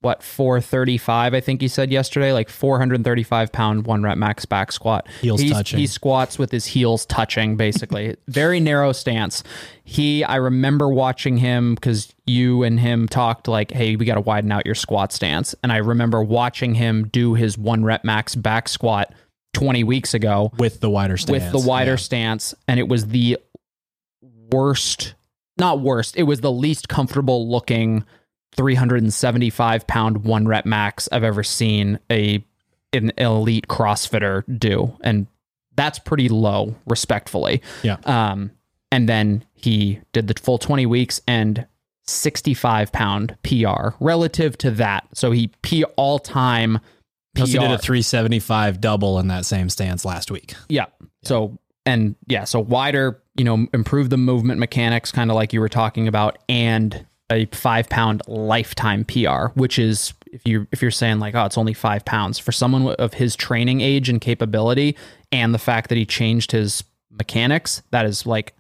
what 0.01 0.23
435 0.23 1.35
I 1.35 1.41
think 1.41 1.61
he 1.61 1.69
said 1.69 1.93
yesterday, 1.93 2.33
like 2.33 2.49
435 2.49 3.53
pound 3.53 3.87
one 3.87 4.03
rep 4.03 4.17
max 4.17 4.47
back 4.47 4.73
squat. 4.73 5.09
Heels 5.21 5.43
He's- 5.43 5.53
touching. 5.53 5.79
He 5.79 5.87
squats 5.87 6.39
with 6.39 6.51
his 6.51 6.65
heels 6.65 7.05
touching, 7.05 7.59
basically. 7.59 8.17
Very 8.29 8.59
narrow 8.59 8.93
stance. 8.93 9.43
He, 9.85 10.25
I 10.25 10.37
remember 10.37 10.89
watching 10.89 11.37
him 11.37 11.75
because 11.75 12.15
you 12.25 12.63
and 12.63 12.81
him 12.81 13.09
talked 13.09 13.47
like, 13.47 13.73
"Hey, 13.73 13.97
we 13.97 14.07
got 14.07 14.15
to 14.15 14.23
widen 14.23 14.51
out 14.53 14.65
your 14.65 14.75
squat 14.75 15.13
stance." 15.13 15.55
And 15.63 15.71
I 15.71 15.77
remember 15.79 16.23
watching 16.23 16.75
him 16.75 17.09
do 17.09 17.35
his 17.35 17.59
one 17.59 17.85
rep 17.85 18.05
max 18.05 18.35
back 18.35 18.71
squat 18.71 19.13
20 19.55 19.85
weeks 19.85 20.13
ago 20.15 20.53
with 20.59 20.81
the 20.81 20.91
wider 20.91 21.17
stance. 21.17 21.31
with 21.31 21.53
the 21.53 21.67
wider 21.69 21.93
Yeah. 21.93 21.97
stance 21.97 22.55
and 22.69 22.79
it 22.81 22.89
was 22.89 23.07
the 23.09 23.39
worst 24.51 25.15
not 25.59 25.81
worst 25.81 26.17
it 26.17 26.25
was 26.25 26.41
the 26.41 26.53
least 26.53 26.89
comfortable 26.89 27.51
looking 27.51 28.05
375 28.57 29.87
pound 29.87 30.25
one 30.25 30.47
rep 30.47 30.65
max 30.67 31.09
i've 31.13 31.25
ever 31.25 31.43
seen 31.43 31.99
a 32.11 32.45
an 32.93 33.13
elite 33.19 33.67
crossfitter 33.69 34.43
do 34.59 34.97
and 35.03 35.27
that's 35.75 35.99
pretty 35.99 36.29
low 36.29 36.75
respectfully 36.87 37.63
Yeah. 37.83 37.97
um 38.05 38.51
and 38.93 39.09
then 39.09 39.45
he 39.55 40.01
did 40.13 40.29
the 40.29 40.35
full 40.41 40.59
20 40.59 40.87
weeks 40.87 41.21
and 41.27 41.67
65 42.07 42.93
pound 42.93 43.37
pr 43.43 43.89
relative 44.01 44.57
to 44.59 44.71
that 44.73 45.07
so 45.13 45.33
he 45.33 45.49
p 45.63 45.83
all 45.97 46.19
time 46.19 46.79
He 47.37 47.43
also 47.43 47.59
did 47.59 47.71
a 47.71 47.79
375 47.79 48.81
double 48.81 49.19
in 49.19 49.29
that 49.29 49.47
same 49.47 49.69
stance 49.69 50.05
last 50.05 50.31
week. 50.31 50.55
Yeah. 50.69 50.87
So 51.23 51.59
and 51.87 52.17
yeah, 52.27 52.45
so 52.45 52.61
wider, 52.61 53.23
you 53.37 53.45
know, 53.45 53.67
improve 53.73 54.11
the 54.11 54.17
movement 54.17 54.59
mechanics, 54.59 55.13
kind 55.13 55.31
of 55.31 55.37
like 55.37 55.53
you 55.53 55.61
were 55.61 55.69
talking 55.69 56.09
about, 56.09 56.39
and 56.49 57.07
a 57.31 57.47
five 57.47 57.89
pound 57.89 58.23
lifetime 58.27 59.05
PR, 59.05 59.47
which 59.55 59.79
is 59.79 60.13
if 60.33 60.43
you 60.45 60.67
if 60.73 60.83
you're 60.83 60.91
saying 60.91 61.21
like, 61.21 61.35
oh, 61.35 61.45
it's 61.45 61.57
only 61.57 61.75
five 61.75 62.05
pounds 62.05 62.39
for 62.39 62.53
someone 62.53 62.89
of 62.97 63.15
his 63.15 63.37
training 63.37 63.81
age 63.81 64.09
and 64.09 64.21
capability, 64.21 64.97
and 65.31 65.55
the 65.55 65.59
fact 65.59 65.89
that 65.89 65.97
he 65.97 66.05
changed 66.05 66.53
his 66.53 66.83
mechanics, 67.11 67.83
that 67.93 68.05
is 68.05 68.27
like 68.27 68.55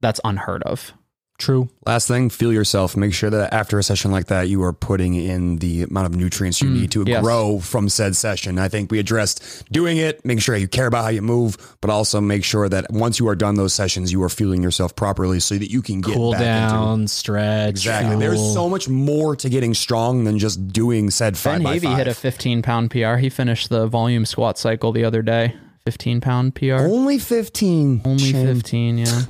that's 0.00 0.20
unheard 0.24 0.62
of. 0.62 0.92
True. 1.38 1.68
Last 1.86 2.06
thing, 2.06 2.30
feel 2.30 2.52
yourself. 2.52 2.96
Make 2.96 3.12
sure 3.12 3.28
that 3.30 3.52
after 3.52 3.78
a 3.78 3.82
session 3.82 4.12
like 4.12 4.26
that, 4.26 4.48
you 4.48 4.62
are 4.62 4.72
putting 4.72 5.14
in 5.14 5.56
the 5.56 5.82
amount 5.82 6.06
of 6.06 6.14
nutrients 6.14 6.62
you 6.62 6.68
mm, 6.68 6.80
need 6.80 6.92
to 6.92 7.04
yes. 7.04 7.20
grow 7.20 7.58
from 7.58 7.88
said 7.88 8.14
session. 8.14 8.58
I 8.58 8.68
think 8.68 8.92
we 8.92 9.00
addressed 9.00 9.64
doing 9.72 9.96
it, 9.96 10.24
making 10.24 10.38
sure 10.40 10.54
you 10.54 10.68
care 10.68 10.86
about 10.86 11.02
how 11.02 11.10
you 11.10 11.20
move, 11.22 11.76
but 11.80 11.90
also 11.90 12.20
make 12.20 12.44
sure 12.44 12.68
that 12.68 12.92
once 12.92 13.18
you 13.18 13.26
are 13.28 13.34
done 13.34 13.56
those 13.56 13.74
sessions, 13.74 14.12
you 14.12 14.22
are 14.22 14.28
fueling 14.28 14.62
yourself 14.62 14.94
properly 14.94 15.40
so 15.40 15.56
that 15.56 15.70
you 15.70 15.82
can 15.82 16.00
get 16.00 16.14
Cool 16.14 16.32
back 16.32 16.40
into 16.42 16.74
down, 16.74 17.08
stretch. 17.08 17.70
Exactly. 17.70 18.16
There's 18.16 18.52
so 18.52 18.68
much 18.68 18.88
more 18.88 19.34
to 19.34 19.48
getting 19.48 19.74
strong 19.74 20.22
than 20.22 20.38
just 20.38 20.68
doing 20.68 21.10
said 21.10 21.36
five 21.36 21.54
Ben 21.54 21.64
by 21.64 21.78
Havey 21.78 21.96
hit 21.96 22.08
a 22.08 22.14
15 22.14 22.62
pound 22.62 22.92
PR. 22.92 23.16
He 23.16 23.30
finished 23.30 23.68
the 23.68 23.88
volume 23.88 24.26
squat 24.26 24.58
cycle 24.58 24.92
the 24.92 25.04
other 25.04 25.22
day. 25.22 25.56
15 25.84 26.20
pound 26.20 26.54
PR. 26.54 26.74
Only 26.74 27.18
15. 27.18 28.02
Only 28.04 28.18
Shame. 28.18 28.46
15, 28.46 28.98
yeah. 28.98 29.22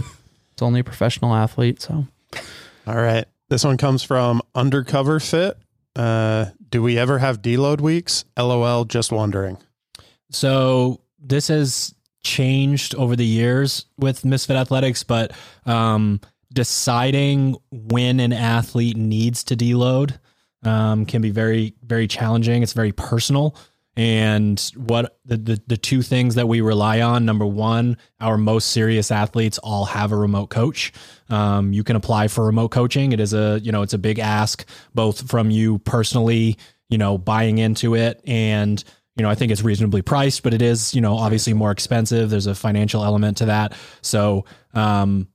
it's 0.62 0.66
only 0.68 0.80
a 0.80 0.84
professional 0.84 1.34
athlete, 1.34 1.82
so. 1.82 2.06
All 2.86 2.94
right. 2.94 3.24
This 3.48 3.64
one 3.64 3.76
comes 3.78 4.04
from 4.04 4.42
Undercover 4.54 5.18
Fit. 5.18 5.58
Uh, 5.96 6.46
do 6.70 6.80
we 6.80 6.98
ever 6.98 7.18
have 7.18 7.42
deload 7.42 7.80
weeks? 7.80 8.24
LOL, 8.38 8.84
just 8.84 9.10
wondering. 9.10 9.58
So 10.30 11.00
this 11.18 11.48
has 11.48 11.96
changed 12.22 12.94
over 12.94 13.16
the 13.16 13.26
years 13.26 13.86
with 13.98 14.24
Misfit 14.24 14.54
Athletics, 14.54 15.02
but 15.02 15.32
um, 15.66 16.20
deciding 16.52 17.56
when 17.72 18.20
an 18.20 18.32
athlete 18.32 18.96
needs 18.96 19.42
to 19.44 19.56
deload 19.56 20.16
um, 20.62 21.06
can 21.06 21.22
be 21.22 21.30
very, 21.30 21.74
very 21.82 22.06
challenging. 22.06 22.62
It's 22.62 22.72
very 22.72 22.92
personal. 22.92 23.56
And 23.94 24.58
what 24.74 25.18
the, 25.24 25.36
the 25.36 25.62
the 25.66 25.76
two 25.76 26.00
things 26.00 26.36
that 26.36 26.48
we 26.48 26.60
rely 26.62 27.02
on 27.02 27.26
number 27.26 27.44
one, 27.44 27.98
our 28.20 28.38
most 28.38 28.70
serious 28.70 29.10
athletes 29.10 29.58
all 29.58 29.84
have 29.84 30.12
a 30.12 30.16
remote 30.16 30.48
coach. 30.48 30.92
Um, 31.28 31.72
you 31.72 31.84
can 31.84 31.96
apply 31.96 32.28
for 32.28 32.46
remote 32.46 32.70
coaching. 32.70 33.12
It 33.12 33.20
is 33.20 33.34
a 33.34 33.60
you 33.62 33.70
know 33.70 33.82
it's 33.82 33.92
a 33.92 33.98
big 33.98 34.18
ask 34.18 34.66
both 34.94 35.28
from 35.28 35.50
you 35.50 35.78
personally, 35.80 36.56
you 36.88 36.96
know, 36.96 37.18
buying 37.18 37.58
into 37.58 37.94
it 37.94 38.22
and 38.26 38.82
you 39.16 39.22
know, 39.22 39.28
I 39.28 39.34
think 39.34 39.52
it's 39.52 39.62
reasonably 39.62 40.00
priced, 40.00 40.42
but 40.42 40.54
it 40.54 40.62
is, 40.62 40.94
you 40.94 41.00
know, 41.00 41.16
obviously 41.16 41.52
more 41.52 41.70
expensive. 41.70 42.30
There's 42.30 42.46
a 42.46 42.54
financial 42.54 43.04
element 43.04 43.36
to 43.38 43.46
that. 43.46 43.74
So, 44.00 44.46
um, 44.72 45.28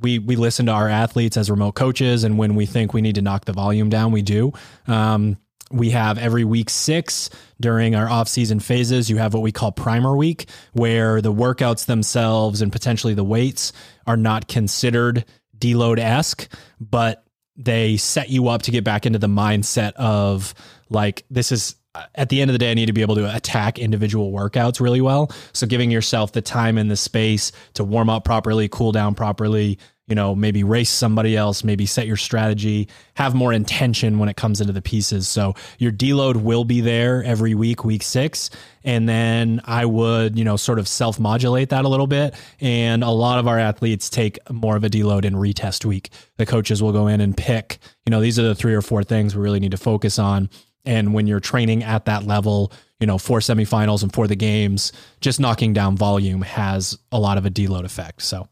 we 0.00 0.18
we 0.18 0.36
listen 0.36 0.66
to 0.66 0.72
our 0.72 0.88
athletes 0.88 1.36
as 1.36 1.50
remote 1.50 1.72
coaches, 1.72 2.24
and 2.24 2.38
when 2.38 2.54
we 2.54 2.66
think 2.66 2.92
we 2.92 3.00
need 3.00 3.16
to 3.16 3.22
knock 3.22 3.46
the 3.46 3.52
volume 3.52 3.88
down, 3.88 4.12
we 4.12 4.22
do. 4.22 4.52
Um, 4.86 5.38
we 5.70 5.90
have 5.90 6.18
every 6.18 6.44
week 6.44 6.70
six 6.70 7.30
during 7.60 7.94
our 7.94 8.08
off-season 8.08 8.60
phases. 8.60 9.10
You 9.10 9.18
have 9.18 9.34
what 9.34 9.42
we 9.42 9.52
call 9.52 9.72
primer 9.72 10.16
week, 10.16 10.48
where 10.72 11.20
the 11.20 11.32
workouts 11.32 11.86
themselves 11.86 12.62
and 12.62 12.72
potentially 12.72 13.14
the 13.14 13.24
weights 13.24 13.72
are 14.06 14.16
not 14.16 14.48
considered 14.48 15.24
deload 15.58 15.98
esque, 15.98 16.48
but 16.80 17.24
they 17.56 17.96
set 17.96 18.30
you 18.30 18.48
up 18.48 18.62
to 18.62 18.70
get 18.70 18.84
back 18.84 19.04
into 19.04 19.18
the 19.18 19.26
mindset 19.26 19.92
of 19.94 20.54
like 20.88 21.24
this 21.28 21.50
is 21.50 21.74
at 22.14 22.28
the 22.28 22.40
end 22.40 22.50
of 22.50 22.52
the 22.52 22.58
day, 22.58 22.70
I 22.70 22.74
need 22.74 22.86
to 22.86 22.92
be 22.92 23.02
able 23.02 23.16
to 23.16 23.34
attack 23.34 23.78
individual 23.78 24.32
workouts 24.32 24.80
really 24.80 25.00
well. 25.00 25.32
So 25.52 25.66
giving 25.66 25.90
yourself 25.90 26.32
the 26.32 26.42
time 26.42 26.78
and 26.78 26.90
the 26.90 26.96
space 26.96 27.50
to 27.74 27.82
warm 27.82 28.08
up 28.08 28.24
properly, 28.24 28.68
cool 28.68 28.92
down 28.92 29.14
properly, 29.14 29.78
you 30.08 30.14
know, 30.14 30.34
maybe 30.34 30.64
race 30.64 30.90
somebody 30.90 31.36
else, 31.36 31.62
maybe 31.62 31.84
set 31.86 32.06
your 32.06 32.16
strategy, 32.16 32.88
have 33.14 33.34
more 33.34 33.52
intention 33.52 34.18
when 34.18 34.28
it 34.28 34.36
comes 34.36 34.60
into 34.60 34.72
the 34.72 34.82
pieces. 34.82 35.28
So 35.28 35.54
your 35.78 35.92
deload 35.92 36.36
will 36.36 36.64
be 36.64 36.80
there 36.80 37.22
every 37.24 37.54
week, 37.54 37.84
week 37.84 38.02
six. 38.02 38.48
And 38.84 39.08
then 39.08 39.60
I 39.64 39.84
would, 39.84 40.38
you 40.38 40.44
know, 40.44 40.56
sort 40.56 40.78
of 40.78 40.88
self 40.88 41.20
modulate 41.20 41.68
that 41.68 41.84
a 41.84 41.88
little 41.88 42.06
bit. 42.06 42.34
And 42.60 43.04
a 43.04 43.10
lot 43.10 43.38
of 43.38 43.46
our 43.46 43.58
athletes 43.58 44.08
take 44.08 44.38
more 44.50 44.76
of 44.76 44.84
a 44.84 44.88
deload 44.88 45.24
in 45.26 45.34
retest 45.34 45.84
week. 45.84 46.10
The 46.38 46.46
coaches 46.46 46.82
will 46.82 46.92
go 46.92 47.06
in 47.06 47.20
and 47.20 47.36
pick, 47.36 47.78
you 48.06 48.10
know, 48.10 48.20
these 48.20 48.38
are 48.38 48.42
the 48.42 48.54
three 48.54 48.74
or 48.74 48.82
four 48.82 49.04
things 49.04 49.36
we 49.36 49.42
really 49.42 49.60
need 49.60 49.72
to 49.72 49.76
focus 49.76 50.18
on. 50.18 50.48
And 50.86 51.12
when 51.12 51.26
you're 51.26 51.40
training 51.40 51.84
at 51.84 52.06
that 52.06 52.24
level, 52.24 52.72
you 52.98 53.06
know, 53.06 53.18
for 53.18 53.40
semifinals 53.40 54.02
and 54.02 54.12
for 54.12 54.26
the 54.26 54.36
games, 54.36 54.92
just 55.20 55.38
knocking 55.38 55.74
down 55.74 55.96
volume 55.96 56.40
has 56.42 56.98
a 57.12 57.20
lot 57.20 57.36
of 57.36 57.44
a 57.44 57.50
deload 57.50 57.84
effect. 57.84 58.22
So, 58.22 58.48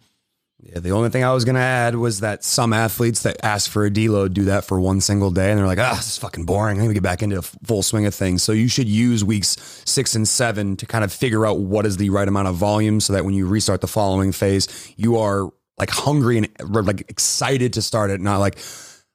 Yeah, 0.72 0.80
the 0.80 0.90
only 0.90 1.10
thing 1.10 1.22
I 1.22 1.32
was 1.32 1.44
going 1.44 1.54
to 1.54 1.60
add 1.60 1.94
was 1.94 2.20
that 2.20 2.42
some 2.42 2.72
athletes 2.72 3.22
that 3.22 3.44
ask 3.44 3.70
for 3.70 3.84
a 3.86 3.90
deload 3.90 4.32
do 4.32 4.46
that 4.46 4.64
for 4.64 4.80
one 4.80 5.00
single 5.00 5.30
day 5.30 5.50
and 5.50 5.58
they're 5.58 5.66
like, 5.66 5.78
ah, 5.78 5.94
this 5.94 6.08
is 6.08 6.18
fucking 6.18 6.44
boring. 6.44 6.78
I 6.78 6.82
need 6.82 6.88
to 6.88 6.94
get 6.94 7.02
back 7.02 7.22
into 7.22 7.38
a 7.38 7.42
full 7.42 7.82
swing 7.82 8.04
of 8.06 8.14
things. 8.14 8.42
So 8.42 8.52
you 8.52 8.66
should 8.66 8.88
use 8.88 9.22
weeks 9.22 9.56
six 9.84 10.16
and 10.16 10.26
seven 10.26 10.76
to 10.78 10.86
kind 10.86 11.04
of 11.04 11.12
figure 11.12 11.46
out 11.46 11.60
what 11.60 11.86
is 11.86 11.98
the 11.98 12.10
right 12.10 12.26
amount 12.26 12.48
of 12.48 12.56
volume 12.56 13.00
so 13.00 13.12
that 13.12 13.24
when 13.24 13.34
you 13.34 13.46
restart 13.46 13.80
the 13.80 13.86
following 13.86 14.32
phase, 14.32 14.92
you 14.96 15.18
are 15.18 15.50
like 15.78 15.90
hungry 15.90 16.38
and 16.38 16.48
like 16.86 17.02
excited 17.10 17.74
to 17.74 17.82
start 17.82 18.10
it, 18.10 18.20
not 18.20 18.38
like, 18.38 18.58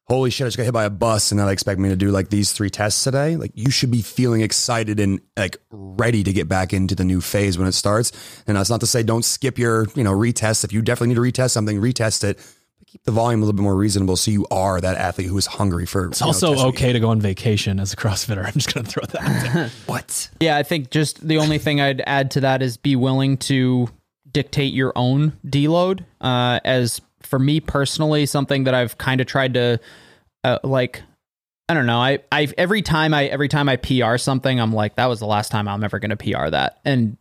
holy 0.08 0.30
shit, 0.30 0.46
I 0.46 0.48
just 0.48 0.58
got 0.58 0.64
hit 0.64 0.74
by 0.74 0.84
a 0.84 0.90
bus 0.90 1.32
and 1.32 1.40
now 1.40 1.46
they 1.46 1.54
expect 1.54 1.80
me 1.80 1.90
to 1.90 1.96
do 1.96 2.12
like 2.12 2.30
these 2.30 2.52
three 2.52 2.70
tests 2.70 3.04
today. 3.04 3.36
Like 3.38 3.52
you 3.56 3.72
should 3.72 3.92
be 3.92 4.02
feeling 4.02 4.42
excited 4.42 5.00
and 5.00 5.22
like 5.38 5.58
ready 5.72 6.24
to 6.24 6.34
get 6.34 6.50
back 6.50 6.74
into 6.74 6.96
the 6.96 7.06
new 7.06 7.22
phase 7.22 7.58
when 7.58 7.68
it 7.68 7.74
starts. 7.74 8.12
And 8.48 8.58
that's 8.58 8.70
not 8.70 8.82
to 8.82 8.88
say 8.88 9.04
don't 9.04 9.24
skip 9.24 9.58
your, 9.58 9.88
you 9.96 10.04
know, 10.04 10.12
retest. 10.12 10.64
If 10.64 10.74
you 10.74 10.82
definitely 10.82 11.16
need 11.16 11.34
to 11.34 11.42
retest 11.42 11.52
something, 11.52 11.80
retest 11.80 12.24
it. 12.24 12.38
But 12.80 12.88
keep 12.88 13.04
the 13.04 13.12
volume 13.12 13.42
a 13.42 13.46
little 13.46 13.56
bit 13.56 13.64
more 13.64 13.76
reasonable 13.76 14.18
so 14.18 14.32
you 14.32 14.46
are 14.52 14.82
that 14.82 14.98
athlete 14.98 15.28
who 15.28 15.38
is 15.38 15.46
hungry 15.46 15.86
for 15.86 16.08
it's 16.08 16.22
also 16.22 16.58
okay 16.70 16.92
to 16.92 17.00
go 17.00 17.10
on 17.10 17.22
vacation 17.22 17.80
as 17.80 17.94
a 17.94 17.96
CrossFitter. 17.96 18.46
I'm 18.46 18.54
just 18.54 18.74
going 18.74 18.86
to 18.86 18.92
throw 18.92 19.06
that 19.06 19.22
out 19.22 19.54
there. 19.54 19.72
What? 19.86 20.30
Yeah, 20.40 20.58
I 20.58 20.64
think 20.64 20.90
just 20.90 21.26
the 21.26 21.38
only 21.38 21.58
thing 21.58 21.80
I'd 21.80 22.02
add 22.06 22.32
to 22.32 22.42
that 22.42 22.62
is 22.62 22.76
be 22.78 22.96
willing 22.96 23.38
to 23.38 23.88
dictate 24.30 24.74
your 24.74 24.94
own 24.96 25.34
deload. 25.46 26.06
Uh, 26.20 26.60
as 26.64 27.02
for 27.32 27.40
me 27.40 27.60
personally, 27.60 28.28
something 28.28 28.66
that 28.66 28.76
I've 28.76 29.00
kind 29.00 29.20
of 29.22 29.26
tried 29.26 29.56
to 29.56 29.80
uh, 30.44 30.60
like. 30.64 31.02
I 31.70 31.74
don't 31.74 31.86
know. 31.86 32.00
I 32.00 32.20
I 32.34 32.50
every 32.58 32.82
time 32.82 33.14
I 33.14 33.28
every 33.28 33.48
time 33.48 33.70
I 33.70 33.78
PR 33.78 34.18
something, 34.18 34.60
I'm 34.60 34.74
like, 34.74 34.98
that 34.98 35.06
was 35.06 35.20
the 35.20 35.26
last 35.26 35.52
time 35.52 35.70
I'm 35.70 35.86
ever 35.86 36.00
going 36.00 36.16
to 36.16 36.18
PR 36.18 36.50
that, 36.50 36.82
and 36.84 37.16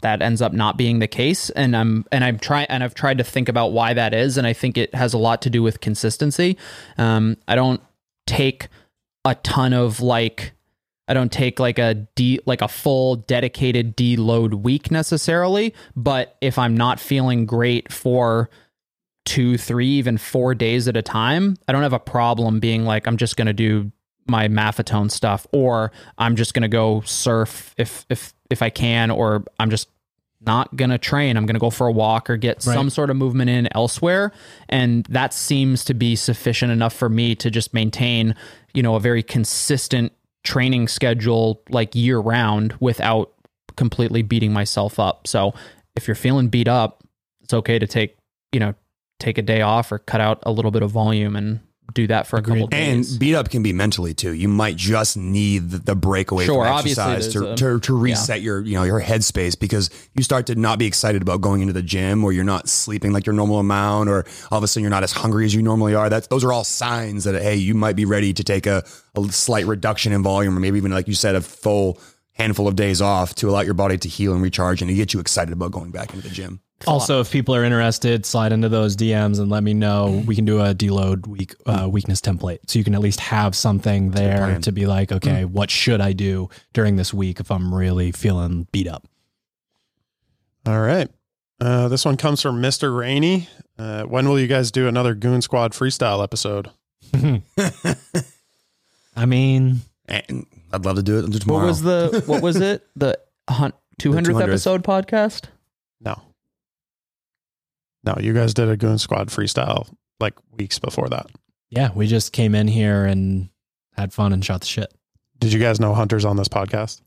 that 0.00 0.22
ends 0.22 0.40
up 0.40 0.54
not 0.54 0.78
being 0.78 0.98
the 0.98 1.06
case. 1.06 1.50
And 1.50 1.76
I'm 1.76 2.06
and 2.10 2.24
I'm 2.24 2.38
trying 2.38 2.66
and 2.68 2.82
I've 2.82 2.94
tried 2.94 3.18
to 3.18 3.24
think 3.24 3.50
about 3.50 3.72
why 3.72 3.92
that 3.92 4.14
is, 4.14 4.38
and 4.38 4.46
I 4.46 4.54
think 4.54 4.78
it 4.78 4.94
has 4.94 5.12
a 5.12 5.18
lot 5.18 5.42
to 5.42 5.50
do 5.50 5.62
with 5.62 5.82
consistency. 5.82 6.56
Um, 6.96 7.36
I 7.46 7.54
don't 7.54 7.82
take 8.26 8.68
a 9.26 9.34
ton 9.34 9.74
of 9.74 10.00
like 10.00 10.52
I 11.06 11.14
don't 11.14 11.30
take 11.30 11.60
like 11.60 11.78
a 11.78 11.94
D 12.14 12.40
like 12.46 12.62
a 12.62 12.68
full 12.68 13.16
dedicated 13.16 13.94
deload 13.94 14.62
week 14.62 14.90
necessarily, 14.90 15.74
but 15.94 16.36
if 16.40 16.58
I'm 16.58 16.76
not 16.76 16.98
feeling 16.98 17.44
great 17.44 17.92
for 17.92 18.48
two, 19.24 19.56
three, 19.56 19.86
even 19.88 20.18
four 20.18 20.54
days 20.54 20.88
at 20.88 20.96
a 20.96 21.02
time, 21.02 21.56
I 21.68 21.72
don't 21.72 21.82
have 21.82 21.92
a 21.92 21.98
problem 22.00 22.60
being 22.60 22.84
like 22.84 23.06
I'm 23.06 23.16
just 23.16 23.36
gonna 23.36 23.52
do 23.52 23.92
my 24.28 24.46
maffetone 24.48 25.10
stuff 25.10 25.46
or 25.52 25.90
I'm 26.18 26.36
just 26.36 26.54
gonna 26.54 26.68
go 26.68 27.00
surf 27.02 27.74
if 27.76 28.06
if 28.08 28.32
if 28.50 28.62
I 28.62 28.70
can, 28.70 29.10
or 29.10 29.44
I'm 29.58 29.70
just 29.70 29.88
not 30.44 30.74
gonna 30.74 30.98
train. 30.98 31.36
I'm 31.36 31.46
gonna 31.46 31.58
go 31.60 31.70
for 31.70 31.86
a 31.86 31.92
walk 31.92 32.28
or 32.28 32.36
get 32.36 32.64
Right. 32.66 32.74
some 32.74 32.90
sort 32.90 33.10
of 33.10 33.16
movement 33.16 33.48
in 33.48 33.68
elsewhere. 33.74 34.32
And 34.68 35.04
that 35.08 35.32
seems 35.32 35.84
to 35.84 35.94
be 35.94 36.16
sufficient 36.16 36.72
enough 36.72 36.92
for 36.92 37.08
me 37.08 37.34
to 37.36 37.50
just 37.50 37.72
maintain, 37.72 38.34
you 38.74 38.82
know, 38.82 38.96
a 38.96 39.00
very 39.00 39.22
consistent 39.22 40.12
training 40.42 40.88
schedule 40.88 41.62
like 41.70 41.94
year 41.94 42.18
round 42.18 42.74
without 42.80 43.30
completely 43.76 44.22
beating 44.22 44.52
myself 44.52 44.98
up. 44.98 45.28
So 45.28 45.54
if 45.94 46.08
you're 46.08 46.16
feeling 46.16 46.48
beat 46.48 46.66
up, 46.66 47.04
it's 47.42 47.54
okay 47.54 47.78
to 47.78 47.86
take, 47.86 48.16
you 48.50 48.58
know, 48.58 48.74
take 49.22 49.38
a 49.38 49.42
day 49.42 49.62
off 49.62 49.92
or 49.92 49.98
cut 49.98 50.20
out 50.20 50.40
a 50.42 50.52
little 50.52 50.70
bit 50.70 50.82
of 50.82 50.90
volume 50.90 51.36
and 51.36 51.60
do 51.94 52.06
that 52.06 52.26
for 52.26 52.38
a 52.38 52.42
couple 52.42 52.66
days. 52.68 53.10
And 53.10 53.20
beat 53.20 53.34
up 53.34 53.50
can 53.50 53.62
be 53.62 53.72
mentally 53.72 54.14
too. 54.14 54.32
You 54.32 54.48
might 54.48 54.76
just 54.76 55.16
need 55.16 55.70
the, 55.70 55.78
the 55.78 55.94
breakaway 55.94 56.46
Sure, 56.46 56.64
from 56.64 56.78
exercise 56.78 57.28
to, 57.28 57.40
there's 57.40 57.60
to, 57.60 57.80
to 57.80 57.96
reset 57.96 58.40
your 58.40 58.60
you 58.62 58.74
know 58.74 58.84
your 58.84 59.00
headspace 59.00 59.58
because 59.58 59.90
you 60.14 60.22
start 60.22 60.46
to 60.46 60.54
not 60.54 60.78
be 60.78 60.86
excited 60.86 61.22
about 61.22 61.40
going 61.40 61.60
into 61.60 61.72
the 61.72 61.82
gym 61.82 62.24
or 62.24 62.32
you're 62.32 62.44
not 62.44 62.68
sleeping 62.68 63.12
like 63.12 63.26
your 63.26 63.34
normal 63.34 63.58
amount 63.58 64.08
or 64.08 64.24
all 64.50 64.58
of 64.58 64.64
a 64.64 64.68
sudden 64.68 64.82
you're 64.82 64.90
not 64.90 65.02
as 65.02 65.12
hungry 65.12 65.44
as 65.44 65.54
you 65.54 65.62
normally 65.62 65.94
are. 65.94 66.08
That's 66.08 66.26
those 66.28 66.44
are 66.44 66.52
all 66.52 66.64
signs 66.64 67.24
that 67.24 67.40
hey 67.40 67.56
you 67.56 67.74
might 67.74 67.96
be 67.96 68.04
ready 68.04 68.32
to 68.32 68.44
take 68.44 68.66
a, 68.66 68.84
a 69.14 69.24
slight 69.24 69.66
reduction 69.66 70.12
in 70.12 70.22
volume 70.22 70.56
or 70.56 70.60
maybe 70.60 70.78
even 70.78 70.92
like 70.92 71.08
you 71.08 71.14
said 71.14 71.34
a 71.34 71.40
full 71.40 72.00
handful 72.32 72.66
of 72.66 72.76
days 72.76 73.02
off 73.02 73.34
to 73.34 73.50
allow 73.50 73.60
your 73.60 73.74
body 73.74 73.98
to 73.98 74.08
heal 74.08 74.32
and 74.32 74.42
recharge 74.42 74.80
and 74.80 74.88
to 74.88 74.94
get 74.94 75.12
you 75.12 75.20
excited 75.20 75.52
about 75.52 75.70
going 75.70 75.90
back 75.90 76.14
into 76.14 76.26
the 76.26 76.34
gym. 76.34 76.60
Also, 76.86 77.20
if 77.20 77.30
people 77.30 77.54
are 77.54 77.64
interested, 77.64 78.24
slide 78.26 78.52
into 78.52 78.68
those 78.68 78.96
DMs 78.96 79.38
and 79.40 79.50
let 79.50 79.62
me 79.62 79.74
know. 79.74 80.22
We 80.26 80.34
can 80.34 80.44
do 80.44 80.60
a 80.60 80.74
deload 80.74 81.26
week 81.26 81.54
uh, 81.66 81.88
weakness 81.90 82.20
template, 82.20 82.58
so 82.68 82.78
you 82.78 82.84
can 82.84 82.94
at 82.94 83.00
least 83.00 83.20
have 83.20 83.54
something 83.54 84.10
there 84.10 84.36
plan. 84.38 84.60
to 84.62 84.72
be 84.72 84.86
like, 84.86 85.12
okay, 85.12 85.44
what 85.44 85.70
should 85.70 86.00
I 86.00 86.12
do 86.12 86.48
during 86.72 86.96
this 86.96 87.12
week 87.14 87.40
if 87.40 87.50
I'm 87.50 87.74
really 87.74 88.12
feeling 88.12 88.66
beat 88.72 88.88
up? 88.88 89.06
All 90.66 90.80
right. 90.80 91.08
Uh, 91.60 91.88
this 91.88 92.04
one 92.04 92.16
comes 92.16 92.40
from 92.42 92.60
Mr. 92.60 92.96
Rainey. 92.96 93.48
Uh, 93.78 94.02
when 94.04 94.28
will 94.28 94.38
you 94.38 94.46
guys 94.48 94.70
do 94.70 94.88
another 94.88 95.14
Goon 95.14 95.42
Squad 95.42 95.72
freestyle 95.72 96.22
episode? 96.22 96.70
I 99.16 99.26
mean, 99.26 99.80
I'd 100.08 100.84
love 100.84 100.96
to 100.96 101.02
do 101.02 101.18
it 101.18 101.22
I'll 101.22 101.28
do 101.28 101.36
it 101.36 101.46
What 101.46 101.64
was 101.64 101.82
the 101.82 102.22
what 102.26 102.42
was 102.42 102.56
it? 102.56 102.86
The 102.96 103.18
hun- 103.48 103.72
200th 104.00 104.24
200th. 104.24 104.42
episode 104.42 104.82
podcast? 104.84 105.44
No. 108.04 108.14
No, 108.14 108.20
you 108.20 108.32
guys 108.32 108.52
did 108.54 108.68
a 108.68 108.76
Goon 108.76 108.98
Squad 108.98 109.28
freestyle 109.28 109.88
like 110.20 110.34
weeks 110.52 110.78
before 110.78 111.08
that. 111.08 111.26
yeah, 111.70 111.90
we 111.94 112.06
just 112.06 112.32
came 112.32 112.54
in 112.54 112.66
here 112.68 113.04
and 113.04 113.48
had 113.96 114.12
fun 114.12 114.32
and 114.32 114.44
shot 114.44 114.60
the 114.60 114.66
shit. 114.66 114.92
Did 115.38 115.52
you 115.52 115.60
guys 115.60 115.80
know 115.80 115.94
Hunter's 115.94 116.24
on 116.24 116.36
this 116.36 116.48
podcast? 116.48 117.00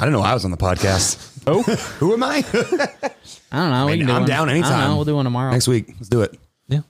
I 0.00 0.04
didn't 0.04 0.14
know 0.18 0.24
I 0.24 0.34
was 0.34 0.44
on 0.44 0.50
the 0.50 0.56
podcast. 0.56 1.30
Oh, 1.46 1.62
Who 2.00 2.14
am 2.14 2.22
I? 2.22 2.38
I 3.52 3.56
don't 3.58 3.70
know. 3.70 3.82
I 3.82 3.84
we 3.84 3.98
can 3.98 4.06
do 4.06 4.12
I'm 4.14 4.22
one. 4.22 4.28
down 4.28 4.48
I 4.48 4.52
don't 4.54 4.62
anytime. 4.62 4.88
know. 4.88 4.96
We'll 4.96 5.04
do 5.04 5.14
one 5.16 5.26
tomorrow. 5.26 5.50
Next 5.52 5.68
week, 5.68 5.88
let's 5.88 6.08
do 6.08 6.22
it. 6.22 6.34
Yeah. 6.68 6.80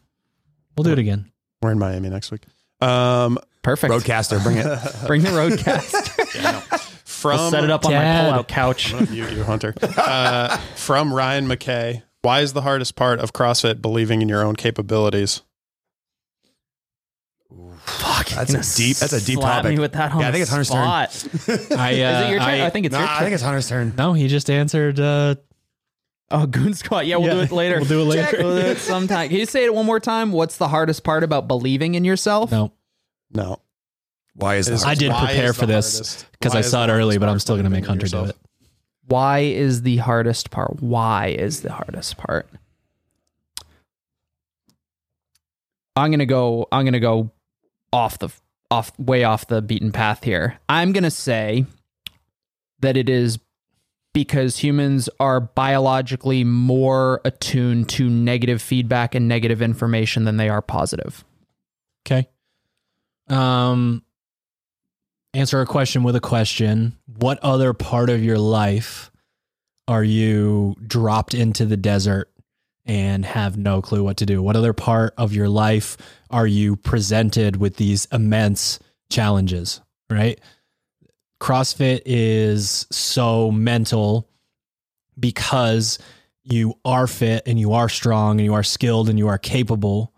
We'll 0.77 0.85
do 0.85 0.93
it 0.93 1.01
again. 1.01 1.29
We're 1.61 1.73
in 1.73 1.79
Miami 1.81 2.09
next 2.09 2.31
week. 2.31 2.43
Um, 2.81 3.37
Perfect. 3.63 3.93
RODECaster, 3.93 4.41
bring 4.45 4.59
it. 4.59 5.07
Bring 5.09 5.23
the 5.23 5.31
roadcast. 5.31 6.79
from 7.05 7.33
I'll 7.33 7.51
set 7.51 7.65
it 7.65 7.71
up 7.71 7.85
on 7.85 7.93
my 7.95 7.99
Dad. 7.99 8.29
pull-out 8.31 8.47
couch. 8.49 8.95
I'm 8.95 9.11
mute 9.11 9.33
you, 9.33 9.43
Hunter. 9.43 9.75
Uh, 9.83 10.57
from 10.77 11.13
Ryan 11.13 11.49
McKay. 11.49 12.03
Why 12.25 12.41
is 12.41 12.55
the 12.55 12.63
hardest 12.63 12.97
part 12.97 13.21
of 13.21 13.33
CrossFit 13.35 13.83
believing 13.83 14.23
in 14.23 14.29
your 14.31 14.43
own 14.43 14.57
capabilities? 14.57 15.43
Fuck, 17.85 18.29
That's 18.29 18.55
a 18.55 18.77
deep- 18.79 18.97
that's 18.97 19.13
a 19.13 19.21
deep 19.25 19.39
slap 19.39 19.59
topic. 19.63 19.73
me 19.77 19.79
with 19.79 19.93
that 19.93 20.13
on 20.13 20.21
Yeah, 20.21 20.29
I 20.29 20.33
think 20.33 20.43
it's 20.43 20.51
Hunter's 20.51 20.71
turn. 20.71 20.79
I, 20.79 21.05
uh, 21.05 21.07
Is 21.13 21.21
it 21.49 22.31
your 22.31 22.39
turn? 22.39 22.49
I, 22.49 22.67
I, 22.67 22.71
think 22.71 22.87
it's 22.87 22.93
Nah, 22.95 23.01
your 23.01 23.09
I 23.09 23.19
think 23.21 23.35
it's 23.35 23.43
Hunter's 23.43 23.69
turn. 23.69 23.93
no, 23.97 24.15
he 24.15 24.27
just 24.27 24.49
answered. 24.49 24.99
Uh, 24.99 25.35
oh, 26.31 26.47
goon 26.47 26.73
squat. 26.75 27.07
Yeah, 27.07 27.17
we'll 27.17 27.31
do 27.35 27.41
it 27.43 27.53
later. 27.53 27.77
we'll 27.77 27.89
do 27.89 28.01
it 28.01 28.05
later. 28.05 28.39
We'll 28.43 28.57
do 28.63 28.67
it 28.71 28.79
sometime. 28.79 29.29
Can 29.29 29.39
you 29.39 29.45
say 29.47 29.65
it 29.67 29.75
one 29.75 29.85
more 29.85 30.01
time? 30.01 30.33
What's 30.33 30.57
the 30.57 30.69
hardest 30.69 31.05
part 31.05 31.23
about 31.25 31.47
believing 31.47 31.95
in 31.95 32.05
yourself? 32.05 32.51
no, 32.51 32.73
No. 33.33 33.61
Why 34.37 34.57
is 34.57 34.69
It 34.69 34.75
is- 34.75 34.81
that? 34.83 34.89
I 34.89 34.95
did 34.95 35.13
prepare 35.13 35.53
for 35.53 35.67
this 35.67 36.25
because 36.33 36.55
I 36.55 36.63
saw 36.63 36.85
it 36.87 36.91
early, 36.91 37.19
but 37.19 37.29
I'm 37.29 37.39
still 37.39 37.55
going 37.57 37.65
to 37.65 37.71
make 37.71 37.85
Hunter 37.87 38.07
do 38.07 38.25
it. 38.25 38.37
Why 39.07 39.41
is 39.41 39.83
the 39.83 39.99
hardest 39.99 40.51
part? 40.51 40.81
Why 40.81 41.29
is 41.29 41.61
the 41.61 41.73
hardest 41.73 42.17
part? 42.17 42.49
I'm 45.97 46.11
gonna 46.11 46.27
go. 46.27 46.67
I'm 46.73 46.85
gonna 46.85 47.01
go 47.01 47.31
off 47.93 48.19
the 48.19 48.31
off 48.71 48.99
way 48.99 49.25
off 49.25 49.47
the 49.47 49.63
beaten 49.63 49.93
path 49.93 50.25
here. 50.25 50.59
I'm 50.69 50.93
gonna 50.93 51.11
say 51.11 51.67
that 52.81 52.97
it 52.97 53.09
is 53.09 53.39
because 54.13 54.59
humans 54.59 55.09
are 55.21 55.41
biologically 55.41 56.45
more 56.45 57.21
attuned 57.25 57.89
to 57.91 58.09
negative 58.09 58.63
feedback 58.63 59.15
and 59.15 59.29
negative 59.29 59.61
information 59.61 60.25
than 60.25 60.37
they 60.37 60.49
are 60.49 60.63
positive. 60.63 61.25
Okay. 62.07 62.29
Um, 63.29 64.03
answer 65.35 65.61
a 65.61 65.67
question 65.67 66.05
with 66.05 66.15
a 66.17 66.21
question. 66.21 66.97
What 67.19 67.39
other 67.41 67.73
part 67.73 68.11
of 68.11 68.23
your 68.25 68.39
life 68.39 69.11
are 69.87 70.05
you 70.05 70.75
dropped 70.87 71.35
into 71.35 71.67
the 71.67 71.77
desert 71.77 72.31
and 72.87 73.25
have 73.25 73.57
no 73.57 73.81
clue 73.83 74.03
what 74.03 74.19
to 74.19 74.27
do? 74.27 74.43
What 74.43 74.57
other 74.57 74.73
part 74.73 75.15
of 75.17 75.33
your 75.33 75.49
life 75.49 75.97
are 76.31 76.47
you 76.47 76.77
presented 76.77 77.57
with 77.57 77.77
these 77.77 78.07
immense 78.07 78.79
challenges? 79.11 79.81
Right. 80.11 80.41
CrossFit 81.41 82.03
is 82.05 82.87
so 82.91 83.51
mental 83.51 84.29
because 85.19 85.99
you 86.43 86.75
are 86.85 87.07
fit 87.07 87.43
and 87.47 87.59
you 87.59 87.73
are 87.73 87.89
strong 87.89 88.39
and 88.39 88.45
you 88.45 88.55
are 88.55 88.63
skilled 88.63 89.09
and 89.09 89.19
you 89.19 89.29
are 89.29 89.39
capable 89.39 90.15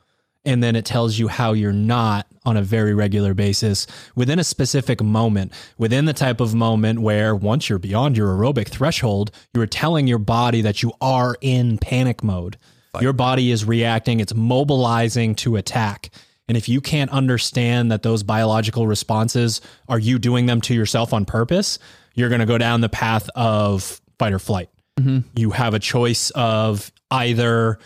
and 0.46 0.62
then 0.62 0.76
it 0.76 0.84
tells 0.84 1.18
you 1.18 1.28
how 1.28 1.52
you're 1.52 1.72
not 1.72 2.26
on 2.46 2.56
a 2.56 2.62
very 2.62 2.94
regular 2.94 3.34
basis 3.34 3.86
within 4.14 4.38
a 4.38 4.44
specific 4.44 5.02
moment 5.02 5.52
within 5.76 6.06
the 6.06 6.12
type 6.12 6.40
of 6.40 6.54
moment 6.54 7.00
where 7.00 7.34
once 7.34 7.68
you're 7.68 7.78
beyond 7.78 8.16
your 8.16 8.28
aerobic 8.28 8.68
threshold 8.68 9.30
you 9.52 9.60
are 9.60 9.66
telling 9.66 10.06
your 10.06 10.18
body 10.18 10.62
that 10.62 10.82
you 10.82 10.92
are 11.00 11.36
in 11.40 11.76
panic 11.78 12.22
mode. 12.24 12.56
Your 13.00 13.12
body 13.12 13.50
is 13.50 13.66
reacting 13.66 14.20
it's 14.20 14.34
mobilizing 14.34 15.34
to 15.36 15.56
attack. 15.56 16.08
And 16.48 16.56
if 16.56 16.66
you 16.66 16.80
can't 16.80 17.10
understand 17.10 17.92
that 17.92 18.02
those 18.02 18.22
biological 18.22 18.86
responses 18.86 19.60
are 19.88 19.98
you 19.98 20.18
doing 20.18 20.46
them 20.46 20.62
to 20.62 20.74
yourself 20.74 21.12
on 21.12 21.26
purpose 21.26 21.78
you're 22.16 22.30
going 22.30 22.40
to 22.40 22.46
go 22.46 22.58
down 22.58 22.80
the 22.80 22.88
path 22.88 23.28
of 23.36 24.00
fight 24.18 24.32
or 24.32 24.40
flight. 24.40 24.70
Mm-hmm. 24.98 25.28
You 25.36 25.50
have 25.50 25.74
a 25.74 25.78
choice 25.78 26.30
of 26.30 26.90
either 27.10 27.78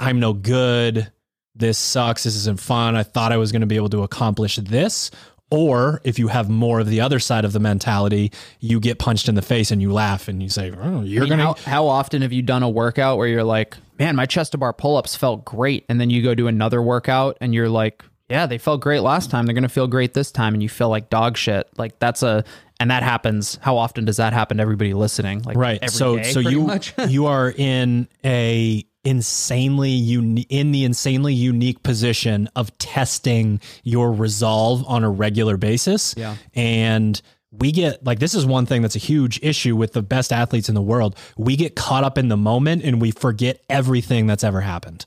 I'm 0.00 0.18
no 0.18 0.32
good. 0.32 1.12
This 1.56 1.78
sucks. 1.78 2.24
This 2.24 2.36
isn't 2.36 2.60
fun. 2.60 2.96
I 2.96 3.02
thought 3.02 3.32
I 3.32 3.38
was 3.38 3.52
going 3.52 3.60
to 3.60 3.66
be 3.66 3.76
able 3.76 3.88
to 3.90 4.02
accomplish 4.02 4.56
this. 4.56 5.10
Or 5.50 6.00
if 6.02 6.18
you 6.18 6.26
have 6.28 6.48
more 6.48 6.80
of 6.80 6.88
the 6.88 7.00
other 7.00 7.20
side 7.20 7.44
of 7.44 7.52
the 7.52 7.60
mentality, 7.60 8.32
you 8.58 8.80
get 8.80 8.98
punched 8.98 9.28
in 9.28 9.36
the 9.36 9.42
face 9.42 9.70
and 9.70 9.80
you 9.80 9.92
laugh 9.92 10.26
and 10.26 10.42
you 10.42 10.48
say, 10.48 10.72
oh, 10.72 11.02
you're 11.02 11.24
I 11.24 11.28
mean, 11.28 11.38
going 11.38 11.54
to. 11.54 11.62
how, 11.62 11.70
how 11.70 11.86
often 11.86 12.22
have 12.22 12.32
you 12.32 12.42
done 12.42 12.64
a 12.64 12.68
workout 12.68 13.16
where 13.16 13.28
you're 13.28 13.44
like, 13.44 13.76
man, 13.98 14.16
my 14.16 14.26
chest 14.26 14.52
to 14.52 14.58
bar 14.58 14.72
pull 14.72 14.96
ups 14.96 15.14
felt 15.14 15.44
great. 15.44 15.84
And 15.88 16.00
then 16.00 16.10
you 16.10 16.22
go 16.22 16.34
do 16.34 16.48
another 16.48 16.82
workout 16.82 17.38
and 17.40 17.54
you're 17.54 17.68
like, 17.68 18.04
yeah, 18.28 18.46
they 18.46 18.58
felt 18.58 18.80
great 18.80 19.00
last 19.00 19.30
time. 19.30 19.46
They're 19.46 19.54
going 19.54 19.62
to 19.62 19.68
feel 19.68 19.86
great 19.86 20.14
this 20.14 20.32
time. 20.32 20.52
And 20.52 20.62
you 20.62 20.68
feel 20.68 20.88
like 20.88 21.10
dog 21.10 21.36
shit. 21.36 21.68
Like 21.78 22.00
that's 22.00 22.24
a, 22.24 22.42
and 22.80 22.90
that 22.90 23.04
happens. 23.04 23.56
How 23.62 23.76
often 23.76 24.04
does 24.04 24.16
that 24.16 24.32
happen 24.32 24.56
to 24.56 24.62
everybody 24.62 24.94
listening? 24.94 25.42
Like 25.42 25.56
right. 25.56 25.78
every 25.80 25.94
so, 25.94 26.16
day, 26.16 26.32
so 26.32 26.40
you, 26.40 26.68
you 27.08 27.26
are 27.26 27.52
in 27.52 28.08
a 28.24 28.84
insanely 29.06 29.90
uni- 29.90 30.46
in 30.50 30.72
the 30.72 30.84
insanely 30.84 31.32
unique 31.32 31.82
position 31.82 32.48
of 32.56 32.76
testing 32.78 33.60
your 33.84 34.12
resolve 34.12 34.84
on 34.86 35.04
a 35.04 35.10
regular 35.10 35.56
basis. 35.56 36.14
Yeah. 36.16 36.36
And 36.54 37.20
we 37.52 37.72
get 37.72 38.04
like 38.04 38.18
this 38.18 38.34
is 38.34 38.44
one 38.44 38.66
thing 38.66 38.82
that's 38.82 38.96
a 38.96 38.98
huge 38.98 39.40
issue 39.42 39.76
with 39.76 39.92
the 39.92 40.02
best 40.02 40.32
athletes 40.32 40.68
in 40.68 40.74
the 40.74 40.82
world. 40.82 41.16
We 41.38 41.56
get 41.56 41.76
caught 41.76 42.04
up 42.04 42.18
in 42.18 42.28
the 42.28 42.36
moment 42.36 42.82
and 42.84 43.00
we 43.00 43.12
forget 43.12 43.60
everything 43.70 44.26
that's 44.26 44.44
ever 44.44 44.60
happened. 44.60 45.06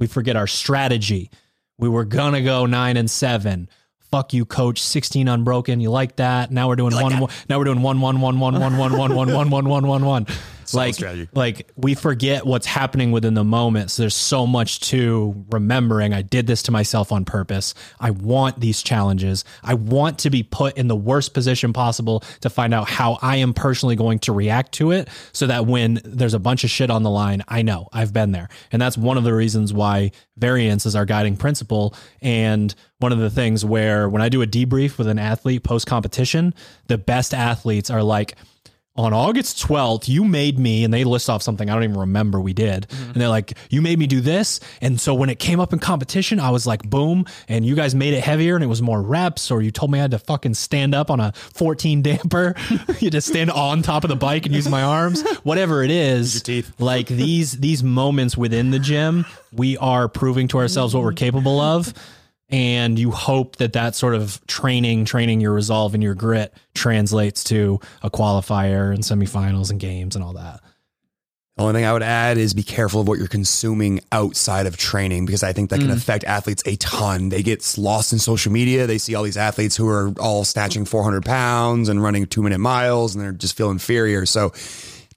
We 0.00 0.06
forget 0.06 0.34
our 0.36 0.46
strategy. 0.46 1.30
We 1.78 1.88
were 1.88 2.04
gonna 2.04 2.42
go 2.42 2.66
nine 2.66 2.96
and 2.96 3.10
seven. 3.10 3.68
Fuck 4.10 4.32
you, 4.32 4.44
coach. 4.46 4.80
Sixteen 4.82 5.28
unbroken. 5.28 5.80
You 5.80 5.90
like 5.90 6.16
that? 6.16 6.50
Now 6.50 6.68
we're 6.68 6.76
doing 6.76 6.94
one. 6.94 7.20
one- 7.20 7.30
Now 7.48 7.58
we're 7.58 7.64
doing 7.64 7.82
one 7.82 8.00
one 8.00 8.20
one 8.20 8.38
one 8.40 8.58
one 8.58 8.76
one 8.78 8.96
one 8.96 9.14
one 9.14 9.14
one 9.14 9.30
one 9.32 9.50
one 9.50 9.66
one 9.68 9.86
one 9.86 10.04
one. 10.06 10.26
Like 10.74 10.94
strategy. 10.94 11.28
like 11.34 11.70
we 11.76 11.94
forget 11.94 12.46
what's 12.46 12.66
happening 12.66 13.12
within 13.12 13.34
the 13.34 13.44
moment. 13.44 13.90
So 13.90 14.02
there's 14.02 14.14
so 14.14 14.46
much 14.46 14.80
to 14.90 15.44
remembering. 15.50 16.14
I 16.14 16.22
did 16.22 16.46
this 16.46 16.62
to 16.64 16.72
myself 16.72 17.12
on 17.12 17.24
purpose. 17.24 17.74
I 18.00 18.10
want 18.10 18.60
these 18.60 18.82
challenges. 18.82 19.44
I 19.62 19.74
want 19.74 20.18
to 20.20 20.30
be 20.30 20.42
put 20.42 20.76
in 20.76 20.88
the 20.88 20.96
worst 20.96 21.34
position 21.34 21.72
possible 21.72 22.22
to 22.40 22.50
find 22.50 22.74
out 22.74 22.88
how 22.88 23.18
I 23.22 23.36
am 23.36 23.54
personally 23.54 23.96
going 23.96 24.18
to 24.20 24.32
react 24.32 24.72
to 24.72 24.92
it 24.92 25.08
so 25.32 25.46
that 25.46 25.66
when 25.66 26.00
there's 26.04 26.34
a 26.34 26.38
bunch 26.38 26.64
of 26.64 26.70
shit 26.70 26.90
on 26.90 27.02
the 27.02 27.10
line, 27.10 27.42
I 27.48 27.62
know 27.62 27.88
I've 27.92 28.12
been 28.12 28.32
there. 28.32 28.48
And 28.72 28.80
that's 28.80 28.96
one 28.96 29.16
of 29.16 29.24
the 29.24 29.34
reasons 29.34 29.72
why 29.72 30.12
variance 30.36 30.86
is 30.86 30.94
our 30.96 31.04
guiding 31.04 31.36
principle. 31.36 31.94
And 32.20 32.74
one 32.98 33.12
of 33.12 33.18
the 33.18 33.30
things 33.30 33.64
where 33.64 34.08
when 34.08 34.22
I 34.22 34.28
do 34.28 34.42
a 34.42 34.46
debrief 34.46 34.98
with 34.98 35.08
an 35.08 35.18
athlete 35.18 35.62
post 35.62 35.86
competition, 35.86 36.54
the 36.86 36.98
best 36.98 37.34
athletes 37.34 37.90
are 37.90 38.02
like, 38.02 38.36
on 38.96 39.12
August 39.12 39.64
12th, 39.66 40.08
you 40.08 40.24
made 40.24 40.58
me, 40.58 40.84
and 40.84 40.92
they 40.92 41.04
list 41.04 41.28
off 41.28 41.42
something 41.42 41.68
I 41.68 41.74
don't 41.74 41.84
even 41.84 41.98
remember 41.98 42.40
we 42.40 42.52
did. 42.52 42.86
And 43.12 43.14
they're 43.14 43.28
like, 43.28 43.56
you 43.70 43.82
made 43.82 43.98
me 43.98 44.06
do 44.06 44.20
this. 44.20 44.60
And 44.80 45.00
so 45.00 45.14
when 45.14 45.30
it 45.30 45.38
came 45.38 45.60
up 45.60 45.72
in 45.72 45.78
competition, 45.78 46.40
I 46.40 46.50
was 46.50 46.66
like, 46.66 46.88
boom. 46.88 47.26
And 47.48 47.64
you 47.64 47.74
guys 47.74 47.94
made 47.94 48.14
it 48.14 48.22
heavier 48.22 48.54
and 48.54 48.64
it 48.64 48.68
was 48.68 48.82
more 48.82 49.02
reps, 49.02 49.50
or 49.50 49.62
you 49.62 49.70
told 49.70 49.90
me 49.90 49.98
I 49.98 50.02
had 50.02 50.10
to 50.12 50.18
fucking 50.18 50.54
stand 50.54 50.94
up 50.94 51.10
on 51.10 51.20
a 51.20 51.32
14 51.32 52.02
damper. 52.02 52.54
you 53.00 53.10
just 53.10 53.28
stand 53.28 53.50
on 53.50 53.82
top 53.82 54.04
of 54.04 54.08
the 54.08 54.16
bike 54.16 54.46
and 54.46 54.54
use 54.54 54.68
my 54.68 54.82
arms, 54.82 55.22
whatever 55.42 55.82
it 55.82 55.90
is. 55.90 56.34
Like 56.78 57.08
these, 57.08 57.52
these 57.52 57.82
moments 57.82 58.36
within 58.36 58.70
the 58.70 58.78
gym, 58.78 59.26
we 59.52 59.76
are 59.78 60.08
proving 60.08 60.48
to 60.48 60.58
ourselves 60.58 60.94
what 60.94 61.02
we're 61.02 61.12
capable 61.12 61.60
of 61.60 61.92
and 62.48 62.98
you 62.98 63.10
hope 63.10 63.56
that 63.56 63.72
that 63.72 63.94
sort 63.94 64.14
of 64.14 64.44
training 64.46 65.04
training 65.04 65.40
your 65.40 65.52
resolve 65.52 65.94
and 65.94 66.02
your 66.02 66.14
grit 66.14 66.54
translates 66.74 67.42
to 67.44 67.80
a 68.02 68.10
qualifier 68.10 68.92
and 68.92 69.02
semifinals 69.02 69.70
and 69.70 69.80
games 69.80 70.14
and 70.14 70.24
all 70.24 70.34
that 70.34 70.60
The 71.56 71.62
only 71.62 71.74
thing 71.74 71.84
I 71.84 71.92
would 71.92 72.04
add 72.04 72.38
is 72.38 72.54
be 72.54 72.62
careful 72.62 73.00
of 73.00 73.08
what 73.08 73.18
you're 73.18 73.26
consuming 73.26 74.00
outside 74.12 74.66
of 74.66 74.76
training 74.76 75.26
because 75.26 75.42
I 75.42 75.52
think 75.52 75.70
that 75.70 75.80
can 75.80 75.88
mm. 75.88 75.96
affect 75.96 76.22
athletes 76.24 76.62
a 76.66 76.76
ton. 76.76 77.30
They 77.30 77.42
get 77.42 77.76
lost 77.78 78.12
in 78.12 78.18
social 78.18 78.52
media. 78.52 78.86
They 78.86 78.98
see 78.98 79.14
all 79.14 79.24
these 79.24 79.36
athletes 79.36 79.74
who 79.74 79.88
are 79.88 80.12
all 80.20 80.44
snatching 80.44 80.84
400 80.84 81.24
pounds 81.24 81.88
and 81.88 82.02
running 82.02 82.26
two 82.26 82.42
minute 82.42 82.58
miles 82.58 83.14
and 83.14 83.24
they're 83.24 83.32
just 83.32 83.56
feel 83.56 83.70
inferior. 83.70 84.26
So 84.26 84.52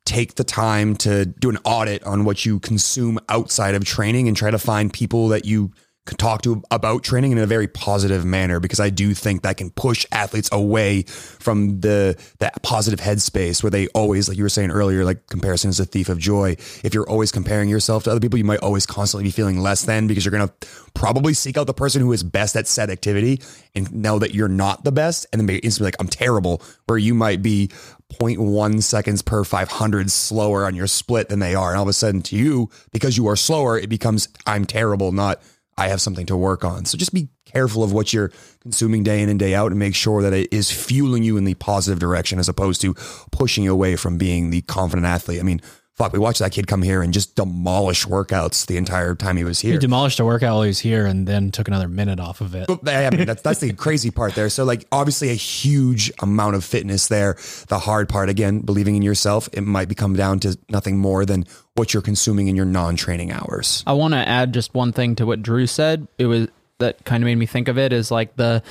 take 0.06 0.36
the 0.36 0.44
time 0.44 0.96
to 0.96 1.26
do 1.26 1.52
an 1.52 1.60
audit 1.64 2.04
on 2.04 2.26
what 2.26 2.44
you 2.44 2.60
consume 2.60 3.20
outside 3.30 3.76
of 3.76 3.86
training 3.86 4.28
and 4.28 4.36
try 4.36 4.50
to 4.50 4.58
find 4.58 4.92
people 4.92 5.28
that 5.28 5.46
you 5.46 5.72
talk 6.18 6.42
to 6.44 6.62
about 6.72 7.04
training 7.04 7.32
in 7.32 7.38
a 7.38 7.46
very 7.46 7.68
positive 7.68 8.26
manner 8.26 8.60
because 8.60 8.80
I 8.80 8.90
do 8.90 9.14
think 9.14 9.44
that 9.44 9.58
can 9.58 9.70
push 9.72 10.06
athletes 10.12 10.50
away 10.52 11.04
from 11.04 11.82
the 11.82 12.22
that 12.40 12.62
positive 12.64 13.00
headspace 13.00 13.64
where 13.64 13.70
they 13.70 13.88
always 13.90 14.28
like 14.28 14.38
you 14.38 14.44
were 14.44 14.50
saying 14.50 14.72
earlier 14.72 15.06
like 15.06 15.28
comparison 15.28 15.70
is 15.70 15.80
a 15.80 15.86
thief 15.86 16.10
of 16.10 16.18
joy. 16.18 16.52
If 16.84 16.94
you're 16.94 17.10
always 17.10 17.32
comparing 17.32 17.70
yourself 17.70 18.04
to 18.04 18.12
other 18.12 18.20
people 18.20 18.38
you 18.38 18.46
might 18.46 18.60
always 18.60 18.86
constantly 18.86 19.26
be 19.26 19.32
feeling 19.32 19.60
less 19.60 19.84
than 19.84 20.08
because 20.08 20.26
you're 20.26 20.32
going 20.32 20.48
to 20.48 20.68
probably 20.94 21.34
seek 21.34 21.58
out 21.58 21.68
the 21.68 21.74
person 21.74 22.02
who 22.02 22.12
is 22.12 22.24
best 22.24 22.56
at 22.56 22.68
said 22.68 22.90
activity 22.90 23.42
and 23.76 23.92
know 23.94 24.20
that 24.20 24.34
you're 24.34 24.48
not 24.48 24.84
the 24.84 24.92
best 24.92 25.26
and 25.32 25.40
then 25.40 25.60
instantly 25.64 25.88
like 25.88 25.96
I'm 26.00 26.08
terrible 26.08 26.62
where 26.86 26.98
you 26.98 27.14
might 27.14 27.42
be 27.42 27.70
0.1 28.14 28.82
seconds 28.82 29.22
per 29.22 29.44
500 29.44 30.10
slower 30.10 30.66
on 30.66 30.76
your 30.76 30.88
split 30.88 31.30
than 31.30 31.40
they 31.40 31.54
are. 31.54 31.70
And 31.70 31.78
all 31.78 31.84
of 31.84 31.90
a 31.90 31.94
sudden 31.94 32.22
to 32.24 32.36
you 32.36 32.70
because 32.92 33.18
you 33.18 33.28
are 33.28 33.36
slower 33.36 33.78
it 33.78 33.90
becomes 33.90 34.28
I'm 34.46 34.66
terrible 34.66 35.12
not 35.12 35.42
I 35.80 35.88
have 35.88 36.02
something 36.02 36.26
to 36.26 36.36
work 36.36 36.66
on. 36.66 36.84
So 36.86 36.98
just 36.98 37.14
be 37.14 37.30
careful 37.46 37.84
of 37.84 37.94
what 37.94 38.12
you're 38.12 38.32
consuming 38.62 39.02
day 39.04 39.22
in 39.22 39.30
and 39.30 39.40
day 39.40 39.56
out 39.56 39.72
and 39.72 39.80
make 39.80 39.96
sure 39.96 40.22
that 40.22 40.34
it 40.34 40.52
is 40.52 40.70
fueling 40.70 41.24
you 41.24 41.38
in 41.38 41.46
the 41.46 41.54
positive 41.56 42.00
direction 42.00 42.38
as 42.38 42.50
opposed 42.50 42.82
to 42.82 42.94
pushing 43.32 43.64
you 43.64 43.72
away 43.72 43.96
from 43.96 44.18
being 44.18 44.50
the 44.50 44.62
confident 44.64 45.08
athlete. 45.08 45.40
I 45.40 45.44
mean, 45.44 45.62
fuck, 46.00 46.14
we 46.14 46.18
watched 46.18 46.40
that 46.40 46.54
kid 46.54 46.66
come 46.66 46.82
here 46.82 47.02
and 47.04 47.14
just 47.14 47.36
demolish 47.36 48.06
workouts 48.06 48.66
the 48.66 48.78
entire 48.78 49.14
time 49.16 49.36
he 49.36 49.44
was 49.44 49.60
here. 49.60 49.74
he 49.74 49.78
demolished 49.78 50.20
a 50.22 50.26
workout 50.26 50.54
while 50.54 50.62
he 50.64 50.70
was 50.70 50.80
here 50.80 51.06
and 51.06 51.28
then 51.28 51.52
took 51.52 51.68
another 51.68 51.90
minute 51.90 52.22
off 52.22 52.40
of 52.40 52.56
it 52.56 52.68
But, 52.68 52.88
I 52.88 53.10
mean, 53.10 53.26
that's 53.26 53.42
that's 53.42 53.60
the 53.60 53.74
crazy 53.74 54.10
part 54.10 54.34
there. 54.34 54.50
So 54.50 54.64
like 54.64 54.86
obviously 54.94 55.30
a 55.30 55.36
huge 55.36 56.10
amount 56.22 56.56
of 56.56 56.64
fitness 56.64 57.10
there. 57.10 57.38
The 57.68 57.80
hard 57.80 58.08
part 58.08 58.30
again, 58.30 58.62
believing 58.62 58.96
in 58.96 59.02
yourself, 59.02 59.50
it 59.52 59.62
might 59.62 59.90
become 59.90 60.16
down 60.16 60.40
to 60.40 60.58
nothing 60.70 60.98
more 60.98 61.26
than 61.26 61.46
what 61.76 61.94
you're 61.94 62.02
consuming 62.02 62.48
in 62.48 62.56
your 62.56 62.66
non-training 62.66 63.32
hours. 63.32 63.84
I 63.86 63.94
want 63.94 64.14
to 64.14 64.20
add 64.20 64.54
just 64.54 64.74
one 64.74 64.94
thing 64.94 65.16
to 65.18 65.26
what 65.26 65.42
Drew 65.42 65.68
said. 65.68 66.08
It 66.18 66.28
was 66.28 66.48
that 66.80 67.04
kind 67.04 67.22
of 67.22 67.26
made 67.26 67.36
me 67.36 67.46
think 67.46 67.68
of 67.68 67.78
it 67.78 67.92
is 67.92 68.10
like 68.10 68.38
the 68.38 68.64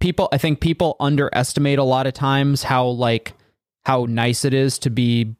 people. 0.00 0.30
I 0.32 0.38
think 0.38 0.60
people 0.60 0.96
underestimate 0.98 1.78
a 1.78 1.84
lot 1.84 2.06
of 2.06 2.14
times 2.14 2.62
how 2.62 2.86
like 2.86 3.34
how 3.84 4.06
nice 4.08 4.46
it 4.46 4.54
is 4.54 4.78
to 4.80 4.90
be 4.90 5.34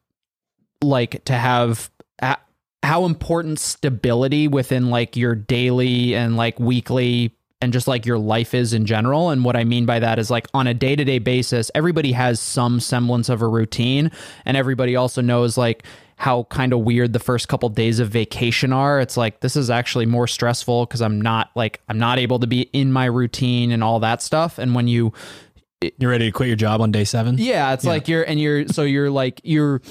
like 0.82 1.24
to 1.24 1.34
have 1.34 1.90
a- 2.20 2.36
how 2.82 3.04
important 3.04 3.58
stability 3.58 4.48
within 4.48 4.90
like 4.90 5.16
your 5.16 5.34
daily 5.34 6.14
and 6.14 6.36
like 6.36 6.58
weekly 6.58 7.34
and 7.60 7.72
just 7.72 7.86
like 7.86 8.04
your 8.04 8.18
life 8.18 8.54
is 8.54 8.72
in 8.72 8.86
general. 8.86 9.30
And 9.30 9.44
what 9.44 9.54
I 9.54 9.62
mean 9.62 9.86
by 9.86 10.00
that 10.00 10.18
is 10.18 10.30
like 10.30 10.48
on 10.52 10.66
a 10.66 10.74
day 10.74 10.96
to 10.96 11.04
day 11.04 11.20
basis, 11.20 11.70
everybody 11.74 12.12
has 12.12 12.40
some 12.40 12.80
semblance 12.80 13.28
of 13.28 13.40
a 13.40 13.46
routine. 13.46 14.10
And 14.44 14.56
everybody 14.56 14.96
also 14.96 15.22
knows 15.22 15.56
like 15.56 15.84
how 16.16 16.44
kind 16.44 16.72
of 16.72 16.80
weird 16.80 17.12
the 17.12 17.18
first 17.18 17.48
couple 17.48 17.68
days 17.68 18.00
of 18.00 18.08
vacation 18.08 18.72
are. 18.72 19.00
It's 19.00 19.16
like 19.16 19.40
this 19.40 19.56
is 19.56 19.70
actually 19.70 20.06
more 20.06 20.26
stressful 20.26 20.86
because 20.86 21.00
I'm 21.00 21.20
not 21.20 21.50
like 21.54 21.80
I'm 21.88 21.98
not 21.98 22.18
able 22.18 22.40
to 22.40 22.46
be 22.48 22.62
in 22.72 22.92
my 22.92 23.04
routine 23.04 23.70
and 23.70 23.82
all 23.82 24.00
that 24.00 24.22
stuff. 24.22 24.58
And 24.58 24.74
when 24.74 24.88
you 24.88 25.12
you're 25.98 26.10
ready 26.10 26.26
to 26.26 26.32
quit 26.32 26.48
your 26.48 26.56
job 26.56 26.80
on 26.80 26.92
day 26.92 27.02
seven 27.04 27.38
yeah, 27.38 27.72
it's 27.72 27.84
like 27.84 28.06
you're 28.06 28.22
and 28.22 28.40
you're 28.40 28.68
so 28.68 28.82
you're 28.82 29.10
like 29.10 29.40
you're 29.42 29.82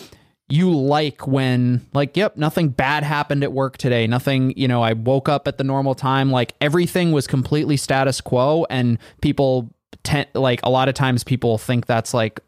you 0.52 0.76
like 0.76 1.26
when 1.26 1.88
like 1.94 2.18
yep, 2.18 2.36
nothing 2.36 2.70
bad 2.70 3.04
happened 3.04 3.44
at 3.44 3.54
work 3.54 3.78
today. 3.78 4.06
Nothing, 4.06 4.54
you 4.58 4.68
know, 4.68 4.82
I 4.82 4.94
woke 4.94 5.30
up 5.30 5.48
at 5.48 5.58
the 5.58 5.64
normal 5.64 5.96
time, 5.96 6.30
like 6.30 6.54
everything 6.60 7.12
was 7.12 7.26
completely 7.26 7.78
status 7.78 8.20
quo. 8.20 8.66
And 8.70 8.98
people 9.22 9.74
tend 10.04 10.28
like 10.34 10.60
a 10.64 10.70
lot 10.70 10.90
of 10.90 10.96
times 10.96 11.24
people 11.24 11.58
think 11.58 11.86
that's 11.86 12.14
like 12.14 12.42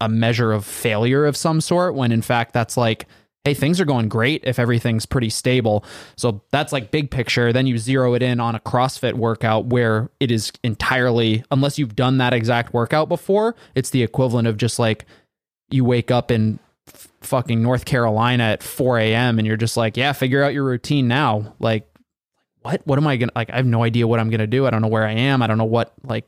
a 0.00 0.08
measure 0.08 0.52
of 0.52 0.64
failure 0.66 1.24
of 1.24 1.36
some 1.36 1.60
sort 1.60 1.94
when 1.94 2.12
in 2.12 2.20
fact 2.20 2.52
that's 2.52 2.76
like 2.76 3.06
hey 3.44 3.54
things 3.54 3.80
are 3.80 3.86
going 3.86 4.08
great 4.08 4.42
if 4.44 4.58
everything's 4.58 5.06
pretty 5.06 5.30
stable. 5.30 5.84
So 6.16 6.42
that's 6.50 6.72
like 6.72 6.90
big 6.90 7.10
picture. 7.10 7.52
Then 7.52 7.66
you 7.66 7.78
zero 7.78 8.14
it 8.14 8.22
in 8.22 8.40
on 8.40 8.56
a 8.56 8.60
crossfit 8.60 9.14
workout 9.14 9.66
where 9.66 10.10
it 10.20 10.30
is 10.30 10.52
entirely 10.64 11.44
unless 11.50 11.78
you've 11.78 11.96
done 11.96 12.18
that 12.18 12.34
exact 12.34 12.74
workout 12.74 13.08
before 13.08 13.54
it's 13.74 13.90
the 13.90 14.02
equivalent 14.02 14.48
of 14.48 14.56
just 14.56 14.78
like 14.78 15.06
you 15.70 15.84
wake 15.84 16.10
up 16.10 16.30
in 16.30 16.58
fucking 17.20 17.62
north 17.62 17.84
carolina 17.84 18.44
at 18.44 18.62
4 18.62 18.98
a.m 18.98 19.38
and 19.38 19.46
you're 19.46 19.56
just 19.56 19.76
like 19.76 19.96
yeah 19.96 20.12
figure 20.12 20.42
out 20.42 20.54
your 20.54 20.64
routine 20.64 21.08
now. 21.08 21.54
Like 21.58 21.88
what 22.62 22.82
what 22.86 22.98
am 22.98 23.06
i 23.06 23.16
gonna 23.16 23.32
like 23.34 23.50
i 23.50 23.56
have 23.56 23.66
no 23.66 23.82
idea 23.82 24.06
what 24.06 24.20
i'm 24.20 24.30
gonna 24.30 24.46
do. 24.46 24.66
I 24.66 24.70
don't 24.70 24.82
know 24.82 24.88
where 24.88 25.06
i 25.06 25.12
am. 25.12 25.42
I 25.42 25.46
don't 25.46 25.58
know 25.58 25.64
what 25.64 25.92
like 26.02 26.26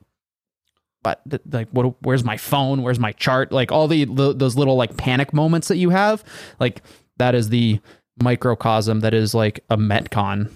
but 1.02 1.22
like 1.50 1.68
what 1.70 1.94
where's 2.02 2.24
my 2.24 2.36
phone? 2.36 2.82
Where's 2.82 2.98
my 2.98 3.12
chart? 3.12 3.52
Like 3.52 3.70
all 3.70 3.88
the 3.88 4.04
those 4.04 4.56
little 4.56 4.76
like 4.76 4.96
panic 4.96 5.32
moments 5.32 5.68
that 5.68 5.76
you 5.76 5.90
have 5.90 6.24
like 6.58 6.82
that 7.18 7.34
is 7.34 7.48
the 7.48 7.80
microcosm 8.22 9.00
that 9.00 9.14
is 9.14 9.32
like 9.32 9.64
a 9.70 9.76
metcon 9.76 10.50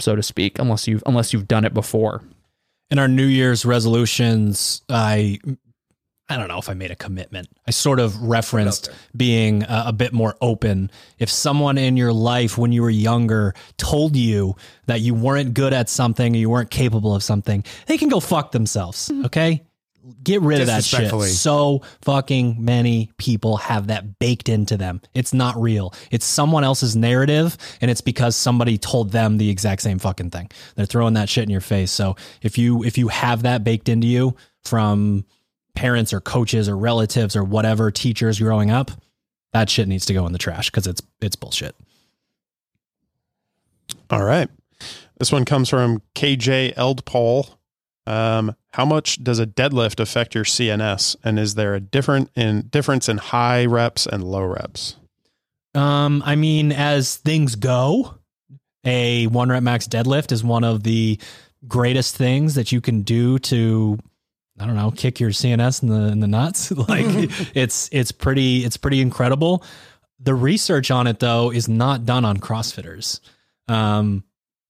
so 0.00 0.14
to 0.14 0.22
speak 0.22 0.58
unless 0.58 0.86
you've 0.86 1.02
unless 1.06 1.32
you've 1.32 1.48
done 1.48 1.64
it 1.64 1.74
before. 1.74 2.22
In 2.90 2.98
our 2.98 3.08
New 3.08 3.26
Year's 3.26 3.64
resolutions, 3.64 4.82
I 4.88 5.40
I 6.30 6.36
don't 6.36 6.48
know 6.48 6.58
if 6.58 6.68
I 6.68 6.74
made 6.74 6.90
a 6.90 6.96
commitment. 6.96 7.48
I 7.66 7.70
sort 7.70 8.00
of 8.00 8.20
referenced 8.20 8.90
being 9.16 9.62
a, 9.62 9.84
a 9.86 9.92
bit 9.92 10.12
more 10.12 10.36
open. 10.42 10.90
If 11.18 11.30
someone 11.30 11.78
in 11.78 11.96
your 11.96 12.12
life 12.12 12.58
when 12.58 12.70
you 12.70 12.82
were 12.82 12.90
younger 12.90 13.54
told 13.78 14.14
you 14.14 14.54
that 14.86 15.00
you 15.00 15.14
weren't 15.14 15.54
good 15.54 15.72
at 15.72 15.88
something, 15.88 16.34
or 16.34 16.38
you 16.38 16.50
weren't 16.50 16.70
capable 16.70 17.14
of 17.14 17.22
something, 17.22 17.64
they 17.86 17.96
can 17.96 18.10
go 18.10 18.20
fuck 18.20 18.52
themselves. 18.52 19.10
Okay? 19.24 19.64
Get 20.22 20.40
rid 20.40 20.60
of 20.60 20.68
that 20.68 20.84
shit. 20.84 21.10
So 21.10 21.82
fucking 22.02 22.64
many 22.64 23.10
people 23.18 23.58
have 23.58 23.88
that 23.88 24.18
baked 24.18 24.48
into 24.48 24.76
them. 24.76 25.00
It's 25.12 25.34
not 25.34 25.60
real. 25.60 25.92
It's 26.10 26.24
someone 26.24 26.64
else's 26.64 26.96
narrative, 26.96 27.56
and 27.80 27.90
it's 27.90 28.00
because 28.00 28.34
somebody 28.36 28.78
told 28.78 29.12
them 29.12 29.36
the 29.36 29.50
exact 29.50 29.82
same 29.82 29.98
fucking 29.98 30.30
thing. 30.30 30.50
They're 30.76 30.86
throwing 30.86 31.14
that 31.14 31.28
shit 31.28 31.44
in 31.44 31.50
your 31.50 31.60
face. 31.60 31.90
So 31.90 32.16
if 32.42 32.56
you 32.56 32.84
if 32.84 32.96
you 32.96 33.08
have 33.08 33.42
that 33.42 33.64
baked 33.64 33.88
into 33.88 34.06
you 34.06 34.34
from 34.64 35.24
parents 35.78 36.12
or 36.12 36.20
coaches 36.20 36.68
or 36.68 36.76
relatives 36.76 37.36
or 37.36 37.44
whatever 37.44 37.92
teachers 37.92 38.40
growing 38.40 38.68
up, 38.68 38.90
that 39.52 39.70
shit 39.70 39.86
needs 39.86 40.04
to 40.06 40.12
go 40.12 40.26
in 40.26 40.32
the 40.32 40.38
trash 40.38 40.70
because 40.70 40.88
it's 40.88 41.00
it's 41.20 41.36
bullshit. 41.36 41.76
All 44.10 44.24
right. 44.24 44.48
This 45.18 45.30
one 45.30 45.44
comes 45.44 45.68
from 45.68 46.02
KJ 46.16 46.74
Eldpol. 46.74 47.54
Um, 48.08 48.56
how 48.72 48.84
much 48.84 49.22
does 49.22 49.38
a 49.38 49.46
deadlift 49.46 50.00
affect 50.00 50.34
your 50.34 50.44
CNS? 50.44 51.14
And 51.22 51.38
is 51.38 51.54
there 51.54 51.76
a 51.76 51.80
different 51.80 52.30
in 52.34 52.62
difference 52.62 53.08
in 53.08 53.18
high 53.18 53.64
reps 53.64 54.04
and 54.04 54.24
low 54.24 54.44
reps? 54.44 54.96
Um, 55.76 56.24
I 56.26 56.34
mean, 56.34 56.72
as 56.72 57.16
things 57.16 57.54
go, 57.54 58.14
a 58.84 59.28
one 59.28 59.48
rep 59.48 59.62
max 59.62 59.86
deadlift 59.86 60.32
is 60.32 60.42
one 60.42 60.64
of 60.64 60.82
the 60.82 61.20
greatest 61.68 62.16
things 62.16 62.56
that 62.56 62.72
you 62.72 62.80
can 62.80 63.02
do 63.02 63.38
to 63.38 63.98
I 64.60 64.66
don't 64.66 64.76
know, 64.76 64.90
kick 64.90 65.20
your 65.20 65.30
CNS 65.30 65.82
in 65.82 65.88
the 65.88 66.08
in 66.12 66.20
the 66.20 66.26
nuts. 66.26 66.70
like 66.88 67.06
it's 67.54 67.88
it's 67.92 68.12
pretty 68.12 68.64
it's 68.64 68.76
pretty 68.76 69.00
incredible. 69.00 69.64
the 70.20 70.34
research 70.34 70.90
on 70.90 71.06
it 71.06 71.20
though 71.20 71.50
is 71.50 71.68
not 71.68 72.04
done 72.04 72.24
on 72.24 72.38
CrossFitters. 72.38 73.20
Um, 73.68 74.24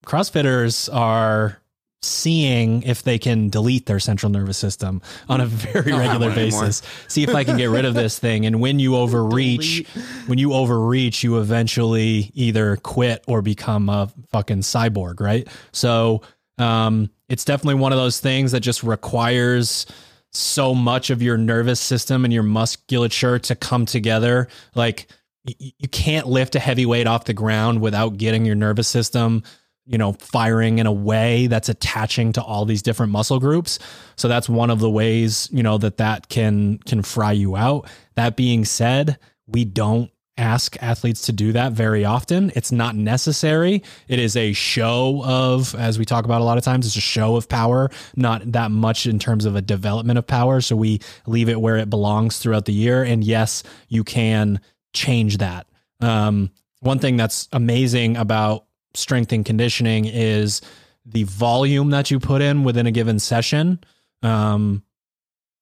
CrossFitters 0.05 0.93
are 0.93 1.61
seeing 2.01 2.81
if 2.83 3.03
they 3.03 3.17
can 3.17 3.49
delete 3.49 3.85
their 3.85 3.99
central 3.99 4.31
nervous 4.31 4.57
system 4.57 5.01
on 5.27 5.41
a 5.41 5.45
very 5.45 5.91
regular 5.97 6.33
basis. 6.33 6.81
See 7.07 7.23
if 7.23 7.35
I 7.35 7.43
can 7.43 7.57
get 7.57 7.69
rid 7.69 7.85
of 7.85 7.93
this 7.93 8.17
thing. 8.17 8.45
And 8.45 8.61
when 8.61 8.79
you 8.79 8.95
overreach, 8.95 9.85
when 10.27 10.39
you 10.39 10.53
overreach, 10.53 11.23
you 11.23 11.39
eventually 11.39 12.31
either 12.33 12.77
quit 12.77 13.23
or 13.27 13.41
become 13.41 13.89
a 13.89 14.09
fucking 14.31 14.61
cyborg, 14.61 15.19
right? 15.19 15.47
So 15.73 16.21
um, 16.57 17.09
it's 17.29 17.45
definitely 17.45 17.79
one 17.79 17.93
of 17.93 17.97
those 17.97 18.19
things 18.19 18.51
that 18.51 18.59
just 18.59 18.83
requires 18.83 19.85
so 20.31 20.75
much 20.75 21.09
of 21.09 21.21
your 21.21 21.37
nervous 21.37 21.79
system 21.79 22.25
and 22.25 22.33
your 22.33 22.43
musculature 22.43 23.39
to 23.39 23.55
come 23.55 23.85
together. 23.85 24.47
Like 24.75 25.07
you 25.43 25.87
can't 25.89 26.27
lift 26.27 26.55
a 26.55 26.59
heavy 26.59 26.85
weight 26.85 27.07
off 27.07 27.25
the 27.25 27.33
ground 27.33 27.81
without 27.81 28.17
getting 28.17 28.45
your 28.45 28.55
nervous 28.55 28.87
system 28.87 29.43
you 29.85 29.97
know 29.97 30.13
firing 30.13 30.77
in 30.77 30.85
a 30.85 30.91
way 30.91 31.47
that's 31.47 31.67
attaching 31.67 32.31
to 32.33 32.43
all 32.43 32.63
these 32.65 32.83
different 32.83 33.11
muscle 33.11 33.39
groups 33.39 33.79
so 34.15 34.27
that's 34.27 34.47
one 34.47 34.69
of 34.69 34.79
the 34.79 34.89
ways 34.89 35.49
you 35.51 35.63
know 35.63 35.77
that 35.77 35.97
that 35.97 36.29
can 36.29 36.77
can 36.79 37.01
fry 37.01 37.31
you 37.31 37.55
out 37.55 37.89
that 38.15 38.35
being 38.35 38.63
said 38.65 39.17
we 39.47 39.65
don't 39.65 40.11
ask 40.39 40.81
athletes 40.81 41.21
to 41.23 41.31
do 41.31 41.51
that 41.51 41.73
very 41.73 42.05
often. 42.05 42.51
It's 42.55 42.71
not 42.71 42.95
necessary. 42.95 43.83
It 44.07 44.19
is 44.19 44.35
a 44.35 44.53
show 44.53 45.21
of 45.25 45.75
as 45.75 45.99
we 45.99 46.05
talk 46.05 46.25
about 46.25 46.41
a 46.41 46.43
lot 46.43 46.57
of 46.57 46.63
times 46.63 46.87
it's 46.87 46.95
a 46.95 47.01
show 47.01 47.35
of 47.35 47.49
power 47.49 47.91
not 48.15 48.51
that 48.53 48.71
much 48.71 49.05
in 49.05 49.19
terms 49.19 49.45
of 49.45 49.55
a 49.55 49.61
development 49.61 50.17
of 50.17 50.25
power. 50.25 50.61
So 50.61 50.75
we 50.75 51.01
leave 51.27 51.49
it 51.49 51.59
where 51.59 51.77
it 51.77 51.89
belongs 51.89 52.39
throughout 52.39 52.65
the 52.65 52.73
year. 52.73 53.03
And 53.03 53.23
yes 53.23 53.63
you 53.89 54.03
can 54.03 54.61
change 54.93 55.37
that. 55.37 55.67
Um, 55.99 56.51
one 56.79 56.99
thing 56.99 57.17
that's 57.17 57.49
amazing 57.51 58.15
about 58.15 58.65
strength 58.93 59.31
and 59.33 59.45
conditioning 59.45 60.05
is 60.05 60.61
the 61.05 61.23
volume 61.23 61.89
that 61.89 62.09
you 62.09 62.19
put 62.19 62.41
in 62.41 62.63
within 62.63 62.87
a 62.87 62.91
given 62.91 63.19
session. 63.19 63.79
Um, 64.23 64.83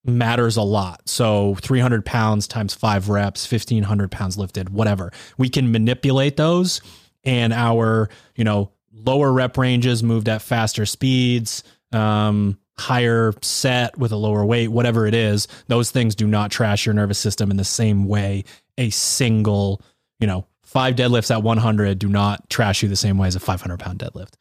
matters 0.07 0.57
a 0.57 0.61
lot. 0.61 1.07
So 1.07 1.55
300 1.61 2.05
pounds 2.05 2.47
times 2.47 2.73
five 2.73 3.09
reps, 3.09 3.49
1500 3.51 4.09
pounds 4.11 4.38
lifted, 4.38 4.69
whatever. 4.69 5.11
We 5.38 5.49
can 5.49 5.71
manipulate 5.71 6.38
those 6.38 6.81
and 7.23 7.53
our, 7.53 8.09
you 8.35 8.43
know, 8.43 8.71
lower 8.93 9.31
rep 9.31 9.57
ranges 9.57 10.01
moved 10.01 10.29
at 10.29 10.41
faster 10.41 10.85
speeds, 10.85 11.63
um, 11.91 12.57
higher 12.77 13.34
set 13.41 13.97
with 13.97 14.11
a 14.11 14.15
lower 14.15 14.45
weight, 14.45 14.69
whatever 14.69 15.05
it 15.07 15.13
is, 15.13 15.47
those 15.67 15.91
things 15.91 16.15
do 16.15 16.27
not 16.27 16.51
trash 16.51 16.85
your 16.85 16.93
nervous 16.93 17.17
system 17.17 17.51
in 17.51 17.57
the 17.57 17.63
same 17.63 18.05
way 18.05 18.43
a 18.77 18.89
single, 18.91 19.81
you 20.19 20.27
know, 20.27 20.45
five 20.63 20.95
deadlifts 20.95 21.31
at 21.31 21.43
100 21.43 21.97
do 21.97 22.07
not 22.07 22.49
trash 22.49 22.84
you 22.84 22.89
the 22.89 22.95
same 22.95 23.17
way 23.17 23.27
as 23.27 23.35
a 23.35 23.39
500 23.39 23.79
pound 23.79 23.99
deadlift. 23.99 24.34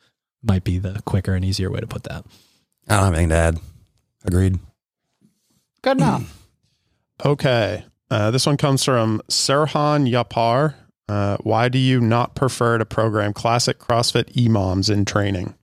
Might 0.42 0.64
be 0.64 0.78
the 0.78 1.00
quicker 1.06 1.34
and 1.34 1.44
easier 1.44 1.70
way 1.70 1.80
to 1.80 1.86
put 1.86 2.04
that. 2.04 2.24
I 2.88 2.96
don't 2.96 3.04
have 3.04 3.14
anything 3.14 3.30
to 3.30 3.34
add. 3.36 3.58
Agreed. 4.24 4.58
Good 5.86 5.98
enough. 5.98 6.48
Okay. 7.24 7.84
Uh, 8.10 8.30
this 8.32 8.44
one 8.44 8.56
comes 8.56 8.82
from 8.82 9.22
Serhan 9.28 10.10
Yapar. 10.10 10.74
Uh, 11.08 11.36
why 11.42 11.68
do 11.68 11.78
you 11.78 12.00
not 12.00 12.34
prefer 12.34 12.78
to 12.78 12.84
program 12.84 13.32
classic 13.32 13.78
CrossFit 13.78 14.32
EMOMs 14.32 14.90
in 14.90 15.04
training? 15.04 15.54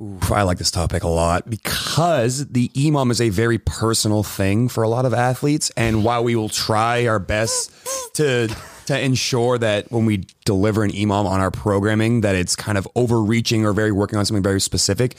Oof, 0.00 0.32
I 0.32 0.42
like 0.42 0.56
this 0.58 0.70
topic 0.70 1.02
a 1.02 1.08
lot 1.08 1.50
because 1.50 2.46
the 2.46 2.68
EMOM 2.70 3.10
is 3.10 3.20
a 3.20 3.28
very 3.28 3.58
personal 3.58 4.22
thing 4.22 4.68
for 4.68 4.82
a 4.82 4.88
lot 4.88 5.04
of 5.04 5.12
athletes. 5.12 5.70
And 5.76 6.04
while 6.04 6.24
we 6.24 6.34
will 6.34 6.48
try 6.48 7.06
our 7.06 7.18
best 7.18 7.70
to 8.14 8.48
to 8.86 8.98
ensure 8.98 9.58
that 9.58 9.92
when 9.92 10.06
we 10.06 10.24
deliver 10.46 10.82
an 10.82 10.92
EMOM 10.92 11.26
on 11.26 11.40
our 11.40 11.50
programming, 11.50 12.22
that 12.22 12.34
it's 12.34 12.56
kind 12.56 12.78
of 12.78 12.88
overreaching 12.96 13.66
or 13.66 13.74
very 13.74 13.92
working 13.92 14.18
on 14.18 14.24
something 14.24 14.42
very 14.42 14.62
specific. 14.62 15.16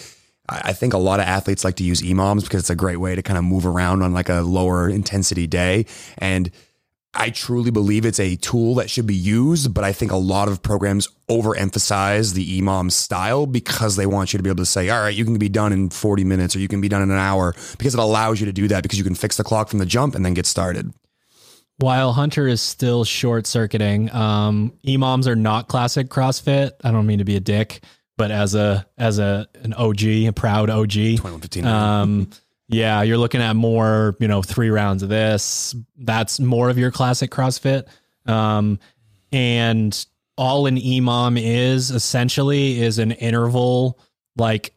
I 0.51 0.73
think 0.73 0.93
a 0.93 0.97
lot 0.97 1.19
of 1.19 1.27
athletes 1.27 1.63
like 1.63 1.75
to 1.75 1.83
use 1.83 2.01
EMOMs 2.01 2.43
because 2.43 2.61
it's 2.61 2.69
a 2.69 2.75
great 2.75 2.97
way 2.97 3.15
to 3.15 3.21
kind 3.21 3.37
of 3.37 3.43
move 3.43 3.65
around 3.65 4.01
on 4.01 4.13
like 4.13 4.29
a 4.29 4.41
lower 4.41 4.89
intensity 4.89 5.47
day. 5.47 5.85
And 6.17 6.51
I 7.13 7.31
truly 7.31 7.71
believe 7.71 8.05
it's 8.05 8.19
a 8.19 8.35
tool 8.35 8.75
that 8.75 8.89
should 8.89 9.07
be 9.07 9.15
used, 9.15 9.73
but 9.73 9.83
I 9.83 9.93
think 9.93 10.11
a 10.11 10.17
lot 10.17 10.47
of 10.47 10.61
programs 10.61 11.07
overemphasize 11.27 12.33
the 12.33 12.61
EMOM 12.61 12.91
style 12.91 13.47
because 13.47 13.95
they 13.95 14.05
want 14.05 14.31
you 14.31 14.37
to 14.37 14.43
be 14.43 14.49
able 14.49 14.57
to 14.57 14.65
say, 14.65 14.89
all 14.89 15.01
right, 15.01 15.15
you 15.15 15.25
can 15.25 15.37
be 15.37 15.49
done 15.49 15.73
in 15.73 15.89
40 15.89 16.23
minutes 16.23 16.55
or 16.55 16.59
you 16.59 16.67
can 16.67 16.81
be 16.81 16.87
done 16.87 17.01
in 17.01 17.09
an 17.09 17.17
hour 17.17 17.53
because 17.77 17.95
it 17.95 17.99
allows 17.99 18.39
you 18.39 18.45
to 18.45 18.51
do 18.51 18.67
that 18.67 18.83
because 18.83 18.99
you 18.99 19.03
can 19.03 19.15
fix 19.15 19.37
the 19.37 19.43
clock 19.43 19.69
from 19.69 19.79
the 19.79 19.85
jump 19.85 20.13
and 20.13 20.23
then 20.23 20.35
get 20.35 20.45
started. 20.45 20.93
While 21.77 22.13
Hunter 22.13 22.47
is 22.47 22.61
still 22.61 23.05
short 23.05 23.47
circuiting, 23.47 24.11
um, 24.13 24.73
EMOMs 24.85 25.27
are 25.27 25.35
not 25.35 25.67
classic 25.67 26.09
CrossFit. 26.09 26.71
I 26.83 26.91
don't 26.91 27.07
mean 27.07 27.19
to 27.19 27.25
be 27.25 27.37
a 27.37 27.39
dick, 27.39 27.81
but 28.19 28.31
as 28.31 28.53
a 28.53 28.85
as 28.97 29.17
a 29.17 29.47
an 29.63 29.73
OG, 29.73 30.03
a 30.03 30.31
proud 30.31 30.69
OG, 30.69 30.91
2115. 30.91 31.65
um, 31.65 32.29
yeah, 32.67 33.01
you're 33.01 33.17
looking 33.17 33.41
at 33.41 33.55
more, 33.55 34.17
you 34.19 34.27
know, 34.27 34.41
three 34.41 34.69
rounds 34.69 35.03
of 35.03 35.09
this. 35.09 35.73
That's 35.97 36.37
more 36.37 36.69
of 36.69 36.77
your 36.77 36.91
classic 36.91 37.31
CrossFit. 37.31 37.87
Um, 38.25 38.77
and 39.31 40.05
all 40.37 40.65
an 40.65 40.75
EMOM 40.75 41.41
is 41.41 41.91
essentially 41.91 42.81
is 42.81 42.99
an 42.99 43.13
interval 43.13 43.97
like 44.35 44.73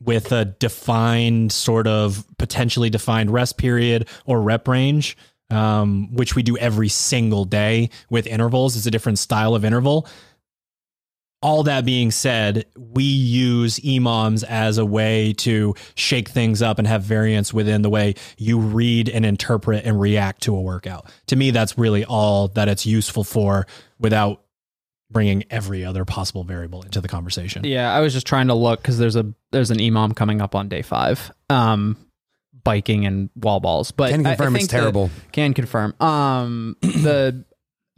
with 0.00 0.30
a 0.30 0.44
defined 0.44 1.50
sort 1.50 1.88
of 1.88 2.24
potentially 2.38 2.88
defined 2.88 3.32
rest 3.32 3.58
period 3.58 4.08
or 4.26 4.40
rep 4.40 4.68
range, 4.68 5.16
um, 5.50 6.14
which 6.14 6.36
we 6.36 6.44
do 6.44 6.56
every 6.56 6.88
single 6.88 7.44
day 7.44 7.90
with 8.10 8.28
intervals. 8.28 8.76
It's 8.76 8.86
a 8.86 8.92
different 8.92 9.18
style 9.18 9.56
of 9.56 9.64
interval 9.64 10.06
all 11.42 11.62
that 11.62 11.84
being 11.86 12.10
said, 12.10 12.66
we 12.76 13.02
use 13.04 13.78
EMOMs 13.80 14.44
as 14.44 14.76
a 14.78 14.84
way 14.84 15.32
to 15.38 15.74
shake 15.94 16.28
things 16.28 16.60
up 16.60 16.78
and 16.78 16.86
have 16.86 17.02
variance 17.02 17.52
within 17.54 17.80
the 17.82 17.88
way 17.88 18.14
you 18.36 18.58
read 18.58 19.08
and 19.08 19.24
interpret 19.24 19.84
and 19.86 19.98
react 19.98 20.42
to 20.42 20.54
a 20.54 20.60
workout. 20.60 21.10
To 21.28 21.36
me, 21.36 21.50
that's 21.50 21.78
really 21.78 22.04
all 22.04 22.48
that 22.48 22.68
it's 22.68 22.84
useful 22.84 23.24
for 23.24 23.66
without 23.98 24.42
bringing 25.10 25.44
every 25.50 25.84
other 25.84 26.04
possible 26.04 26.44
variable 26.44 26.82
into 26.82 27.00
the 27.00 27.08
conversation. 27.08 27.64
Yeah, 27.64 27.90
I 27.92 28.00
was 28.00 28.12
just 28.12 28.26
trying 28.26 28.48
to 28.48 28.54
look 28.54 28.80
because 28.82 28.98
there's 28.98 29.16
a 29.16 29.32
there's 29.50 29.70
an 29.70 29.78
EMOM 29.78 30.14
coming 30.14 30.40
up 30.42 30.54
on 30.54 30.68
day 30.68 30.82
five. 30.82 31.32
Um, 31.48 31.96
biking 32.62 33.06
and 33.06 33.30
wall 33.34 33.58
balls, 33.60 33.90
but 33.90 34.10
Can 34.10 34.26
I- 34.26 34.32
I 34.32 34.34
confirm 34.36 34.56
it's 34.56 34.62
think 34.64 34.70
the- 34.72 34.76
terrible. 34.76 35.10
can 35.32 35.54
confirm. 35.54 35.94
Um, 36.00 36.76
the 36.82 37.44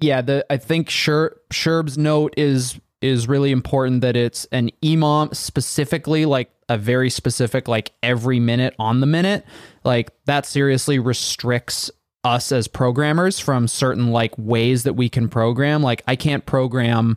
yeah, 0.00 0.22
the 0.22 0.46
I 0.48 0.56
think 0.56 0.88
Sher, 0.88 1.36
Sherb's 1.52 1.98
note 1.98 2.34
is 2.36 2.78
is 3.02 3.28
really 3.28 3.50
important 3.50 4.00
that 4.02 4.16
it's 4.16 4.44
an 4.52 4.70
EMOM 4.82 5.34
specifically, 5.34 6.24
like 6.24 6.50
a 6.68 6.78
very 6.78 7.10
specific, 7.10 7.68
like 7.68 7.92
every 8.02 8.40
minute 8.40 8.74
on 8.78 9.00
the 9.00 9.06
minute. 9.06 9.44
Like 9.84 10.10
that 10.26 10.46
seriously 10.46 10.98
restricts 10.98 11.90
us 12.24 12.52
as 12.52 12.68
programmers 12.68 13.38
from 13.40 13.66
certain 13.68 14.10
like 14.12 14.32
ways 14.38 14.84
that 14.84 14.94
we 14.94 15.08
can 15.08 15.28
program. 15.28 15.82
Like 15.82 16.02
I 16.06 16.16
can't 16.16 16.46
program 16.46 17.16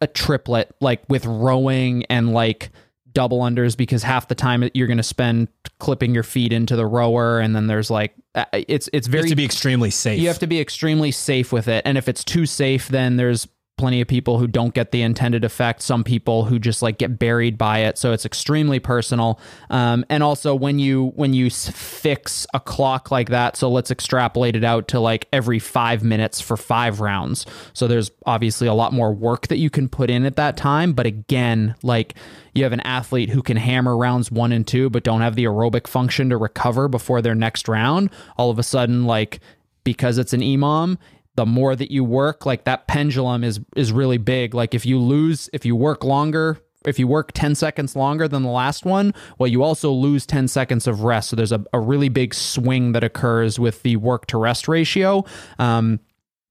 a 0.00 0.06
triplet 0.06 0.74
like 0.80 1.02
with 1.08 1.26
rowing 1.26 2.04
and 2.06 2.32
like 2.32 2.70
double 3.12 3.40
unders 3.40 3.76
because 3.76 4.04
half 4.04 4.28
the 4.28 4.34
time 4.36 4.68
you're 4.72 4.86
going 4.86 4.96
to 4.96 5.02
spend 5.02 5.48
clipping 5.80 6.14
your 6.14 6.22
feet 6.22 6.52
into 6.52 6.76
the 6.76 6.86
rower 6.86 7.40
and 7.40 7.56
then 7.56 7.66
there's 7.66 7.90
like 7.90 8.14
it's 8.52 8.88
it's 8.92 9.08
You 9.08 9.12
very 9.12 9.22
have 9.24 9.30
to 9.30 9.36
be 9.36 9.44
extremely 9.44 9.90
safe. 9.90 10.20
you 10.20 10.28
have 10.28 10.38
to 10.38 10.46
be 10.46 10.60
extremely 10.60 11.10
safe 11.10 11.52
with 11.52 11.66
it 11.66 11.82
and 11.84 11.98
if 11.98 12.08
it's 12.08 12.22
too 12.22 12.46
safe 12.46 12.88
then 12.88 13.16
there's 13.16 13.48
plenty 13.80 14.02
of 14.02 14.08
people 14.08 14.38
who 14.38 14.46
don't 14.46 14.74
get 14.74 14.92
the 14.92 15.00
intended 15.00 15.42
effect 15.42 15.80
some 15.80 16.04
people 16.04 16.44
who 16.44 16.58
just 16.58 16.82
like 16.82 16.98
get 16.98 17.18
buried 17.18 17.56
by 17.56 17.78
it. 17.78 17.96
So 17.96 18.12
it's 18.12 18.26
extremely 18.26 18.78
personal. 18.78 19.40
Um, 19.70 20.04
and 20.10 20.22
also 20.22 20.54
when 20.54 20.78
you 20.78 21.12
when 21.16 21.32
you 21.32 21.48
fix 21.48 22.46
a 22.52 22.60
clock 22.60 23.10
like 23.10 23.30
that 23.30 23.56
so 23.56 23.70
let's 23.70 23.90
extrapolate 23.90 24.54
it 24.54 24.64
out 24.64 24.88
to 24.88 25.00
like 25.00 25.28
every 25.32 25.58
five 25.58 26.04
minutes 26.04 26.42
for 26.42 26.58
five 26.58 27.00
rounds. 27.00 27.46
So 27.72 27.88
there's 27.88 28.10
obviously 28.26 28.68
a 28.68 28.74
lot 28.74 28.92
more 28.92 29.14
work 29.14 29.46
that 29.46 29.56
you 29.56 29.70
can 29.70 29.88
put 29.88 30.10
in 30.10 30.26
at 30.26 30.36
that 30.36 30.58
time. 30.58 30.92
But 30.92 31.06
again 31.06 31.74
like 31.82 32.14
you 32.54 32.64
have 32.64 32.74
an 32.74 32.80
athlete 32.80 33.30
who 33.30 33.42
can 33.42 33.56
hammer 33.56 33.96
rounds 33.96 34.30
one 34.30 34.52
and 34.52 34.66
two 34.66 34.90
but 34.90 35.04
don't 35.04 35.22
have 35.22 35.36
the 35.36 35.44
aerobic 35.44 35.86
function 35.86 36.28
to 36.28 36.36
recover 36.36 36.86
before 36.86 37.22
their 37.22 37.34
next 37.34 37.66
round. 37.66 38.10
All 38.36 38.50
of 38.50 38.58
a 38.58 38.62
sudden 38.62 39.06
like 39.06 39.40
because 39.84 40.18
it's 40.18 40.32
an 40.32 40.40
EMOM, 40.40 40.98
the 41.40 41.46
more 41.46 41.74
that 41.74 41.90
you 41.90 42.04
work, 42.04 42.44
like 42.44 42.64
that 42.64 42.86
pendulum 42.86 43.42
is 43.42 43.60
is 43.74 43.92
really 43.92 44.18
big. 44.18 44.52
Like 44.52 44.74
if 44.74 44.84
you 44.84 44.98
lose, 44.98 45.48
if 45.54 45.64
you 45.64 45.74
work 45.74 46.04
longer, 46.04 46.58
if 46.84 46.98
you 46.98 47.08
work 47.08 47.32
10 47.32 47.54
seconds 47.54 47.96
longer 47.96 48.28
than 48.28 48.42
the 48.42 48.50
last 48.50 48.84
one, 48.84 49.14
well, 49.38 49.46
you 49.46 49.62
also 49.62 49.90
lose 49.90 50.26
10 50.26 50.48
seconds 50.48 50.86
of 50.86 51.02
rest. 51.02 51.30
So 51.30 51.36
there's 51.36 51.50
a, 51.50 51.64
a 51.72 51.80
really 51.80 52.10
big 52.10 52.34
swing 52.34 52.92
that 52.92 53.02
occurs 53.02 53.58
with 53.58 53.82
the 53.82 53.96
work 53.96 54.26
to 54.26 54.36
rest 54.36 54.68
ratio, 54.68 55.24
um, 55.58 55.98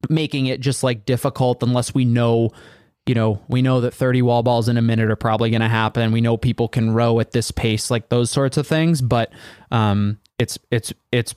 making 0.10 0.48
it 0.48 0.60
just 0.60 0.82
like 0.82 1.06
difficult 1.06 1.62
unless 1.62 1.94
we 1.94 2.04
know 2.04 2.50
you 3.06 3.14
know, 3.14 3.42
we 3.48 3.62
know 3.62 3.82
that 3.82 3.94
30 3.94 4.24
wall 4.24 4.42
balls 4.42 4.70
in 4.70 4.78
a 4.78 4.82
minute 4.82 5.10
are 5.12 5.16
probably 5.16 5.52
going 5.52 5.62
to 5.62 5.68
happen. 5.68 6.12
We 6.12 6.22
know 6.22 6.36
people 6.36 6.68
can 6.68 6.92
row 6.92 7.20
at 7.20 7.32
this 7.32 7.50
pace, 7.52 7.92
like 7.92 8.10
those 8.10 8.32
sorts 8.32 8.58
of 8.58 8.66
things. 8.66 9.02
But 9.02 9.32
um, 9.72 10.20
it's 10.40 10.60
it's 10.70 10.94
it's 11.12 11.34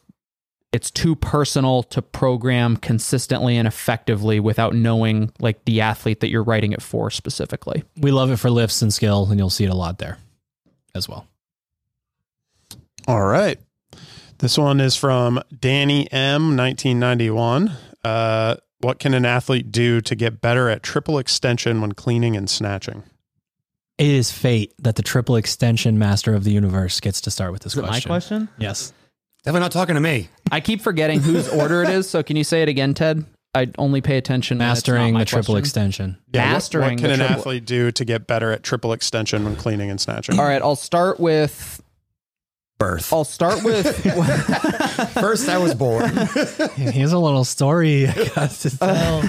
it's 0.72 0.90
too 0.90 1.14
personal 1.14 1.82
to 1.84 2.00
program 2.00 2.76
consistently 2.78 3.56
and 3.58 3.68
effectively 3.68 4.40
without 4.40 4.74
knowing 4.74 5.30
like 5.38 5.64
the 5.66 5.80
athlete 5.82 6.20
that 6.20 6.30
you're 6.30 6.42
writing 6.42 6.72
it 6.72 6.80
for 6.82 7.10
specifically. 7.10 7.84
We 7.98 8.10
love 8.10 8.30
it 8.30 8.38
for 8.38 8.50
lifts 8.50 8.80
and 8.82 8.92
skill, 8.92 9.28
and 9.30 9.38
you'll 9.38 9.50
see 9.50 9.64
it 9.64 9.70
a 9.70 9.74
lot 9.74 9.98
there 9.98 10.18
as 10.94 11.08
well. 11.08 11.26
All 13.06 13.24
right. 13.24 13.58
This 14.38 14.56
one 14.58 14.80
is 14.80 14.96
from 14.96 15.40
Danny 15.60 16.10
M, 16.10 16.56
1991. 16.56 17.72
Uh, 18.04 18.56
what 18.80 18.98
can 18.98 19.14
an 19.14 19.24
athlete 19.24 19.70
do 19.70 20.00
to 20.00 20.14
get 20.16 20.40
better 20.40 20.68
at 20.68 20.82
triple 20.82 21.18
extension 21.18 21.80
when 21.80 21.92
cleaning 21.92 22.36
and 22.36 22.48
snatching? 22.50 23.04
It 23.98 24.08
is 24.08 24.32
fate 24.32 24.72
that 24.80 24.96
the 24.96 25.02
triple 25.02 25.36
extension 25.36 25.98
master 25.98 26.34
of 26.34 26.44
the 26.44 26.50
universe 26.50 26.98
gets 26.98 27.20
to 27.20 27.30
start 27.30 27.52
with 27.52 27.62
this 27.62 27.74
Is 27.74 27.78
it 27.78 27.82
my 27.82 27.88
question. 27.88 28.08
question? 28.08 28.48
Yes. 28.58 28.92
Definitely 29.44 29.60
not 29.64 29.72
talking 29.72 29.94
to 29.96 30.00
me. 30.00 30.28
I 30.50 30.60
keep 30.60 30.80
forgetting 30.80 31.20
whose 31.20 31.48
order 31.48 31.82
it 31.82 31.88
is. 31.88 32.08
So 32.08 32.22
can 32.22 32.36
you 32.36 32.44
say 32.44 32.62
it 32.62 32.68
again, 32.68 32.94
Ted? 32.94 33.24
I 33.54 33.68
only 33.76 34.00
pay 34.00 34.16
attention. 34.16 34.58
when 34.58 34.68
it's 34.70 34.86
not 34.86 34.92
Mastering 34.94 35.12
my 35.14 35.20
the 35.20 35.24
triple 35.26 35.54
question. 35.54 35.58
extension. 35.58 36.18
Yeah, 36.32 36.46
what- 36.46 36.52
Mastering 36.52 36.82
What, 36.92 36.98
can 36.98 37.06
the 37.08 37.12
an 37.14 37.18
triple- 37.18 37.36
athlete 37.36 37.64
do 37.66 37.90
to 37.92 38.04
get 38.04 38.26
better 38.26 38.50
at 38.52 38.62
triple 38.62 38.92
extension 38.92 39.44
when 39.44 39.56
cleaning 39.56 39.90
and 39.90 40.00
snatching? 40.00 40.38
All 40.38 40.44
right, 40.46 40.62
I'll 40.62 40.76
start 40.76 41.18
with. 41.20 41.82
Birth. 42.78 43.12
I'll 43.12 43.24
start 43.24 43.62
with. 43.62 43.86
First, 45.14 45.48
I 45.48 45.58
was 45.58 45.74
born. 45.74 46.10
Here's 46.74 47.12
a 47.12 47.18
little 47.18 47.44
story 47.44 48.08
I 48.08 48.28
got 48.34 48.50
to 48.50 48.78
tell. 48.78 49.22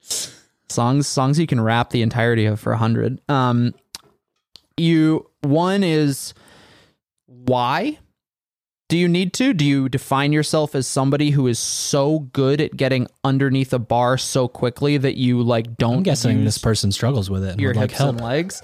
songs 0.70 1.06
songs 1.06 1.38
you 1.38 1.46
can 1.46 1.60
rap 1.60 1.90
the 1.90 2.02
entirety 2.02 2.46
of 2.46 2.60
for 2.60 2.72
a 2.72 2.76
hundred. 2.78 3.20
Um, 3.28 3.74
you 4.76 5.28
one 5.42 5.82
is 5.82 6.32
why 7.26 7.98
do 8.88 8.96
you 8.96 9.06
need 9.06 9.34
to? 9.34 9.52
Do 9.52 9.66
you 9.66 9.88
define 9.88 10.32
yourself 10.32 10.74
as 10.74 10.86
somebody 10.86 11.30
who 11.30 11.46
is 11.46 11.58
so 11.58 12.20
good 12.32 12.60
at 12.60 12.76
getting 12.76 13.06
underneath 13.22 13.72
a 13.74 13.78
bar 13.78 14.16
so 14.16 14.48
quickly 14.48 14.96
that 14.96 15.16
you 15.16 15.42
like 15.42 15.76
don't 15.76 15.98
I'm 15.98 16.02
guessing 16.02 16.44
this 16.44 16.56
person 16.56 16.90
struggles 16.90 17.28
with 17.28 17.44
it 17.44 17.52
and 17.52 17.60
your 17.60 17.70
would 17.70 17.76
like 17.76 17.90
hips 17.90 17.98
help. 17.98 18.16
and 18.16 18.24
legs? 18.24 18.62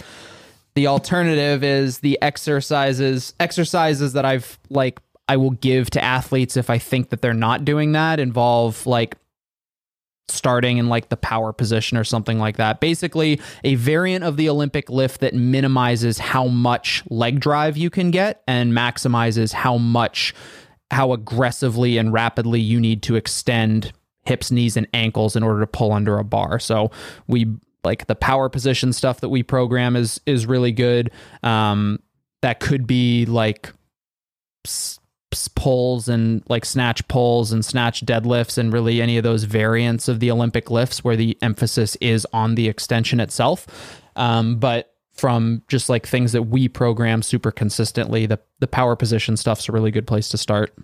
The 0.74 0.86
alternative 0.86 1.62
is 1.62 1.98
the 1.98 2.18
exercises 2.22 3.34
exercises 3.38 4.14
that 4.14 4.24
I've 4.24 4.58
like 4.70 4.98
I 5.28 5.36
will 5.36 5.52
give 5.52 5.90
to 5.90 6.02
athletes 6.02 6.56
if 6.56 6.70
I 6.70 6.78
think 6.78 7.10
that 7.10 7.20
they're 7.20 7.34
not 7.34 7.64
doing 7.64 7.92
that 7.92 8.18
involve 8.18 8.86
like 8.86 9.16
starting 10.28 10.78
in 10.78 10.88
like 10.88 11.08
the 11.08 11.16
power 11.16 11.52
position 11.52 11.98
or 11.98 12.04
something 12.04 12.38
like 12.38 12.56
that. 12.56 12.80
Basically, 12.80 13.40
a 13.62 13.74
variant 13.74 14.24
of 14.24 14.36
the 14.36 14.48
Olympic 14.48 14.88
lift 14.88 15.20
that 15.20 15.34
minimizes 15.34 16.18
how 16.18 16.46
much 16.46 17.02
leg 17.10 17.40
drive 17.40 17.76
you 17.76 17.90
can 17.90 18.10
get 18.10 18.42
and 18.48 18.72
maximizes 18.72 19.52
how 19.52 19.76
much 19.76 20.34
how 20.90 21.12
aggressively 21.12 21.98
and 21.98 22.12
rapidly 22.12 22.60
you 22.60 22.80
need 22.80 23.02
to 23.02 23.16
extend 23.16 23.92
hips, 24.24 24.50
knees 24.50 24.76
and 24.76 24.86
ankles 24.94 25.36
in 25.36 25.42
order 25.42 25.60
to 25.60 25.66
pull 25.66 25.92
under 25.92 26.18
a 26.18 26.24
bar. 26.24 26.58
So 26.58 26.90
we 27.26 27.46
like 27.82 28.06
the 28.06 28.14
power 28.14 28.48
position 28.48 28.92
stuff 28.92 29.20
that 29.20 29.28
we 29.28 29.42
program 29.42 29.96
is 29.96 30.20
is 30.26 30.46
really 30.46 30.72
good. 30.72 31.10
Um 31.42 32.00
that 32.42 32.60
could 32.60 32.86
be 32.86 33.26
like 33.26 33.72
pulls 35.48 36.08
and 36.08 36.42
like 36.48 36.64
snatch 36.64 37.06
pulls 37.08 37.52
and 37.52 37.64
snatch 37.64 38.04
deadlifts 38.04 38.58
and 38.58 38.72
really 38.72 39.00
any 39.00 39.16
of 39.16 39.24
those 39.24 39.44
variants 39.44 40.08
of 40.08 40.20
the 40.20 40.30
Olympic 40.30 40.70
lifts 40.70 41.02
where 41.02 41.16
the 41.16 41.36
emphasis 41.42 41.96
is 41.96 42.26
on 42.32 42.54
the 42.54 42.68
extension 42.68 43.20
itself. 43.20 43.66
Um, 44.16 44.56
but 44.56 44.94
from 45.12 45.62
just 45.68 45.88
like 45.88 46.06
things 46.06 46.32
that 46.32 46.44
we 46.44 46.68
program 46.68 47.22
super 47.22 47.50
consistently, 47.50 48.26
the 48.26 48.38
the 48.58 48.66
power 48.66 48.96
position 48.96 49.36
stuff's 49.36 49.68
a 49.68 49.72
really 49.72 49.90
good 49.90 50.06
place 50.06 50.28
to 50.30 50.38
start. 50.38 50.74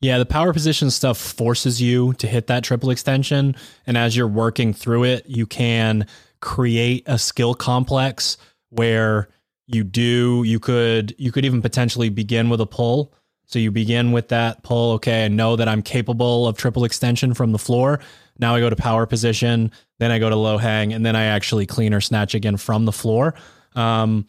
Yeah, 0.00 0.18
the 0.18 0.26
power 0.26 0.52
position 0.52 0.90
stuff 0.90 1.18
forces 1.18 1.82
you 1.82 2.12
to 2.14 2.28
hit 2.28 2.46
that 2.46 2.62
triple 2.62 2.90
extension. 2.90 3.56
And 3.86 3.98
as 3.98 4.16
you're 4.16 4.28
working 4.28 4.72
through 4.72 5.04
it, 5.04 5.26
you 5.26 5.46
can 5.46 6.06
create 6.40 7.02
a 7.06 7.18
skill 7.18 7.54
complex 7.54 8.36
where 8.70 9.28
you 9.66 9.84
do 9.84 10.42
you 10.44 10.60
could 10.60 11.14
you 11.18 11.32
could 11.32 11.44
even 11.44 11.62
potentially 11.62 12.08
begin 12.08 12.48
with 12.48 12.60
a 12.60 12.66
pull. 12.66 13.12
So 13.48 13.58
you 13.58 13.70
begin 13.70 14.12
with 14.12 14.28
that 14.28 14.62
pull, 14.62 14.92
okay, 14.92 15.24
I 15.24 15.28
know 15.28 15.56
that 15.56 15.68
I'm 15.68 15.80
capable 15.80 16.46
of 16.46 16.58
triple 16.58 16.84
extension 16.84 17.32
from 17.32 17.52
the 17.52 17.58
floor. 17.58 17.98
Now 18.38 18.54
I 18.54 18.60
go 18.60 18.68
to 18.68 18.76
power 18.76 19.06
position, 19.06 19.72
then 19.98 20.10
I 20.10 20.18
go 20.18 20.28
to 20.28 20.36
low 20.36 20.58
hang, 20.58 20.92
and 20.92 21.04
then 21.04 21.16
I 21.16 21.24
actually 21.24 21.64
clean 21.64 21.94
or 21.94 22.02
snatch 22.02 22.34
again 22.34 22.58
from 22.58 22.84
the 22.84 22.92
floor. 22.92 23.34
Um, 23.74 24.26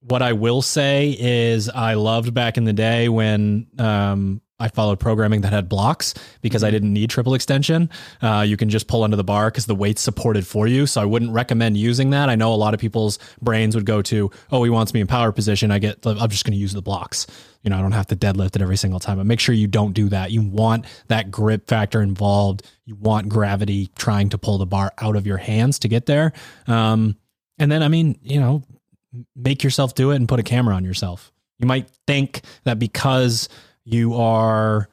what 0.00 0.22
I 0.22 0.32
will 0.32 0.62
say 0.62 1.14
is 1.18 1.68
I 1.68 1.94
loved 1.94 2.32
back 2.32 2.56
in 2.56 2.64
the 2.64 2.72
day 2.72 3.10
when 3.10 3.66
um, 3.78 4.40
I 4.58 4.68
followed 4.68 4.98
programming 4.98 5.42
that 5.42 5.52
had 5.52 5.68
blocks 5.68 6.14
because 6.40 6.64
I 6.64 6.70
didn't 6.70 6.92
need 6.92 7.10
triple 7.10 7.34
extension. 7.34 7.90
Uh, 8.22 8.44
you 8.46 8.56
can 8.56 8.70
just 8.70 8.86
pull 8.86 9.04
under 9.04 9.16
the 9.16 9.24
bar 9.24 9.50
because 9.50 9.66
the 9.66 9.74
weight's 9.74 10.00
supported 10.00 10.46
for 10.46 10.66
you. 10.66 10.86
So 10.86 11.02
I 11.02 11.04
wouldn't 11.04 11.32
recommend 11.32 11.76
using 11.76 12.10
that. 12.10 12.30
I 12.30 12.36
know 12.36 12.54
a 12.54 12.56
lot 12.56 12.72
of 12.72 12.80
people's 12.80 13.18
brains 13.42 13.74
would 13.74 13.84
go 13.84 14.00
to, 14.02 14.30
oh, 14.50 14.64
he 14.64 14.70
wants 14.70 14.94
me 14.94 15.00
in 15.00 15.06
power 15.06 15.30
position. 15.30 15.70
I 15.70 15.78
get, 15.78 16.06
I'm 16.06 16.30
just 16.30 16.44
going 16.44 16.54
to 16.54 16.58
use 16.58 16.72
the 16.72 16.80
blocks. 16.80 17.26
You 17.62 17.70
know, 17.70 17.78
I 17.78 17.82
don't 17.82 17.92
have 17.92 18.06
to 18.06 18.16
deadlift 18.16 18.56
it 18.56 18.62
every 18.62 18.78
single 18.78 19.00
time. 19.00 19.18
But 19.18 19.26
make 19.26 19.40
sure 19.40 19.54
you 19.54 19.66
don't 19.66 19.92
do 19.92 20.08
that. 20.08 20.30
You 20.30 20.40
want 20.40 20.86
that 21.08 21.30
grip 21.30 21.68
factor 21.68 22.00
involved. 22.00 22.62
You 22.86 22.94
want 22.94 23.28
gravity 23.28 23.90
trying 23.98 24.30
to 24.30 24.38
pull 24.38 24.56
the 24.56 24.66
bar 24.66 24.92
out 24.98 25.16
of 25.16 25.26
your 25.26 25.38
hands 25.38 25.80
to 25.80 25.88
get 25.88 26.06
there. 26.06 26.32
Um, 26.66 27.16
and 27.58 27.70
then, 27.70 27.82
I 27.82 27.88
mean, 27.88 28.18
you 28.22 28.40
know, 28.40 28.62
make 29.34 29.62
yourself 29.62 29.94
do 29.94 30.12
it 30.12 30.16
and 30.16 30.28
put 30.28 30.40
a 30.40 30.42
camera 30.42 30.74
on 30.74 30.84
yourself. 30.84 31.30
You 31.58 31.66
might 31.66 31.90
think 32.06 32.42
that 32.64 32.78
because 32.78 33.48
you 33.86 34.14
are 34.14 34.88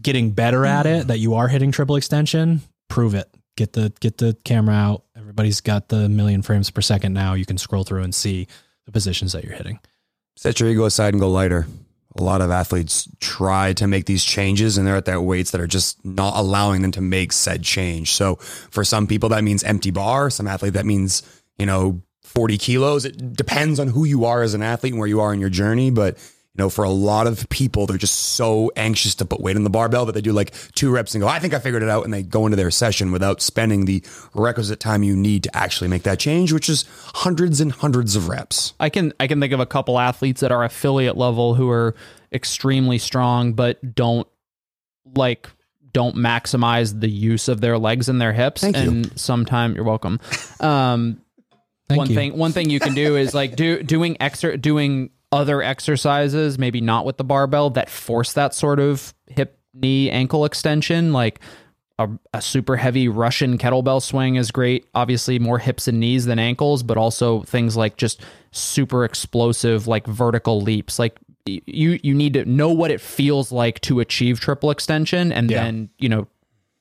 getting 0.00 0.30
better 0.30 0.64
at 0.64 0.86
it 0.86 1.08
that 1.08 1.18
you 1.18 1.34
are 1.34 1.48
hitting 1.48 1.72
triple 1.72 1.96
extension, 1.96 2.62
prove 2.88 3.14
it. 3.14 3.28
Get 3.56 3.72
the 3.72 3.92
get 4.00 4.18
the 4.18 4.36
camera 4.44 4.74
out. 4.74 5.04
Everybody's 5.16 5.60
got 5.60 5.88
the 5.88 6.08
million 6.08 6.42
frames 6.42 6.70
per 6.70 6.80
second 6.80 7.12
now. 7.12 7.34
You 7.34 7.44
can 7.44 7.58
scroll 7.58 7.82
through 7.82 8.04
and 8.04 8.14
see 8.14 8.46
the 8.86 8.92
positions 8.92 9.32
that 9.32 9.42
you're 9.42 9.56
hitting. 9.56 9.80
Set 10.36 10.60
your 10.60 10.68
ego 10.68 10.84
aside 10.84 11.12
and 11.12 11.20
go 11.20 11.28
lighter. 11.28 11.66
A 12.16 12.22
lot 12.22 12.40
of 12.40 12.50
athletes 12.50 13.08
try 13.20 13.72
to 13.74 13.86
make 13.88 14.06
these 14.06 14.24
changes 14.24 14.78
and 14.78 14.86
they're 14.86 14.96
at 14.96 15.04
their 15.04 15.20
weights 15.20 15.50
that 15.50 15.60
are 15.60 15.66
just 15.66 16.02
not 16.04 16.36
allowing 16.36 16.82
them 16.82 16.92
to 16.92 17.00
make 17.00 17.32
said 17.32 17.64
change. 17.64 18.12
So 18.12 18.36
for 18.36 18.84
some 18.84 19.06
people, 19.06 19.28
that 19.30 19.44
means 19.44 19.64
empty 19.64 19.90
bar. 19.90 20.30
Some 20.30 20.46
athlete, 20.46 20.72
that 20.74 20.86
means, 20.86 21.22
you 21.58 21.66
know, 21.66 22.00
40 22.22 22.58
kilos. 22.58 23.04
It 23.04 23.34
depends 23.34 23.78
on 23.80 23.88
who 23.88 24.04
you 24.04 24.24
are 24.24 24.42
as 24.42 24.54
an 24.54 24.62
athlete 24.62 24.92
and 24.92 25.00
where 25.00 25.08
you 25.08 25.20
are 25.20 25.34
in 25.34 25.40
your 25.40 25.50
journey. 25.50 25.90
But, 25.90 26.16
you 26.58 26.64
know, 26.64 26.70
for 26.70 26.82
a 26.82 26.90
lot 26.90 27.28
of 27.28 27.48
people, 27.50 27.86
they're 27.86 27.96
just 27.96 28.18
so 28.34 28.72
anxious 28.74 29.14
to 29.14 29.24
put 29.24 29.40
weight 29.40 29.54
on 29.54 29.62
the 29.62 29.70
barbell 29.70 30.04
that 30.06 30.12
they 30.12 30.20
do 30.20 30.32
like 30.32 30.52
two 30.72 30.90
reps 30.90 31.14
and 31.14 31.22
go, 31.22 31.28
I 31.28 31.38
think 31.38 31.54
I 31.54 31.60
figured 31.60 31.84
it 31.84 31.88
out. 31.88 32.04
And 32.04 32.12
they 32.12 32.24
go 32.24 32.46
into 32.46 32.56
their 32.56 32.72
session 32.72 33.12
without 33.12 33.40
spending 33.40 33.84
the 33.84 34.02
requisite 34.34 34.80
time 34.80 35.04
you 35.04 35.14
need 35.14 35.44
to 35.44 35.56
actually 35.56 35.86
make 35.86 36.02
that 36.02 36.18
change, 36.18 36.52
which 36.52 36.68
is 36.68 36.84
hundreds 37.14 37.60
and 37.60 37.70
hundreds 37.70 38.16
of 38.16 38.28
reps. 38.28 38.74
I 38.80 38.88
can 38.90 39.12
I 39.20 39.28
can 39.28 39.38
think 39.38 39.52
of 39.52 39.60
a 39.60 39.66
couple 39.66 40.00
athletes 40.00 40.42
at 40.42 40.50
our 40.50 40.64
affiliate 40.64 41.16
level 41.16 41.54
who 41.54 41.70
are 41.70 41.94
extremely 42.32 42.98
strong 42.98 43.52
but 43.52 43.94
don't 43.94 44.26
like 45.14 45.48
don't 45.92 46.16
maximize 46.16 46.98
the 47.00 47.08
use 47.08 47.46
of 47.46 47.60
their 47.60 47.78
legs 47.78 48.08
and 48.08 48.20
their 48.20 48.32
hips 48.32 48.62
Thank 48.62 48.76
you. 48.76 48.82
and 48.82 49.18
sometime 49.20 49.76
you're 49.76 49.84
welcome. 49.84 50.18
Um 50.58 51.22
Thank 51.88 51.98
one 51.98 52.08
you. 52.08 52.14
thing 52.16 52.36
one 52.36 52.50
thing 52.50 52.68
you 52.68 52.80
can 52.80 52.94
do 52.94 53.16
is 53.16 53.32
like 53.32 53.54
do 53.54 53.80
doing 53.82 54.16
exer 54.16 54.60
doing 54.60 55.10
other 55.32 55.62
exercises 55.62 56.58
maybe 56.58 56.80
not 56.80 57.04
with 57.04 57.16
the 57.18 57.24
barbell 57.24 57.68
that 57.70 57.90
force 57.90 58.32
that 58.32 58.54
sort 58.54 58.80
of 58.80 59.12
hip 59.26 59.58
knee 59.74 60.10
ankle 60.10 60.44
extension 60.44 61.12
like 61.12 61.40
a, 61.98 62.08
a 62.32 62.40
super 62.40 62.76
heavy 62.76 63.08
russian 63.08 63.58
kettlebell 63.58 64.00
swing 64.00 64.36
is 64.36 64.50
great 64.50 64.86
obviously 64.94 65.38
more 65.38 65.58
hips 65.58 65.86
and 65.86 66.00
knees 66.00 66.24
than 66.24 66.38
ankles 66.38 66.82
but 66.82 66.96
also 66.96 67.42
things 67.42 67.76
like 67.76 67.96
just 67.98 68.22
super 68.52 69.04
explosive 69.04 69.86
like 69.86 70.06
vertical 70.06 70.60
leaps 70.62 70.98
like 70.98 71.18
you 71.46 71.98
you 72.02 72.14
need 72.14 72.32
to 72.34 72.44
know 72.46 72.70
what 72.72 72.90
it 72.90 73.00
feels 73.00 73.52
like 73.52 73.80
to 73.80 74.00
achieve 74.00 74.40
triple 74.40 74.70
extension 74.70 75.30
and 75.32 75.50
Yeah. 75.50 75.64
then 75.64 75.90
you 75.98 76.08
know 76.08 76.26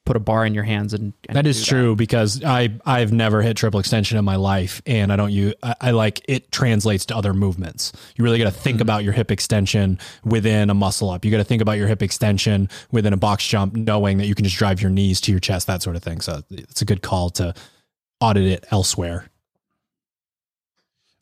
put 0.07 0.15
a 0.15 0.19
bar 0.21 0.45
in 0.45 0.53
your 0.53 0.63
hands 0.63 0.93
and, 0.93 1.13
and 1.27 1.35
That 1.35 1.45
is 1.45 1.59
do 1.59 1.69
true 1.69 1.95
because 1.95 2.41
I 2.43 2.69
I've 2.85 3.11
never 3.11 3.41
hit 3.41 3.57
triple 3.57 3.79
extension 3.79 4.17
in 4.17 4.23
my 4.23 4.37
life, 4.37 4.81
and 4.85 5.11
I 5.11 5.17
don't 5.17 5.31
use 5.31 5.53
I, 5.61 5.75
I 5.81 5.91
like 5.91 6.21
it 6.27 6.51
translates 6.51 7.05
to 7.07 7.15
other 7.15 7.33
movements. 7.33 7.91
You 8.15 8.23
really 8.23 8.37
got 8.39 8.45
to 8.45 8.51
think 8.51 8.75
mm-hmm. 8.75 8.83
about 8.83 9.03
your 9.03 9.11
hip 9.13 9.29
extension 9.29 9.99
within 10.23 10.69
a 10.69 10.73
muscle 10.73 11.09
up. 11.09 11.25
You 11.25 11.31
got 11.31 11.37
to 11.37 11.43
think 11.43 11.61
about 11.61 11.73
your 11.73 11.87
hip 11.87 12.01
extension 12.01 12.69
within 12.91 13.11
a 13.11 13.17
box 13.17 13.45
jump, 13.45 13.75
knowing 13.75 14.17
that 14.17 14.27
you 14.27 14.33
can 14.33 14.45
just 14.45 14.57
drive 14.57 14.81
your 14.81 14.89
knees 14.89 15.19
to 15.21 15.31
your 15.31 15.41
chest, 15.41 15.67
that 15.67 15.83
sort 15.83 15.97
of 15.97 16.03
thing. 16.03 16.21
So 16.21 16.41
it's 16.49 16.81
a 16.81 16.85
good 16.85 17.01
call 17.01 17.29
to 17.31 17.53
audit 18.21 18.45
it 18.45 18.65
elsewhere. 18.71 19.29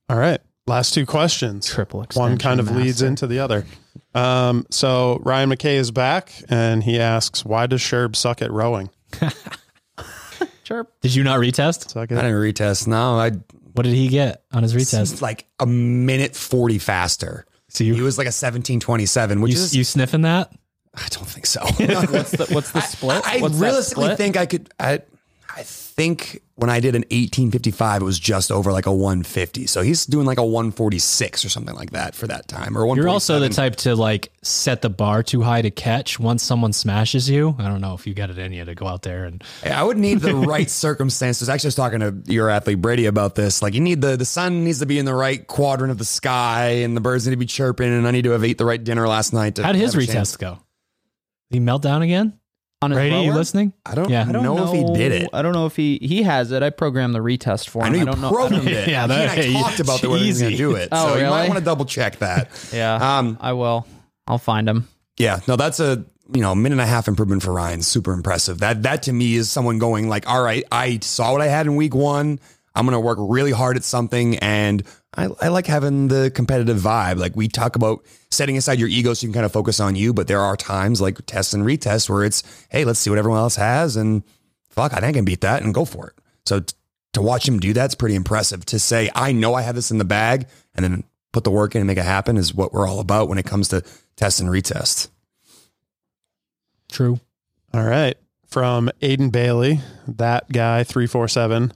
All 0.07 0.17
right. 0.17 0.39
Last 0.67 0.93
two 0.93 1.07
questions. 1.07 1.67
triple 1.67 1.99
One 1.99 2.05
extension 2.05 2.31
One 2.31 2.37
kind 2.37 2.59
of 2.59 2.71
leads 2.75 3.01
into 3.01 3.25
the 3.25 3.39
other. 3.39 3.65
Um, 4.15 4.65
so 4.71 5.19
Ryan 5.23 5.49
McKay 5.49 5.75
is 5.75 5.91
back 5.91 6.33
and 6.49 6.81
he 6.83 6.99
asks, 6.99 7.43
why 7.45 7.67
does 7.67 7.81
Sherb 7.81 8.15
suck 8.15 8.41
at 8.41 8.51
rowing? 8.51 8.89
Chirp. 10.63 10.91
Did 11.01 11.13
you 11.13 11.23
not 11.23 11.39
retest? 11.39 11.89
Suck 11.91 12.11
I 12.11 12.15
at, 12.15 12.21
didn't 12.21 12.31
retest. 12.37 12.87
No, 12.87 13.19
I 13.19 13.31
What 13.73 13.83
did 13.83 13.93
he 13.93 14.07
get 14.07 14.43
on 14.51 14.63
his 14.63 14.73
retest? 14.73 15.11
It's 15.13 15.21
like 15.21 15.45
a 15.59 15.65
minute 15.67 16.35
40 16.35 16.79
faster. 16.79 17.45
So 17.67 17.83
He 17.83 17.91
you 17.91 18.03
was 18.03 18.17
like 18.17 18.25
a 18.25 18.33
1727, 18.33 19.41
which 19.41 19.53
you, 19.53 19.59
is 19.59 19.75
you 19.75 19.83
sniffing 19.83 20.21
that? 20.21 20.51
I 20.95 21.07
don't 21.09 21.27
think 21.27 21.45
so. 21.45 21.59
What's 21.65 22.31
the 22.31 22.47
what's 22.51 22.71
the 22.71 22.79
split? 22.79 23.21
I 23.27 23.39
What's 23.41 23.59
that 23.59 23.63
realistically 23.65 24.05
split? 24.05 24.17
think 24.17 24.37
I 24.37 24.45
could. 24.45 24.69
I, 24.79 25.01
I 25.49 25.63
think 25.95 26.41
when 26.55 26.69
I 26.69 26.79
did 26.79 26.95
an 26.95 27.01
1855, 27.03 28.01
it 28.01 28.05
was 28.05 28.19
just 28.19 28.51
over 28.51 28.71
like 28.71 28.85
a 28.85 28.91
150. 28.91 29.67
So 29.67 29.81
he's 29.81 30.05
doing 30.05 30.25
like 30.25 30.37
a 30.37 30.45
146 30.45 31.43
or 31.45 31.49
something 31.49 31.75
like 31.75 31.91
that 31.91 32.15
for 32.15 32.27
that 32.27 32.47
time. 32.47 32.77
Or 32.77 32.95
You're 32.95 33.09
also 33.09 33.39
the 33.39 33.49
type 33.49 33.75
to 33.77 33.95
like 33.95 34.31
set 34.41 34.81
the 34.81 34.89
bar 34.89 35.23
too 35.23 35.41
high 35.41 35.61
to 35.61 35.71
catch 35.71 36.19
once 36.19 36.43
someone 36.43 36.73
smashes 36.73 37.29
you. 37.29 37.55
I 37.59 37.67
don't 37.67 37.81
know 37.81 37.93
if 37.93 38.07
you 38.07 38.13
got 38.13 38.29
it 38.29 38.37
in 38.37 38.51
you 38.53 38.63
to 38.65 38.75
go 38.75 38.87
out 38.87 39.01
there 39.01 39.25
and 39.25 39.43
I 39.65 39.83
would 39.83 39.97
need 39.97 40.19
the 40.19 40.35
right 40.35 40.69
circumstances. 40.85 41.49
Actually, 41.49 41.67
I 41.67 41.69
was 41.69 41.75
talking 41.75 41.99
to 41.99 42.31
your 42.31 42.49
athlete 42.49 42.81
Brady 42.81 43.05
about 43.05 43.35
this. 43.35 43.61
Like, 43.61 43.73
you 43.73 43.81
need 43.81 44.01
the 44.01 44.17
the 44.17 44.25
sun 44.25 44.63
needs 44.63 44.79
to 44.79 44.85
be 44.85 44.99
in 44.99 45.05
the 45.05 45.15
right 45.15 45.45
quadrant 45.45 45.91
of 45.91 45.97
the 45.97 46.05
sky, 46.05 46.67
and 46.83 46.95
the 46.95 47.01
birds 47.01 47.25
need 47.25 47.31
to 47.31 47.37
be 47.37 47.45
chirping, 47.45 47.91
and 47.91 48.07
I 48.07 48.11
need 48.11 48.23
to 48.23 48.31
have 48.31 48.43
ate 48.43 48.57
the 48.57 48.65
right 48.65 48.83
dinner 48.83 49.07
last 49.07 49.33
night. 49.33 49.55
To 49.55 49.63
how'd 49.63 49.75
his 49.75 49.95
retest 49.95 50.39
go? 50.39 50.59
Did 51.51 51.57
he 51.57 51.59
melt 51.59 51.81
down 51.81 52.01
again? 52.01 52.39
On 52.81 52.91
his 52.91 52.97
Brady, 52.97 53.15
you 53.21 53.29
rower? 53.29 53.37
listening? 53.39 53.73
I 53.85 53.95
don't, 53.95 54.09
Yeah. 54.09 54.25
I 54.25 54.29
I 54.29 54.31
don't 54.31 54.43
know, 54.43 54.73
if 54.73 54.73
he 54.87 54.93
did 54.93 55.11
it. 55.11 55.29
I 55.33 55.41
don't 55.41 55.53
know 55.53 55.65
if 55.65 55.75
he 55.75 55.97
he 56.01 56.23
has 56.23 56.51
it. 56.51 56.61
I 56.61 56.69
programmed 56.69 57.15
the 57.15 57.19
retest 57.19 57.69
for 57.69 57.79
him. 57.79 57.85
I 57.85 57.89
know 57.89 57.97
you 57.99 58.05
don't 58.05 58.21
know. 58.21 58.29
programmed 58.31 58.67
it. 58.67 58.87
Yeah, 58.87 58.89
Yeah, 58.89 59.07
that- 59.07 59.37
he 59.37 59.47
and 59.47 59.57
I 59.57 59.61
talked 59.69 59.79
about 59.79 60.01
the 60.01 60.09
way 60.09 60.19
he 60.19 60.27
was 60.27 60.39
going 60.41 60.49
to 60.51 60.53
easy. 60.55 60.63
do 60.63 60.75
it. 60.75 60.89
Oh, 60.91 61.07
so 61.07 61.15
you 61.17 61.25
might 61.25 61.35
really? 61.37 61.47
want 61.49 61.59
to 61.59 61.65
double 61.65 61.85
check 61.85 62.17
that. 62.19 62.49
Yeah, 62.73 63.17
Um, 63.19 63.37
I 63.41 63.53
will. 63.53 63.87
I'll 64.27 64.37
find 64.37 64.67
him. 64.67 64.87
Yeah, 65.17 65.39
no, 65.47 65.55
that's 65.55 65.79
a 65.79 66.03
you 66.33 66.41
know 66.41 66.53
minute 66.55 66.73
and 66.73 66.81
a 66.81 66.85
half 66.85 67.07
improvement 67.07 67.43
for 67.43 67.53
Ryan. 67.53 67.81
Super 67.81 68.11
impressive. 68.11 68.59
That 68.59 68.83
that 68.83 69.03
to 69.03 69.13
me 69.13 69.35
is 69.35 69.49
someone 69.51 69.79
going 69.79 70.09
like, 70.09 70.27
all 70.29 70.41
right, 70.43 70.63
I 70.71 70.99
saw 71.01 71.31
what 71.31 71.41
I 71.41 71.47
had 71.47 71.67
in 71.67 71.75
week 71.75 71.95
one. 71.95 72.39
I'm 72.77 72.85
gonna 72.85 72.99
work 72.99 73.17
really 73.21 73.51
hard 73.51 73.77
at 73.77 73.83
something, 73.85 74.37
and 74.39 74.83
I, 75.17 75.29
I 75.41 75.47
like 75.47 75.65
having 75.67 76.07
the 76.07 76.31
competitive 76.33 76.77
vibe. 76.77 77.17
Like 77.17 77.35
we 77.35 77.47
talk 77.47 77.75
about 77.75 78.05
setting 78.31 78.57
aside 78.57 78.79
your 78.79 78.89
ego 78.89 79.13
so 79.13 79.25
you 79.25 79.29
can 79.29 79.35
kind 79.35 79.45
of 79.45 79.53
focus 79.53 79.79
on 79.79 79.95
you, 79.95 80.13
but 80.13 80.27
there 80.27 80.41
are 80.41 80.57
times 80.57 81.01
like 81.01 81.25
tests 81.25 81.53
and 81.53 81.63
retests 81.63 82.09
where 82.09 82.23
it's, 82.23 82.43
hey, 82.69 82.85
let's 82.85 82.99
see 82.99 83.09
what 83.09 83.19
everyone 83.19 83.39
else 83.39 83.55
has, 83.55 83.95
and 83.95 84.23
fuck, 84.69 84.93
I 84.93 84.97
think 84.97 85.09
I 85.09 85.13
can 85.13 85.25
beat 85.25 85.41
that 85.41 85.63
and 85.63 85.73
go 85.73 85.85
for 85.85 86.07
it. 86.07 86.13
So 86.45 86.59
t- 86.59 86.75
to 87.13 87.21
watch 87.21 87.47
him 87.47 87.59
do 87.59 87.71
that's 87.71 87.95
pretty 87.95 88.15
impressive. 88.15 88.65
To 88.65 88.79
say 88.79 89.09
I 89.15 89.31
know 89.31 89.53
I 89.53 89.61
have 89.61 89.75
this 89.75 89.91
in 89.91 89.97
the 89.97 90.05
bag, 90.05 90.47
and 90.75 90.83
then 90.83 91.03
put 91.31 91.43
the 91.43 91.51
work 91.51 91.75
in 91.75 91.81
and 91.81 91.87
make 91.87 91.97
it 91.97 92.05
happen 92.05 92.37
is 92.37 92.53
what 92.53 92.73
we're 92.73 92.87
all 92.87 92.99
about 92.99 93.29
when 93.29 93.37
it 93.37 93.45
comes 93.45 93.69
to 93.69 93.83
test 94.15 94.39
and 94.39 94.49
retest. 94.49 95.09
True. 96.89 97.19
All 97.73 97.83
right. 97.83 98.15
From 98.47 98.89
Aiden 99.01 99.31
Bailey, 99.31 99.81
that 100.07 100.49
guy, 100.49 100.83
347. 100.83 101.73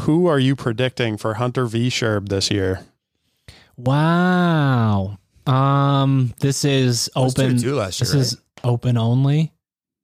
Who 0.00 0.26
are 0.26 0.38
you 0.38 0.54
predicting 0.56 1.16
for 1.16 1.34
Hunter 1.34 1.66
V. 1.66 1.88
Sherb 1.88 2.28
this 2.28 2.50
year? 2.50 2.80
Wow. 3.76 5.18
Um, 5.46 6.34
this 6.40 6.64
is 6.64 7.10
open. 7.16 7.56
2-2 7.56 7.76
last 7.76 7.98
this 8.00 8.12
year, 8.12 8.20
is 8.22 8.38
open 8.64 8.96
only 8.98 9.52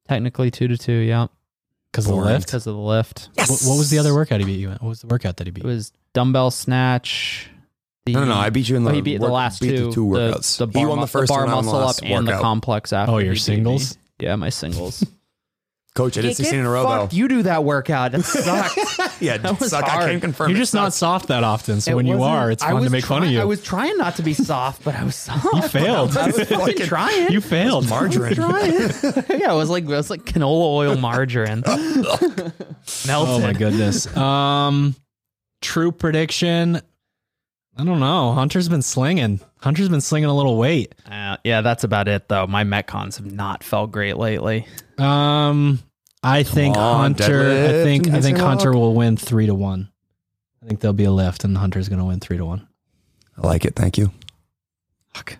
Technically 0.08 0.50
two 0.50 0.68
to 0.68 0.76
two. 0.76 0.92
Yeah, 0.92 1.28
because 1.90 2.06
of 2.06 2.16
the 2.16 2.20
lift. 2.22 2.46
because 2.46 2.66
of 2.66 2.74
the 2.74 2.80
lift. 2.80 3.28
What, 3.36 3.48
what 3.48 3.78
was 3.78 3.88
the 3.90 3.98
other 3.98 4.12
workout 4.12 4.40
he 4.40 4.46
beat 4.46 4.58
you 4.60 4.70
at? 4.70 4.82
What 4.82 4.88
was 4.88 5.00
the 5.00 5.06
workout 5.06 5.36
that 5.38 5.46
he 5.46 5.50
beat? 5.52 5.64
It 5.64 5.66
was 5.66 5.92
dumbbell 6.12 6.50
snatch. 6.50 7.48
The, 8.04 8.12
No, 8.14 8.20
no, 8.20 8.26
no. 8.26 8.34
I 8.34 8.50
beat 8.50 8.68
you 8.68 8.76
in 8.76 8.84
the, 8.84 8.90
Oh, 8.90 8.94
he 8.94 9.00
beat 9.00 9.20
the 9.20 9.28
last 9.28 9.60
beat 9.60 9.70
two. 9.76 9.86
the 9.86 9.92
two 9.92 10.04
workouts. 10.04 10.58
The, 10.58 10.66
the 10.66 10.72
bar, 10.72 10.80
he 10.80 10.86
won 10.86 11.00
the 11.00 11.06
first 11.06 11.28
bar 11.30 11.40
one, 11.46 11.48
I 11.48 11.52
the 11.52 11.62
muscle 11.62 11.78
up 11.78 11.86
last 11.86 12.02
and 12.02 12.26
the 12.28 12.36
complex 12.38 12.92
after. 12.92 13.12
Oh, 13.12 13.18
your 13.18 13.26
beat 13.34 13.34
me. 13.34 13.38
singles? 13.38 13.96
Yeah, 14.18 14.36
my 14.36 14.48
singles. 14.50 15.06
Coach, 15.94 16.18
I 16.18 16.22
did 16.22 16.36
16 16.36 16.58
in 16.58 16.66
a 16.66 16.70
row 16.70 16.82
though. 16.82 17.08
You 17.12 17.28
do 17.28 17.42
that 17.44 17.64
workout. 17.64 18.12
That 18.12 18.24
sucked. 18.24 19.11
Yeah, 19.22 19.36
That 19.38 19.58
was 19.60 19.70
suck. 19.70 19.84
I 19.84 19.88
hard. 19.88 20.10
can't 20.10 20.20
confirm. 20.20 20.50
You're 20.50 20.56
it 20.56 20.60
just 20.60 20.74
not 20.74 20.86
sucks. 20.92 20.96
soft 20.96 21.28
that 21.28 21.44
often, 21.44 21.80
so 21.80 21.92
It 21.92 21.94
when 21.94 22.06
you 22.06 22.22
are, 22.22 22.50
it's 22.50 22.62
I 22.62 22.66
fun 22.70 22.76
to 22.76 22.82
was 22.82 22.92
make 22.92 23.04
fun 23.04 23.22
of 23.22 23.30
you. 23.30 23.40
I 23.40 23.44
was 23.44 23.62
trying 23.62 23.96
not 23.96 24.16
to 24.16 24.22
be 24.22 24.34
soft, 24.34 24.84
but 24.84 24.94
I 24.94 25.04
was 25.04 25.14
soft. 25.26 25.44
you 25.54 25.62
failed. 25.62 26.16
I 26.16 26.26
was 26.26 26.42
fucking 26.48 26.86
trying. 26.86 27.30
you 27.32 27.40
failed. 27.40 27.88
margarine. 27.88 28.34
trying. 28.34 28.72
yeah, 28.72 29.52
it 29.52 29.56
was 29.56 29.70
like 29.70 29.84
it 29.84 29.88
was 29.88 30.10
like 30.10 30.24
canola 30.24 30.74
oil 30.74 30.96
margarine. 30.96 31.62
Melted. 31.66 32.52
Oh 33.06 33.38
my 33.40 33.52
goodness. 33.52 34.14
Um, 34.16 34.94
true 35.60 35.92
prediction. 35.92 36.80
I 37.78 37.84
don't 37.84 38.00
know. 38.00 38.32
Hunter's 38.32 38.68
been 38.68 38.82
slinging. 38.82 39.40
Hunter's 39.58 39.88
been 39.88 40.00
slinging 40.02 40.28
a 40.28 40.34
little 40.36 40.58
weight. 40.58 40.94
Uh, 41.10 41.38
yeah, 41.44 41.62
that's 41.62 41.84
about 41.84 42.06
it 42.08 42.28
though. 42.28 42.46
My 42.46 42.64
metcons 42.64 43.16
have 43.16 43.32
not 43.32 43.64
felt 43.64 43.92
great 43.92 44.16
lately. 44.18 44.66
Um, 44.98 45.78
I 46.22 46.42
think 46.44 46.76
on, 46.76 47.14
Hunter. 47.14 47.50
I 47.50 47.82
think 47.84 48.08
I 48.08 48.20
think 48.20 48.38
Hunter 48.38 48.70
walk. 48.72 48.80
will 48.80 48.94
win 48.94 49.16
three 49.16 49.46
to 49.46 49.54
one. 49.54 49.90
I 50.62 50.66
think 50.66 50.80
there'll 50.80 50.92
be 50.92 51.04
a 51.04 51.10
lift, 51.12 51.44
and 51.44 51.56
Hunter's 51.58 51.88
going 51.88 51.98
to 51.98 52.04
win 52.04 52.20
three 52.20 52.36
to 52.36 52.44
one. 52.44 52.68
I 53.36 53.46
like 53.46 53.64
it. 53.64 53.74
Thank 53.74 53.98
you. 53.98 54.12
Fuck. 55.12 55.36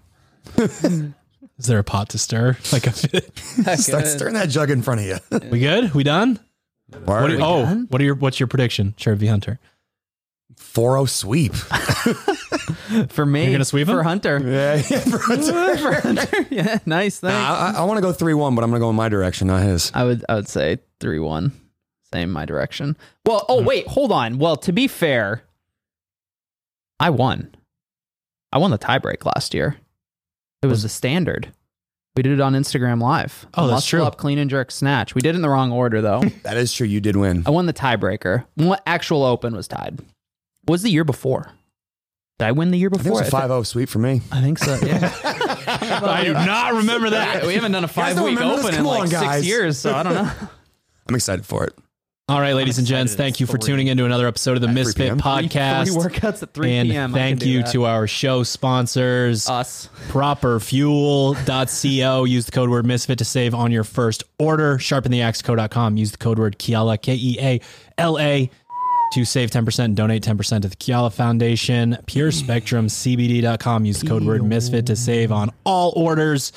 Is 0.59 1.67
there 1.67 1.79
a 1.79 1.85
pot 1.85 2.09
to 2.11 2.19
stir? 2.19 2.57
Like 2.73 2.87
a 2.87 2.93
Start 3.77 4.07
stirring 4.07 4.35
that 4.35 4.49
jug 4.49 4.71
in 4.71 4.83
front 4.83 5.01
of 5.01 5.07
you. 5.07 5.49
we 5.51 5.61
good? 5.61 5.95
We 5.95 6.03
done? 6.03 6.41
What 7.05 7.29
do- 7.29 7.37
oh, 7.41 7.63
done? 7.63 7.87
what 7.89 8.01
are 8.01 8.05
your 8.05 8.17
what's 8.17 8.41
your 8.41 8.49
prediction, 8.49 8.95
Sheriff 8.97 9.21
V 9.21 9.27
Hunter? 9.27 9.61
4 10.57 10.93
0 10.97 11.05
sweep. 11.07 11.53
For 13.09 13.27
me, 13.27 13.44
You're 13.44 13.52
gonna 13.52 13.64
sweep 13.64 13.89
him? 13.89 13.94
for 13.94 14.02
Hunter. 14.02 14.40
Yeah, 14.44 14.74
yeah. 14.77 15.01
For 15.01 15.19
Hunter. 15.19 15.77
for 15.78 15.93
Hunter. 15.93 16.47
Yeah, 16.51 16.78
nice. 16.86 17.20
Thanks. 17.20 17.35
Nah, 17.35 17.73
I, 17.78 17.81
I 17.81 17.85
want 17.85 17.97
to 17.98 18.02
go 18.02 18.12
3 18.12 18.35
1, 18.35 18.55
but 18.55 18.62
I'm 18.62 18.70
going 18.70 18.81
to 18.81 18.85
go 18.85 18.90
in 18.90 18.97
my 18.97 19.09
direction, 19.09 19.47
not 19.47 19.62
his. 19.62 19.90
I 19.94 20.05
would 20.05 20.24
I 20.28 20.35
would 20.35 20.48
say 20.48 20.78
three 21.01 21.19
one. 21.19 21.52
Same 22.12 22.31
my 22.31 22.44
direction. 22.44 22.97
Well, 23.27 23.44
oh 23.48 23.59
mm-hmm. 23.59 23.66
wait, 23.66 23.86
hold 23.89 24.12
on. 24.12 24.39
Well, 24.39 24.56
to 24.56 24.73
be 24.73 24.86
fair, 24.86 25.43
I 27.01 27.10
won. 27.10 27.55
I 28.52 28.59
won 28.59 28.70
the 28.70 28.78
tiebreak 28.78 29.24
last 29.24 29.55
year. 29.55 29.77
It 30.62 30.66
was 30.66 30.82
the 30.82 30.89
standard. 30.89 31.52
We 32.14 32.23
did 32.23 32.32
it 32.32 32.40
on 32.40 32.52
Instagram 32.52 33.01
Live. 33.01 33.47
Oh, 33.55 33.66
that's 33.66 33.77
Muscle 33.77 33.98
true. 33.98 34.06
Up, 34.06 34.19
clean 34.19 34.39
and 34.39 34.51
jerk, 34.51 34.70
snatch. 34.70 35.14
We 35.14 35.23
did 35.23 35.31
it 35.31 35.36
in 35.36 35.43
the 35.43 35.48
wrong 35.48 35.73
order 35.73 36.01
though. 36.01 36.23
That 36.43 36.59
is 36.59 36.73
true. 36.73 36.86
You 36.86 37.01
did 37.01 37.16
win. 37.16 37.43
I 37.47 37.51
won 37.51 37.66
the 37.66 37.73
tiebreaker. 37.73 38.44
What 38.55 38.82
actual 38.86 39.24
open 39.24 39.56
was 39.56 39.66
tied? 39.66 39.98
What 40.64 40.73
was 40.73 40.82
the 40.82 40.90
year 40.90 41.05
before? 41.05 41.51
Did 42.43 42.48
I 42.48 42.52
win 42.52 42.73
the 42.73 42.78
year 42.78 42.89
I 42.93 42.97
think 42.97 43.02
it 43.06 43.10
before? 43.10 43.20
was 43.20 43.28
a 43.28 43.31
5 43.31 43.48
0 43.51 43.62
sweep 43.62 43.89
for 43.89 44.01
me. 44.01 44.20
I 44.32 44.40
think 44.40 44.59
so. 44.59 44.77
Yeah. 44.85 45.12
I 45.24 46.23
do 46.24 46.32
not 46.32 46.74
remember 46.74 47.10
that. 47.10 47.47
we 47.47 47.55
haven't 47.55 47.70
done 47.70 47.85
a 47.85 47.89
five 47.89 48.16
don't 48.16 48.24
week 48.24 48.36
remember 48.36 48.56
this? 48.56 48.64
open 48.64 48.74
in 48.74 48.85
Come 48.85 48.86
like 48.86 49.14
on, 49.14 49.35
six 49.35 49.47
years, 49.47 49.78
so 49.78 49.94
I 49.94 50.02
don't 50.02 50.14
know. 50.14 50.28
I'm 51.09 51.14
excited 51.14 51.47
for 51.47 51.62
it. 51.64 51.73
All 52.28 52.40
right, 52.40 52.55
ladies 52.55 52.78
and 52.78 52.86
gents, 52.86 53.12
excited 53.12 53.23
thank 53.24 53.39
you 53.40 53.47
for 53.47 53.59
three. 53.59 53.73
tuning 53.73 53.86
into 53.89 54.05
another 54.06 54.27
episode 54.27 54.56
of 54.56 54.60
the 54.60 54.66
3 54.69 54.74
Misfit 54.74 54.97
p.m. 54.97 55.20
Podcast. 55.20 55.86
Three 55.86 55.94
workouts 56.02 56.43
at 56.43 56.52
3 56.52 56.73
and 56.73 56.90
p.m. 56.90 57.14
I 57.14 57.19
can 57.19 57.24
thank 57.28 57.39
do 57.40 57.48
you 57.48 57.62
that. 57.62 57.70
to 57.73 57.85
our 57.85 58.06
show 58.09 58.43
sponsors, 58.43 59.48
us. 59.48 59.89
properfuel.co. 60.09 62.24
Use 62.24 62.47
the 62.47 62.52
code 62.52 62.70
word 62.70 62.86
misfit 62.86 63.19
to 63.19 63.24
save 63.24 63.55
on 63.55 63.70
your 63.70 63.85
first 63.85 64.24
order. 64.39 64.78
Sharpentheaxeco.com. 64.78 65.97
Use 65.97 66.12
the 66.12 66.19
code 66.19 66.39
word 66.39 66.59
Keala, 66.59 67.01
K 67.01 67.14
E 67.14 67.36
A 67.40 67.60
L 67.98 68.19
A, 68.19 68.51
to 69.12 69.24
save 69.24 69.51
10% 69.51 69.84
and 69.84 69.97
donate 69.97 70.22
10% 70.22 70.62
to 70.62 70.68
the 70.68 70.76
Keala 70.76 71.12
Foundation. 71.12 71.97
PureSpectrumCBD.com. 72.06 73.82
Mm. 73.82 73.86
Use 73.86 74.01
the 74.01 74.06
code 74.06 74.24
word 74.24 74.44
misfit 74.44 74.86
to 74.86 74.97
save 74.97 75.32
on 75.32 75.51
all 75.64 75.93
orders. 75.97 76.52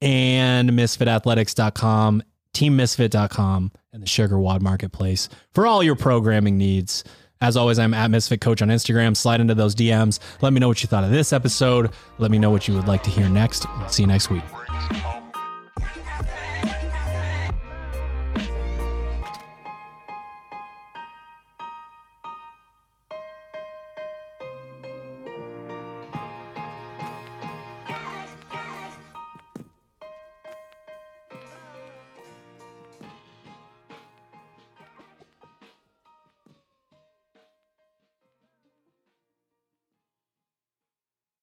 And 0.00 0.70
misfitathletics.com, 0.70 2.22
teammisfit.com, 2.54 3.72
and 3.92 4.02
the 4.02 4.06
SugarWOD 4.06 4.60
Marketplace 4.60 5.28
for 5.52 5.66
all 5.66 5.82
your 5.82 5.94
programming 5.94 6.58
needs. 6.58 7.04
As 7.40 7.56
always, 7.56 7.78
I'm 7.78 7.92
at 7.92 8.10
Misfit 8.10 8.40
Coach 8.40 8.62
on 8.62 8.68
Instagram. 8.68 9.16
Slide 9.16 9.40
into 9.40 9.54
those 9.54 9.74
DMs. 9.74 10.20
Let 10.42 10.52
me 10.52 10.60
know 10.60 10.68
what 10.68 10.82
you 10.82 10.88
thought 10.88 11.02
of 11.02 11.10
this 11.10 11.32
episode. 11.32 11.90
Let 12.18 12.30
me 12.30 12.38
know 12.38 12.50
what 12.50 12.68
you 12.68 12.74
would 12.74 12.86
like 12.86 13.02
to 13.02 13.10
hear 13.10 13.28
next. 13.28 13.66
See 13.88 14.04
you 14.04 14.06
next 14.06 14.30
week. 14.30 14.44